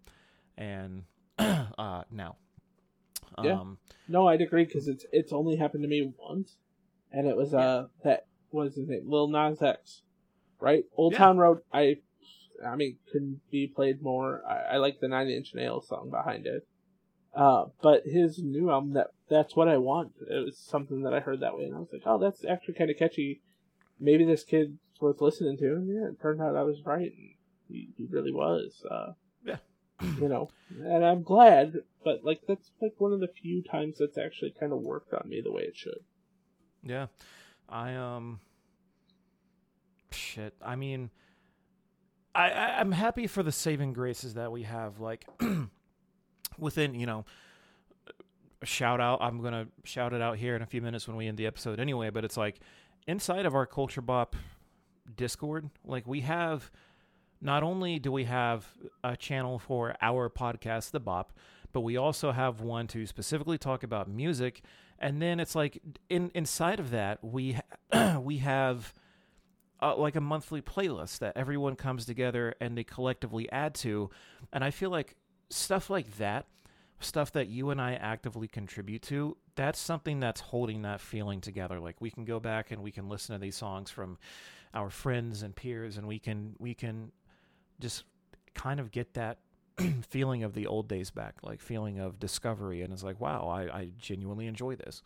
and 0.56 1.04
uh, 1.38 2.04
now. 2.10 2.36
Yeah. 3.42 3.60
Um, 3.60 3.78
No, 4.08 4.28
I'd 4.28 4.40
agree 4.40 4.64
because 4.64 4.88
it's 4.88 5.06
it's 5.12 5.32
only 5.32 5.56
happened 5.56 5.82
to 5.82 5.88
me 5.88 6.12
once, 6.18 6.56
and 7.12 7.26
it 7.26 7.36
was 7.36 7.54
uh 7.54 7.88
that 8.04 8.26
what 8.50 8.66
is 8.66 8.74
his 8.74 8.88
name 8.88 9.08
Lil 9.08 9.28
Nas 9.28 9.62
X, 9.62 10.02
right? 10.58 10.84
Old 10.96 11.12
Yeah. 11.12 11.18
Town 11.18 11.38
Road. 11.38 11.60
I, 11.72 11.98
I 12.66 12.76
mean, 12.76 12.98
couldn't 13.12 13.40
be 13.50 13.66
played 13.66 14.02
more. 14.02 14.42
I, 14.46 14.74
I 14.74 14.76
like 14.78 15.00
the 15.00 15.08
Nine 15.08 15.28
Inch 15.28 15.54
Nails 15.54 15.88
song 15.88 16.10
behind 16.10 16.46
it. 16.46 16.66
Uh, 17.34 17.66
but 17.80 18.04
his 18.04 18.42
new 18.42 18.70
album 18.70 18.92
that 18.94 19.12
that's 19.28 19.54
what 19.54 19.68
I 19.68 19.76
want. 19.76 20.12
It 20.28 20.44
was 20.44 20.58
something 20.58 21.02
that 21.02 21.14
I 21.14 21.20
heard 21.20 21.40
that 21.40 21.56
way, 21.56 21.64
and 21.64 21.76
I 21.76 21.78
was 21.78 21.92
like, 21.92 22.02
oh, 22.04 22.18
that's 22.18 22.44
actually 22.44 22.74
kind 22.74 22.90
of 22.90 22.96
catchy. 22.96 23.40
Maybe 24.00 24.24
this 24.24 24.42
kid's 24.42 24.72
worth 25.00 25.20
listening 25.20 25.56
to. 25.58 25.74
And 25.76 25.88
yeah, 25.88 26.08
it 26.08 26.20
turned 26.20 26.42
out 26.42 26.56
I 26.56 26.62
was 26.64 26.84
right. 26.84 27.12
And 27.12 27.30
he, 27.68 27.90
he 27.96 28.06
really 28.10 28.32
was. 28.32 28.84
Uh, 28.90 29.12
Yeah. 29.12 29.12
You 30.00 30.28
know, 30.28 30.48
and 30.82 31.04
I'm 31.04 31.22
glad. 31.22 31.74
But 32.04 32.24
like, 32.24 32.40
that's 32.48 32.70
like 32.80 32.94
one 32.98 33.12
of 33.12 33.20
the 33.20 33.28
few 33.28 33.62
times 33.62 33.98
that's 33.98 34.18
actually 34.18 34.54
kind 34.58 34.72
of 34.72 34.80
worked 34.80 35.12
on 35.12 35.28
me 35.28 35.40
the 35.40 35.52
way 35.52 35.62
it 35.62 35.76
should. 35.76 36.00
Yeah. 36.82 37.06
I 37.68 37.94
um 37.94 38.40
shit. 40.10 40.54
I 40.60 40.76
mean 40.76 41.10
I, 42.34 42.50
I 42.50 42.80
I'm 42.80 42.92
happy 42.92 43.26
for 43.26 43.42
the 43.42 43.52
saving 43.52 43.92
graces 43.92 44.34
that 44.34 44.50
we 44.50 44.62
have 44.64 45.00
like 45.00 45.26
within, 46.58 46.94
you 46.94 47.06
know, 47.06 47.24
shout 48.64 49.00
out. 49.00 49.18
I'm 49.22 49.40
going 49.40 49.52
to 49.52 49.66
shout 49.84 50.12
it 50.12 50.20
out 50.20 50.36
here 50.36 50.56
in 50.56 50.62
a 50.62 50.66
few 50.66 50.82
minutes 50.82 51.08
when 51.08 51.16
we 51.16 51.26
end 51.26 51.38
the 51.38 51.46
episode 51.46 51.80
anyway, 51.80 52.10
but 52.10 52.24
it's 52.24 52.36
like 52.36 52.60
inside 53.06 53.46
of 53.46 53.54
our 53.54 53.66
Culture 53.66 54.02
Bop 54.02 54.36
Discord, 55.16 55.70
like 55.84 56.06
we 56.06 56.20
have 56.20 56.70
not 57.40 57.62
only 57.62 57.98
do 57.98 58.12
we 58.12 58.24
have 58.24 58.66
a 59.02 59.16
channel 59.16 59.58
for 59.58 59.96
our 60.02 60.28
podcast, 60.28 60.90
The 60.90 61.00
Bop, 61.00 61.32
but 61.72 61.80
we 61.80 61.96
also 61.96 62.32
have 62.32 62.60
one 62.60 62.86
to 62.88 63.06
specifically 63.06 63.58
talk 63.58 63.82
about 63.82 64.08
music. 64.08 64.62
And 64.98 65.22
then 65.22 65.40
it's 65.40 65.54
like 65.54 65.80
in 66.08 66.30
inside 66.34 66.80
of 66.80 66.90
that 66.90 67.22
we 67.22 67.58
we 68.20 68.38
have 68.38 68.92
uh, 69.80 69.96
like 69.96 70.16
a 70.16 70.20
monthly 70.20 70.60
playlist 70.60 71.18
that 71.20 71.36
everyone 71.36 71.76
comes 71.76 72.04
together 72.04 72.54
and 72.60 72.76
they 72.76 72.84
collectively 72.84 73.50
add 73.50 73.74
to. 73.76 74.10
And 74.52 74.62
I 74.62 74.70
feel 74.70 74.90
like 74.90 75.16
stuff 75.48 75.88
like 75.88 76.18
that, 76.18 76.46
stuff 77.00 77.32
that 77.32 77.48
you 77.48 77.70
and 77.70 77.80
I 77.80 77.94
actively 77.94 78.46
contribute 78.46 79.02
to, 79.02 79.36
that's 79.54 79.78
something 79.78 80.20
that's 80.20 80.40
holding 80.40 80.82
that 80.82 81.00
feeling 81.00 81.40
together. 81.40 81.80
Like 81.80 82.00
we 82.00 82.10
can 82.10 82.24
go 82.24 82.40
back 82.40 82.70
and 82.70 82.82
we 82.82 82.90
can 82.90 83.08
listen 83.08 83.34
to 83.34 83.40
these 83.40 83.56
songs 83.56 83.90
from 83.90 84.18
our 84.74 84.90
friends 84.90 85.42
and 85.42 85.54
peers, 85.54 85.96
and 85.96 86.06
we 86.06 86.18
can 86.18 86.54
we 86.58 86.74
can 86.74 87.10
just 87.80 88.04
kind 88.54 88.78
of 88.80 88.90
get 88.90 89.14
that 89.14 89.38
feeling 90.08 90.42
of 90.44 90.54
the 90.54 90.66
old 90.66 90.88
days 90.88 91.10
back, 91.10 91.36
like 91.42 91.60
feeling 91.60 91.98
of 91.98 92.18
discovery, 92.20 92.82
and 92.82 92.92
it's 92.92 93.02
like, 93.02 93.20
wow, 93.20 93.48
I, 93.48 93.62
I 93.76 93.90
genuinely 93.98 94.46
enjoy 94.46 94.76
this 94.76 95.02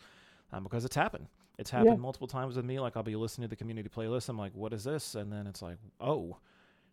um, 0.52 0.62
because 0.64 0.84
it's 0.84 0.96
happened. 0.96 1.28
It's 1.58 1.70
happened 1.70 1.90
Yeah. 1.92 1.96
multiple 2.02 2.26
times 2.26 2.56
with 2.56 2.64
me. 2.64 2.80
Like 2.80 2.96
I'll 2.96 3.02
be 3.04 3.14
listening 3.16 3.44
to 3.46 3.50
the 3.50 3.56
community 3.56 3.88
playlist. 3.88 4.28
I'm 4.28 4.38
like, 4.38 4.54
what 4.54 4.72
is 4.72 4.82
this? 4.84 5.14
And 5.14 5.32
then 5.32 5.46
it's 5.46 5.62
like, 5.62 5.76
oh, 6.00 6.38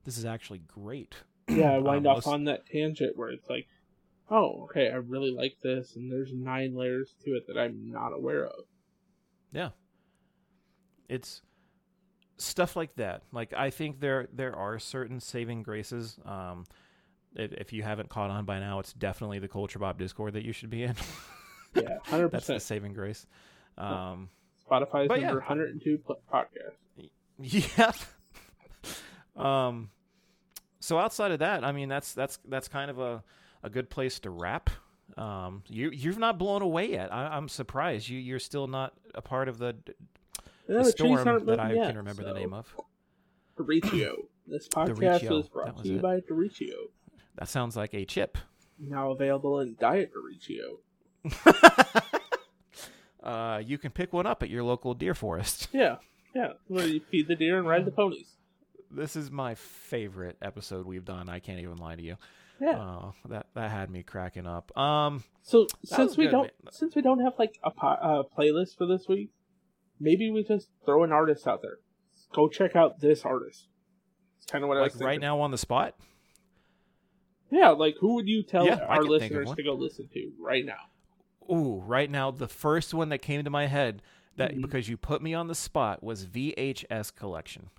this 0.03 0.17
is 0.17 0.25
actually 0.25 0.59
great. 0.67 1.15
Yeah, 1.49 1.71
I 1.73 1.79
wind 1.79 2.05
Um, 2.05 2.11
off 2.11 2.17
listen- 2.17 2.33
on 2.33 2.43
that 2.45 2.65
tangent 2.67 3.17
where 3.17 3.29
it's 3.29 3.49
like, 3.49 3.67
oh, 4.29 4.63
okay, 4.65 4.89
I 4.89 4.95
really 4.95 5.31
like 5.31 5.57
this, 5.61 5.95
and 5.97 6.09
there's 6.09 6.31
nine 6.31 6.75
layers 6.75 7.13
to 7.25 7.31
it 7.31 7.47
that 7.47 7.57
I'm 7.57 7.91
not 7.91 8.13
aware 8.13 8.45
of. 8.45 8.63
Yeah. 9.51 9.69
It's 11.09 11.41
stuff 12.41 12.75
like 12.75 12.95
that. 12.95 13.23
Like 13.31 13.53
I 13.55 13.69
think 13.69 13.99
there 13.99 14.27
there 14.33 14.55
are 14.55 14.79
certain 14.79 15.19
saving 15.19 15.63
graces. 15.63 16.17
Um, 16.25 16.65
if, 17.35 17.53
if 17.53 17.73
you 17.73 17.83
haven't 17.83 18.09
caught 18.09 18.29
on 18.29 18.45
by 18.45 18.59
now, 18.59 18.79
it's 18.79 18.93
definitely 18.93 19.39
the 19.39 19.47
Culture 19.47 19.79
Bop 19.79 19.97
Discord 19.97 20.33
that 20.33 20.43
you 20.43 20.51
should 20.51 20.69
be 20.69 20.83
in. 20.83 20.95
Yeah, 21.75 21.99
hundred 22.03 22.29
That's 22.31 22.47
the 22.47 22.53
percent. 22.53 22.61
saving 22.63 22.93
grace. 22.93 23.25
Um, 23.77 24.29
Spotify's 24.69 25.07
but 25.07 25.19
yeah. 25.19 25.27
number 25.27 25.39
102 25.39 25.97
pl- 25.99 26.21
podcast. 26.31 27.07
yeah. 27.39 27.91
um. 29.35 29.89
So 30.79 30.97
outside 30.97 31.31
of 31.31 31.39
that, 31.39 31.63
I 31.63 31.71
mean, 31.71 31.89
that's 31.89 32.13
that's 32.13 32.39
that's 32.47 32.67
kind 32.67 32.89
of 32.91 32.99
a 32.99 33.23
a 33.63 33.69
good 33.69 33.89
place 33.89 34.19
to 34.21 34.29
wrap. 34.29 34.69
Um, 35.17 35.63
you 35.67 35.91
you've 35.91 36.17
not 36.17 36.37
blown 36.37 36.61
away 36.61 36.91
yet. 36.91 37.13
I, 37.13 37.27
I'm 37.27 37.47
surprised 37.47 38.09
you 38.09 38.19
you're 38.19 38.39
still 38.39 38.67
not 38.67 38.93
a 39.13 39.21
part 39.21 39.47
of 39.47 39.57
the, 39.57 39.75
Yeah, 40.67 40.77
the 40.77 40.83
the 40.83 40.91
storm 40.91 41.45
that 41.45 41.59
I 41.59 41.73
yet, 41.73 41.87
can 41.87 41.97
remember 41.97 42.23
the 42.23 42.33
name 42.33 42.53
of. 42.53 42.73
Doricio. 43.57 44.13
This 44.47 44.67
podcast 44.67 45.21
Doricio, 45.21 45.29
was 45.29 45.47
brought 45.47 45.65
that 45.67 45.75
was 45.75 45.83
to 45.83 45.89
you 45.89 45.95
it. 45.97 46.01
by 46.01 46.19
Doricio. 46.19 46.89
That 47.37 47.47
sounds 47.47 47.77
like 47.77 47.93
a 47.93 48.03
chip. 48.03 48.37
Now 48.79 49.11
available 49.11 49.59
in 49.61 49.75
Diet 49.79 50.11
Doricio. 50.13 50.79
uh, 53.23 53.61
you 53.63 53.77
can 53.77 53.91
pick 53.91 54.11
one 54.11 54.25
up 54.25 54.43
at 54.43 54.49
your 54.49 54.63
local 54.63 54.93
deer 54.93 55.13
forest. 55.13 55.67
Yeah, 55.71 55.97
yeah. 56.35 56.53
Where 56.67 56.87
you 56.87 56.99
feed 57.11 57.27
the 57.27 57.35
deer 57.35 57.57
and 57.59 57.67
ride 57.67 57.85
the 57.85 57.91
ponies. 57.91 58.35
This 58.89 59.15
is 59.15 59.31
my 59.31 59.55
favorite 59.55 60.37
episode 60.41 60.85
we've 60.85 61.05
done. 61.05 61.29
I 61.29 61.39
can't 61.39 61.59
even 61.59 61.77
lie 61.77 61.95
to 61.95 62.01
you. 62.01 62.17
Yeah. 62.59 62.79
Uh, 62.79 63.11
that 63.29 63.47
that 63.53 63.71
had 63.71 63.89
me 63.89 64.03
cracking 64.03 64.47
up. 64.47 64.75
Um, 64.77 65.23
So 65.43 65.67
since 65.85 66.17
we 66.17 66.25
good, 66.25 66.31
don't 66.31 66.51
man. 66.63 66.73
since 66.73 66.95
we 66.95 67.01
don't 67.01 67.19
have 67.19 67.33
like 67.39 67.57
a 67.63 67.71
po- 67.71 67.87
uh, 67.87 68.23
playlist 68.37 68.77
for 68.77 68.85
this 68.85 69.07
week, 69.07 69.29
maybe 70.01 70.29
we 70.31 70.43
just 70.43 70.67
throw 70.83 71.03
an 71.03 71.11
artist 71.11 71.47
out 71.47 71.61
there. 71.61 71.77
Go 72.33 72.49
check 72.49 72.75
out 72.75 72.99
this 72.99 73.23
artist. 73.23 73.67
It's 74.37 74.51
kind 74.51 74.63
of 74.63 74.67
what 74.67 74.77
I 74.77 74.81
was 74.81 74.95
like 74.95 75.05
right 75.05 75.21
now 75.21 75.39
on 75.39 75.51
the 75.51 75.57
spot. 75.57 75.95
Yeah, 77.51 77.69
like 77.69 77.95
who 77.99 78.15
would 78.15 78.27
you 78.27 78.43
tell 78.43 78.65
Yeah, 78.65 78.79
our 78.87 79.01
can 79.03 79.19
think 79.19 79.31
of 79.31 79.37
listeners 79.37 79.55
to 79.55 79.63
go 79.63 79.73
listen 79.73 80.09
to 80.13 80.31
right 80.39 80.65
now? 80.65 81.53
Ooh, 81.53 81.81
right 81.85 82.09
now 82.09 82.31
the 82.31 82.47
first 82.47 82.93
one 82.93 83.09
that 83.09 83.19
came 83.19 83.43
to 83.43 83.49
my 83.49 83.67
head 83.67 84.01
that 84.37 84.53
Mhm. 84.55 84.61
because 84.61 84.87
you 84.87 84.95
put 84.95 85.21
me 85.21 85.33
on 85.33 85.47
the 85.47 85.55
spot 85.55 86.01
was 86.01 86.25
VHS 86.25 87.11
collection. 87.11 87.69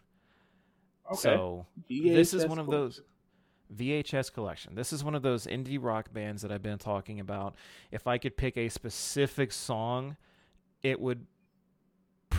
Okay. 1.10 1.20
So 1.20 1.66
this 1.88 2.34
is 2.34 2.46
one 2.46 2.58
of 2.58 2.66
those 2.66 3.00
VHS 3.74 4.28
collection. 4.30 4.74
This 4.74 4.92
is 4.92 5.02
one 5.02 5.14
of 5.14 5.22
those 5.22 5.46
indie 5.46 5.78
rock 5.82 6.12
bands 6.12 6.42
that 6.42 6.52
I've 6.52 6.62
been 6.62 6.78
talking 6.78 7.18
about. 7.20 7.54
If 7.90 8.06
I 8.06 8.18
could 8.18 8.36
pick 8.36 8.58
a 8.58 8.68
specific 8.68 9.50
song, 9.52 10.18
it 10.82 11.00
would 11.00 11.26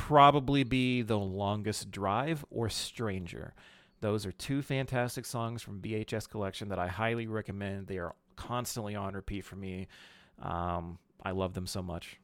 probably 0.08 0.66
be 0.66 1.02
The 1.02 1.18
Longest 1.18 1.90
Drive 1.90 2.44
or 2.52 2.68
Stranger. 2.68 3.54
Those 4.02 4.26
are 4.26 4.34
two 4.34 4.62
fantastic 4.62 5.26
songs 5.26 5.62
from 5.62 5.80
VHS 5.80 6.30
collection 6.30 6.68
that 6.70 6.78
I 6.78 6.88
highly 6.88 7.26
recommend. 7.26 7.88
They 7.88 8.00
are 8.00 8.14
constantly 8.36 8.96
on 8.96 9.14
repeat 9.14 9.46
for 9.46 9.56
me. 9.56 9.88
Um, 10.42 11.00
I 11.24 11.32
love 11.32 11.54
them 11.54 11.68
so 11.68 11.82
much. 11.82 12.20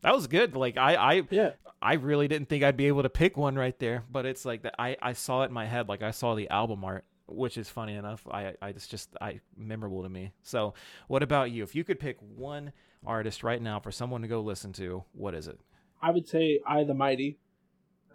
That 0.00 0.12
was 0.12 0.26
good. 0.26 0.56
Like 0.56 0.76
I, 0.76 0.96
I 0.96 1.22
Yeah. 1.30 1.50
I 1.80 1.94
really 1.94 2.26
didn't 2.26 2.48
think 2.48 2.64
I'd 2.64 2.76
be 2.76 2.86
able 2.88 3.04
to 3.04 3.08
pick 3.08 3.36
one 3.36 3.54
right 3.54 3.78
there, 3.78 4.02
but 4.10 4.26
it's 4.26 4.44
like 4.44 4.62
that. 4.62 4.74
I, 4.76 4.96
I 5.00 5.12
saw 5.12 5.42
it 5.42 5.46
in 5.46 5.52
my 5.52 5.66
head, 5.66 5.88
like 5.88 6.02
I 6.02 6.10
saw 6.10 6.34
the 6.34 6.50
album 6.50 6.84
art, 6.84 7.04
which 7.28 7.56
is 7.56 7.70
funny 7.70 7.94
enough. 7.94 8.26
I, 8.28 8.54
I 8.60 8.70
it's 8.70 8.88
just 8.88 9.16
I 9.20 9.38
memorable 9.56 10.02
to 10.02 10.08
me. 10.08 10.32
So, 10.42 10.74
what 11.06 11.22
about 11.22 11.52
you? 11.52 11.62
If 11.62 11.76
you 11.76 11.84
could 11.84 12.00
pick 12.00 12.16
one 12.20 12.72
artist 13.06 13.44
right 13.44 13.62
now 13.62 13.78
for 13.78 13.92
someone 13.92 14.22
to 14.22 14.28
go 14.28 14.40
listen 14.40 14.72
to, 14.74 15.04
what 15.12 15.34
is 15.34 15.46
it? 15.46 15.60
I 16.02 16.10
would 16.10 16.28
say 16.28 16.60
I 16.66 16.84
the 16.84 16.94
Mighty. 16.94 17.38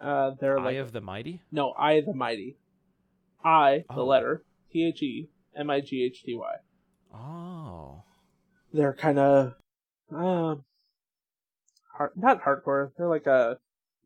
Uh, 0.00 0.32
they're 0.40 0.58
Eye 0.58 0.64
like 0.64 0.76
of 0.78 0.92
the 0.92 1.00
Mighty. 1.00 1.42
no 1.50 1.72
I 1.78 2.00
the 2.00 2.12
Mighty. 2.14 2.56
I 3.44 3.84
the 3.88 4.02
Oh. 4.02 4.06
letter 4.06 4.44
T 4.72 4.84
H 4.84 5.02
E 5.02 5.28
M 5.54 5.70
I 5.70 5.80
G 5.80 6.02
H 6.02 6.22
T 6.22 6.34
Y. 6.34 6.56
Oh, 7.14 8.02
They're 8.72 8.92
kind 8.94 9.18
of 9.18 9.54
um 10.10 10.64
hard, 11.96 12.12
not 12.16 12.42
hardcore. 12.42 12.92
They're 12.96 13.08
like 13.08 13.26
a 13.26 13.58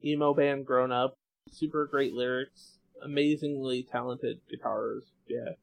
emo 0.04 0.32
band 0.34 0.66
grown 0.66 0.92
up. 0.92 1.16
Super 1.50 1.86
great 1.86 2.12
lyrics, 2.12 2.78
amazingly 3.02 3.82
talented 3.82 4.40
guitars. 4.48 5.12
Yeah, 5.26 5.54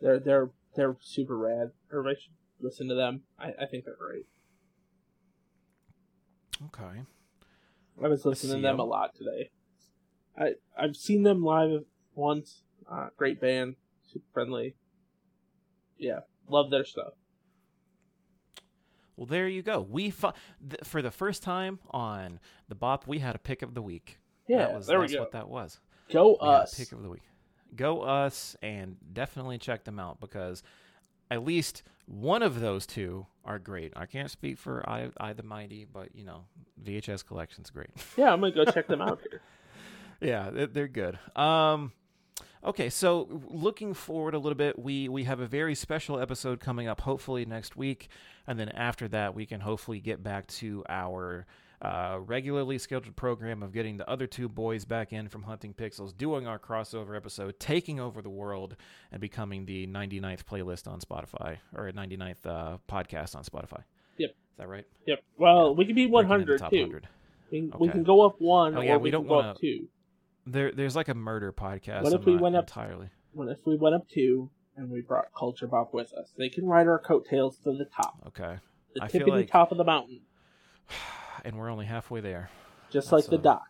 they're 0.00 0.18
they're 0.18 0.50
they're 0.74 0.96
super 1.00 1.36
rad. 1.38 1.70
Everybody 1.92 2.16
should 2.20 2.32
listen 2.60 2.88
to 2.88 2.94
them. 2.94 3.22
I, 3.38 3.52
I 3.62 3.66
think 3.66 3.84
they're 3.84 3.94
great. 3.96 4.26
okay. 6.66 7.02
I 8.02 8.08
was 8.08 8.24
listening 8.24 8.50
to 8.50 8.54
them, 8.56 8.62
them 8.62 8.74
'em. 8.76 8.80
a 8.80 8.84
lot 8.84 9.14
today. 9.14 9.50
I 10.38 10.54
I've 10.76 10.96
seen 10.96 11.22
them 11.22 11.42
live 11.44 11.84
once. 12.14 12.62
Uh, 12.90 13.08
great 13.16 13.40
band, 13.40 13.76
super 14.06 14.26
friendly. 14.32 14.74
Yeah, 15.98 16.20
love 16.48 16.70
their 16.70 16.84
stuff. 16.84 17.12
Well, 19.16 19.26
there 19.26 19.48
you 19.48 19.62
go. 19.62 19.80
We 19.82 20.10
fu- 20.10 20.30
th- 20.66 20.80
for 20.84 21.02
the 21.02 21.10
first 21.10 21.42
time 21.42 21.78
on 21.90 22.40
the 22.68 22.74
Bop, 22.74 23.06
we 23.06 23.18
had 23.18 23.34
a 23.34 23.38
pick 23.38 23.60
of 23.62 23.74
the 23.74 23.82
week. 23.82 24.18
Yeah, 24.48 24.58
that 24.68 24.74
was, 24.74 24.86
there 24.86 24.98
we 25.00 25.08
go. 25.08 25.20
what 25.20 25.32
that 25.32 25.48
was. 25.48 25.78
Go 26.10 26.38
We 26.40 26.48
us. 26.48 26.74
pick 26.74 26.92
of 26.92 27.02
the 27.02 27.08
week. 27.10 27.22
Go 27.76 28.00
us, 28.00 28.56
and 28.62 28.96
definitely 29.12 29.58
check 29.58 29.84
them 29.84 30.00
out 30.00 30.20
because 30.20 30.62
at 31.30 31.44
least 31.44 31.82
one 32.06 32.42
of 32.42 32.60
those 32.60 32.86
two 32.86 33.26
are 33.44 33.58
great. 33.58 33.92
I 33.96 34.06
can't 34.06 34.30
speak 34.30 34.58
for 34.58 34.88
I, 34.88 35.10
I 35.18 35.32
the 35.32 35.42
Mighty, 35.42 35.84
but 35.90 36.08
you 36.14 36.24
know, 36.24 36.44
VHS 36.84 37.24
collection's 37.26 37.70
great. 37.70 37.90
Yeah, 38.16 38.32
I'm 38.32 38.40
gonna 38.40 38.52
go 38.52 38.64
check 38.64 38.86
them 38.88 39.00
out 39.00 39.20
here. 39.30 39.40
yeah, 40.20 40.50
they- 40.50 40.66
they're 40.66 40.88
good. 40.88 41.18
Um, 41.36 41.92
okay, 42.64 42.90
so 42.90 43.42
looking 43.48 43.94
forward 43.94 44.34
a 44.34 44.38
little 44.38 44.56
bit, 44.56 44.78
we 44.78 45.08
we 45.08 45.24
have 45.24 45.40
a 45.40 45.46
very 45.46 45.74
special 45.74 46.18
episode 46.18 46.60
coming 46.60 46.88
up, 46.88 47.00
hopefully 47.00 47.44
next 47.44 47.76
week, 47.76 48.08
and 48.46 48.58
then 48.58 48.68
after 48.70 49.08
that, 49.08 49.34
we 49.34 49.46
can 49.46 49.60
hopefully 49.60 50.00
get 50.00 50.22
back 50.22 50.46
to 50.48 50.84
our. 50.88 51.46
Uh, 51.82 52.18
regularly 52.26 52.76
scheduled 52.76 53.16
program 53.16 53.62
of 53.62 53.72
getting 53.72 53.96
the 53.96 54.06
other 54.08 54.26
two 54.26 54.50
boys 54.50 54.84
back 54.84 55.14
in 55.14 55.28
from 55.30 55.42
Hunting 55.44 55.72
Pixels, 55.72 56.14
doing 56.14 56.46
our 56.46 56.58
crossover 56.58 57.16
episode, 57.16 57.58
taking 57.58 57.98
over 57.98 58.20
the 58.20 58.28
world, 58.28 58.76
and 59.10 59.18
becoming 59.18 59.64
the 59.64 59.86
99th 59.86 60.44
playlist 60.44 60.86
on 60.86 61.00
Spotify 61.00 61.56
or 61.74 61.90
99th 61.90 62.44
uh, 62.44 62.76
podcast 62.86 63.34
on 63.34 63.44
Spotify. 63.44 63.82
Yep. 64.18 64.30
Is 64.30 64.56
that 64.58 64.68
right? 64.68 64.84
Yep. 65.06 65.20
Well, 65.38 65.74
we 65.74 65.86
can 65.86 65.94
be 65.94 66.04
Breaking 66.06 66.30
into 66.32 66.52
100 66.52 66.58
top 66.58 66.70
too. 66.70 66.80
100. 66.82 67.08
We, 67.50 67.60
we 67.62 67.70
Okay. 67.72 67.92
can 67.92 68.02
go 68.04 68.20
up 68.26 68.36
one, 68.42 68.76
Oh, 68.76 68.82
yeah, 68.82 68.96
or 68.96 68.98
we 68.98 69.04
we, 69.04 69.10
don't 69.10 69.30
up 69.30 69.58
two. 69.58 69.88
There, 70.46 70.72
there's 70.72 70.94
like 70.96 71.08
a 71.08 71.14
murder 71.14 71.50
podcast. 71.50 72.02
What 72.02 72.12
if 72.12 72.26
I'm 72.26 72.34
we 72.34 72.36
went 72.36 72.56
up- 72.56 72.64
entirely? 72.64 73.08
What 73.32 73.48
if 73.48 73.58
we 73.64 73.76
went 73.76 73.94
up 73.94 74.06
two 74.06 74.50
and 74.76 74.90
we 74.90 75.00
brought 75.00 75.26
Culture 75.34 75.66
Bop 75.66 75.94
with 75.94 76.12
us? 76.12 76.30
They 76.36 76.50
can 76.50 76.66
ride 76.66 76.88
our 76.88 76.98
coattails 76.98 77.56
to 77.64 77.72
the 77.72 77.86
top, 77.86 78.18
Okay. 78.26 78.58
the 78.94 79.02
I 79.04 79.08
tippity 79.08 79.28
like- 79.28 79.50
top 79.50 79.72
of 79.72 79.78
the 79.78 79.84
mountain, 79.84 80.20
and 81.44 81.56
we're 81.56 81.70
only 81.70 81.86
halfway 81.86 82.20
there. 82.20 82.50
just 82.90 83.10
That's 83.10 83.24
like 83.24 83.30
the 83.30 83.36
a- 83.38 83.42
dock. 83.42 83.62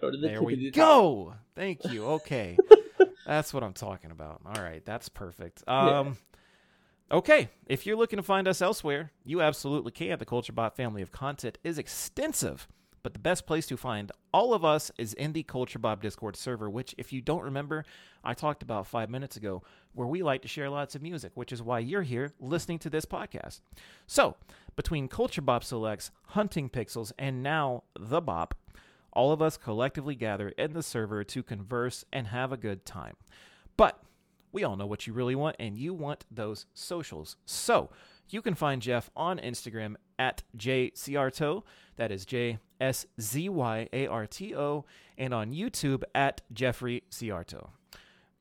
Go 0.00 0.10
to 0.10 0.16
the 0.16 0.28
There 0.28 0.42
we 0.42 0.70
go. 0.70 1.34
Thank 1.54 1.84
you. 1.90 2.04
Okay. 2.06 2.56
that's 3.26 3.54
what 3.54 3.62
I'm 3.62 3.72
talking 3.72 4.10
about. 4.10 4.40
All 4.44 4.62
right, 4.62 4.84
that's 4.84 5.08
perfect. 5.08 5.62
Yeah. 5.66 5.98
Um 6.00 6.16
Okay, 7.12 7.50
if 7.66 7.84
you're 7.86 7.96
looking 7.96 8.16
to 8.16 8.22
find 8.22 8.48
us 8.48 8.62
elsewhere, 8.62 9.12
you 9.24 9.42
absolutely 9.42 9.92
can. 9.92 10.18
The 10.18 10.24
CultureBop 10.24 10.74
family 10.74 11.02
of 11.02 11.12
content 11.12 11.58
is 11.62 11.78
extensive, 11.78 12.66
but 13.02 13.12
the 13.12 13.18
best 13.20 13.46
place 13.46 13.66
to 13.66 13.76
find 13.76 14.10
all 14.32 14.54
of 14.54 14.64
us 14.64 14.90
is 14.96 15.12
in 15.12 15.32
the 15.34 15.44
CultureBop 15.44 16.00
Discord 16.00 16.34
server, 16.34 16.68
which, 16.68 16.94
if 16.96 17.12
you 17.12 17.20
don't 17.20 17.42
remember, 17.42 17.84
I 18.24 18.32
talked 18.32 18.62
about 18.62 18.86
five 18.86 19.10
minutes 19.10 19.36
ago, 19.36 19.62
where 19.94 20.06
we 20.06 20.22
like 20.22 20.42
to 20.42 20.48
share 20.48 20.68
lots 20.68 20.94
of 20.94 21.02
music, 21.02 21.32
which 21.34 21.52
is 21.52 21.62
why 21.62 21.78
you're 21.78 22.02
here 22.02 22.32
listening 22.40 22.78
to 22.80 22.90
this 22.90 23.04
podcast. 23.04 23.60
So, 24.06 24.36
between 24.76 25.08
CultureBop 25.08 25.62
Selects, 25.62 26.10
Hunting 26.28 26.68
Pixels, 26.68 27.12
and 27.18 27.42
now 27.42 27.84
The 27.98 28.20
Bop, 28.20 28.54
all 29.12 29.32
of 29.32 29.40
us 29.40 29.56
collectively 29.56 30.16
gather 30.16 30.48
in 30.50 30.72
the 30.72 30.82
server 30.82 31.22
to 31.24 31.42
converse 31.42 32.04
and 32.12 32.26
have 32.28 32.52
a 32.52 32.56
good 32.56 32.84
time. 32.84 33.14
But 33.76 34.02
we 34.52 34.64
all 34.64 34.76
know 34.76 34.86
what 34.86 35.06
you 35.06 35.12
really 35.12 35.34
want, 35.34 35.56
and 35.58 35.76
you 35.76 35.94
want 35.94 36.24
those 36.30 36.66
socials. 36.74 37.36
So 37.44 37.90
you 38.28 38.42
can 38.42 38.54
find 38.54 38.82
Jeff 38.82 39.10
on 39.16 39.38
Instagram 39.38 39.96
at 40.18 40.42
jszyarto, 40.56 41.62
that 41.96 42.10
is 42.10 42.24
J 42.24 42.58
S 42.80 43.06
Z 43.20 43.48
Y 43.48 43.88
A 43.92 44.06
R 44.06 44.26
T 44.26 44.54
O, 44.54 44.84
and 45.18 45.34
on 45.34 45.52
YouTube 45.52 46.02
at 46.14 46.42
Jeffrey 46.52 47.02
Szyarto. 47.10 47.70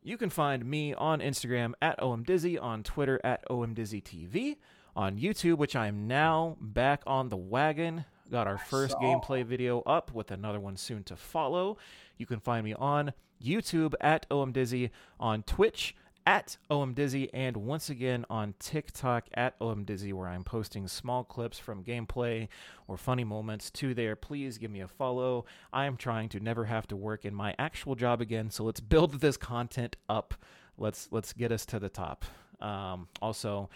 You 0.05 0.17
can 0.17 0.29
find 0.29 0.65
me 0.65 0.93
on 0.93 1.21
Instagram 1.21 1.73
at 1.81 1.97
OMDizzy, 1.99 2.61
on 2.61 2.83
Twitter 2.83 3.21
at 3.23 3.47
OMDizzyTV, 3.47 4.57
on 4.97 5.17
YouTube, 5.17 5.57
which 5.57 5.77
I 5.77 5.87
am 5.87 6.09
now 6.09 6.57
back 6.59 7.03
on 7.07 7.29
the 7.29 7.37
wagon. 7.37 8.03
Got 8.29 8.47
our 8.47 8.57
first 8.57 8.97
gameplay 8.97 9.45
video 9.45 9.79
up 9.81 10.13
with 10.13 10.29
another 10.29 10.59
one 10.59 10.75
soon 10.75 11.03
to 11.05 11.15
follow. 11.15 11.77
You 12.17 12.25
can 12.25 12.41
find 12.41 12.65
me 12.65 12.73
on 12.73 13.13
YouTube 13.41 13.93
at 14.01 14.27
OMDizzy, 14.29 14.89
on 15.21 15.41
Twitch 15.43 15.95
at 16.25 16.57
OMDizzy, 16.69 17.29
and 17.33 17.57
once 17.57 17.89
again 17.89 18.25
on 18.29 18.53
TikTok 18.59 19.25
at 19.33 19.59
OMDizzy, 19.59 20.13
where 20.13 20.27
I'm 20.27 20.43
posting 20.43 20.87
small 20.87 21.23
clips 21.23 21.59
from 21.59 21.83
gameplay 21.83 22.47
or 22.87 22.97
funny 22.97 23.23
moments 23.23 23.69
to 23.71 23.93
there. 23.93 24.15
Please 24.15 24.57
give 24.57 24.71
me 24.71 24.81
a 24.81 24.87
follow. 24.87 25.45
I 25.71 25.85
am 25.85 25.97
trying 25.97 26.29
to 26.29 26.39
never 26.39 26.65
have 26.65 26.87
to 26.87 26.95
work 26.95 27.25
in 27.25 27.33
my 27.35 27.55
actual 27.59 27.95
job 27.95 28.21
again, 28.21 28.49
so 28.49 28.63
let's 28.63 28.79
build 28.79 29.13
this 29.21 29.37
content 29.37 29.95
up. 30.07 30.33
Let's 30.77 31.07
let's 31.11 31.33
get 31.33 31.51
us 31.51 31.65
to 31.67 31.79
the 31.79 31.89
top. 31.89 32.25
Um, 32.61 33.07
also, 33.21 33.69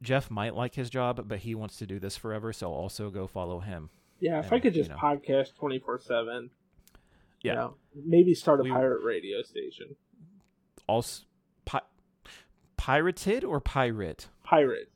Jeff 0.00 0.30
might 0.30 0.54
like 0.54 0.74
his 0.74 0.88
job, 0.90 1.28
but 1.28 1.40
he 1.40 1.54
wants 1.54 1.76
to 1.76 1.86
do 1.86 1.98
this 1.98 2.16
forever, 2.16 2.52
so 2.52 2.72
also 2.72 3.10
go 3.10 3.26
follow 3.26 3.60
him. 3.60 3.90
Yeah, 4.18 4.38
if 4.38 4.46
And, 4.46 4.54
I 4.54 4.58
could 4.60 4.74
you 4.74 4.82
just 4.82 4.90
know. 4.90 4.96
podcast 4.96 5.54
24 5.56 5.98
7. 6.00 6.50
Yeah. 7.42 7.70
maybe 7.94 8.34
start 8.34 8.60
a 8.60 8.62
We- 8.62 8.70
pirate 8.70 9.02
radio 9.04 9.42
station. 9.42 9.96
Also, 10.88 11.24
pirated 12.82 13.44
or 13.44 13.60
pirate? 13.60 14.26
Pirate. 14.42 14.90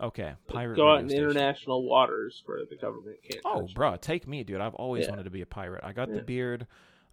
Okay, 0.00 0.32
pirate. 0.48 0.74
Go 0.74 0.90
out 0.90 1.00
in 1.00 1.08
station. 1.08 1.24
international 1.30 1.84
waters 1.88 2.42
where 2.46 2.58
the 2.68 2.74
government 2.76 3.18
can't. 3.22 3.40
Oh, 3.44 3.68
bro, 3.72 3.94
take 3.96 4.26
me, 4.26 4.42
dude. 4.42 4.60
I've 4.60 4.74
always 4.74 5.04
Yeah. 5.04 5.10
wanted 5.10 5.22
to 5.22 5.30
be 5.30 5.40
a 5.40 5.46
pirate. 5.46 5.84
I 5.84 5.92
got 5.92 6.12
the 6.12 6.22
beard. 6.22 6.66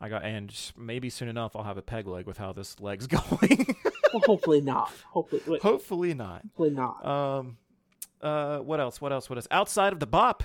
I 0.04 0.10
got, 0.10 0.26
and 0.26 0.52
maybe 0.76 1.12
soon 1.12 1.28
enough, 1.30 1.56
I'll 1.56 1.62
have 1.64 1.78
a 1.78 1.84
peg 1.84 2.08
leg 2.08 2.26
with 2.26 2.40
how 2.40 2.52
this 2.54 2.80
leg's 2.80 3.06
going. 3.18 3.76
Well, 4.12 4.24
hopefully 4.26 4.60
not. 4.62 4.92
Hopefully, 5.12 5.44
wait, 5.46 5.62
Hopefully 5.62 6.14
not. 6.16 6.42
hopefully 6.42 6.72
not. 6.72 7.06
Um, 7.06 7.58
uh, 8.24 8.58
what 8.58 8.80
else? 8.80 9.00
What 9.00 9.12
else? 9.14 9.30
What 9.30 9.38
else? 9.38 9.48
Outside 9.52 9.94
of 9.94 10.00
the 10.00 10.08
bop, 10.08 10.44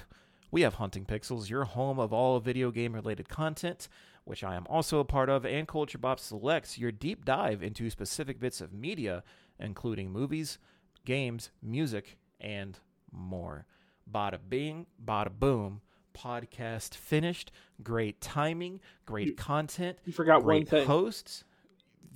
we 0.50 0.60
have 0.60 0.74
Hunting 0.74 1.06
Pixels, 1.06 1.48
your 1.48 1.64
home 1.64 1.98
of 1.98 2.12
all 2.12 2.38
video 2.40 2.70
game 2.70 2.92
related 2.94 3.30
content, 3.30 3.88
which 4.24 4.44
I 4.44 4.54
am 4.56 4.66
also 4.68 4.98
a 4.98 5.04
part 5.06 5.30
of, 5.30 5.46
and 5.46 5.66
Culture 5.66 5.96
Bop 5.96 6.20
selects 6.20 6.76
your 6.76 6.92
deep 6.92 7.24
dive 7.24 7.62
into 7.62 7.88
specific 7.88 8.38
bits 8.38 8.60
of 8.60 8.74
media, 8.74 9.24
including 9.60 10.10
movies, 10.10 10.58
games, 11.04 11.50
music, 11.62 12.18
and 12.40 12.78
more. 13.12 13.66
Bada 14.10 14.38
bing, 14.48 14.86
bada 15.04 15.30
boom. 15.30 15.80
Podcast 16.14 16.94
finished. 16.94 17.52
Great 17.82 18.20
timing. 18.20 18.80
Great 19.04 19.26
You- 19.28 19.34
content. 19.34 19.98
you 20.04 20.12
forgot 20.12 20.38
one 20.38 20.44
Great 20.60 20.68
thing. 20.68 20.86
hosts. 20.86 21.44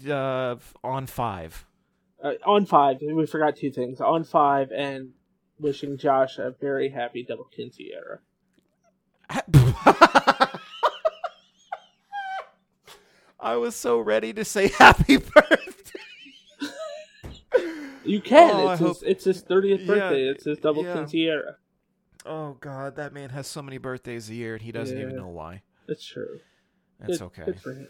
Uh, 0.09 0.57
on 0.83 1.07
five. 1.07 1.67
Uh, 2.23 2.33
on 2.47 2.65
five, 2.67 2.99
we 3.03 3.27
forgot 3.27 3.57
two 3.57 3.71
things. 3.71 4.01
On 4.01 4.25
five, 4.25 4.71
and 4.73 5.11
wishing 5.59 5.97
Josh 5.99 6.39
a 6.39 6.51
very 6.61 6.89
happy 6.91 7.23
double 7.23 7.45
Kinsey 7.45 7.93
era. 7.93 8.21
I 13.39 13.57
was 13.57 13.75
so 13.75 13.99
ready 13.99 14.33
to 14.35 14.45
say 14.45 14.69
happy 14.79 15.17
birthday. 15.17 15.90
You 18.11 18.21
can. 18.21 18.51
Oh, 18.55 18.67
I 18.67 18.73
it's, 18.73 18.81
his, 18.81 18.89
hope- 18.89 19.03
it's 19.07 19.25
his 19.25 19.45
30th 19.45 19.81
Yeah, 19.81 19.87
birthday. 19.87 20.23
It's 20.29 20.45
his 20.45 20.59
double 20.59 20.85
yeah. 20.85 20.95
Kinsey 20.95 21.25
era. 21.27 21.57
Oh 22.27 22.57
God, 22.61 22.97
that 22.97 23.13
man 23.13 23.31
has 23.31 23.47
so 23.47 23.63
many 23.63 23.79
birthdays 23.79 24.29
a 24.29 24.35
year 24.35 24.55
and 24.55 24.63
he 24.63 24.73
doesn't 24.73 24.99
even 25.01 25.17
know 25.17 25.29
why. 25.29 25.63
That's 25.89 26.05
true. 26.05 26.41
That's 26.99 27.19
Good- 27.19 27.25
okay. 27.27 27.45
Good 27.47 27.61
for 27.61 27.73
him. 27.73 27.89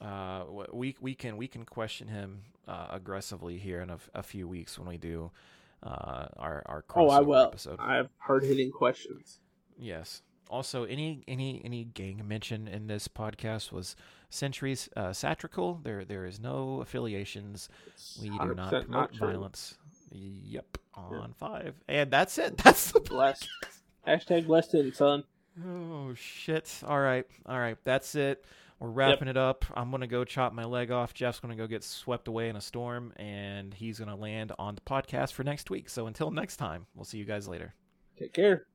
Uh, 0.00 0.44
we 0.72 0.96
we 1.00 1.14
can 1.14 1.36
we 1.36 1.46
can 1.48 1.64
question 1.64 2.08
him 2.08 2.42
uh, 2.68 2.88
aggressively 2.90 3.58
here 3.58 3.80
in 3.80 3.90
a 4.14 4.22
few 4.22 4.46
weeks 4.48 4.78
when 4.78 4.88
we 4.88 4.98
do 4.98 5.30
uh, 5.82 6.26
our 6.36 6.62
our 6.66 6.84
Oh, 6.94 7.08
I 7.08 7.20
will. 7.20 7.40
episode. 7.46 7.76
I 7.78 7.96
have 7.96 8.08
hard 8.18 8.44
hitting 8.44 8.70
questions. 8.70 9.40
Yes. 9.78 10.22
Also, 10.50 10.84
any 10.84 11.24
any 11.26 11.62
any 11.64 11.84
gang 11.84 12.22
mention 12.26 12.68
in 12.68 12.86
this 12.86 13.08
podcast 13.08 13.72
was 13.72 13.96
Centuries 14.34 14.88
uh, 14.96 15.12
satirical. 15.12 15.80
There 15.82 16.04
there 16.04 16.26
is 16.26 16.40
no 16.40 16.80
affiliations. 16.80 17.68
We 18.20 18.30
do 18.30 18.54
not 18.54 18.70
promote 18.70 19.12
true. 19.12 19.28
violence. 19.28 19.78
Yep, 20.10 20.78
on 20.94 21.34
five, 21.38 21.74
and 21.88 22.10
that's 22.10 22.38
it. 22.38 22.56
That's 22.64 22.92
the 22.92 23.00
Blessed. 23.00 23.48
Hashtag 24.06 24.46
blessed 24.46 24.74
in, 24.74 24.92
son. 24.92 25.24
Oh 25.66 26.14
shit! 26.14 26.82
All 26.86 27.00
right, 27.00 27.26
all 27.46 27.58
right, 27.58 27.76
that's 27.84 28.14
it. 28.14 28.44
We're 28.80 28.90
wrapping 28.90 29.28
it 29.28 29.36
up. 29.36 29.64
I'm 29.74 29.90
gonna 29.90 30.06
go 30.06 30.24
chop 30.24 30.52
my 30.52 30.64
leg 30.64 30.90
off. 30.90 31.14
Jeff's 31.14 31.40
gonna 31.40 31.56
go 31.56 31.66
get 31.66 31.82
swept 31.82 32.28
away 32.28 32.48
in 32.48 32.56
a 32.56 32.60
storm, 32.60 33.12
and 33.16 33.72
he's 33.72 33.98
gonna 33.98 34.16
land 34.16 34.52
on 34.58 34.74
the 34.74 34.80
podcast 34.82 35.32
for 35.32 35.42
next 35.42 35.70
week. 35.70 35.88
So 35.88 36.06
until 36.06 36.30
next 36.30 36.56
time, 36.56 36.86
we'll 36.94 37.04
see 37.04 37.18
you 37.18 37.24
guys 37.24 37.48
later. 37.48 37.72
Take 38.18 38.32
care. 38.32 38.66